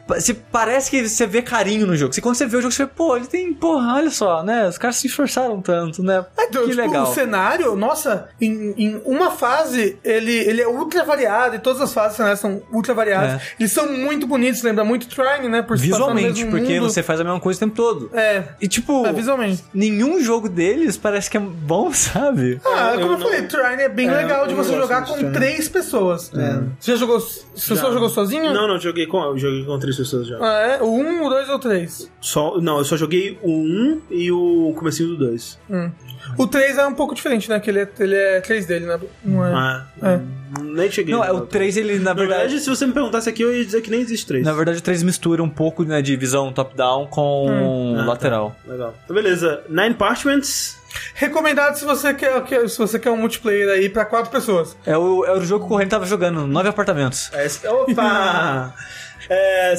mais- 0.08 0.24
se 0.24 0.32
parece 0.32 0.90
que 0.90 1.06
você 1.06 1.26
vê 1.26 1.42
carinho 1.42 1.86
no 1.86 1.94
jogo. 1.94 2.14
Se 2.14 2.22
quando 2.22 2.36
você 2.36 2.46
vê 2.46 2.56
o 2.56 2.62
jogo, 2.62 2.72
você 2.72 2.84
vê, 2.86 2.90
pô, 2.94 3.16
ele 3.18 3.26
tem, 3.26 3.52
porra, 3.52 3.96
olha 3.96 4.10
só, 4.10 4.42
né? 4.42 4.66
Os 4.66 4.78
caras 4.78 4.96
se 4.96 5.08
esforçaram 5.08 5.60
tanto, 5.60 6.02
né? 6.02 6.24
É, 6.38 6.44
então, 6.46 6.62
que 6.64 6.70
tipo, 6.70 6.80
legal. 6.82 7.02
o 7.10 7.12
cenário, 7.14 7.76
nossa, 7.76 8.28
em, 8.40 8.72
em 8.78 9.02
uma 9.04 9.30
fase, 9.30 9.55
ele, 10.04 10.32
ele 10.32 10.60
é 10.62 10.68
ultra 10.68 11.04
variado, 11.04 11.56
e 11.56 11.58
todas 11.58 11.80
as 11.80 11.92
fases 11.92 12.18
né, 12.18 12.34
são 12.36 12.62
ultra 12.72 12.94
variadas. 12.94 13.34
É. 13.34 13.40
Eles 13.58 13.72
são 13.72 13.90
muito 13.92 14.26
bonitos, 14.26 14.62
lembra 14.62 14.84
muito 14.84 15.06
Trine, 15.08 15.48
né? 15.48 15.62
Por 15.62 15.76
Visualmente, 15.76 16.44
mesmo 16.44 16.50
porque 16.50 16.78
mundo. 16.80 16.90
você 16.90 17.02
faz 17.02 17.20
a 17.20 17.24
mesma 17.24 17.40
coisa 17.40 17.56
o 17.58 17.60
tempo 17.60 17.74
todo. 17.76 18.10
É, 18.14 18.42
E 18.60 18.68
tipo, 18.68 19.06
é, 19.06 19.12
visualmente. 19.12 19.64
nenhum 19.72 20.20
jogo 20.22 20.48
deles 20.48 20.96
parece 20.96 21.30
que 21.30 21.36
é 21.36 21.40
bom, 21.40 21.92
sabe? 21.94 22.60
Ah, 22.64 22.92
eu 22.94 23.00
como 23.00 23.12
eu 23.14 23.18
não- 23.18 23.26
falei, 23.26 23.42
Trine 23.42 23.82
é 23.82 23.88
bem 23.88 24.08
É, 24.08 24.14
legal 24.16 24.46
de 24.46 24.52
eu 24.52 24.56
não 24.56 24.64
você 24.64 24.74
jogar 24.76 25.04
com 25.04 25.14
Trine. 25.14 25.32
três 25.32 25.68
pessoas. 25.68 26.30
Você 26.78 26.92
já 26.92 26.96
jogou. 26.96 27.20
Você 27.20 27.74
Já. 27.74 27.80
só 27.80 27.92
jogou 27.92 28.08
sozinho? 28.08 28.52
Não, 28.52 28.68
não, 28.68 28.78
joguei 28.78 29.06
com, 29.06 29.22
eu 29.22 29.38
joguei 29.38 29.64
com 29.64 29.78
três 29.78 29.96
pessoas 29.96 30.26
já. 30.26 30.36
Ah, 30.40 30.60
é? 30.78 30.82
O 30.82 30.86
um, 30.86 31.24
o 31.24 31.28
dois 31.28 31.48
ou 31.48 31.56
o 31.56 31.58
três? 31.58 32.10
Só, 32.20 32.60
não, 32.60 32.78
eu 32.78 32.84
só 32.84 32.96
joguei 32.96 33.38
o 33.42 33.50
1 33.50 34.02
e 34.10 34.30
o 34.32 34.74
comecinho 34.76 35.10
do 35.10 35.16
2. 35.16 35.58
Hum. 35.70 35.90
O 36.36 36.46
3 36.46 36.76
é 36.78 36.86
um 36.86 36.92
pouco 36.94 37.14
diferente, 37.14 37.48
né? 37.48 37.60
Que 37.60 37.70
ele 37.70 37.80
é, 37.80 37.88
ele 38.00 38.14
é 38.14 38.40
3 38.40 38.66
dele, 38.66 38.86
né? 38.86 38.98
Não 39.24 39.45
é. 39.45 39.45
Ah, 39.54 39.84
É. 40.02 40.20
nem 40.62 40.90
cheguei. 40.90 41.14
Não, 41.14 41.22
é 41.24 41.30
o 41.32 41.38
no 41.40 41.46
3 41.46 41.76
ele, 41.76 41.98
na 41.98 42.04
Na 42.06 42.14
verdade, 42.14 42.40
verdade... 42.42 42.60
se 42.60 42.68
você 42.70 42.86
me 42.86 42.92
perguntasse 42.92 43.28
aqui, 43.28 43.42
eu 43.42 43.54
ia 43.56 43.64
dizer 43.64 43.80
que 43.82 43.90
nem 43.90 44.00
existe 44.00 44.26
3. 44.26 44.44
Na 44.44 44.52
verdade, 44.52 44.78
o 44.78 44.82
3 44.82 45.02
mistura 45.02 45.42
um 45.42 45.48
pouco 45.48 45.84
né, 45.84 46.00
de 46.02 46.16
visão 46.16 46.52
top-down 46.52 47.06
com 47.06 47.94
Ah, 47.96 48.00
tá. 48.00 48.04
lateral. 48.06 48.56
Legal. 48.66 48.94
Então, 49.04 49.14
beleza. 49.14 49.62
Nine 49.68 49.94
Parchments. 49.94 50.76
Recomendado 51.14 51.74
se 51.76 51.84
você 51.84 52.14
quer, 52.14 52.42
se 52.68 52.78
você 52.78 52.98
quer 52.98 53.10
um 53.10 53.18
multiplayer 53.18 53.68
aí 53.68 53.88
pra 53.88 54.04
quatro 54.06 54.30
pessoas. 54.30 54.76
É 54.86 54.96
o, 54.96 55.24
é 55.26 55.32
o 55.36 55.40
jogo 55.44 55.60
que 55.60 55.66
o 55.66 55.68
Corrente 55.68 55.90
tava 55.90 56.06
jogando, 56.06 56.46
nove 56.46 56.68
apartamentos. 56.70 57.30
É, 57.34 57.46
Opa! 57.70 58.74
É, 59.28 59.74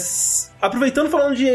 aproveitando 0.62 1.10
falando 1.10 1.36
de 1.36 1.48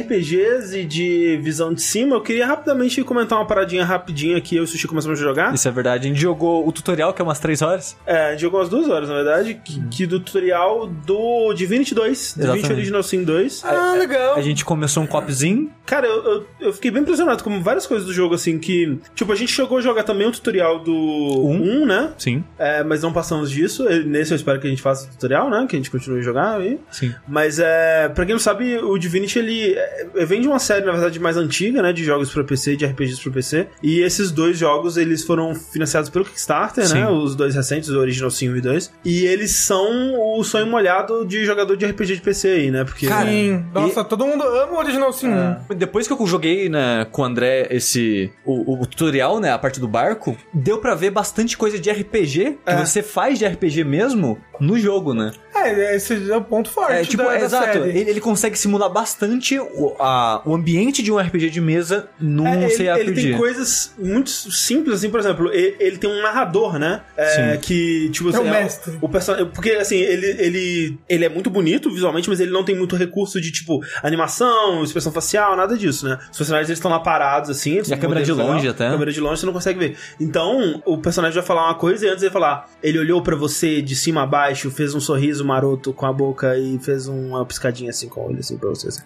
RPGs 0.00 0.78
e 0.80 0.84
de 0.84 1.38
visão 1.42 1.72
de 1.72 1.82
cima, 1.82 2.16
eu 2.16 2.20
queria 2.20 2.46
rapidamente 2.46 3.02
comentar 3.02 3.38
uma 3.38 3.46
paradinha 3.46 3.84
rapidinha 3.84 4.40
que 4.40 4.56
eu 4.56 4.62
e 4.62 4.64
o 4.64 4.66
Sushi 4.66 4.86
começamos 4.86 5.20
a 5.20 5.22
jogar. 5.22 5.54
Isso 5.54 5.68
é 5.68 5.70
verdade. 5.70 6.06
A 6.06 6.08
gente 6.08 6.20
jogou 6.20 6.66
o 6.66 6.72
tutorial, 6.72 7.12
que 7.12 7.20
é 7.20 7.24
umas 7.24 7.38
3 7.38 7.62
horas. 7.62 7.96
É, 8.06 8.28
a 8.28 8.30
gente 8.32 8.40
jogou 8.40 8.60
umas 8.60 8.68
duas 8.68 8.88
horas, 8.88 9.08
na 9.08 9.14
verdade, 9.16 9.60
que, 9.64 9.80
que 9.88 10.06
do 10.06 10.20
tutorial 10.20 10.86
do 10.86 11.52
Divinity 11.54 11.94
2, 11.94 12.34
Divinity. 12.36 12.72
Original 12.72 13.02
Sin 13.02 13.24
2. 13.24 13.64
Ah, 13.64 13.94
legal. 13.98 14.34
A 14.36 14.42
gente 14.42 14.64
começou 14.64 15.02
um 15.02 15.06
copzinho. 15.06 15.70
Cara, 15.84 16.06
eu, 16.06 16.24
eu, 16.24 16.46
eu 16.60 16.72
fiquei 16.72 16.90
bem 16.90 17.02
impressionado 17.02 17.42
com 17.44 17.62
várias 17.62 17.86
coisas 17.86 18.06
do 18.06 18.12
jogo, 18.12 18.34
assim, 18.34 18.58
que... 18.58 18.98
Tipo, 19.14 19.32
a 19.32 19.36
gente 19.36 19.52
chegou 19.52 19.78
a 19.78 19.80
jogar 19.80 20.02
também 20.02 20.26
o 20.26 20.32
tutorial 20.32 20.80
do 20.80 20.92
Um. 20.94 21.82
1, 21.82 21.86
né? 21.86 22.10
Sim, 22.18 22.44
É, 22.58 22.82
mas 22.82 23.02
não 23.02 23.12
passamos 23.12 23.50
disso. 23.50 23.84
Nesse 24.06 24.32
eu 24.32 24.36
espero 24.36 24.60
que 24.60 24.66
a 24.66 24.70
gente 24.70 24.82
faça 24.82 25.06
o 25.06 25.10
tutorial, 25.10 25.48
né? 25.50 25.66
Que 25.68 25.76
a 25.76 25.78
gente 25.78 25.90
continue 25.90 26.18
a 26.20 26.22
jogar 26.22 26.56
aí. 26.56 26.78
sim. 26.90 27.14
Mas 27.26 27.58
é. 27.58 28.08
Pra 28.08 28.24
quem 28.24 28.34
não 28.34 28.40
sabe, 28.46 28.78
o 28.78 28.96
Divinity 28.98 29.38
ele 29.38 29.74
é, 29.74 30.24
vem 30.24 30.40
de 30.40 30.48
uma 30.48 30.58
série, 30.58 30.84
na 30.86 30.92
verdade, 30.92 31.18
mais 31.20 31.36
antiga, 31.36 31.82
né? 31.82 31.92
De 31.92 32.02
jogos 32.04 32.30
pra 32.32 32.42
PC, 32.44 32.76
de 32.76 32.86
RPGs 32.86 33.20
pra 33.22 33.32
PC. 33.32 33.66
E 33.82 34.00
esses 34.00 34.30
dois 34.30 34.56
jogos, 34.58 34.96
eles 34.96 35.24
foram 35.24 35.54
financiados 35.54 36.08
pelo 36.10 36.24
Kickstarter, 36.24 36.86
Sim. 36.86 36.94
né? 36.94 37.08
Os 37.08 37.34
dois 37.36 37.54
recentes, 37.54 37.88
o 37.90 37.98
Original 37.98 38.30
Sin 38.30 38.50
1 38.50 38.56
e 38.56 38.60
2. 38.60 38.92
E 39.04 39.26
eles 39.26 39.50
são 39.52 40.14
o 40.38 40.42
sonho 40.44 40.66
molhado 40.66 41.24
de 41.26 41.44
jogador 41.44 41.76
de 41.76 41.84
RPG 41.86 42.16
de 42.16 42.20
PC 42.22 42.48
aí, 42.48 42.70
né? 42.70 42.84
Porque. 42.84 43.06
Cara, 43.06 43.28
Sim. 43.28 43.64
Nossa, 43.72 44.04
todo 44.04 44.26
mundo 44.26 44.42
ama 44.44 44.72
o 44.72 44.78
Original 44.78 45.12
Sin 45.12 45.28
1. 45.28 45.74
Depois 45.76 46.06
que 46.06 46.12
eu 46.12 46.26
joguei 46.26 46.68
né, 46.68 47.06
com 47.10 47.22
o 47.22 47.24
André 47.24 47.66
esse 47.70 48.30
o, 48.44 48.80
o 48.80 48.86
tutorial, 48.86 49.40
né, 49.40 49.52
a 49.52 49.58
parte 49.58 49.78
do 49.80 49.88
barco, 49.88 50.36
deu 50.52 50.78
pra 50.78 50.94
ver 50.94 51.10
bastante 51.10 51.56
coisa 51.56 51.78
de 51.78 51.90
RPG 51.90 52.36
que 52.36 52.58
É. 52.66 52.76
você 52.84 53.02
faz 53.02 53.38
de 53.38 53.46
RPG 53.46 53.84
mesmo 53.84 54.38
no 54.60 54.78
jogo, 54.78 55.12
né? 55.14 55.32
É, 55.54 55.96
esse 55.96 56.30
é 56.30 56.36
o 56.36 56.42
ponto 56.42 56.70
forte 56.70 56.92
É, 56.92 57.02
tipo, 57.04 57.22
da, 57.22 57.30
da 57.30 57.40
exato. 57.40 57.64
série. 57.72 57.88
Ele, 57.98 58.10
ele 58.10 58.20
consegue 58.36 58.58
simular 58.58 58.90
bastante 58.92 59.58
o, 59.58 59.96
a- 59.98 60.42
o 60.44 60.54
ambiente 60.54 61.02
de 61.02 61.10
um 61.10 61.18
RPG 61.18 61.50
de 61.50 61.60
mesa 61.60 62.08
num 62.20 62.46
É, 62.46 62.64
ele, 62.72 62.88
ele 63.00 63.12
tem 63.14 63.36
coisas 63.36 63.92
muito 63.98 64.28
simples, 64.30 64.96
assim, 64.96 65.08
por 65.10 65.18
exemplo, 65.18 65.50
ele, 65.52 65.76
ele 65.80 65.96
tem 65.98 66.08
um 66.10 66.20
narrador, 66.22 66.78
né? 66.78 67.02
É, 67.16 67.54
Sim. 67.54 67.60
que, 67.60 68.10
tipo, 68.10 68.28
É 68.28 68.32
o 68.32 68.40
assim, 68.42 68.50
mestre. 68.50 68.98
O 69.00 69.08
personagem. 69.08 69.48
Porque, 69.50 69.70
assim, 69.70 69.96
ele, 69.96 70.26
ele, 70.38 70.98
ele 71.08 71.24
é 71.24 71.28
muito 71.28 71.48
bonito 71.50 71.90
visualmente, 71.90 72.28
mas 72.28 72.38
ele 72.40 72.50
não 72.50 72.62
tem 72.64 72.76
muito 72.76 72.94
recurso 72.96 73.40
de, 73.40 73.50
tipo, 73.50 73.80
animação, 74.02 74.82
expressão 74.82 75.12
facial, 75.12 75.56
nada 75.56 75.76
disso, 75.76 76.06
né? 76.08 76.18
Os 76.30 76.36
personagens 76.36 76.68
eles 76.68 76.78
estão 76.78 76.90
lá 76.90 77.00
parados, 77.00 77.50
assim. 77.50 77.80
E 77.86 77.94
a 77.94 77.96
câmera 77.96 78.22
de 78.22 78.32
longe 78.32 78.66
legal. 78.66 78.70
até. 78.74 78.86
A 78.88 78.90
câmera 78.90 79.12
de 79.12 79.20
longe 79.20 79.40
você 79.40 79.46
não 79.46 79.52
consegue 79.52 79.78
ver. 79.78 79.96
Então, 80.20 80.82
o 80.84 80.98
personagem 80.98 81.34
vai 81.34 81.46
falar 81.46 81.66
uma 81.66 81.74
coisa 81.74 82.06
e 82.06 82.08
antes 82.08 82.22
ele 82.22 82.32
falar, 82.32 82.68
ele 82.82 82.98
olhou 82.98 83.22
pra 83.22 83.34
você 83.36 83.80
de 83.82 83.94
cima 83.96 84.22
a 84.22 84.26
baixo, 84.26 84.70
fez 84.70 84.94
um 84.94 85.00
sorriso 85.00 85.44
maroto 85.44 85.92
com 85.92 86.06
a 86.06 86.12
boca 86.12 86.58
e 86.58 86.78
fez 86.78 87.06
uma 87.06 87.44
piscadinha 87.44 87.90
assim 87.90 88.08
com 88.08 88.25
o 88.32 88.38
assim 88.38 88.56
pra 88.56 88.68
você. 88.68 88.88
Assim. 88.88 89.02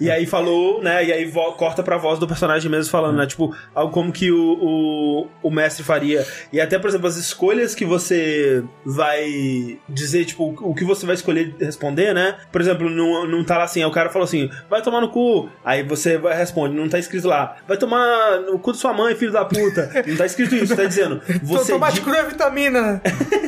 E 0.00 0.10
aí 0.10 0.26
falou, 0.26 0.82
né? 0.82 1.04
E 1.04 1.12
aí 1.12 1.30
corta 1.56 1.82
pra 1.82 1.96
voz 1.96 2.18
do 2.18 2.26
personagem 2.26 2.70
mesmo 2.70 2.90
falando, 2.90 3.16
né? 3.16 3.26
Tipo, 3.26 3.54
algo 3.74 3.92
como 3.92 4.12
que 4.12 4.30
o, 4.30 4.58
o, 4.60 5.28
o 5.42 5.50
mestre 5.50 5.84
faria. 5.84 6.26
E 6.52 6.60
até, 6.60 6.78
por 6.78 6.88
exemplo, 6.88 7.06
as 7.06 7.16
escolhas 7.16 7.74
que 7.74 7.84
você 7.84 8.62
vai 8.84 9.78
dizer, 9.88 10.24
tipo, 10.24 10.54
o 10.60 10.74
que 10.74 10.84
você 10.84 11.06
vai 11.06 11.14
escolher 11.14 11.54
responder, 11.58 12.14
né? 12.14 12.36
Por 12.50 12.60
exemplo, 12.60 12.88
não, 12.88 13.26
não 13.26 13.44
tá 13.44 13.58
lá 13.58 13.64
assim, 13.64 13.80
aí 13.80 13.86
o 13.86 13.92
cara 13.92 14.10
falou 14.10 14.24
assim, 14.24 14.50
vai 14.68 14.82
tomar 14.82 15.00
no 15.00 15.10
cu. 15.10 15.48
Aí 15.64 15.82
você 15.82 16.18
vai 16.18 16.36
responde, 16.36 16.74
não 16.74 16.88
tá 16.88 16.98
escrito 16.98 17.28
lá, 17.28 17.56
vai 17.66 17.76
tomar 17.76 18.40
no 18.40 18.58
cu 18.58 18.72
de 18.72 18.78
sua 18.78 18.92
mãe, 18.92 19.14
filho 19.14 19.32
da 19.32 19.44
puta. 19.44 19.90
Não 20.06 20.16
tá 20.16 20.26
escrito 20.26 20.54
isso, 20.54 20.74
tá 20.74 20.84
dizendo. 20.84 21.20
Você 21.42 21.72
Tomate 21.72 21.96
di... 21.96 22.00
cru 22.00 22.14
é 22.14 22.24
vitamina. 22.24 23.00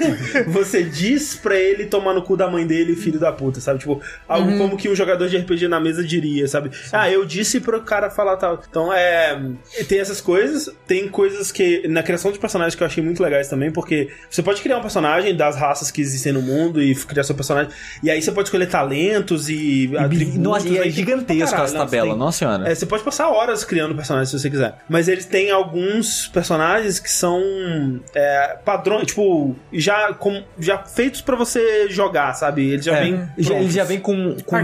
você 0.49 0.83
diz 0.83 1.35
pra 1.35 1.57
ele 1.57 1.87
tomar 1.87 2.13
no 2.13 2.23
cu 2.23 2.37
da 2.37 2.49
mãe 2.49 2.67
dele, 2.67 2.97
filho 2.97 3.19
da 3.19 3.33
puta, 3.33 3.61
sabe? 3.61 3.79
Tipo, 3.79 4.01
algo 4.29 4.51
uhum. 4.51 4.59
como 4.59 4.77
que 4.77 4.89
um 4.89 4.95
jogador 4.95 5.14
de 5.17 5.37
RPG 5.37 5.69
na 5.69 5.81
mesa 5.81 6.03
diria, 6.05 6.47
sabe? 6.49 6.71
Sim. 6.75 6.91
Ah, 6.93 7.11
eu 7.11 7.25
disse 7.25 7.61
pro 7.61 7.81
cara 7.83 8.11
falar 8.11 8.37
tal. 8.37 8.63
Então, 8.69 8.93
é. 8.93 9.39
Tem 9.89 9.99
essas 10.01 10.21
coisas, 10.21 10.71
tem 10.87 11.09
coisas 11.09 11.51
que. 11.51 11.87
Na 11.89 12.03
criação 12.03 12.33
de 12.33 12.39
personagens 12.39 12.75
que 12.75 12.83
eu 12.83 12.87
achei 12.87 13.03
muito 13.03 13.23
legais 13.23 13.49
também, 13.49 13.71
porque 13.71 14.09
você 14.29 14.43
pode 14.43 14.61
criar 14.61 14.79
um 14.79 14.83
personagem 14.83 15.35
das 15.37 15.57
raças 15.57 15.91
que 15.91 16.01
existem 16.01 16.33
no 16.33 16.43
mundo 16.43 16.83
e 16.83 16.95
criar 16.95 17.25
seu 17.25 17.35
personagem. 17.35 17.73
E 18.03 18.11
aí 18.11 18.21
você 18.21 18.33
pode 18.33 18.49
escolher 18.49 18.67
talentos 18.67 19.49
e. 19.49 19.85
e. 19.85 20.39
Nossa, 20.39 20.69
e 20.69 20.79
é 20.79 20.91
gigantesco 20.91 21.61
essa 21.61 21.77
tabela, 21.77 22.15
nossa 22.15 22.39
senhora. 22.39 22.69
É, 22.69 22.75
você 22.75 22.87
pode 22.87 23.03
passar 23.03 23.29
horas 23.29 23.65
criando 23.65 23.95
personagens 23.95 24.31
se 24.31 24.39
você 24.39 24.51
quiser. 24.51 24.77
Mas 24.89 25.09
eles 25.09 25.27
têm 25.27 25.51
alguns 25.51 26.29
personagens 26.29 26.99
que 26.99 27.11
são 27.11 27.41
é, 28.15 28.59
padrões, 28.65 29.07
tipo, 29.07 29.55
já, 29.73 30.13
com, 30.15 30.43
já 30.59 30.79
feitos 30.79 31.21
para 31.21 31.37
você 31.37 31.89
jogar, 31.89 32.35
sabe? 32.35 32.71
Eles 32.71 32.85
já 32.85 32.97
é. 32.97 33.03
vêm. 33.03 33.29
Ele 33.37 33.71
já 33.71 33.85
vem 33.85 34.01
com, 34.01 34.37
com 34.45 34.57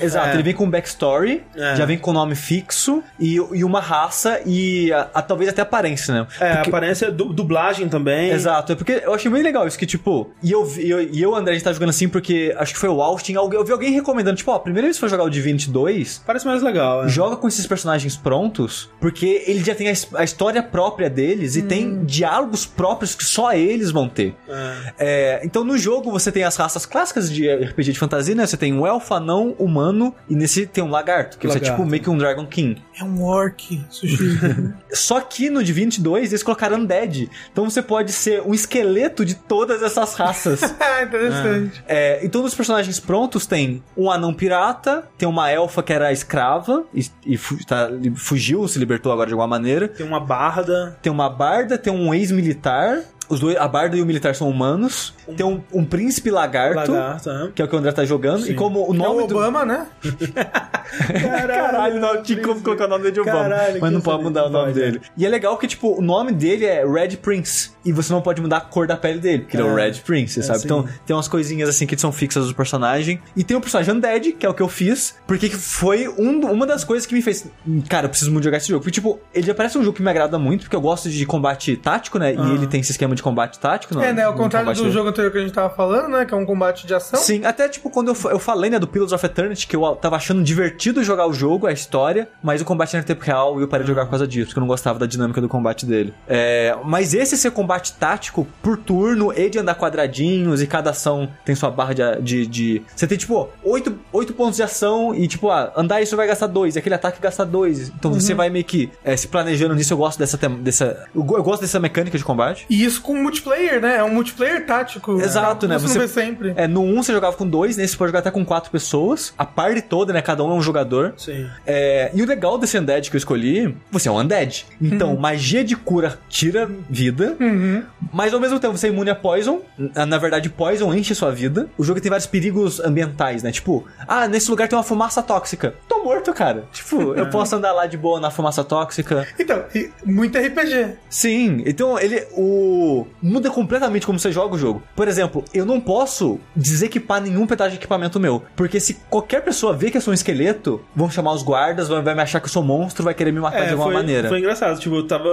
Exato, 0.00 0.28
é. 0.28 0.34
ele 0.34 0.42
vem 0.42 0.54
com 0.54 0.68
backstory, 0.68 1.42
é. 1.54 1.76
já 1.76 1.84
vem 1.84 1.98
com 1.98 2.12
nome 2.12 2.34
fixo 2.34 3.02
e, 3.18 3.34
e 3.34 3.64
uma 3.64 3.80
raça 3.80 4.40
e 4.44 4.92
a, 4.92 5.08
a, 5.14 5.22
talvez 5.22 5.50
até 5.50 5.62
aparência, 5.62 6.12
né? 6.14 6.26
É, 6.40 6.54
porque... 6.56 6.70
aparência, 6.70 7.10
du, 7.10 7.32
dublagem 7.32 7.88
também. 7.88 8.30
Exato, 8.30 8.72
é 8.72 8.76
porque 8.76 9.02
eu 9.04 9.14
achei 9.14 9.30
muito 9.30 9.44
legal 9.44 9.66
isso, 9.66 9.78
que 9.78 9.86
tipo, 9.86 10.30
e 10.42 10.50
eu, 10.50 10.70
e 10.76 10.90
eu, 10.90 11.02
e 11.02 11.22
eu 11.22 11.34
André, 11.34 11.52
a 11.52 11.54
gente 11.54 11.64
tá 11.64 11.72
jogando 11.72 11.90
assim 11.90 12.08
porque 12.08 12.54
acho 12.58 12.72
que 12.72 12.78
foi 12.78 12.88
o 12.88 13.00
Austin, 13.00 13.34
eu 13.34 13.64
vi 13.64 13.72
alguém 13.72 13.92
recomendando, 13.92 14.36
tipo, 14.36 14.50
ó, 14.50 14.56
a 14.56 14.60
primeira 14.60 14.86
vez 14.86 14.96
que 14.96 15.00
for 15.00 15.08
jogar 15.08 15.24
o 15.24 15.30
Divinity 15.30 15.70
2. 15.70 16.22
Parece 16.26 16.46
mais 16.46 16.62
legal, 16.62 17.04
é. 17.04 17.08
Joga 17.08 17.36
com 17.36 17.48
esses 17.48 17.66
personagens 17.66 18.16
prontos, 18.16 18.90
porque 19.00 19.44
ele 19.46 19.62
já 19.62 19.74
tem 19.74 19.88
a, 19.88 19.94
a 20.14 20.24
história 20.24 20.62
própria 20.62 21.10
deles 21.10 21.56
hum. 21.56 21.60
e 21.60 21.62
tem 21.62 22.04
diálogos 22.04 22.66
próprios 22.66 23.14
que 23.14 23.24
só 23.24 23.52
eles 23.52 23.90
vão 23.90 24.08
ter. 24.08 24.34
É. 24.48 24.94
É, 24.98 25.40
então 25.44 25.64
no 25.64 25.76
jogo 25.76 26.10
você 26.10 26.30
tem 26.30 26.44
as 26.44 26.56
raças 26.56 26.86
clássicas 26.86 27.30
de 27.30 27.48
RPG 27.52 27.92
de 27.92 27.98
fantasia, 27.98 28.34
né? 28.34 28.46
Você 28.46 28.56
tem 28.56 28.72
um 28.72 28.86
elfo, 28.86 29.14
anão, 29.14 29.54
humano 29.74 30.14
e 30.28 30.36
nesse 30.36 30.66
tem 30.66 30.82
um 30.82 30.90
lagarto, 30.90 31.38
que 31.38 31.46
lagarto. 31.46 31.66
você 31.66 31.72
é 31.72 31.76
tipo 31.76 31.88
meio 31.88 32.02
que 32.02 32.10
um 32.10 32.16
Dragon 32.16 32.46
King. 32.46 32.80
É 32.98 33.02
um 33.02 33.22
orc, 33.22 33.84
sushi. 33.90 34.38
Só 34.92 35.20
que 35.20 35.50
no 35.50 35.62
Divinity 35.62 36.00
2 36.00 36.32
eles 36.32 36.42
colocaram 36.42 36.78
Undead. 36.78 37.28
Então 37.52 37.68
você 37.68 37.82
pode 37.82 38.12
ser 38.12 38.42
um 38.42 38.54
esqueleto 38.54 39.24
de 39.24 39.34
todas 39.34 39.82
essas 39.82 40.14
raças. 40.14 40.62
Interessante. 41.02 41.82
É, 41.88 42.24
então 42.24 42.42
nos 42.42 42.54
personagens 42.54 43.00
prontos 43.00 43.46
tem 43.46 43.82
um 43.96 44.10
anão 44.10 44.32
pirata, 44.32 45.08
tem 45.18 45.28
uma 45.28 45.50
elfa 45.50 45.82
que 45.82 45.92
era 45.92 46.12
escrava 46.12 46.84
e, 46.94 47.06
e 47.26 47.38
tá, 47.66 47.88
fugiu, 48.14 48.66
se 48.68 48.78
libertou 48.78 49.12
agora 49.12 49.26
de 49.26 49.32
alguma 49.32 49.48
maneira. 49.48 49.88
Tem 49.88 50.06
uma 50.06 50.20
barda. 50.20 50.96
Tem 51.02 51.12
uma 51.12 51.28
barda, 51.28 51.76
tem 51.76 51.92
um 51.92 52.14
ex-militar. 52.14 53.02
Os 53.28 53.40
dois, 53.40 53.56
a 53.56 53.66
Barda 53.66 53.96
e 53.96 54.02
o 54.02 54.06
militar 54.06 54.34
são 54.34 54.48
humanos. 54.48 55.14
Um, 55.26 55.34
tem 55.34 55.46
um, 55.46 55.62
um 55.72 55.84
príncipe 55.84 56.30
lagarto, 56.30 56.92
lagarto 56.92 57.30
é. 57.30 57.50
que 57.54 57.62
é 57.62 57.64
o 57.64 57.68
que 57.68 57.74
o 57.74 57.78
André 57.78 57.92
tá 57.92 58.04
jogando. 58.04 58.44
Sim. 58.44 58.52
E 58.52 58.54
como 58.54 58.88
o 58.88 58.92
nome 58.92 59.20
é 59.20 59.22
o 59.22 59.24
Obama, 59.24 59.60
do... 59.60 59.66
né? 59.66 59.86
Caralho, 60.94 61.48
Caralho 61.48 62.00
não 62.00 62.22
tinha 62.22 62.40
como 62.42 62.60
colocar 62.60 62.86
o 62.86 62.88
nome 62.88 63.02
dele 63.02 63.14
de 63.14 63.20
Obama. 63.20 63.38
Caralho, 63.40 63.80
mas 63.80 63.92
não 63.92 64.00
pode 64.00 64.22
mudar 64.22 64.46
o 64.46 64.50
nome 64.50 64.72
pode. 64.72 64.80
dele. 64.80 65.00
E 65.16 65.24
é 65.24 65.28
legal 65.28 65.56
que, 65.56 65.66
tipo, 65.66 65.98
o 65.98 66.02
nome 66.02 66.32
dele 66.32 66.64
é 66.64 66.84
Red 66.86 67.16
Prince. 67.16 67.72
E 67.84 67.92
você 67.92 68.12
não 68.12 68.22
pode 68.22 68.40
mudar 68.40 68.58
a 68.58 68.60
cor 68.60 68.86
da 68.86 68.96
pele 68.96 69.18
dele, 69.18 69.42
porque 69.42 69.56
é. 69.56 69.60
ele 69.60 69.68
é 69.68 69.72
o 69.72 69.74
Red 69.74 69.92
Prince, 70.04 70.40
é, 70.40 70.42
sabe? 70.42 70.60
Sim. 70.60 70.64
Então 70.66 70.88
tem 71.06 71.14
umas 71.14 71.28
coisinhas 71.28 71.68
assim 71.68 71.86
que 71.86 71.98
são 71.98 72.12
fixas 72.12 72.48
do 72.48 72.54
personagem. 72.54 73.20
E 73.36 73.44
tem 73.44 73.56
o 73.56 73.60
personagem 73.60 73.94
Undead, 73.94 74.32
que 74.32 74.46
é 74.46 74.48
o 74.48 74.54
que 74.54 74.62
eu 74.62 74.68
fiz, 74.68 75.14
porque 75.26 75.48
foi 75.50 76.08
um, 76.08 76.40
uma 76.50 76.66
das 76.66 76.84
coisas 76.84 77.06
que 77.06 77.14
me 77.14 77.22
fez. 77.22 77.46
Cara, 77.88 78.06
eu 78.06 78.10
preciso 78.10 78.30
muito 78.30 78.44
jogar 78.44 78.58
esse 78.58 78.68
jogo. 78.68 78.80
Porque, 78.80 78.92
tipo, 78.92 79.18
ele 79.32 79.46
já 79.46 79.54
parece 79.54 79.76
um 79.78 79.82
jogo 79.82 79.96
que 79.96 80.02
me 80.02 80.10
agrada 80.10 80.38
muito, 80.38 80.62
porque 80.62 80.76
eu 80.76 80.80
gosto 80.80 81.10
de 81.10 81.26
combate 81.26 81.76
tático, 81.76 82.18
né? 82.18 82.34
E 82.34 82.54
ele 82.54 82.66
tem 82.66 82.80
esse 82.80 82.92
esquema 82.92 83.13
de 83.14 83.22
combate 83.22 83.58
tático, 83.58 83.98
É, 84.00 84.12
né? 84.12 84.24
Ao 84.24 84.34
contrário 84.34 84.72
do 84.74 84.90
jogo 84.90 85.08
anterior 85.08 85.30
que 85.30 85.38
a 85.38 85.40
gente 85.40 85.52
tava 85.52 85.70
falando, 85.70 86.08
né? 86.08 86.24
Que 86.24 86.34
é 86.34 86.36
um 86.36 86.46
combate 86.46 86.86
de 86.86 86.94
ação. 86.94 87.20
Sim, 87.20 87.44
até 87.44 87.68
tipo 87.68 87.90
quando 87.90 88.08
eu, 88.08 88.30
eu 88.30 88.38
falei, 88.38 88.70
né, 88.70 88.78
do 88.78 88.86
Pillars 88.86 89.12
of 89.12 89.24
Eternity, 89.24 89.66
que 89.66 89.76
eu 89.76 89.96
tava 89.96 90.16
achando 90.16 90.42
divertido 90.42 91.02
jogar 91.02 91.26
o 91.26 91.32
jogo, 91.32 91.66
a 91.66 91.72
história, 91.72 92.28
mas 92.42 92.60
o 92.60 92.64
combate 92.64 92.94
era 92.96 93.02
em 93.02 93.06
tempo 93.06 93.24
real 93.24 93.58
e 93.58 93.62
eu 93.62 93.68
parei 93.68 93.84
de 93.84 93.90
jogar 93.90 94.04
por 94.04 94.10
causa 94.10 94.26
disso, 94.26 94.46
porque 94.46 94.58
eu 94.58 94.62
não 94.62 94.68
gostava 94.68 94.98
da 94.98 95.06
dinâmica 95.06 95.40
do 95.40 95.48
combate 95.48 95.86
dele. 95.86 96.12
É, 96.26 96.76
mas 96.84 97.14
esse 97.14 97.36
ser 97.36 97.50
combate 97.50 97.92
tático 97.92 98.46
por 98.62 98.76
turno 98.76 99.32
e 99.32 99.48
de 99.48 99.58
andar 99.58 99.74
quadradinhos 99.74 100.62
e 100.62 100.66
cada 100.66 100.90
ação 100.90 101.28
tem 101.44 101.54
sua 101.54 101.70
barra 101.70 101.94
de. 101.94 102.22
de, 102.22 102.46
de... 102.46 102.82
Você 102.94 103.06
tem 103.06 103.16
tipo 103.16 103.48
8, 103.62 103.98
8 104.12 104.32
pontos 104.34 104.56
de 104.56 104.62
ação 104.62 105.14
e 105.14 105.26
tipo, 105.28 105.50
ah, 105.50 105.72
andar 105.76 106.02
isso 106.02 106.16
vai 106.16 106.26
gastar 106.26 106.46
2, 106.46 106.76
aquele 106.76 106.94
ataque 106.94 107.20
gasta 107.20 107.44
2. 107.44 107.88
Então 107.88 108.12
uhum. 108.12 108.20
você 108.20 108.34
vai 108.34 108.50
meio 108.50 108.64
que 108.64 108.90
é, 109.04 109.16
se 109.16 109.28
planejando 109.28 109.74
nisso. 109.74 109.92
Eu 109.92 109.98
gosto 109.98 110.18
dessa. 110.18 110.36
dessa 110.36 111.06
eu, 111.14 111.20
eu 111.22 111.42
gosto 111.42 111.62
dessa 111.62 111.78
mecânica 111.78 112.18
de 112.18 112.24
combate. 112.24 112.66
E 112.68 112.84
isso 112.84 113.02
com 113.04 113.14
multiplayer, 113.22 113.80
né? 113.80 113.98
É 113.98 114.02
um 114.02 114.12
multiplayer 114.12 114.66
tático. 114.66 115.20
Exato, 115.20 115.68
né? 115.68 115.78
Você, 115.78 116.00
você 116.00 116.08
sempre. 116.08 116.54
É, 116.56 116.66
no 116.66 116.82
1 116.82 116.98
um 116.98 117.02
você 117.02 117.12
jogava 117.12 117.36
com 117.36 117.46
dois, 117.46 117.76
nesse 117.76 117.92
você 117.92 117.98
pode 117.98 118.08
jogar 118.08 118.20
até 118.20 118.30
com 118.30 118.44
quatro 118.44 118.70
pessoas. 118.70 119.32
A 119.38 119.44
party 119.44 119.82
toda, 119.82 120.12
né? 120.12 120.22
Cada 120.22 120.42
um 120.42 120.50
é 120.50 120.54
um 120.54 120.62
jogador. 120.62 121.14
Sim. 121.16 121.48
É, 121.66 122.10
e 122.14 122.22
o 122.22 122.26
legal 122.26 122.58
desse 122.58 122.78
Undead 122.78 123.10
que 123.10 123.16
eu 123.16 123.18
escolhi, 123.18 123.76
você 123.92 124.08
é 124.08 124.12
um 124.12 124.18
Undead. 124.18 124.66
Então, 124.80 125.14
uhum. 125.14 125.20
magia 125.20 125.62
de 125.62 125.76
cura 125.76 126.18
tira 126.28 126.68
vida, 126.88 127.36
uhum. 127.38 127.82
mas 128.12 128.32
ao 128.32 128.40
mesmo 128.40 128.58
tempo 128.58 128.76
você 128.76 128.86
é 128.86 128.90
imune 128.90 129.10
a 129.10 129.14
Poison. 129.14 129.60
Na 129.94 130.18
verdade, 130.18 130.48
Poison 130.48 130.92
enche 130.94 131.14
sua 131.14 131.30
vida. 131.30 131.68
O 131.76 131.84
jogo 131.84 132.00
tem 132.00 132.08
vários 132.08 132.26
perigos 132.26 132.80
ambientais, 132.80 133.42
né? 133.42 133.52
Tipo, 133.52 133.86
ah, 134.08 134.26
nesse 134.26 134.50
lugar 134.50 134.66
tem 134.66 134.76
uma 134.76 134.84
fumaça 134.84 135.22
tóxica. 135.22 135.74
Tô 135.86 136.02
morto, 136.02 136.32
cara. 136.32 136.64
Tipo, 136.72 137.12
eu 137.14 137.28
posso 137.28 137.54
andar 137.54 137.72
lá 137.72 137.86
de 137.86 137.98
boa 137.98 138.18
na 138.18 138.30
fumaça 138.30 138.64
tóxica. 138.64 139.26
Então, 139.38 139.64
muito 140.04 140.38
RPG. 140.38 140.94
Sim, 141.10 141.62
então 141.66 141.98
ele 141.98 142.26
o 142.32 142.93
muda 143.22 143.50
completamente 143.50 144.06
como 144.06 144.18
você 144.18 144.32
joga 144.32 144.54
o 144.54 144.58
jogo. 144.58 144.82
Por 144.94 145.08
exemplo, 145.08 145.44
eu 145.52 145.64
não 145.64 145.80
posso 145.80 146.38
desequipar 146.54 147.20
nenhum 147.20 147.46
pedaço 147.46 147.70
de 147.70 147.76
equipamento 147.76 148.20
meu, 148.20 148.42
porque 148.56 148.80
se 148.80 148.94
qualquer 149.08 149.42
pessoa 149.42 149.72
ver 149.72 149.90
que 149.90 149.96
eu 149.96 150.00
sou 150.00 150.12
um 150.12 150.14
esqueleto, 150.14 150.80
vão 150.94 151.10
chamar 151.10 151.32
os 151.32 151.42
guardas, 151.42 151.88
vai, 151.88 152.02
vai 152.02 152.14
me 152.14 152.22
achar 152.22 152.40
que 152.40 152.46
eu 152.46 152.50
sou 152.52 152.62
monstro, 152.62 153.04
vai 153.04 153.14
querer 153.14 153.32
me 153.32 153.40
matar 153.40 153.62
é, 153.62 153.66
de 153.66 153.72
alguma 153.72 153.86
foi, 153.86 153.94
maneira. 153.94 154.28
Foi 154.28 154.38
engraçado, 154.38 154.78
tipo, 154.78 154.94
eu 154.94 155.06
tava 155.06 155.28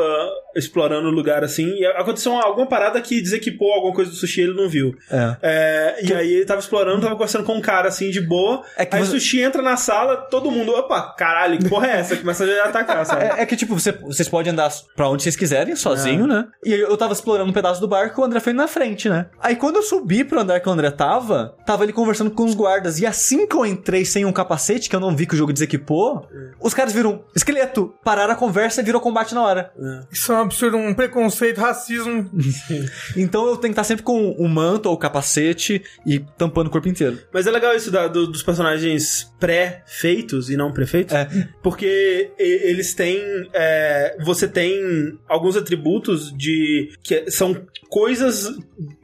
explorando 0.56 1.08
o 1.08 1.12
lugar 1.12 1.44
assim, 1.44 1.68
e 1.78 1.86
aconteceu 1.86 2.34
alguma 2.34 2.68
parada 2.68 3.02
que 3.02 3.22
desequipou 3.22 3.72
alguma 3.74 3.94
coisa 3.94 4.12
do 4.12 4.18
sushi 4.18 4.42
ele 4.42 4.54
não 4.54 4.68
viu. 4.68 4.94
É. 5.10 5.38
é 5.42 6.00
e 6.02 6.08
que... 6.08 6.14
aí 6.14 6.34
ele 6.34 6.46
tava 6.46 6.60
explorando, 6.60 7.02
tava 7.02 7.16
conversando 7.16 7.44
com 7.44 7.54
um 7.54 7.62
cara 7.62 7.88
assim 7.88 8.10
de 8.10 8.22
boa. 8.22 8.64
É 8.78 8.86
que 8.86 8.96
aí 8.96 9.02
você... 9.02 9.18
o 9.18 9.20
sushi 9.20 9.42
entra 9.42 9.62
na 9.62 9.78
sala, 9.78 10.18
todo 10.18 10.52
mundo, 10.52 10.72
opa, 10.74 11.14
caralho, 11.18 11.58
que 11.58 11.70
porra 11.70 11.88
é 11.88 12.00
essa? 12.00 12.16
Começa 12.18 12.46
a 12.46 12.66
atacar, 12.66 13.06
sabe? 13.06 13.22
É, 13.32 13.44
é 13.44 13.46
que 13.46 13.56
tipo, 13.56 13.78
você, 13.78 13.92
vocês 13.92 14.28
podem 14.28 14.52
andar 14.52 14.72
pra 14.96 15.08
onde 15.08 15.22
vocês 15.24 15.36
quiserem, 15.36 15.76
sozinho, 15.76 16.26
é. 16.26 16.28
né? 16.28 16.48
E 16.66 16.74
eu 16.74 16.98
tava 16.98 17.14
explorando 17.14 17.51
um 17.52 17.54
pedaço 17.54 17.80
do 17.80 17.88
barco 17.88 18.20
e 18.20 18.22
o 18.22 18.26
André 18.26 18.40
foi 18.40 18.54
na 18.54 18.68
frente, 18.68 19.10
né? 19.10 19.28
Aí 19.40 19.56
quando 19.56 19.78
eu 19.78 19.84
subi 19.84 20.24
pro 20.24 20.40
andar 20.40 20.60
que 20.60 20.68
o 20.68 20.72
André 20.72 20.90
tava, 20.92 21.56
tava 21.66 21.84
ele 21.84 21.94
conversando 21.94 22.32
com 22.32 22.46
os 22.46 22.56
guardas. 22.56 23.00
E 23.00 23.06
assim 23.06 23.46
que 23.46 23.56
eu 23.56 23.66
entrei 23.66 24.06
sem 24.06 24.26
um 24.26 24.32
capacete, 24.32 24.90
que 24.90 24.96
eu 24.96 25.00
não 25.00 25.16
vi 25.16 25.26
que 25.26 25.34
o 25.34 25.38
jogo 25.38 25.54
desequipou, 25.54 26.28
os 26.60 26.74
caras 26.74 26.94
viram 26.94 27.24
esqueleto, 27.36 27.94
pararam 28.04 28.34
a 28.34 28.36
conversa 28.36 28.82
e 28.82 28.84
virou 28.84 29.02
combate 29.02 29.36
na 29.36 29.44
hora. 29.44 29.72
Isso 30.12 30.32
é 30.32 30.36
um 30.36 30.42
absurdo, 30.42 30.78
um 30.78 30.94
preconceito, 30.94 31.60
racismo. 31.60 32.30
então 33.16 33.46
eu 33.48 33.58
tenho 33.58 33.74
que 33.74 33.80
estar 33.80 33.84
sempre 33.84 34.04
com 34.04 34.30
o 34.32 34.46
um 34.46 34.48
manto 34.48 34.88
ou 34.88 34.96
o 34.96 34.98
capacete 34.98 35.84
e 36.06 36.20
tampando 36.38 36.68
o 36.68 36.70
corpo 36.70 36.88
inteiro. 36.88 37.20
Mas 37.34 37.48
é 37.48 37.52
legal 37.52 37.76
isso 37.76 37.92
da, 37.92 38.08
do, 38.08 38.28
dos 38.28 38.44
personagens 38.44 39.32
pré-feitos 39.40 40.50
e 40.50 40.58
não 40.58 40.72
prefeitos. 40.72 41.16
É. 41.16 41.28
Porque 41.62 42.32
eles 42.38 42.94
têm. 42.94 43.20
É, 43.54 44.16
você 44.24 44.48
tem 44.48 45.18
alguns 45.28 45.58
atributos 45.58 46.32
de. 46.36 46.92
que 47.04 47.30
são 47.42 47.60
coisas 47.90 48.56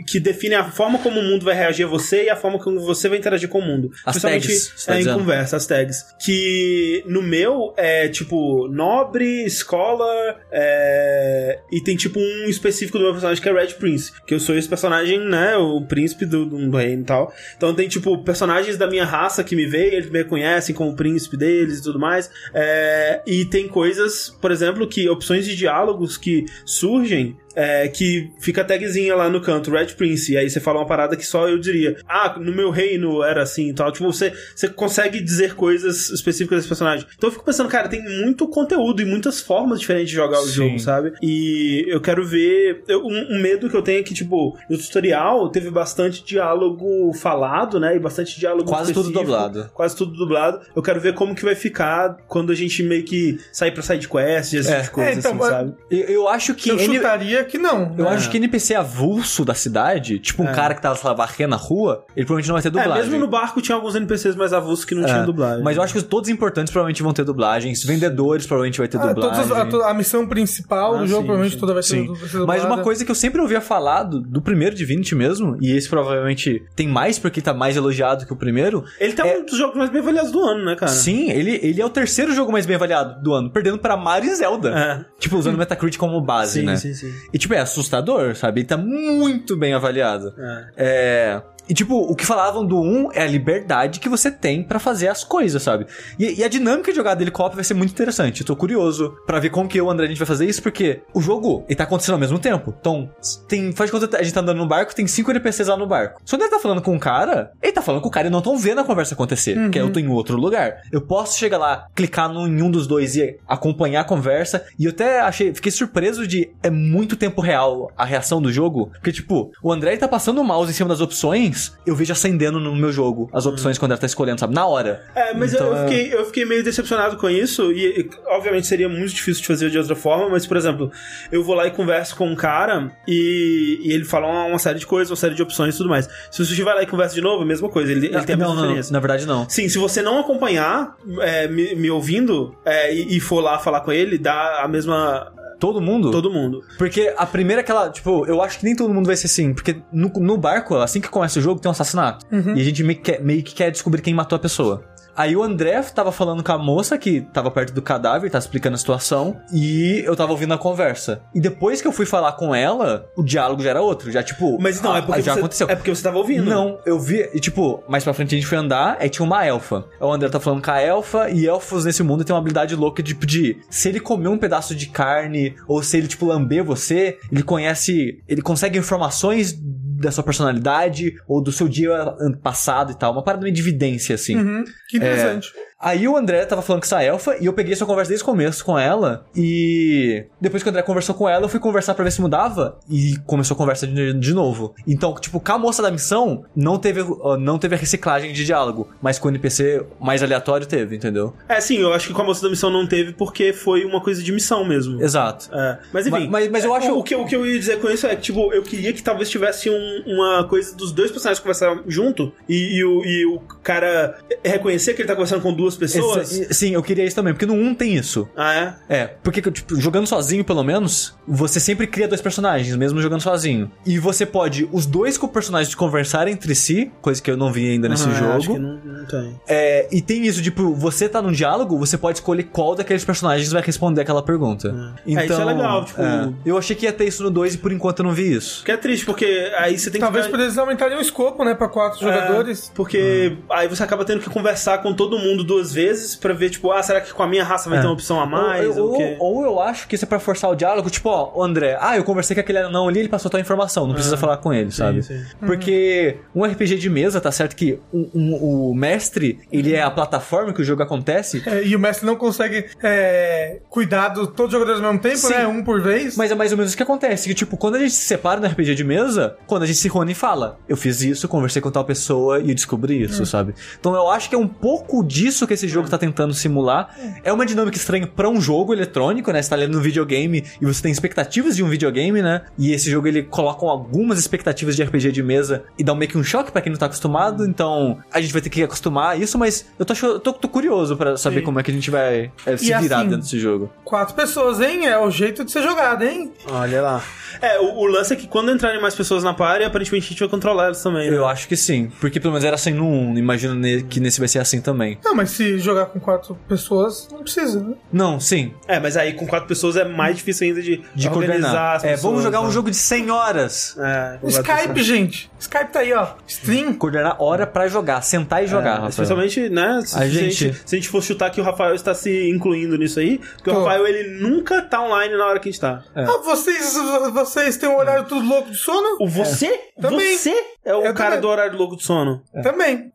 que 0.07 0.19
definem 0.19 0.59
a 0.59 0.69
forma 0.69 0.99
como 0.99 1.19
o 1.19 1.23
mundo 1.23 1.43
vai 1.43 1.55
reagir 1.55 1.85
a 1.85 1.89
você 1.89 2.25
e 2.25 2.29
a 2.29 2.35
forma 2.35 2.59
como 2.59 2.79
você 2.79 3.09
vai 3.09 3.17
interagir 3.17 3.49
com 3.49 3.57
o 3.57 3.65
mundo. 3.65 3.91
As 4.05 4.21
tags, 4.21 4.85
tá 4.85 4.95
é, 4.95 5.01
em 5.01 5.05
conversa, 5.05 5.57
as 5.57 5.65
tags. 5.65 6.05
Que 6.23 7.03
no 7.07 7.23
meu 7.23 7.73
é 7.75 8.07
tipo 8.07 8.67
nobre, 8.67 9.43
escola, 9.43 10.05
é, 10.51 11.59
e 11.71 11.81
tem 11.81 11.97
tipo 11.97 12.19
um 12.19 12.45
específico 12.47 12.99
do 12.99 13.05
meu 13.05 13.13
personagem 13.13 13.41
que 13.41 13.49
é 13.49 13.51
Red 13.51 13.73
Prince. 13.73 14.13
Que 14.27 14.35
eu 14.35 14.39
sou 14.39 14.55
esse 14.55 14.69
personagem, 14.69 15.19
né? 15.19 15.57
O 15.57 15.81
príncipe 15.81 16.23
do, 16.23 16.45
do 16.45 16.77
reino 16.77 17.01
e 17.01 17.05
tal. 17.05 17.33
Então 17.57 17.73
tem 17.73 17.87
tipo 17.87 18.23
personagens 18.23 18.77
da 18.77 18.87
minha 18.87 19.03
raça 19.03 19.43
que 19.43 19.55
me 19.55 19.65
veem, 19.65 19.95
eles 19.95 20.11
me 20.11 20.19
reconhecem 20.19 20.75
como 20.75 20.95
príncipe 20.95 21.35
deles 21.35 21.79
e 21.79 21.83
tudo 21.83 21.97
mais. 21.97 22.29
É, 22.53 23.19
e 23.25 23.45
tem 23.45 23.67
coisas, 23.67 24.29
por 24.39 24.51
exemplo, 24.51 24.87
que 24.87 25.09
opções 25.09 25.43
de 25.43 25.55
diálogos 25.55 26.17
que 26.17 26.45
surgem 26.63 27.35
é, 27.59 27.87
que 27.87 28.29
fica 28.39 28.61
a 28.61 28.63
tagzinha 28.63 29.15
lá 29.15 29.27
no 29.29 29.41
canto, 29.41 29.71
Red 29.71 29.87
Prince, 29.87 30.31
e 30.31 30.37
aí 30.37 30.47
você 30.47 30.59
fala 30.59 30.79
uma 30.79 30.85
parada 30.85 31.15
que 31.17 31.25
só 31.25 31.49
eu 31.49 31.57
diria. 31.57 31.97
Ah, 32.07 32.35
no 32.39 32.53
meu 32.53 32.69
reino 32.69 33.23
era 33.23 33.41
assim 33.41 33.69
e 33.69 33.73
tal. 33.73 33.91
Tipo, 33.91 34.05
você, 34.13 34.31
você 34.55 34.69
consegue 34.69 35.19
dizer 35.19 35.55
coisas 35.55 36.09
específicas 36.11 36.59
desse 36.59 36.67
personagem. 36.67 37.07
Então 37.17 37.29
eu 37.29 37.31
fico 37.31 37.43
pensando, 37.43 37.67
cara, 37.67 37.89
tem 37.89 38.03
muito 38.21 38.47
conteúdo 38.47 39.01
e 39.01 39.05
muitas 39.05 39.41
formas 39.41 39.79
diferentes 39.79 40.09
de 40.11 40.15
jogar 40.15 40.39
o 40.39 40.45
Sim. 40.45 40.51
jogo, 40.53 40.79
sabe? 40.79 41.13
E 41.21 41.83
eu 41.87 41.99
quero 41.99 42.23
ver. 42.23 42.83
eu- 42.87 43.03
um, 43.03 43.35
um 43.37 43.41
medo 43.41 43.67
que 43.69 43.75
eu 43.75 43.81
tenho 43.81 44.01
é 44.01 44.03
que, 44.03 44.13
tipo, 44.13 44.55
no 44.69 44.77
tutorial 44.77 45.49
teve 45.49 45.71
bastante 45.71 46.23
diálogo 46.23 47.11
falado, 47.13 47.79
né? 47.79 47.95
E 47.95 47.99
bastante 47.99 48.39
diálogo 48.39 48.69
Quase 48.69 48.93
tudo 48.93 49.09
dublado. 49.11 49.69
Quase 49.73 49.95
tudo 49.95 50.11
dublado. 50.15 50.61
Eu 50.75 50.81
quero 50.83 50.99
ver 51.01 51.13
como 51.15 51.33
que 51.33 51.43
vai 51.43 51.55
ficar 51.55 52.17
quando 52.27 52.51
a 52.51 52.55
gente 52.55 52.83
meio 52.83 53.03
que 53.03 53.39
sair 53.51 53.71
pra 53.71 53.81
side 53.81 54.07
quest, 54.07 54.53
esse 54.53 54.69
É. 54.71 54.75
tipo 54.75 54.83
de 54.83 54.91
coisa, 54.91 55.09
É, 55.09 55.13
então, 55.15 55.31
assim, 55.41 55.49
sabe? 55.49 55.73
Eu, 55.89 55.99
eu 56.07 56.27
acho 56.27 56.53
que. 56.53 56.69
Eu 56.69 56.77
N- 56.77 56.85
chutaria 56.95 57.43
que 57.47 57.57
não. 57.57 57.95
Eu 57.97 58.05
né? 58.05 58.11
acho 58.11 58.29
que 58.29 58.37
NPC 58.37 58.75
avulso 58.75 59.43
da 59.43 59.53
cidade, 59.53 60.19
tipo 60.19 60.43
um 60.43 60.47
É. 60.49 60.53
cara 60.53 60.73
que 60.75 60.81
tava, 60.81 60.95
sei 60.95 61.07
lá, 61.09 61.15
varrendo 61.15 61.55
a 61.55 61.57
rua, 61.57 62.05
ele 62.15 62.25
provavelmente 62.25 62.47
não 62.47 62.53
vai 62.53 62.61
ter 62.61 62.67
É, 62.67 62.71
dublagem. 62.71 63.03
mesmo 63.09 63.19
no 63.19 63.27
barco 63.27 63.61
tinha 63.61 63.75
alguns 63.75 63.95
NPCs 63.95 64.35
mais 64.35 64.53
avulsos 64.53 64.85
que 64.85 64.93
não 64.93 65.03
É, 65.03 65.07
tinham 65.07 65.25
dublagem. 65.25 65.63
Mas 65.63 65.77
eu 65.77 65.83
acho 65.83 65.93
que 65.93 66.01
todos 66.03 66.27
os 66.29 66.33
importantes 66.33 66.71
provavelmente 66.71 67.01
vão 67.01 67.13
ter 67.13 67.23
dublagens. 67.23 67.83
Vendedores 67.83 68.45
provavelmente 68.45 68.77
vai 68.77 68.87
ter 68.87 68.97
Ah, 68.97 69.13
dublagem. 69.13 69.41
as- 69.43 69.73
a, 69.73 69.89
a 69.89 69.93
missão 69.93 70.27
principal 70.27 70.95
Ah, 70.95 70.97
do 70.99 71.07
jogo 71.07 71.21
sim, 71.21 71.25
provavelmente 71.25 71.53
sim. 71.53 71.59
toda 71.59 71.73
vai 71.73 71.83
ser, 71.83 71.95
Sim. 71.95 72.05
du- 72.07 72.13
vai 72.15 72.29
ser 72.29 72.37
Mas 72.39 72.61
dublada. 72.61 72.67
uma 72.67 72.83
coisa 72.83 73.03
que 73.05 73.11
eu 73.11 73.15
sempre 73.15 73.41
ouvia 73.41 73.61
falar 73.61 74.03
do, 74.03 74.19
do 74.21 74.41
primeiro 74.41 74.75
Divinity 74.75 75.15
mesmo, 75.15 75.57
e 75.61 75.71
esse 75.75 75.87
provavelmente 75.89 76.63
tem 76.75 76.87
mais 76.87 77.17
porque 77.19 77.41
tá 77.41 77.53
mais 77.53 77.75
elogiado 77.77 78.25
que 78.25 78.33
o 78.33 78.35
primeiro. 78.35 78.83
Ele 78.99 79.13
tá 79.13 79.25
É- 79.27 79.37
um 79.39 79.45
dos 79.45 79.57
jogos 79.57 79.75
mais 79.77 79.89
bem 79.89 80.01
avaliados 80.01 80.31
do 80.31 80.39
ano, 80.41 80.65
né, 80.65 80.75
cara? 80.75 80.91
Sim, 80.91 81.29
ele, 81.31 81.59
ele 81.63 81.81
é 81.81 81.85
o 81.85 81.89
terceiro 81.89 82.33
jogo 82.33 82.51
mais 82.51 82.65
bem 82.65 82.75
avaliado 82.75 83.21
do 83.21 83.33
ano, 83.33 83.49
perdendo 83.49 83.77
pra 83.77 83.95
Mario 83.97 84.29
e 84.31 84.35
Zelda. 84.35 84.69
É. 84.77 85.05
Tipo, 85.19 85.37
usando 85.37 85.57
Metacritic 85.57 85.99
como 85.99 86.19
base, 86.21 86.59
Sim, 86.59 86.65
né? 86.65 86.75
sim, 86.75 86.93
sim. 86.93 87.11
E, 87.37 87.39
tipo, 87.39 87.53
é 87.53 87.59
assustador, 87.59 88.35
sabe? 88.35 88.61
Ele 88.61 88.67
tá 88.67 88.75
muito 88.75 89.55
bem 89.55 89.71
avaliado. 89.71 90.33
É. 90.39 90.65
É. 90.75 91.41
E, 91.69 91.73
tipo, 91.73 91.95
o 91.95 92.15
que 92.15 92.25
falavam 92.25 92.65
do 92.65 92.79
1 92.79 93.11
é 93.13 93.21
a 93.21 93.27
liberdade 93.27 93.99
que 93.99 94.09
você 94.09 94.31
tem 94.31 94.63
pra 94.63 94.79
fazer 94.79 95.07
as 95.07 95.23
coisas, 95.23 95.61
sabe? 95.61 95.85
E, 96.17 96.39
e 96.39 96.43
a 96.43 96.47
dinâmica 96.47 96.91
de 96.91 96.97
jogar 96.97 97.15
dele 97.15 97.31
co-op 97.31 97.55
vai 97.55 97.63
ser 97.63 97.73
muito 97.73 97.91
interessante. 97.91 98.41
Eu 98.41 98.47
tô 98.47 98.55
curioso 98.55 99.15
pra 99.25 99.39
ver 99.39 99.49
como 99.49 99.67
que 99.67 99.79
eu 99.79 99.85
e 99.85 99.87
o 99.87 99.91
André 99.91 100.05
a 100.05 100.09
gente 100.09 100.17
vai 100.17 100.27
fazer 100.27 100.45
isso, 100.45 100.61
porque 100.61 101.01
o 101.13 101.21
jogo, 101.21 101.63
ele 101.67 101.75
tá 101.75 101.83
acontecendo 101.83 102.13
ao 102.13 102.19
mesmo 102.19 102.39
tempo. 102.39 102.73
Então, 102.79 103.09
tem, 103.47 103.71
faz 103.73 103.89
de 103.89 103.91
conta 103.91 104.07
que 104.07 104.15
a 104.15 104.23
gente 104.23 104.33
tá 104.33 104.41
andando 104.41 104.57
no 104.57 104.67
barco, 104.67 104.95
tem 104.95 105.07
cinco 105.07 105.31
NPCs 105.31 105.67
lá 105.67 105.77
no 105.77 105.87
barco. 105.87 106.21
Se 106.25 106.33
o 106.33 106.35
André 106.35 106.49
tá 106.49 106.59
falando 106.59 106.81
com 106.81 106.93
um 106.93 106.99
cara, 106.99 107.51
ele 107.61 107.71
tá 107.71 107.81
falando 107.81 108.01
com 108.01 108.07
o 108.07 108.11
cara 108.11 108.27
e 108.27 108.29
não 108.29 108.41
tão 108.41 108.57
vendo 108.57 108.81
a 108.81 108.83
conversa 108.83 109.13
acontecer, 109.13 109.55
porque 109.55 109.79
eu 109.79 109.91
tô 109.91 109.99
em 109.99 110.07
outro 110.07 110.37
lugar. 110.37 110.81
Eu 110.91 111.01
posso 111.01 111.37
chegar 111.37 111.57
lá, 111.57 111.87
clicar 111.95 112.31
no, 112.31 112.47
em 112.47 112.61
um 112.61 112.71
dos 112.71 112.87
dois 112.87 113.15
e 113.15 113.37
acompanhar 113.47 114.01
a 114.01 114.03
conversa, 114.03 114.65
e 114.77 114.85
eu 114.85 114.91
até 114.91 115.19
achei, 115.19 115.53
fiquei 115.53 115.71
surpreso 115.71 116.25
de 116.27 116.49
é 116.63 116.69
muito 116.69 117.15
tempo 117.15 117.41
real 117.41 117.91
a 117.97 118.05
reação 118.05 118.41
do 118.41 118.51
jogo, 118.51 118.89
porque, 118.93 119.11
tipo, 119.11 119.51
o 119.61 119.71
André 119.71 119.97
tá 119.97 120.07
passando 120.07 120.41
o 120.41 120.43
mouse 120.43 120.71
em 120.71 120.73
cima 120.73 120.89
das 120.89 121.01
opções, 121.01 121.56
eu 121.85 121.95
vejo 121.95 122.11
acendendo 122.11 122.59
no 122.59 122.75
meu 122.75 122.91
jogo 122.91 123.29
as 123.33 123.45
opções 123.45 123.77
quando 123.77 123.91
ele 123.91 123.99
tá 123.99 124.05
escolhendo, 124.05 124.39
sabe? 124.39 124.53
Na 124.53 124.65
hora. 124.65 125.01
É, 125.15 125.33
mas 125.33 125.53
eu- 125.53 125.59
Então, 125.59 125.67
eu, 125.69 125.75
é- 125.77 125.87
fiquei, 125.87 126.13
eu 126.13 126.25
fiquei 126.25 126.45
meio 126.45 126.63
decepcionado 126.63 127.17
com 127.17 127.29
isso, 127.29 127.71
e, 127.71 128.01
e, 128.01 128.09
obviamente 128.27 128.67
seria 128.67 128.87
muito 128.89 129.13
difícil 129.13 129.41
de 129.41 129.47
fazer 129.47 129.69
de 129.69 129.77
outra 129.77 129.95
forma, 129.95 130.29
mas, 130.29 130.45
por 130.45 130.57
exemplo, 130.57 130.91
eu 131.31 131.43
vou 131.43 131.55
lá 131.55 131.67
e 131.67 131.71
converso 131.71 132.15
com 132.15 132.27
um 132.27 132.35
cara 132.35 132.91
e, 133.07 133.79
e 133.83 133.91
ele 133.93 134.05
fala 134.05 134.27
uma, 134.27 134.45
uma 134.45 134.59
série 134.59 134.79
de 134.79 134.85
coisas, 134.85 135.09
uma 135.11 135.17
série 135.17 135.35
de 135.35 135.41
opções 135.43 135.75
e 135.75 135.77
tudo 135.77 135.89
mais. 135.89 136.07
Se 136.31 136.45
Sushi 136.45 136.61
vai 136.63 136.75
lá 136.75 136.83
e 136.83 136.87
conversa 136.87 137.15
de 137.15 137.21
novo, 137.21 137.43
a 137.43 137.45
mesma 137.45 137.69
coisa, 137.69 137.91
ele, 137.91 138.07
ele 138.07 138.23
tem 138.23 138.35
a 138.35 138.37
não, 138.37 138.45
mesma 138.47 138.55
não, 138.55 138.61
experiência. 138.63 138.93
na 138.93 138.99
verdade 138.99 139.25
não. 139.25 139.49
Sim, 139.49 139.67
se 139.69 139.77
você 139.77 140.01
não 140.01 140.19
acompanhar, 140.19 140.95
é, 141.21 141.47
me, 141.47 141.75
me 141.75 141.89
ouvindo, 141.89 142.55
é, 142.65 142.93
e, 142.93 143.17
e 143.17 143.19
for 143.19 143.39
lá 143.41 143.59
falar 143.59 143.81
com 143.81 143.91
ele, 143.91 144.17
dá 144.17 144.61
a 144.63 144.67
mesma. 144.67 145.33
Todo 145.59 145.81
mundo? 145.81 146.11
todo 146.11 146.31
mundo. 146.31 146.61
Porque 146.77 147.13
a 147.17 147.25
primeira 147.25 147.63
que 147.63 147.71
ela, 147.71 147.89
tipo, 147.89 148.25
eu 148.27 148.41
acho 148.41 148.59
que 148.59 148.65
nem 148.65 148.75
todo 148.75 148.93
mundo 148.93 149.07
vai 149.07 149.15
ser 149.15 149.25
assim. 149.27 149.53
Porque 149.53 149.81
no, 149.91 150.09
no 150.09 150.37
barco, 150.37 150.75
assim 150.75 151.01
que 151.01 151.09
começa 151.09 151.39
o 151.39 151.41
jogo, 151.41 151.59
tem 151.59 151.69
um 151.69 151.71
assassinato. 151.71 152.25
E 152.55 152.61
a 152.61 152.63
gente 152.63 152.83
meio 152.83 152.99
que, 152.99 153.11
quer, 153.11 153.23
meio 153.23 153.43
que 153.43 153.55
quer 153.55 153.71
descobrir 153.71 154.01
quem 154.01 154.13
matou 154.13 154.35
a 154.35 154.39
pessoa. 154.39 154.83
Aí 155.17 155.35
o 155.35 155.41
André 155.41 155.81
tava 155.81 156.11
falando 156.11 156.43
com 156.43 156.51
a 156.51 156.57
moça 156.59 156.95
que 156.95 157.21
tava 157.21 157.49
perto 157.49 157.73
do 157.73 157.81
cadáver, 157.81 158.29
tá 158.29 158.37
explicando 158.37 158.75
a 158.75 158.77
situação, 158.77 159.41
e 159.51 160.03
eu 160.05 160.15
tava 160.15 160.31
ouvindo 160.31 160.53
a 160.53 160.59
conversa. 160.59 161.23
E 161.33 161.41
depois 161.41 161.81
que 161.81 161.87
eu 161.87 161.91
fui 161.91 162.05
falar 162.05 162.33
com 162.33 162.53
ela, 162.53 163.09
o 163.17 163.23
diálogo 163.23 163.63
já 163.63 163.71
era 163.71 163.81
outro, 163.81 164.11
já 164.11 164.21
tipo, 164.21 164.61
Mas 164.61 164.77
então, 164.77 164.93
ah, 164.93 164.99
é 164.99 165.01
porque, 165.01 165.21
já 165.23 165.33
você, 165.33 165.39
aconteceu. 165.39 165.67
é 165.69 165.75
porque 165.75 165.93
você 165.93 166.03
tava 166.03 166.19
ouvindo. 166.19 166.45
Não, 166.45 166.77
eu 166.85 166.99
vi, 166.99 167.27
e 167.33 167.39
tipo, 167.39 167.83
mais 167.89 168.03
pra 168.03 168.13
frente 168.13 168.35
a 168.35 168.37
gente 168.37 168.47
foi 168.47 168.59
andar, 168.59 168.97
aí 168.99 169.09
tinha 169.09 169.25
uma 169.25 169.43
elfa. 169.43 169.85
O 169.99 170.11
André 170.11 170.29
tá 170.29 170.39
falando 170.39 170.63
com 170.63 170.69
a 170.69 170.79
elfa, 170.79 171.31
e 171.31 171.47
elfos 171.47 171.85
nesse 171.85 172.03
mundo 172.03 172.23
tem 172.23 172.35
uma 172.35 172.39
habilidade 172.39 172.75
louca 172.75 173.01
de, 173.01 173.15
de 173.15 173.57
se 173.71 173.89
ele 173.89 173.99
comer 173.99 174.27
um 174.27 174.37
pedaço 174.37 174.75
de 174.75 174.85
carne, 174.85 175.55
ou 175.67 175.81
se 175.81 175.97
ele, 175.97 176.07
tipo, 176.07 176.27
lamber 176.27 176.63
você, 176.63 177.17
ele 177.31 177.41
conhece, 177.41 178.21
ele 178.27 178.43
consegue 178.43 178.77
informações 178.77 179.57
da 179.99 180.11
sua 180.11 180.23
personalidade, 180.23 181.15
ou 181.27 181.41
do 181.41 181.51
seu 181.51 181.67
dia 181.67 182.15
passado 182.41 182.91
e 182.91 182.95
tal. 182.95 183.11
Uma 183.13 183.23
parada 183.23 183.43
meio 183.43 183.53
de 183.53 183.61
evidência, 183.61 184.15
assim. 184.15 184.37
Uhum, 184.37 184.63
que 184.87 184.97
interessante. 184.97 185.51
Aí 185.79 186.07
o 186.07 186.17
André 186.17 186.43
tava 186.45 186.61
falando 186.63 186.81
com 186.81 186.85
essa 186.87 187.03
elfa 187.03 187.37
e 187.39 187.45
eu 187.45 187.53
peguei 187.53 187.73
essa 187.73 187.85
conversa 187.85 188.09
desde 188.09 188.23
o 188.23 188.25
começo 188.25 188.65
com 188.65 188.79
ela. 188.79 189.25
E 189.35 190.25
depois 190.41 190.63
que 190.63 190.69
o 190.69 190.71
André 190.71 190.81
conversou 190.81 191.13
com 191.13 191.29
ela, 191.29 191.45
eu 191.45 191.49
fui 191.49 191.59
conversar 191.59 191.93
pra 191.93 192.03
ver 192.03 192.11
se 192.11 192.19
mudava. 192.19 192.79
E 192.89 193.15
começou 193.27 193.53
a 193.53 193.57
conversa 193.57 193.85
de, 193.85 194.13
de 194.13 194.33
novo. 194.33 194.73
Então, 194.87 195.13
tipo, 195.15 195.39
com 195.39 195.51
a 195.51 195.57
moça 195.59 195.83
da 195.83 195.91
missão, 195.91 196.43
não 196.55 196.79
teve, 196.79 197.01
não 197.39 197.59
teve 197.59 197.75
a 197.75 197.77
reciclagem 197.77 198.33
de 198.33 198.43
diálogo. 198.43 198.89
Mas 199.01 199.19
com 199.19 199.27
o 199.27 199.31
NPC 199.31 199.85
mais 199.99 200.23
aleatório 200.23 200.65
teve, 200.65 200.95
entendeu? 200.95 201.33
É, 201.47 201.61
sim, 201.61 201.77
eu 201.77 201.93
acho 201.93 202.07
que 202.07 202.13
com 202.13 202.21
a 202.23 202.25
moça 202.25 202.41
da 202.41 202.49
missão 202.49 202.71
não 202.71 202.87
teve 202.87 203.13
porque 203.13 203.53
foi 203.53 203.85
uma 203.85 204.01
coisa 204.01 204.23
de 204.23 204.31
missão 204.31 204.65
mesmo. 204.65 204.99
Exato. 205.01 205.49
É, 205.53 205.77
mas 205.93 206.07
enfim. 206.07 206.27
Mas- 206.27 206.29
mas- 206.29 206.49
mas 206.51 206.63
eu 206.65 206.73
é, 206.73 206.77
acho- 206.79 206.97
O 206.97 207.03
que, 207.03 207.15
o 207.15 207.25
que 207.25 207.35
eu 207.35 207.45
ia 207.45 207.59
dizer 207.59 207.79
com 207.79 207.87
isso 207.89 208.07
é 208.07 208.15
que, 208.15 208.23
tipo, 208.23 208.51
eu 208.51 208.63
queria 208.63 208.91
que 208.93 209.03
talvez 209.03 209.29
tivesse 209.29 209.69
um- 209.69 210.03
uma 210.07 210.43
coisa 210.45 210.75
dos 210.75 210.91
dois 210.91 211.11
personagens 211.11 211.39
conversar 211.39 211.79
junto 211.87 212.33
e, 212.49 212.79
e 212.79 212.83
o, 212.83 213.05
e 213.05 213.25
o 213.27 213.39
cara 213.61 214.17
reconhecer 214.43 214.95
que 214.95 215.01
ele 215.01 215.07
tá 215.07 215.13
conversando 215.13 215.41
com 215.43 215.53
duas 215.53 215.66
pessoas. 215.75 216.31
Esse- 216.31 216.53
sim, 216.53 216.73
eu 216.73 216.81
queria 216.83 217.03
isso 217.05 217.15
também, 217.15 217.33
porque 217.33 217.45
no 217.45 217.53
1 217.53 217.73
tem 217.75 217.95
isso. 217.95 218.27
Ah, 218.35 218.53
é? 218.53 218.73
É, 218.89 219.07
porque, 219.23 219.41
tipo, 219.41 219.75
jogando 219.79 220.07
sozinho, 220.07 220.43
pelo 220.45 220.63
menos, 220.63 221.15
você 221.27 221.59
sempre 221.59 221.87
cria 221.87 222.07
dois 222.07 222.21
personagens, 222.21 222.75
mesmo 222.75 223.01
jogando 223.01 223.21
sozinho. 223.21 223.71
E 223.85 223.97
você 223.99 224.25
pode, 224.25 224.67
os 224.71 224.85
dois 224.85 225.17
com 225.17 225.27
personagens 225.27 225.73
conversar 225.75 226.27
entre 226.27 226.53
si, 226.55 226.91
coisa 227.01 227.21
que 227.21 227.29
eu 227.29 227.37
não 227.37 227.51
vi 227.51 227.69
ainda 227.71 227.89
nesse 227.89 228.07
Ah, 228.07 228.13
jogo. 228.13 228.31
Acho 228.33 228.51
que 228.53 228.59
não, 228.59 228.77
não 228.83 229.05
tem. 229.05 229.39
É, 229.47 229.87
e 229.91 230.01
tem 230.01 230.25
isso, 230.25 230.41
tipo, 230.41 230.73
você 230.73 231.09
tá 231.09 231.21
num 231.21 231.31
diálogo, 231.31 231.77
você 231.77 231.97
pode 231.97 232.19
escolher 232.19 232.43
qual 232.43 232.75
daqueles 232.75 233.03
personagens 233.03 233.51
vai 233.51 233.61
responder 233.61 234.01
aquela 234.01 234.21
pergunta. 234.23 234.97
É, 235.05 235.25
isso 235.25 235.41
é 235.41 235.45
legal, 235.45 235.85
tipo- 235.85 236.01
é. 236.01 236.29
eu 236.45 236.57
achei 236.57 236.75
que 236.75 236.85
ia 236.85 236.93
ter 236.93 237.05
isso 237.07 237.23
no 237.23 237.29
2 237.31 237.55
e 237.55 237.57
por 237.57 237.71
enquanto 237.71 237.99
eu 237.99 238.05
não 238.05 238.13
vi 238.13 238.33
isso. 238.35 238.63
Que 238.63 238.71
é 238.71 238.77
triste, 238.77 239.05
porque 239.05 239.25
aí 239.57 239.77
você 239.77 239.89
tem 239.89 239.99
Talvez 239.99 240.25
que. 240.25 240.31
por 240.31 240.39
eles 240.39 240.57
aumentarem 240.57 240.97
o 240.97 241.01
escopo, 241.01 241.43
né, 241.43 241.53
pra 241.55 241.67
quatro 241.67 241.99
jogadores. 241.99 242.71
Porque 242.75 243.37
aí 243.49 243.67
você 243.67 243.83
acaba 243.83 244.03
tendo 244.05 244.21
que 244.21 244.29
conversar 244.29 244.79
com 244.79 244.93
todo 244.93 245.17
mundo 245.17 245.43
duas 245.57 245.73
vezes 245.73 246.15
pra 246.15 246.33
ver, 246.33 246.49
tipo, 246.49 246.71
ah, 246.71 246.81
será 246.83 247.01
que 247.01 247.11
com 247.13 247.23
a 247.23 247.27
minha 247.27 247.43
raça 247.43 247.69
vai 247.69 247.79
É. 247.79 247.81
ter 247.81 247.87
uma 247.87 247.93
opção 247.93 248.19
a 248.19 248.25
mais? 248.25 248.77
ou, 248.77 248.87
Ou, 248.93 249.01
ou, 249.19 249.35
ou 249.37 249.43
eu 249.45 249.59
acho 249.59 249.87
que 249.87 249.95
isso 249.95 250.05
é 250.05 250.07
pra 250.07 250.19
forçar 250.19 250.49
o 250.51 250.55
diálogo, 250.55 250.89
tipo, 250.89 251.09
ó, 251.09 251.31
o 251.35 251.43
André, 251.43 251.77
ah, 251.81 251.97
eu 251.97 252.03
conversei 252.03 252.35
com 252.35 252.39
aquele 252.41 252.59
anão 252.59 252.87
ali, 252.87 252.99
ele 252.99 253.09
passou 253.09 253.29
tal 253.29 253.39
informação, 253.39 253.85
não 253.87 253.93
precisa 253.93 254.15
falar 254.17 254.37
com 254.37 254.53
ele, 254.53 254.71
sabe? 254.71 255.01
Sim. 255.03 255.23
Porque 255.45 256.17
um 256.35 256.43
RPG 256.45 256.75
de 256.77 256.89
mesa, 256.89 257.19
tá 257.19 257.31
certo 257.31 257.55
que 257.55 257.79
um- 257.93 258.09
um- 258.13 258.69
o 258.69 258.73
mestre, 258.75 259.39
ele 259.51 259.73
é 259.73 259.81
a 259.81 259.89
plataforma 259.91 260.53
que 260.53 260.61
o 260.61 260.63
jogo 260.63 260.83
acontece, 260.83 261.41
É, 261.45 261.63
e 261.65 261.75
o 261.75 261.79
mestre 261.79 262.05
não 262.05 262.15
consegue 262.15 262.65
é, 262.83 263.59
cuidar 263.69 264.09
de 264.09 264.27
todos 264.27 264.45
os 264.47 264.51
jogadores 264.51 264.81
ao 264.81 264.87
mesmo 264.87 265.01
tempo, 265.01 265.17
Sim. 265.17 265.29
né? 265.33 265.47
Um 265.47 265.63
por 265.63 265.81
vez. 265.81 266.15
Mas 266.17 266.31
é 266.31 266.35
mais 266.35 266.51
ou 266.51 266.57
menos 266.57 266.73
o 266.73 266.77
que 266.77 266.83
acontece. 266.83 267.27
Que, 267.27 267.33
tipo, 267.33 267.57
quando 267.57 267.75
a 267.75 267.79
gente 267.79 267.91
se 267.91 268.05
separa 268.05 268.39
no 268.39 268.45
RPG 268.47 268.75
de 268.75 268.83
mesa, 268.83 269.35
quando 269.47 269.63
a 269.63 269.65
gente 269.65 269.79
se 269.79 269.87
reúne 269.89 270.11
e 270.11 270.15
fala, 270.15 270.59
eu 270.67 270.77
fiz 270.77 271.01
isso, 271.01 271.27
conversei 271.27 271.61
com 271.61 271.71
tal 271.71 271.83
pessoa 271.85 272.39
e 272.39 272.49
eu 272.49 272.55
descobri 272.55 273.01
isso, 273.01 273.25
sabe? 273.25 273.53
Então 273.79 273.95
eu 273.95 274.09
acho 274.09 274.29
que 274.29 274.35
é 274.35 274.37
um 274.37 274.47
pouco 274.47 275.03
disso 275.03 275.46
que 275.47 275.53
esse 275.53 275.67
jogo 275.67 275.89
tá 275.89 275.97
tentando 275.97 276.33
simular. 276.33 276.95
É 277.23 277.31
uma 277.33 277.45
dinâmica 277.45 277.77
estranha 277.77 278.05
pra 278.07 278.29
um 278.29 278.39
jogo 278.41 278.73
eletrônico, 278.73 279.31
né? 279.31 279.41
Você 279.41 279.49
tá 279.49 279.55
lendo 279.55 279.73
no 279.77 279.81
videogame 279.81 280.43
e 280.61 280.65
você 280.65 280.81
tem 280.81 280.91
expectativas 280.91 281.55
de 281.55 281.63
um 281.63 281.69
videogame, 281.69 282.21
né? 282.21 282.41
E 282.57 282.71
esse 282.73 282.89
jogo 282.89 283.07
ele 283.07 283.23
coloca 283.23 283.65
algumas 283.65 284.19
expectativas 284.19 284.75
de 284.75 284.83
RPG 284.83 285.11
de 285.11 285.23
mesa 285.23 285.63
e 285.77 285.83
dá 285.83 285.93
meio 285.95 286.09
que 286.11 286.17
um 286.17 286.23
choque 286.23 286.51
pra 286.51 286.61
quem 286.61 286.71
não 286.71 286.79
tá 286.79 286.85
acostumado. 286.87 287.45
Então 287.45 287.97
a 288.11 288.19
gente 288.21 288.33
vai 288.33 288.41
ter 288.41 288.49
que 288.49 288.61
acostumar 288.63 289.11
a 289.11 289.15
isso, 289.15 289.37
mas 289.37 289.65
eu 289.79 289.85
tô, 289.85 289.93
eu 290.05 290.19
tô, 290.19 290.33
tô 290.33 290.47
curioso 290.49 290.95
pra 290.97 291.17
saber 291.17 291.39
Sim. 291.39 291.45
como 291.45 291.59
é 291.59 291.63
que 291.63 291.71
a 291.71 291.73
gente 291.73 291.89
vai 291.89 292.31
é, 292.45 292.57
se 292.57 292.71
E 292.71 292.77
virar 292.79 292.97
assim, 292.99 293.05
dentro 293.09 293.23
desse 293.23 293.39
jogo. 293.39 293.71
Quatro 293.83 294.15
pessoas, 294.15 294.59
hein? 294.61 294.85
É 294.87 294.97
o 294.97 295.09
jeito 295.09 295.43
de 295.45 295.51
ser 295.51 295.63
jogado, 295.63 296.03
hein? 296.03 296.31
Olha 296.49 296.81
lá. 296.81 297.03
É, 297.41 297.59
o, 297.59 297.75
o 297.77 297.85
lance 297.85 298.13
é 298.13 298.15
que 298.15 298.27
quando 298.27 298.51
entrarem 298.51 298.81
mais 298.81 298.95
pessoas 298.95 299.23
na 299.23 299.33
party, 299.33 299.63
aparentemente 299.63 300.05
a 300.05 300.09
gente 300.09 300.19
vai 300.19 300.29
controlar 300.29 300.65
elas 300.65 300.81
também. 300.81 301.09
né? 301.09 301.17
Eu 301.17 301.27
acho 301.27 301.47
que 301.47 301.55
sim, 301.55 301.91
porque 301.99 302.19
pelo 302.19 302.33
menos 302.33 302.43
era 302.45 302.55
assim 302.55 302.71
no 302.73 302.85
1, 302.87 303.17
imagino 303.17 303.53
ne- 303.53 303.83
que 303.83 303.99
nesse 303.99 304.19
vai 304.19 304.27
ser 304.27 304.39
assim 304.39 304.59
também. 304.61 304.97
Não, 305.03 305.13
mas 305.13 305.31
se 305.37 305.57
jogar 305.59 305.85
com 305.87 305.99
quatro 305.99 306.35
pessoas, 306.47 307.07
não 307.11 307.19
precisa, 307.23 307.59
né? 307.61 307.75
Não, 307.91 308.19
sim. 308.19 308.53
É, 308.67 308.79
mas 308.79 308.97
aí 308.97 309.13
com 309.13 309.25
quatro 309.25 309.47
pessoas 309.47 309.75
é 309.77 309.85
mais 309.85 310.15
difícil 310.17 310.47
ainda 310.47 310.61
de, 310.61 310.81
De 310.95 311.07
organizar 311.07 311.41
coordenar. 311.41 311.75
as 311.75 311.83
É, 311.83 311.87
pessoas, 311.91 312.01
vamos 312.03 312.23
jogar 312.23 312.41
um 312.41 312.45
né? 312.47 312.51
jogo 312.51 312.69
de 312.71 312.77
100 312.77 313.11
horas. 313.11 313.77
É, 313.79 314.19
Skype, 314.27 314.83
gente. 314.83 315.31
Skype 315.39 315.71
tá 315.71 315.79
aí, 315.79 315.93
ó. 315.93 316.07
Stream. 316.27 316.73
Coordenar 316.73 317.15
hora 317.21 317.45
pra 317.47 317.67
jogar, 317.67 318.01
sentar 318.01 318.43
e 318.43 318.47
jogar, 318.47 318.65
É, 318.69 318.71
Rafael. 318.73 318.89
especialmente, 318.89 319.49
né? 319.49 319.81
Se 319.85 319.95
A 319.97 320.01
se 320.01 320.09
gente- 320.09 320.53
se 320.65 320.75
a 320.75 320.79
gente 320.79 320.89
for 320.89 321.01
chutar 321.01 321.29
que 321.29 321.39
o 321.39 321.43
Rafael 321.43 321.73
está 321.75 321.93
se 321.93 322.29
incluindo 322.29 322.77
nisso 322.77 322.99
aí, 322.99 323.19
porque 323.35 323.49
o 323.49 323.53
Tô. 323.53 323.59
Rafael 323.59 323.85
ele 323.87 324.19
nunca 324.19 324.61
tá 324.61 324.81
online 324.81 325.15
na 325.15 325.25
hora 325.27 325.39
que 325.39 325.49
a 325.49 325.51
gente 325.51 325.61
tá. 325.61 325.83
Ah, 325.95 326.21
vocês, 326.23 326.75
vocês 327.13 327.57
têm 327.57 327.69
um 327.69 327.77
horário 327.77 328.05
tudo 328.05 328.25
louco 328.27 328.49
de 328.51 328.57
sono? 328.57 328.97
O 328.99 329.07
você? 329.07 329.47
Também. 329.79 330.17
Você 330.17 330.33
é 330.67 330.75
o 330.75 330.83
Eu 330.85 330.93
cara 330.93 331.11
também. 331.11 331.21
do 331.21 331.27
horário 331.27 331.57
louco 331.57 331.75
de 331.77 331.83
sono. 331.83 332.21
Também. 332.43 332.91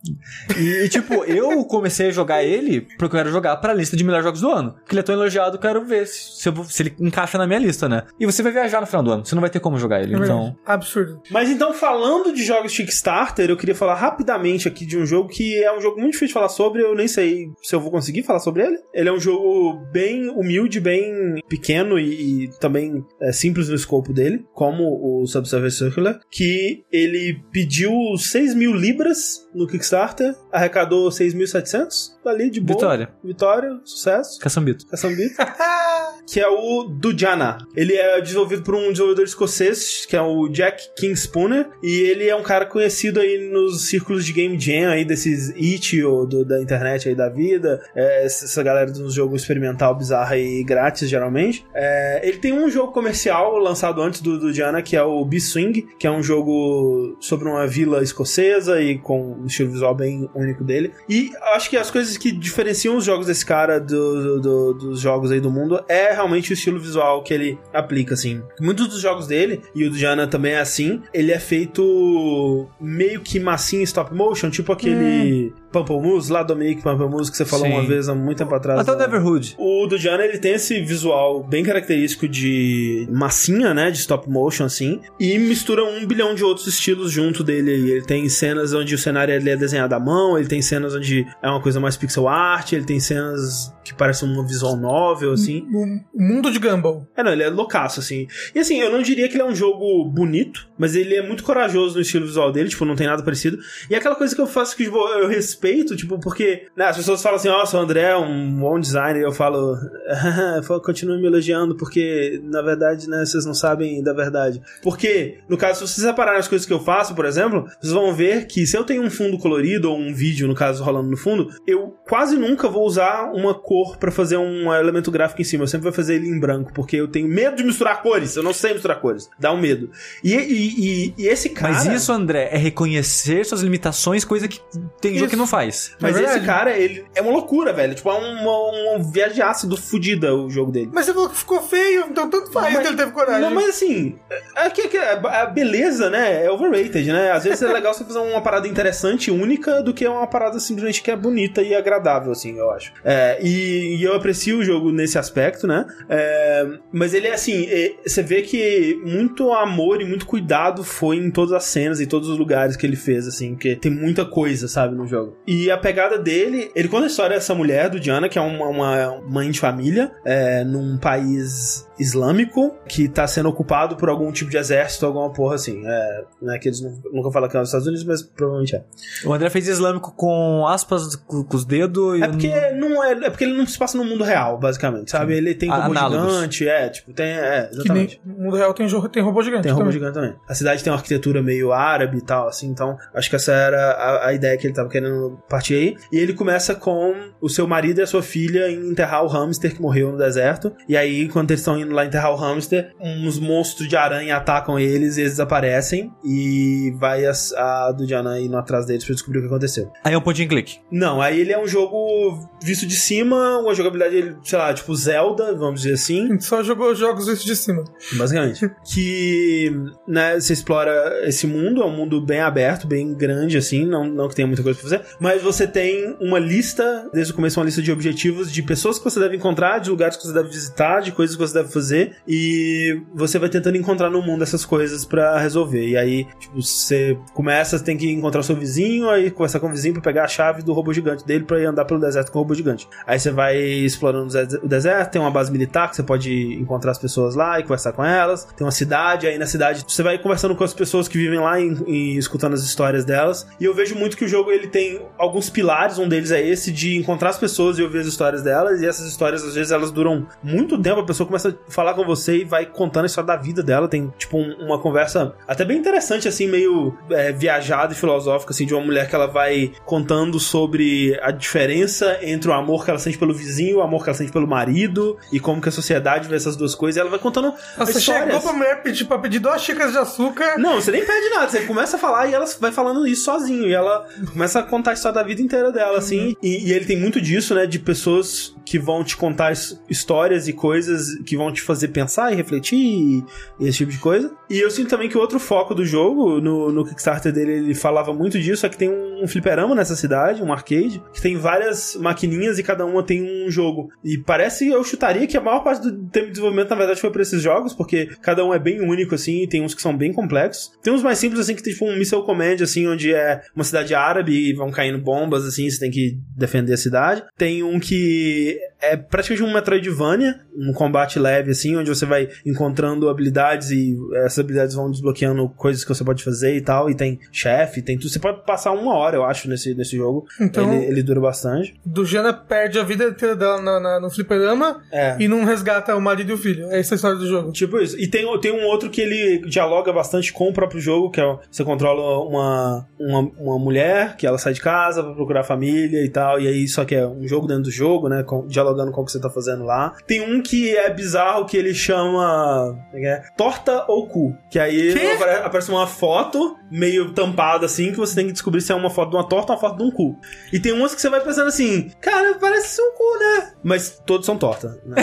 E, 0.59 0.89
tipo, 0.89 1.25
eu 1.25 1.65
comecei 1.65 2.09
a 2.09 2.13
jogar 2.13 2.43
ele 2.45 2.83
porque 2.83 3.05
eu 3.05 3.11
quero 3.11 3.31
jogar 3.31 3.57
pra 3.57 3.73
lista 3.75 3.97
de 3.97 4.05
melhores 4.05 4.25
jogos 4.25 4.41
do 4.41 4.51
ano. 4.51 4.73
Porque 4.75 4.93
ele 4.93 5.01
é 5.01 5.03
tão 5.03 5.15
elogiado, 5.15 5.57
eu 5.57 5.61
quero 5.61 5.85
ver 5.85 6.07
se, 6.07 6.41
se 6.43 6.49
eu 6.49 6.65
se 6.65 6.83
ele 6.83 6.95
encaixa 7.01 7.39
na 7.39 7.47
minha 7.47 7.59
lista, 7.59 7.89
né? 7.89 8.03
E 8.21 8.27
você 8.27 8.43
vai 8.43 8.53
viajar 8.53 8.81
no 8.81 8.87
final 8.87 9.03
do 9.03 9.11
ano, 9.13 9.25
você 9.27 9.35
não 9.35 9.41
vai 9.41 9.51
ter 9.51 9.61
como 9.61 9.79
jogar 9.79 10.03
ele, 10.03 10.15
É 10.15 10.19
então... 10.19 10.57
Absurdo. 10.67 11.21
Mas 11.31 11.49
então, 11.51 11.73
falando 11.73 12.33
de 12.33 12.45
jogos 12.45 12.77
Kickstarter, 12.77 13.49
eu 13.51 13.57
queria 13.57 13.75
falar 13.75 13.95
rapidamente 13.95 14.69
aqui 14.69 14.85
de 14.87 14.99
um 14.99 15.07
jogo 15.07 15.29
que 15.29 15.63
é 15.63 15.75
um 15.77 15.81
jogo 15.81 15.99
muito 16.01 16.13
difícil 16.13 16.29
de 16.29 16.35
falar 16.35 16.49
sobre, 16.49 16.83
eu 16.83 16.95
nem 16.95 17.09
sei 17.09 17.47
se 17.63 17.75
eu 17.75 17.81
vou 17.81 17.91
conseguir 17.91 18.23
falar 18.23 18.41
sobre 18.41 18.63
ele. 18.65 18.79
Ele 18.93 19.09
é 19.09 19.13
um 19.13 19.21
jogo 19.21 19.81
bem 19.93 20.29
humilde, 20.29 20.81
bem 20.81 21.41
pequeno 21.49 21.99
e, 21.99 22.45
e 22.45 22.51
também 22.59 23.05
é, 23.21 23.33
simples 23.33 23.69
no 23.69 23.75
escopo 23.75 24.13
dele, 24.13 24.45
como 24.53 24.85
o 25.23 25.27
Subsurface 25.27 25.77
Circular, 25.79 26.19
que 26.31 26.85
ele 26.93 27.41
pediu 27.53 27.62
6 27.69 28.55
mil 28.55 28.73
libras 28.75 29.47
no 29.55 29.67
Kickstarter, 29.67 30.35
arrecadou 30.51 31.09
6.700, 31.09 32.13
dali 32.25 32.51
de 32.51 32.61
boa. 32.61 32.79
Vitória. 32.79 33.09
Vitória, 33.23 33.81
sucesso. 33.85 34.39
Caçambito. 34.41 34.87
Caçambito. 34.87 35.35
que 36.27 36.41
é 36.41 36.49
o 36.49 36.85
Dujana. 36.85 37.59
Ele 37.77 37.95
é 37.95 38.21
desenvolvido 38.21 38.63
por 38.63 38.75
um 38.75 38.91
desenvolvedor 38.91 39.25
escocês, 39.25 40.07
que 40.07 40.17
é 40.17 40.23
o 40.23 40.49
Jack 40.49 40.95
King 40.97 41.15
Spooner, 41.15 41.69
e 41.83 42.01
ele 42.01 42.29
é 42.29 42.35
um 42.35 42.43
cara 42.43 42.65
conhecido 42.65 43.21
aí 43.21 43.51
nos 43.51 43.89
círculos 43.89 44.25
de 44.25 44.33
game 44.33 44.59
jam 44.59 44.91
aí 44.91 45.05
desses 45.05 45.51
itch.io 45.57 46.27
do, 46.27 46.45
da 46.45 46.61
internet 46.63 47.09
aí 47.09 47.15
da 47.15 47.29
vida, 47.29 47.83
é, 47.95 48.25
essa 48.25 48.63
galera 48.63 48.91
dos 48.91 49.15
jogos 49.15 49.43
experimental 49.43 49.95
bizarro 49.95 50.33
aí 50.33 50.63
grátis 50.65 51.09
geralmente. 51.09 51.65
É, 51.75 52.21
ele 52.27 52.39
tem 52.39 52.53
um 52.53 52.71
jogo 52.71 52.93
comercial 52.93 53.59
lançado 53.59 54.01
antes 54.01 54.21
do 54.21 54.39
Dujana, 54.39 54.83
que 54.83 54.97
é 54.97 55.03
o 55.03 55.25
B-Swing, 55.25 55.83
que 55.99 56.07
é 56.07 56.11
um 56.11 56.23
jogo 56.23 57.17
sobre 57.21 57.49
uma 57.53 57.67
vila 57.67 58.03
escocesa 58.03 58.81
e 58.83 58.99
com 58.99 59.37
um 59.41 59.47
estilo 59.47 59.71
visual 59.71 59.95
bem 59.95 60.29
único 60.35 60.65
dele. 60.65 60.93
E 61.09 61.31
acho 61.55 61.71
que 61.71 61.77
as 61.77 61.91
coisas 61.91 62.17
que 62.17 62.33
diferenciam 62.33 62.97
os 62.97 63.05
jogos 63.05 63.27
desse 63.27 63.45
cara 63.47 63.79
do- 63.79 64.41
do- 64.41 64.75
dos 64.75 65.01
jogos 65.01 65.31
aí 65.31 65.41
do 65.41 65.51
mundo 65.51 65.83
é 65.89 66.13
realmente 66.13 66.51
o 66.51 66.55
estilo 66.55 66.79
visual 66.81 67.23
que 67.23 67.33
ele 67.33 67.59
aplica, 67.73 68.15
assim. 68.15 68.43
Muitos 68.61 68.89
dos 68.89 69.01
jogos 69.01 69.27
dele, 69.27 69.61
e 69.75 69.85
o 69.87 69.91
do 69.91 69.97
Jana 69.99 70.27
também 70.27 70.53
é 70.53 70.61
assim, 70.61 71.03
ele 71.13 71.33
é 71.33 71.39
feito 71.39 72.69
meio 72.81 73.21
que 73.21 73.39
massinha 73.41 73.83
stop 73.85 74.15
motion, 74.15 74.51
tipo 74.51 74.73
aquele 74.73 75.53
Pamplemousse, 75.73 76.31
lá 76.31 76.43
Dominic 76.43 76.83
Pamplemousse, 76.83 77.31
que 77.31 77.37
você 77.37 77.45
falou 77.45 77.67
Sim. 77.67 77.73
uma 77.73 77.87
vez 77.87 78.09
há 78.09 78.15
muito 78.15 78.39
tempo 78.39 78.55
atrás. 78.55 78.81
Até 78.81 78.93
o 78.93 78.97
né? 78.97 79.07
Neverhood. 79.07 79.57
O 79.59 79.87
do 79.87 79.99
Jana, 79.99 80.25
ele 80.25 80.39
tem 80.39 80.55
esse 80.55 80.81
visual 80.81 81.43
bem 81.43 81.65
característico 81.65 82.29
de 82.29 83.07
massinha, 83.11 83.75
né? 83.75 83.91
De 83.91 83.99
stop 83.99 84.29
motion, 84.29 84.65
assim. 84.65 85.01
E 85.19 85.39
mistura 85.39 85.85
um 85.85 86.07
bilhão 86.07 86.35
de 86.35 86.45
outros 86.45 86.67
estilos 86.67 87.11
junto 87.11 87.43
dele 87.43 87.71
aí. 87.71 87.91
Ele 87.91 88.05
tem 88.05 88.29
cenas 88.29 88.73
onde 88.73 88.95
o 88.95 88.99
cenário 88.99 89.35
ele 89.35 89.51
é 89.51 89.57
desenhado 89.57 89.95
à 89.95 90.01
mão, 90.01 90.39
ele 90.39 90.49
tem 90.49 90.63
cenas 90.63 90.95
onde 90.95 91.27
é 91.43 91.49
uma 91.49 91.61
coisa 91.61 91.81
mais 91.81 91.97
pixel 91.97 92.29
art, 92.29 92.73
ele 92.73 92.85
tem 92.85 93.01
cenas 93.01 93.73
que 93.85 93.95
parecem 93.95 94.29
uma 94.29 94.47
visual 94.47 94.77
novel, 94.77 95.33
assim. 95.33 95.67
O 95.73 96.01
mundo 96.15 96.51
de 96.51 96.59
Gumball. 96.59 97.09
É, 97.17 97.23
não, 97.23 97.33
ele 97.33 97.43
é 97.43 97.51
loucaço, 97.51 98.01
assim. 98.01 98.27
E 98.55 98.59
assim, 98.59 98.81
eu 98.81 98.91
não 98.91 99.03
diria 99.03 99.29
que 99.29 99.35
ele 99.35 99.43
é 99.43 99.47
um 99.47 99.55
jogo 99.55 100.05
bonito, 100.05 100.69
mas 100.79 100.95
ele 100.95 101.15
é 101.15 101.27
muito 101.27 101.43
corajoso 101.43 101.97
no 101.97 102.01
estilo 102.01 102.27
visual 102.27 102.53
dele, 102.53 102.69
tipo, 102.69 102.85
não 102.85 102.97
tem 102.97 103.07
nada 103.07 103.23
parecido. 103.23 103.59
E 103.91 103.95
é 103.95 103.99
aquela 103.99 104.15
coisa 104.15 104.35
que 104.35 104.41
eu 104.41 104.47
faço 104.47 104.77
que 104.77 104.85
tipo, 104.85 104.97
eu 104.97 105.29
respeito, 105.29 105.62
tipo, 105.97 106.19
porque 106.19 106.67
né, 106.77 106.87
as 106.87 106.97
pessoas 106.97 107.23
falam 107.23 107.37
assim, 107.37 107.49
nossa, 107.49 107.77
o 107.77 107.81
André 107.81 108.01
é 108.03 108.17
um 108.17 108.53
bom 108.59 108.79
designer, 108.81 109.21
e 109.21 109.25
eu 109.25 109.33
falo, 109.33 109.77
continue 110.85 111.21
me 111.21 111.27
elogiando, 111.27 111.77
porque, 111.77 112.41
na 112.45 112.63
verdade, 112.63 113.09
né, 113.09 113.25
vocês 113.25 113.45
não 113.45 113.55
sabem 113.55 114.03
da 114.03 114.13
verdade. 114.13 114.61
Porque, 114.83 115.39
no 115.49 115.57
caso, 115.57 115.87
se 115.87 115.95
vocês 115.95 116.07
repararem 116.07 116.41
as 116.41 116.49
coisas 116.49 116.67
que 116.67 116.73
eu 116.73 116.81
faço, 116.81 117.15
por 117.15 117.25
exemplo, 117.25 117.67
vocês 117.81 117.93
vão 117.93 118.15
ver 118.15 118.47
que 118.47 118.67
se 118.67 118.77
eu 118.77 118.85
tenho 118.85 119.03
um 119.03 119.11
fundo 119.11 119.39
colorido, 119.39 119.91
ou 119.91 119.99
um 119.99 120.13
vídeo, 120.13 120.49
no 120.49 120.55
caso, 120.55 120.83
rolando 120.83 121.11
no 121.11 121.17
fundo, 121.17 121.49
eu 121.67 121.95
quase 122.09 122.37
nunca 122.37 122.69
vou 122.69 122.85
usar 122.87 123.31
uma 123.33 123.55
cor 123.55 123.97
pra 123.99 124.11
fazer 124.11 124.37
um 124.37 124.73
elemento 124.73 125.11
gráfico 125.11 125.41
em 125.41 125.45
cima. 125.45 125.65
Eu 125.65 125.69
sempre 125.69 125.85
vou 125.85 125.93
fazer 125.93 126.15
ele 126.17 126.29
em 126.29 126.39
branco, 126.39 126.73
porque 126.75 126.97
eu 126.97 127.09
tenho 127.09 127.29
medo 127.29 127.57
de 127.57 127.65
misturar 127.65 128.03
cores. 128.03 128.37
Eu 128.37 128.43
não 128.43 128.53
sei 128.53 128.73
misturar 128.73 129.01
cores. 129.01 129.29
Dá 129.39 129.53
um 129.53 129.61
medo. 129.61 129.91
E, 130.23 130.35
e, 130.35 131.07
e- 131.09 131.15
e 131.19 131.27
esse 131.29 131.49
cara. 131.51 131.73
Mas 131.73 131.87
isso, 131.87 132.13
André, 132.13 132.49
é 132.53 132.57
reconhecer 132.57 133.45
suas 133.45 133.61
limitações, 133.63 134.25
coisa 134.25 134.49
que 134.49 134.61
tem 135.01 135.13
jogo 135.15 135.25
Isso. 135.27 135.31
que 135.31 135.37
não 135.37 135.47
faz. 135.53 135.95
Mas 136.01 136.17
É 136.17 136.23
esse 136.25 136.41
cara, 136.41 136.77
ele 136.79 137.05
é 137.15 137.21
uma 137.21 137.31
loucura, 137.31 137.75
velho. 137.75 137.95
Tipo, 137.95 138.09
é 138.11 138.15
uma, 138.15 138.97
uma 138.97 139.13
viagem 139.13 139.35
de 139.35 139.43
ácido 139.43 139.77
fudida 139.77 140.35
o 140.35 140.49
jogo 140.49 140.73
dele. 140.73 140.89
Mas 140.91 141.05
você 141.05 141.13
falou 141.13 141.29
que 141.29 141.37
ficou 141.37 141.61
feio, 141.61 142.07
então 142.11 142.31
tanto 142.31 142.51
faz 142.51 142.73
Mas- 142.73 142.83
que 142.83 142.89
ele 142.89 142.97
teve 142.97 143.13
coragem. 143.13 143.43
Não, 143.43 143.51
mas 143.51 143.69
assim, 143.69 144.19
é 144.57 144.71
que, 144.71 144.89
que 144.89 144.97
a 144.97 145.13
a 145.43 145.47
beleza, 145.47 146.09
né, 146.09 146.45
é 146.45 146.51
overrated, 146.51 147.13
né? 147.13 147.31
Às 147.33 147.45
vezes 147.45 147.61
é 147.63 147.69
legal 147.73 147.93
você 147.93 148.03
fazer 148.05 148.19
uma 148.19 148.41
parada 148.41 148.67
interessante, 148.67 149.31
única, 149.31 149.83
do 149.83 149.93
que 149.93 150.07
uma 150.07 150.27
parada 150.27 150.59
simplesmente 150.59 151.03
que 151.03 151.11
é 151.11 151.17
bonita 151.17 151.61
e 151.63 151.75
agradável, 151.75 152.33
assim, 152.33 152.57
eu 152.59 152.71
acho. 152.71 152.93
É, 153.05 153.39
e, 153.43 153.97
e 153.97 154.03
eu 154.03 154.15
aprecio 154.15 154.59
o 154.59 154.65
jogo 154.65 154.91
nesse 154.91 155.19
aspecto, 155.19 155.67
né? 155.67 155.85
É, 156.09 156.67
mas 156.93 157.13
ele 157.13 157.27
é 157.29 157.35
assim, 157.35 157.67
é, 157.69 157.95
você 158.07 158.23
vê 158.23 158.43
que 158.43 158.99
muito 159.05 159.53
amor 159.53 160.01
e 160.01 160.05
muito 160.05 160.27
cuidado 160.27 160.83
foi 160.83 161.17
em 161.17 161.31
todas 161.31 161.53
as 161.53 161.65
cenas 161.65 162.01
e 162.01 162.07
todos 162.07 162.29
os 162.29 162.39
lugares 162.39 162.77
que 162.77 162.87
ele 162.87 162.97
fez, 162.97 163.27
assim, 163.27 163.51
porque 163.55 163.77
tem 163.77 163.91
muita 163.93 164.25
coisa, 164.25 164.67
sabe, 164.69 164.95
no 164.95 165.07
jogo. 165.07 165.37
E 165.47 165.71
a 165.71 165.77
pegada 165.77 166.19
dele, 166.19 166.71
ele 166.75 166.89
conta 166.89 167.05
a 167.05 167.09
história 167.09 167.37
dessa 167.37 167.55
mulher, 167.55 167.91
do 167.91 167.99
Diana, 167.99 168.29
que 168.29 168.39
é 168.39 168.43
uma, 168.43 168.67
uma 168.67 169.21
mãe 169.29 169.51
de 169.51 169.59
família, 169.59 170.13
é, 170.25 170.63
num 170.65 170.97
país 170.97 171.89
islâmico 172.03 172.75
que 172.89 173.09
tá 173.09 173.27
sendo 173.27 173.49
ocupado 173.49 173.97
por 173.97 174.09
algum 174.09 174.31
tipo 174.31 174.51
de 174.51 174.57
exército, 174.57 175.07
alguma 175.07 175.31
porra 175.33 175.55
assim. 175.55 175.83
É, 175.87 176.25
né, 176.43 176.59
que 176.59 176.69
eles 176.69 176.81
nu- 176.81 177.01
nunca 177.13 177.31
falam 177.31 177.49
que 177.49 177.57
é 177.57 177.61
nos 177.61 177.69
Estados 177.69 177.87
Unidos, 177.87 178.05
mas 178.05 178.23
provavelmente 178.23 178.77
é. 178.77 178.85
O 179.25 179.33
André 179.33 179.49
fez 179.51 179.69
islâmico 179.69 180.13
com 180.15 180.67
aspas 180.67 181.17
com, 181.17 181.47
os 181.53 181.65
dedos 181.65 182.19
e. 182.19 182.23
É 182.23 182.29
porque 182.29 182.71
não 182.73 183.03
é, 183.03 183.13
é 183.13 183.31
porque 183.31 183.45
ele 183.45 183.57
não 183.57 183.67
se 183.67 183.79
passa 183.79 183.97
no 183.97 184.05
mundo 184.05 184.25
real, 184.25 184.59
basicamente, 184.59 185.11
sabe? 185.11 185.35
Ele 185.35 185.55
tem 185.55 185.71
robô 185.71 185.83
Análogos. 185.93 186.33
gigante, 186.35 186.69
é, 186.69 186.89
tipo, 186.89 187.13
tem, 187.13 187.27
é, 187.29 187.63
Que 187.63 187.75
nem 187.77 187.81
exatamente. 187.81 188.21
no 188.25 188.35
mundo 188.45 188.57
real 188.57 188.75
tem, 188.75 188.87
tem 189.11 189.23
robô 189.23 189.43
gigante. 189.43 189.63
Tem 189.63 189.73
robô 189.73 189.85
também. 189.85 189.93
gigante 189.93 190.15
também. 190.15 190.35
A 190.49 190.55
cidade 190.55 190.83
tem 190.83 190.93
uma 190.93 190.99
arquitetura 190.99 191.43
meio 191.43 191.73
árabe 191.73 192.19
e 192.19 192.23
tal, 192.23 192.49
assim, 192.49 192.67
então 192.69 192.97
acho 193.15 193.31
que 193.31 193.37
essa 193.37 193.53
era 193.53 193.93
a, 193.93 194.27
a 194.29 194.33
ideia 194.35 194.57
que 194.59 194.67
ele 194.67 194.75
tava 194.75 194.89
querendo 194.89 195.39
partir 195.49 195.75
aí. 195.75 195.97
E 196.13 196.19
ele 196.19 196.33
começa 196.35 196.75
com 196.75 197.15
o 197.41 197.49
seu 197.49 197.67
marido 197.67 197.99
e 198.01 198.03
a 198.03 198.07
sua 198.07 198.23
filha 198.23 198.69
em 198.71 198.91
enterrar 198.91 199.25
o 199.25 199.29
hamster 199.29 199.75
que 199.75 199.81
morreu 199.81 200.13
no 200.13 200.19
deserto. 200.19 200.73
E 200.89 200.97
aí, 200.97 201.29
quando 201.29 201.51
eles 201.51 201.61
estão 201.61 201.79
indo 201.79 201.92
lá 201.95 202.05
enterrar 202.05 202.33
o 202.33 202.37
hamster, 202.37 202.95
uns 203.01 203.39
monstros 203.39 203.89
de 203.89 203.97
aranha 203.97 204.37
atacam 204.37 204.79
eles 204.79 205.17
e 205.17 205.23
eles 205.23 205.33
desaparecem. 205.33 206.13
E 206.25 206.95
vai 206.99 207.25
a, 207.27 207.33
a 207.57 207.93
Dudiana 207.93 208.41
indo 208.41 208.57
atrás 208.57 208.87
deles 208.87 209.05
pra 209.05 209.15
descobrir 209.15 209.39
o 209.39 209.43
que 209.43 209.49
aconteceu. 209.49 209.91
Aí 210.05 210.15
é 210.15 210.19
um 210.19 210.21
point 210.21 210.43
and 210.43 210.49
click. 210.49 210.79
Não, 210.91 211.21
aí 211.21 211.41
ele 211.41 211.53
é 211.53 211.59
um 211.59 211.67
jogo 211.67 212.49
visto 212.63 212.87
de 212.87 212.95
cima, 212.95 213.59
uma 213.59 213.75
jogabilidade, 213.75 214.37
sei 214.45 214.59
lá, 214.59 214.73
tipo 214.73 214.95
Zelda, 214.95 215.55
vamos 215.55 215.83
dizer 215.83 215.95
assim. 215.95 216.27
A 216.27 216.29
gente 216.33 216.45
só 216.45 216.63
jogou 216.63 216.95
jogos 216.95 217.27
vistos 217.27 217.45
de 217.45 217.57
cima. 217.57 217.85
Basicamente. 218.15 218.71
que, 218.93 219.73
né, 220.07 220.39
você 220.39 220.53
explora 220.53 221.27
esse 221.27 221.47
mundo, 221.47 221.83
é 221.83 221.87
um 221.87 221.97
mundo 221.97 222.21
bem 222.21 222.41
aberto, 222.41 222.87
bem 222.87 223.15
grande, 223.15 223.57
assim, 223.57 223.87
não, 223.87 224.05
não 224.05 224.29
que 224.29 224.35
tenha 224.35 224.47
muita 224.47 224.63
coisa 224.63 224.79
pra 224.79 224.89
fazer, 224.89 225.05
mas 225.21 225.43
você 225.43 225.67
tem 225.67 226.17
uma 226.21 226.39
lista, 226.39 227.09
desde 227.13 227.33
o 227.33 227.37
começo, 227.37 227.59
uma 227.59 227.67
lista 227.67 227.83
de 227.83 227.93
objetivos 227.93 228.53
de 228.53 228.63
pessoas 228.63 228.99
que 228.99 229.05
você 229.05 229.19
deve 229.21 229.37
encontrar, 229.37 229.79
de 229.79 229.91
lugares 229.91 230.17
que 230.17 230.27
você 230.27 230.33
deve 230.33 230.49
visitar, 230.49 231.01
de 231.01 231.13
coisas 231.13 231.37
que 231.37 231.43
você 231.43 231.55
deve 231.55 231.72
fazer, 231.73 232.17
e 232.27 233.01
você 233.15 233.39
vai 233.39 233.49
tentando 233.49 233.77
encontrar 233.77 234.11
no 234.11 234.23
mundo 234.23 234.43
essas 234.43 234.65
coisas 234.65 235.05
pra 235.05 235.39
resolver. 235.39 235.87
E 235.87 235.97
aí, 235.97 236.27
tipo, 236.39 236.61
você 236.61 237.19
começa, 237.35 237.79
tem 237.79 237.97
que 237.97 238.11
encontrar 238.11 238.43
seu 238.43 238.57
vizinho, 238.57 239.09
aí 239.09 239.31
conversar 239.31 239.61
com 239.61 239.67
o 239.67 239.71
vizinho 239.71 239.95
pra 239.95 240.03
pegar 240.03 240.25
a 240.25 240.29
chave 240.29 240.63
do 240.63 240.73
robô 240.73 240.93
gigante 240.93 241.25
dele 241.27 241.45
pra 241.45 241.61
ir 241.61 241.67
andar 241.67 241.85
pelo 241.85 242.01
deserto 242.01 242.31
com 242.31 242.39
o 242.39 242.43
robô 242.43 242.55
gigante. 242.55 242.89
Aí 243.07 243.19
você 243.19 243.31
vai 243.31 243.57
explorando 243.59 244.33
o 244.63 244.69
deserto, 244.69 245.13
tem 245.13 245.21
uma 245.21 245.31
base 245.31 245.51
militar 245.51 245.89
que 245.89 245.97
você 245.97 246.03
pode 246.03 246.55
encontrar 246.55 246.93
as 246.93 246.99
pessoas 246.99 247.35
lá 247.35 247.59
e 247.59 247.63
conversar 247.63 247.93
com 247.93 248.05
elas. 248.05 248.45
Tem 248.57 248.65
uma 248.65 248.73
cidade, 248.73 249.27
aí 249.27 249.39
na 249.39 249.47
cidade 249.47 249.85
você 249.87 250.03
vai 250.03 250.19
conversando 250.19 250.55
com 250.55 250.65
as 250.65 250.75
pessoas 250.75 251.09
que 251.09 251.19
vivem 251.19 251.39
lá 251.39 251.61
e, 251.61 251.69
e 251.87 252.19
escutando 252.19 252.55
as 252.55 252.63
histórias 252.63 253.05
delas. 253.05 253.47
E 253.61 253.65
eu 253.65 253.75
vejo 253.75 253.95
muito 253.95 254.17
que 254.17 254.25
o 254.25 254.29
jogo 254.29 254.51
ele 254.51 254.69
tem 254.69 255.01
alguns 255.19 255.51
pilares, 255.51 255.99
um 255.99 256.09
deles 256.09 256.31
é 256.31 256.41
esse 256.47 256.71
de 256.71 256.97
encontrar 256.97 257.31
as 257.31 257.39
pessoas 257.39 257.79
e 257.79 257.83
ouvir 257.83 257.99
as 257.99 258.07
histórias 258.07 258.43
delas. 258.43 258.81
E 258.81 258.87
essas 258.87 259.07
histórias 259.07 259.43
às 259.45 259.55
vezes 259.55 259.73
elas 259.73 259.91
duram 259.91 260.27
muito 260.43 260.81
tempo, 260.81 261.01
a 261.01 261.05
pessoa 261.07 261.27
começa 261.27 261.57
falar 261.69 261.95
com 261.95 262.05
você 262.05 262.39
e 262.39 262.45
vai 262.45 262.67
contando 262.67 263.05
a 263.05 263.07
história 263.07 263.27
da 263.29 263.37
vida 263.37 263.63
dela. 263.63 263.89
Tem, 263.89 264.13
tipo, 264.19 264.37
um- 264.39 264.57
uma 264.67 264.79
conversa 264.79 265.35
até 265.47 265.65
bem 265.65 265.79
interessante, 265.79 266.29
assim, 266.29 266.47
meio 266.49 266.97
é, 267.11 267.33
viajada 267.33 267.93
e 267.93 267.97
filosófica, 267.97 268.53
assim, 268.53 268.67
de 268.67 268.75
uma 268.75 268.85
mulher 268.85 269.09
que 269.09 269.15
ela 269.15 269.27
vai 269.27 269.73
contando 269.85 270.39
sobre 270.41 271.19
a 271.23 271.31
diferença 271.31 272.19
entre 272.23 272.49
o 272.51 272.53
amor 272.53 272.85
que 272.85 272.91
ela 272.91 272.99
sente 272.99 273.19
pelo 273.19 273.35
vizinho 273.35 273.71
e 273.71 273.75
o 273.75 273.83
amor 273.83 274.03
que 274.05 274.11
ela 274.11 274.17
sente 274.19 274.33
pelo 274.33 274.47
marido 274.47 275.17
e 275.33 275.39
como 275.41 275.61
que 275.61 275.69
a 275.69 275.73
sociedade 275.73 276.29
vê 276.29 276.37
essas 276.37 276.57
duas 276.57 276.75
coisas. 276.75 276.97
E 276.97 277.01
ela 277.01 277.11
vai 277.11 277.19
contando 277.19 277.53
Você 277.79 277.99
histórias. 277.99 278.25
chegou 278.27 278.41
pra 278.41 278.53
mulher 278.53 278.83
pedir 278.83 279.05
pra 279.07 279.19
pedir 279.19 279.39
duas 279.39 279.63
xícaras 279.63 279.93
de 279.93 279.99
açúcar. 279.99 280.59
Não, 280.59 280.75
você 280.81 280.91
nem 280.91 281.05
pede 281.05 281.29
nada, 281.31 281.49
você 281.49 281.61
começa 281.63 281.97
a 281.97 281.99
falar 281.99 282.27
e 282.29 282.35
ela 282.35 282.47
vai 282.61 282.73
falando 282.73 283.07
isso 283.07 283.25
sozinho. 283.25 283.67
E 283.69 283.73
ela 283.73 284.07
começa 284.33 284.61
a 284.61 284.63
contar 284.63 284.91
a 284.93 284.95
história 284.95 285.15
da 285.17 285.23
vida 285.23 285.41
inteira 285.43 285.71
dela, 285.73 285.99
assim. 285.99 286.37
E, 286.43 286.69
e 286.69 286.73
ele 286.73 286.85
tem 286.85 286.97
muito 286.99 287.21
disso, 287.21 287.55
né? 287.55 287.67
De 287.67 287.79
pessoas 287.79 288.55
que 288.65 288.79
vão 288.79 289.03
te 289.05 289.17
contar 289.17 289.53
his- 289.53 289.81
histórias 289.89 290.49
e 290.49 290.53
coisas 290.53 291.17
que 291.25 291.37
vão 291.37 291.53
te 291.53 291.63
fazer 291.63 291.89
pensar 291.89 292.33
e 292.33 292.37
refletir 292.37 292.79
e, 292.79 293.25
esse 293.61 293.79
tipo 293.79 293.91
de 293.93 293.99
coisa. 293.99 294.33
E 294.51 294.59
eu 294.59 294.71
sinto 294.71 294.89
também 294.91 295.09
que 295.09 295.17
outro 295.19 295.39
foco 295.39 295.75
do 295.75 295.85
jogo, 295.85 296.41
no, 296.41 296.71
no 296.73 296.85
Kickstarter 296.85 297.33
dele, 297.33 297.53
ele 297.53 297.75
falava 297.75 298.13
muito 298.13 298.39
disso, 298.39 298.67
é 298.67 298.69
que 298.69 298.77
tem 298.77 298.91
um, 298.91 299.27
fliperama 299.27 299.75
nessa 299.75 299.97
cidade, 299.97 300.43
um 300.43 300.53
arcade, 300.53 301.03
que 301.13 301.23
tem 301.23 301.37
várias 301.37 301.97
maquininhas 301.97 302.59
e 302.59 302.63
cada 302.63 302.85
uma 302.85 303.03
tem 303.03 303.23
um 303.47 303.51
jogo. 303.51 303.89
E 304.05 304.19
parece, 304.19 304.69
eu 304.69 304.83
chutaria 304.85 305.27
que 305.27 305.37
a 305.37 305.41
maior 305.41 305.61
parte 305.63 305.83
do 305.83 305.93
tempo 306.09 306.27
de 306.27 306.33
desenvolvimento, 306.33 306.71
na 306.71 306.77
verdade, 306.77 307.01
foi 307.01 307.11
pra 307.11 307.23
esses 307.23 307.41
jogos, 307.41 307.73
porque 307.73 308.09
cada 308.21 308.45
um 308.45 308.53
é 308.53 308.59
bem 308.59 308.81
único, 308.81 309.15
assim, 309.15 309.43
e 309.43 309.49
tem 309.49 309.63
uns 309.63 309.75
que 309.75 309.83
são 309.83 309.97
bem 309.97 310.13
complexos. 310.13 310.73
Tem 310.83 310.93
uns 310.93 311.03
mais 311.03 311.19
simples, 311.19 311.41
assim, 311.41 311.55
que 311.55 311.63
tem 311.63 311.73
tipo 311.73 311.87
um 311.87 311.97
Missile 311.97 312.23
Command, 312.25 312.57
assim, 312.63 312.87
onde 312.89 313.15
é 313.15 313.41
uma 313.55 313.65
cidade 313.65 313.95
árabe 313.95 314.33
e 314.33 314.53
vão 314.55 314.71
caindo 314.71 314.99
bombas, 314.99 315.45
assim, 315.47 315.69
você 315.71 315.79
tem 315.81 315.91
que 315.91 316.19
defender 316.37 316.75
a 316.75 316.77
cidade. 316.77 317.23
Tem 317.37 317.63
um 317.63 317.79
que 317.81 318.52
it, 318.59 318.72
é 318.83 318.97
praticamente 318.97 319.43
um 319.49 319.53
Metroidvania, 319.55 320.41
um 320.57 320.73
combate 320.73 321.19
leve, 321.19 321.51
assim, 321.53 321.77
onde 321.77 321.89
você 321.89 322.05
vai 322.05 322.29
encontrando 322.45 323.09
habilidades 323.09 323.71
e 323.71 323.97
essas 324.17 324.41
habilidades 324.41 324.75
vão 324.75 324.91
desbloqueando 324.91 325.49
coisas 325.51 325.85
que 325.85 325.89
você 325.95 326.05
pode 326.05 326.23
fazer 326.25 326.57
e 326.57 326.61
tal. 326.61 326.91
E 326.91 326.95
tem 326.95 327.19
chefe, 327.31 327.81
tem 327.83 327.97
tudo. 327.97 328.11
Você 328.11 328.19
pode 328.19 328.45
passar 328.45 328.73
uma 328.73 328.95
hora, 328.95 329.17
eu 329.17 329.25
acho, 329.25 329.49
nesse, 329.49 329.75
nesse 329.75 329.97
jogo. 329.97 330.27
Então- 330.41 330.73
Ele, 330.73 330.87
ele 330.87 331.03
dura 331.03 331.21
bastante. 331.21 331.75
Do 331.87 332.05
Jana 332.05 332.33
perde 332.33 332.79
a 332.79 332.83
vida 332.83 333.05
inteira 333.05 333.37
dela 333.37 333.61
na- 333.63 333.81
na- 333.81 334.01
no 334.01 334.11
fliperama 334.11 334.83
É. 334.93 335.17
e 335.19 335.29
não 335.29 335.45
resgata 335.45 335.95
o 335.97 336.01
marido 336.01 336.31
e 336.31 336.33
o 336.35 336.39
filho. 336.39 336.67
É 336.71 336.79
essa 336.81 336.95
a 336.95 336.97
história 336.97 337.17
do 337.17 337.27
jogo. 337.27 337.53
Tipo 337.53 337.79
isso. 337.79 337.99
E 337.99 338.09
tem, 338.09 338.27
tem 338.41 338.53
um 338.53 338.67
outro 338.67 338.91
que 338.91 339.01
ele 339.01 339.47
dialoga 339.49 339.93
bastante 339.93 340.33
com 340.33 340.49
o 340.49 340.53
próprio 340.53 340.81
jogo, 340.81 341.11
que 341.11 341.21
é 341.21 341.37
você 341.51 341.63
controla 341.65 342.27
uma, 342.27 342.87
uma, 342.99 343.21
uma 343.39 343.59
mulher 343.59 344.17
que 344.17 344.27
ela 344.27 344.39
sai 344.39 344.53
de 344.55 344.61
casa 344.61 345.03
pra 345.03 345.15
procurar 345.15 345.45
família 345.45 346.05
e 346.05 346.09
tal, 346.09 346.41
e 346.41 346.49
aí 346.49 346.67
só 346.67 346.85
que 346.85 346.95
é 346.95 347.07
um 347.07 347.27
jogo 347.29 347.47
dentro 347.47 347.65
do 347.65 347.71
jogo, 347.71 348.09
né? 348.09 348.23
com- 348.23 348.47
dialogando 348.47 348.72
com 348.93 349.03
o 349.03 349.05
que 349.05 349.13
você 349.13 349.21
tá 349.21 349.31
fazendo 349.31 349.65
lá. 349.65 349.93
Tem 350.07 350.21
um 350.23 350.43
que 350.43 350.77
é 350.77 350.89
bizarro 350.93 351.45
que 351.47 351.57
ele 351.57 351.75
chama. 351.75 352.77
é 352.95 353.03
é? 353.13 353.23
Torta 353.37 353.85
ou 353.89 354.07
cu. 354.09 354.35
Que 354.51 354.59
aí 354.59 354.93
apare- 355.15 355.45
aparece 355.45 355.71
uma 355.71 355.87
foto 355.87 356.57
meio 356.71 357.13
tampada 357.13 357.67
assim, 357.67 357.91
que 357.91 357.99
você 357.99 358.15
tem 358.15 358.27
que 358.27 358.33
descobrir 358.33 358.61
se 358.63 358.73
é 358.73 358.75
uma 358.75 358.89
foto 358.89 359.11
de 359.11 359.17
uma 359.17 359.29
torta 359.29 359.53
ou 359.53 359.59
uma 359.59 359.61
foto 359.61 359.77
de 359.79 359.83
um 359.85 359.91
cu. 359.91 360.17
E 360.53 360.59
tem 360.59 360.73
umas 360.73 360.95
que 360.95 361.01
você 361.01 361.11
vai 361.11 361.21
pensando 361.21 361.49
assim, 361.49 361.91
cara, 362.01 362.35
parece 362.41 362.81
um 362.81 362.93
cu, 362.93 363.19
né? 363.19 363.53
Mas 363.63 364.01
todos 364.07 364.25
são 364.25 364.39
torta. 364.39 364.79
Né? 364.87 364.97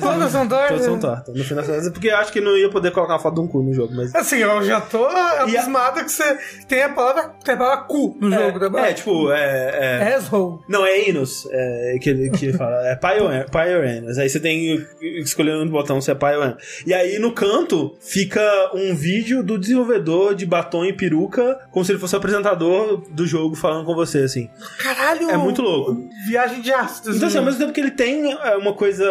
Todas 0.00 0.30
são 0.30 0.46
tortas? 0.48 0.68
Todos 0.68 0.84
são 0.84 0.98
tortas. 1.00 1.34
No 1.34 1.44
final 1.44 1.64
das 1.64 1.88
porque 1.90 2.08
eu 2.08 2.16
acho 2.16 2.32
que 2.32 2.40
não 2.40 2.56
ia 2.56 2.70
poder 2.70 2.90
colocar 2.92 3.14
uma 3.14 3.18
foto 3.18 3.34
de 3.34 3.40
um 3.40 3.48
cu 3.48 3.62
no 3.62 3.72
jogo, 3.72 3.92
mas. 3.94 4.14
Assim, 4.14 4.36
eu 4.36 4.62
já 4.62 4.80
tô 4.80 5.04
abismado 5.06 6.04
que 6.04 6.10
você 6.12 6.38
tem 6.68 6.82
a 6.82 6.88
palavra, 6.90 7.32
tem 7.44 7.54
a 7.54 7.58
palavra 7.58 7.84
cu 7.84 8.16
no 8.20 8.30
jogo, 8.30 8.58
né? 8.70 8.90
É, 8.90 8.92
tipo, 8.92 9.32
é. 9.32 10.02
é- 10.02 10.14
Asshole. 10.16 10.60
Não, 10.68 10.84
é 10.86 11.08
Inus, 11.08 11.46
é, 11.50 11.98
que 12.00 12.10
ele 12.10 12.30
que 12.30 12.46
ele 12.46 12.58
fala. 12.58 12.86
É 12.88 12.94
pai 12.96 13.15
pai 13.50 13.74
ou 13.76 13.82
Anus. 13.82 14.18
Aí 14.18 14.28
você 14.28 14.40
tem 14.40 14.84
que 14.98 15.06
escolher 15.20 15.56
um 15.56 15.68
botão 15.68 16.00
se 16.00 16.10
é 16.10 16.16
Anus. 16.20 16.82
E 16.86 16.92
aí 16.94 17.18
no 17.18 17.32
canto 17.32 17.96
fica 18.00 18.42
um 18.74 18.94
vídeo 18.94 19.42
do 19.42 19.58
desenvolvedor 19.58 20.34
de 20.34 20.46
batom 20.46 20.84
e 20.84 20.92
peruca, 20.92 21.58
como 21.70 21.84
se 21.84 21.92
ele 21.92 21.98
fosse 21.98 22.14
o 22.14 22.18
apresentador 22.18 23.02
do 23.10 23.26
jogo 23.26 23.54
falando 23.54 23.84
com 23.84 23.94
você, 23.94 24.18
assim. 24.18 24.48
Caralho! 24.78 25.30
É 25.30 25.36
muito 25.36 25.62
louco. 25.62 26.08
Viagem 26.26 26.60
de 26.60 26.72
ácido. 26.72 27.14
Então, 27.14 27.28
assim, 27.28 27.38
ao 27.38 27.44
mesmo 27.44 27.60
tempo 27.60 27.72
que 27.72 27.80
ele 27.80 27.90
tem 27.90 28.32
é, 28.32 28.56
uma 28.56 28.72
coisa. 28.72 29.04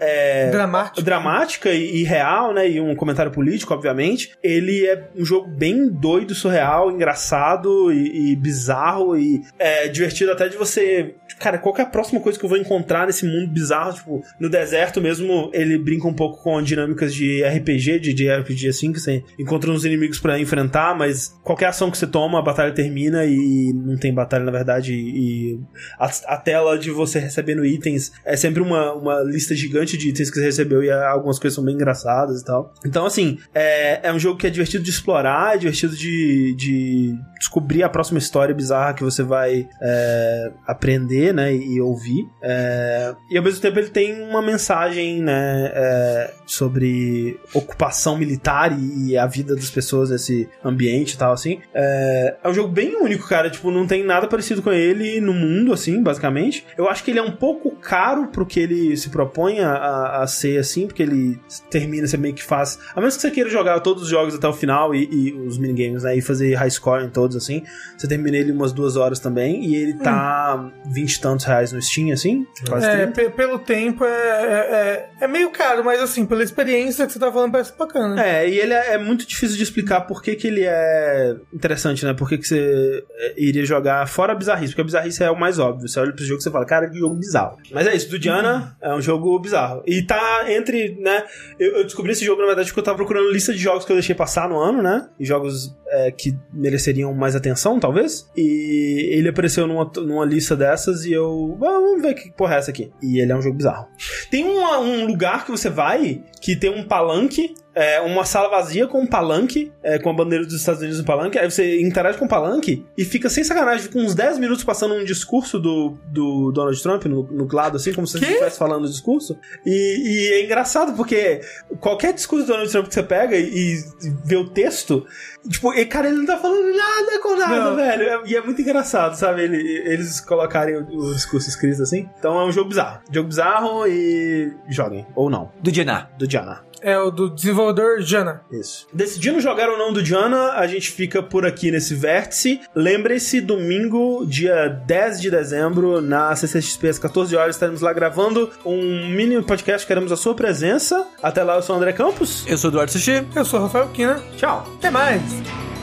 é, 0.00 0.50
Dramática. 0.50 1.02
dramática 1.02 1.70
e, 1.70 2.00
e 2.00 2.04
real, 2.04 2.52
né? 2.52 2.68
E 2.68 2.80
um 2.80 2.94
comentário 2.94 3.32
político, 3.32 3.74
obviamente. 3.74 4.32
Ele 4.42 4.86
é 4.86 5.08
um 5.16 5.24
jogo 5.24 5.48
bem 5.48 5.88
doido, 5.88 6.34
surreal, 6.34 6.90
engraçado 6.90 7.92
e, 7.92 8.32
e 8.32 8.36
bizarro 8.36 9.16
e 9.16 9.42
é, 9.58 9.88
divertido 9.88 10.32
até 10.32 10.48
de 10.48 10.56
você. 10.56 11.14
Cara, 11.38 11.58
qual 11.58 11.74
que 11.74 11.80
é 11.80 11.84
a 11.84 11.88
próxima 11.88 12.20
coisa 12.20 12.38
que 12.38 12.44
eu 12.44 12.48
vou 12.48 12.58
encontrar 12.58 13.06
nesse 13.06 13.24
mundo 13.26 13.47
bizarro? 13.48 13.92
Tipo, 13.92 14.22
no 14.40 14.48
deserto 14.48 15.00
mesmo, 15.00 15.50
ele 15.52 15.78
brinca 15.78 16.06
um 16.06 16.14
pouco 16.14 16.42
com 16.42 16.62
dinâmicas 16.62 17.14
de 17.14 17.42
RPG, 17.42 18.00
de, 18.00 18.14
de 18.14 18.30
RPG 18.30 18.68
assim, 18.68 18.92
que 18.92 19.00
você 19.00 19.22
encontra 19.38 19.70
uns 19.70 19.84
inimigos 19.84 20.18
pra 20.18 20.38
enfrentar, 20.38 20.96
mas 20.96 21.38
qualquer 21.42 21.66
ação 21.66 21.90
que 21.90 21.98
você 21.98 22.06
toma, 22.06 22.38
a 22.38 22.42
batalha 22.42 22.72
termina 22.72 23.24
e 23.24 23.72
não 23.74 23.96
tem 23.96 24.12
batalha, 24.12 24.44
na 24.44 24.52
verdade, 24.52 24.92
e 24.94 25.60
a, 25.98 26.10
a 26.26 26.36
tela 26.36 26.78
de 26.78 26.90
você 26.90 27.18
recebendo 27.18 27.64
itens 27.64 28.12
é 28.24 28.36
sempre 28.36 28.62
uma, 28.62 28.92
uma 28.92 29.20
lista 29.22 29.54
gigante 29.54 29.96
de 29.96 30.08
itens 30.08 30.30
que 30.30 30.36
você 30.36 30.44
recebeu 30.44 30.82
e 30.82 30.90
ah, 30.90 31.10
algumas 31.10 31.38
coisas 31.38 31.54
são 31.54 31.64
bem 31.64 31.74
engraçadas 31.74 32.40
e 32.40 32.44
tal. 32.44 32.72
Então, 32.84 33.06
assim, 33.06 33.38
é, 33.54 34.08
é 34.08 34.12
um 34.12 34.18
jogo 34.18 34.38
que 34.38 34.46
é 34.46 34.50
divertido 34.50 34.84
de 34.84 34.90
explorar, 34.90 35.54
é 35.54 35.58
divertido 35.58 35.96
de, 35.96 36.54
de 36.56 37.14
descobrir 37.38 37.82
a 37.82 37.88
próxima 37.88 38.18
história 38.18 38.54
bizarra 38.54 38.94
que 38.94 39.02
você 39.02 39.22
vai 39.22 39.68
é, 39.82 40.52
aprender, 40.66 41.32
né, 41.32 41.54
e 41.54 41.80
ouvir. 41.80 42.26
É, 42.42 43.14
e 43.30 43.37
ao 43.38 43.44
mesmo 43.44 43.60
tempo 43.60 43.78
ele 43.78 43.88
tem 43.90 44.22
uma 44.22 44.42
mensagem, 44.42 45.22
né, 45.22 45.70
é, 45.74 46.30
sobre 46.46 47.38
ocupação 47.54 48.16
militar 48.18 48.76
e, 48.78 49.10
e 49.10 49.16
a 49.18 49.26
vida 49.26 49.54
das 49.54 49.70
pessoas 49.70 50.10
nesse 50.10 50.48
ambiente 50.64 51.12
e 51.14 51.18
tal, 51.18 51.32
assim. 51.32 51.60
É, 51.74 52.36
é 52.42 52.48
um 52.48 52.54
jogo 52.54 52.68
bem 52.68 52.96
único, 53.00 53.28
cara. 53.28 53.50
Tipo, 53.50 53.70
não 53.70 53.86
tem 53.86 54.04
nada 54.04 54.26
parecido 54.26 54.62
com 54.62 54.72
ele 54.72 55.20
no 55.20 55.32
mundo, 55.32 55.72
assim, 55.72 56.02
basicamente. 56.02 56.64
Eu 56.76 56.88
acho 56.88 57.04
que 57.04 57.10
ele 57.10 57.18
é 57.18 57.22
um 57.22 57.32
pouco 57.32 57.70
caro 57.76 58.28
pro 58.28 58.46
que 58.46 58.60
ele 58.60 58.96
se 58.96 59.10
propõe 59.10 59.60
a, 59.60 60.22
a- 60.22 60.26
ser, 60.26 60.58
assim, 60.58 60.86
porque 60.86 61.02
ele 61.02 61.38
termina, 61.70 62.06
você 62.06 62.16
meio 62.16 62.34
que 62.34 62.42
faz. 62.42 62.78
A 62.94 63.00
menos 63.00 63.16
que 63.16 63.22
você 63.22 63.30
queira 63.30 63.48
jogar 63.48 63.80
todos 63.80 64.02
os 64.04 64.08
jogos 64.08 64.34
até 64.34 64.46
o 64.46 64.52
final 64.52 64.94
e, 64.94 65.08
e 65.10 65.32
os 65.32 65.58
minigames, 65.58 66.02
né? 66.02 66.16
E 66.16 66.20
fazer 66.20 66.54
high 66.54 66.70
score 66.70 67.04
em 67.04 67.10
todos, 67.10 67.36
assim. 67.36 67.62
Você 67.96 68.06
termina 68.06 68.36
ele 68.36 68.52
umas 68.52 68.72
duas 68.72 68.96
horas 68.96 69.18
também. 69.18 69.64
E 69.64 69.74
ele 69.76 69.94
tá 69.94 70.70
20 70.86 71.14
e 71.14 71.20
tantos 71.20 71.44
reais 71.46 71.72
no 71.72 71.80
Steam, 71.80 72.12
assim. 72.12 72.46
Quase 72.68 72.86
É, 72.86 73.06
30. 73.06 73.27
Pe- 73.28 73.36
pelo 73.36 73.58
tempo 73.58 74.04
é, 74.04 74.08
é, 74.08 75.10
é, 75.20 75.24
é 75.24 75.28
meio 75.28 75.50
caro, 75.50 75.84
mas 75.84 76.00
assim, 76.00 76.26
pela 76.26 76.42
experiência 76.42 77.06
que 77.06 77.12
você 77.12 77.18
tá 77.18 77.30
falando, 77.32 77.52
parece 77.52 77.76
bacana. 77.76 78.22
É, 78.24 78.48
e 78.48 78.58
ele 78.58 78.72
é, 78.74 78.94
é 78.94 78.98
muito 78.98 79.26
difícil 79.26 79.56
de 79.56 79.62
explicar 79.62 80.02
por 80.02 80.22
que, 80.22 80.34
que 80.34 80.46
ele 80.46 80.62
é 80.64 81.36
interessante, 81.52 82.04
né? 82.04 82.14
Por 82.14 82.28
que, 82.28 82.38
que 82.38 82.46
você 82.46 83.04
é, 83.10 83.34
iria 83.36 83.64
jogar 83.64 84.06
fora 84.08 84.32
a 84.32 84.36
bizarrice, 84.36 84.72
porque 84.72 84.82
a 84.82 84.84
bizarrice 84.84 85.22
é 85.22 85.30
o 85.30 85.38
mais 85.38 85.58
óbvio. 85.58 85.88
Você 85.88 85.98
olha 86.00 86.12
pro 86.12 86.24
jogo 86.24 86.40
e 86.40 86.42
você 86.42 86.50
fala, 86.50 86.64
cara, 86.66 86.88
que 86.90 86.98
jogo 86.98 87.14
bizarro. 87.16 87.56
Mas 87.72 87.86
é 87.86 87.94
isso, 87.94 88.10
do 88.10 88.18
Diana 88.18 88.76
é 88.82 88.92
um 88.94 89.00
jogo 89.00 89.38
bizarro. 89.38 89.82
E 89.86 90.02
tá 90.02 90.44
entre, 90.48 90.96
né? 91.00 91.24
Eu, 91.58 91.78
eu 91.78 91.84
descobri 91.84 92.12
esse 92.12 92.24
jogo, 92.24 92.40
na 92.40 92.46
verdade, 92.48 92.68
porque 92.68 92.80
eu 92.80 92.84
tava 92.84 92.96
procurando 92.96 93.30
lista 93.30 93.52
de 93.52 93.58
jogos 93.58 93.84
que 93.84 93.92
eu 93.92 93.96
deixei 93.96 94.14
passar 94.14 94.48
no 94.48 94.58
ano, 94.58 94.82
né? 94.82 95.08
E 95.18 95.24
jogos 95.24 95.74
é, 95.88 96.10
que 96.10 96.36
mereceriam 96.52 97.12
mais 97.14 97.34
atenção, 97.36 97.78
talvez. 97.80 98.28
E 98.36 99.08
ele 99.12 99.28
apareceu 99.28 99.66
numa, 99.66 99.90
numa 99.96 100.24
lista 100.24 100.54
dessas 100.56 101.04
e 101.04 101.12
eu. 101.12 101.56
"Ah, 101.62 101.66
vamos 101.72 102.02
ver 102.02 102.14
que 102.14 102.30
porra 102.32 102.56
é 102.56 102.58
essa 102.58 102.70
aqui. 102.70 102.90
E 103.02 103.07
ele 103.16 103.32
é 103.32 103.36
um 103.36 103.40
jogo 103.40 103.56
bizarro. 103.56 103.88
Tem 104.30 104.44
uma- 104.44 104.78
um 104.80 105.06
lugar 105.06 105.44
que 105.44 105.50
você 105.50 105.70
vai 105.70 106.22
que 106.40 106.54
tem 106.56 106.70
um 106.70 106.84
palanque, 106.84 107.54
é, 107.80 108.00
uma 108.00 108.24
sala 108.24 108.48
vazia 108.48 108.86
com 108.88 109.00
um 109.00 109.06
palanque, 109.06 109.72
é, 109.82 109.98
com 109.98 110.10
a 110.10 110.12
bandeira 110.12 110.44
dos 110.44 110.54
Estados 110.54 110.80
Unidos 110.80 110.98
no 110.98 111.04
palanque. 111.06 111.38
Aí 111.38 111.48
você 111.50 111.80
interage 111.80 112.18
com 112.18 112.24
o 112.24 112.28
palanque 112.28 112.84
e 112.96 113.04
fica 113.04 113.28
sem 113.28 113.44
sacanagem, 113.44 113.90
com 113.90 114.00
uns 114.00 114.14
10 114.14 114.38
minutos 114.38 114.64
passando 114.64 114.94
um 114.94 115.04
discurso 115.04 115.58
do, 115.60 115.96
do 116.08 116.50
Donald 116.50 116.82
Trump 116.82 117.04
no, 117.04 117.22
no 117.22 117.46
lado, 117.52 117.76
assim, 117.76 117.92
como 117.92 118.06
se 118.06 118.18
você 118.18 118.24
estivesse 118.26 118.58
falando 118.58 118.84
o 118.84 118.88
discurso. 118.88 119.38
E, 119.64 119.70
e 119.70 120.32
é 120.34 120.44
engraçado 120.44 120.94
porque 120.96 121.40
qualquer 121.80 122.12
discurso 122.12 122.46
do 122.46 122.52
Donald 122.52 122.70
Trump 122.70 122.88
que 122.88 122.94
você 122.94 123.02
pega 123.02 123.36
e, 123.36 123.44
e 123.46 123.76
vê 124.24 124.36
o 124.36 124.48
texto, 124.48 125.06
tipo, 125.48 125.72
e, 125.72 125.84
cara, 125.86 126.08
ele 126.08 126.18
não 126.18 126.26
tá 126.26 126.36
falando 126.38 126.76
nada 126.76 127.22
com 127.22 127.36
nada, 127.36 127.56
Não. 127.70 127.76
velho. 127.76 128.02
É- 128.02 128.22
e 128.26 128.34
é 128.36 128.40
muito 128.42 128.60
engraçado, 128.60 129.14
sabe? 129.14 129.42
Ele- 129.42 129.78
eles 129.86 130.20
colocarem 130.20 130.76
o, 130.76 130.80
o 130.82 131.14
discurso 131.14 131.48
escrito 131.48 131.82
assim. 131.82 132.08
Então 132.18 132.40
é 132.40 132.44
um 132.44 132.50
jogo 132.52 132.68
bizarro. 132.70 133.00
Jogo 133.12 133.28
bizarro 133.28 133.86
e 133.86 134.52
joguem. 134.68 135.06
Ou 135.14 135.30
não. 135.30 135.52
Do 135.62 135.70
Diana. 135.70 136.10
Do 136.18 136.26
Diana. 136.26 136.62
É 136.82 136.98
o 136.98 137.10
do 137.10 137.28
desenvolvedor 137.28 138.00
Jana. 138.00 138.42
Isso. 138.50 138.86
Decidindo 138.92 139.40
jogar 139.40 139.68
ou 139.68 139.78
não 139.78 139.92
do 139.92 140.02
Diana, 140.02 140.52
a 140.52 140.66
gente 140.66 140.90
fica 140.90 141.22
por 141.22 141.46
aqui 141.46 141.70
nesse 141.70 141.94
vértice. 141.94 142.60
Lembre-se, 142.74 143.40
domingo, 143.40 144.24
dia 144.26 144.68
10 144.68 145.20
de 145.20 145.30
dezembro, 145.30 146.00
na 146.00 146.34
CCXP, 146.34 146.88
às 146.88 146.98
14 146.98 147.36
horas, 147.36 147.56
estaremos 147.56 147.80
lá 147.80 147.92
gravando 147.92 148.50
um 148.64 149.08
mini 149.08 149.40
podcast. 149.42 149.86
Queremos 149.86 150.12
a 150.12 150.16
sua 150.16 150.34
presença. 150.34 151.06
Até 151.22 151.42
lá, 151.42 151.56
eu 151.56 151.62
sou 151.62 151.74
o 151.74 151.78
André 151.78 151.92
Campos. 151.92 152.44
Eu 152.46 152.58
sou 152.58 152.70
o 152.70 152.72
Eduardo 152.72 152.92
Sushi. 152.92 153.26
Eu 153.34 153.44
sou 153.44 153.60
o 153.60 153.62
Rafael 153.64 153.88
Kina. 153.88 154.20
Tchau. 154.36 154.66
Até 154.78 154.90
mais! 154.90 155.77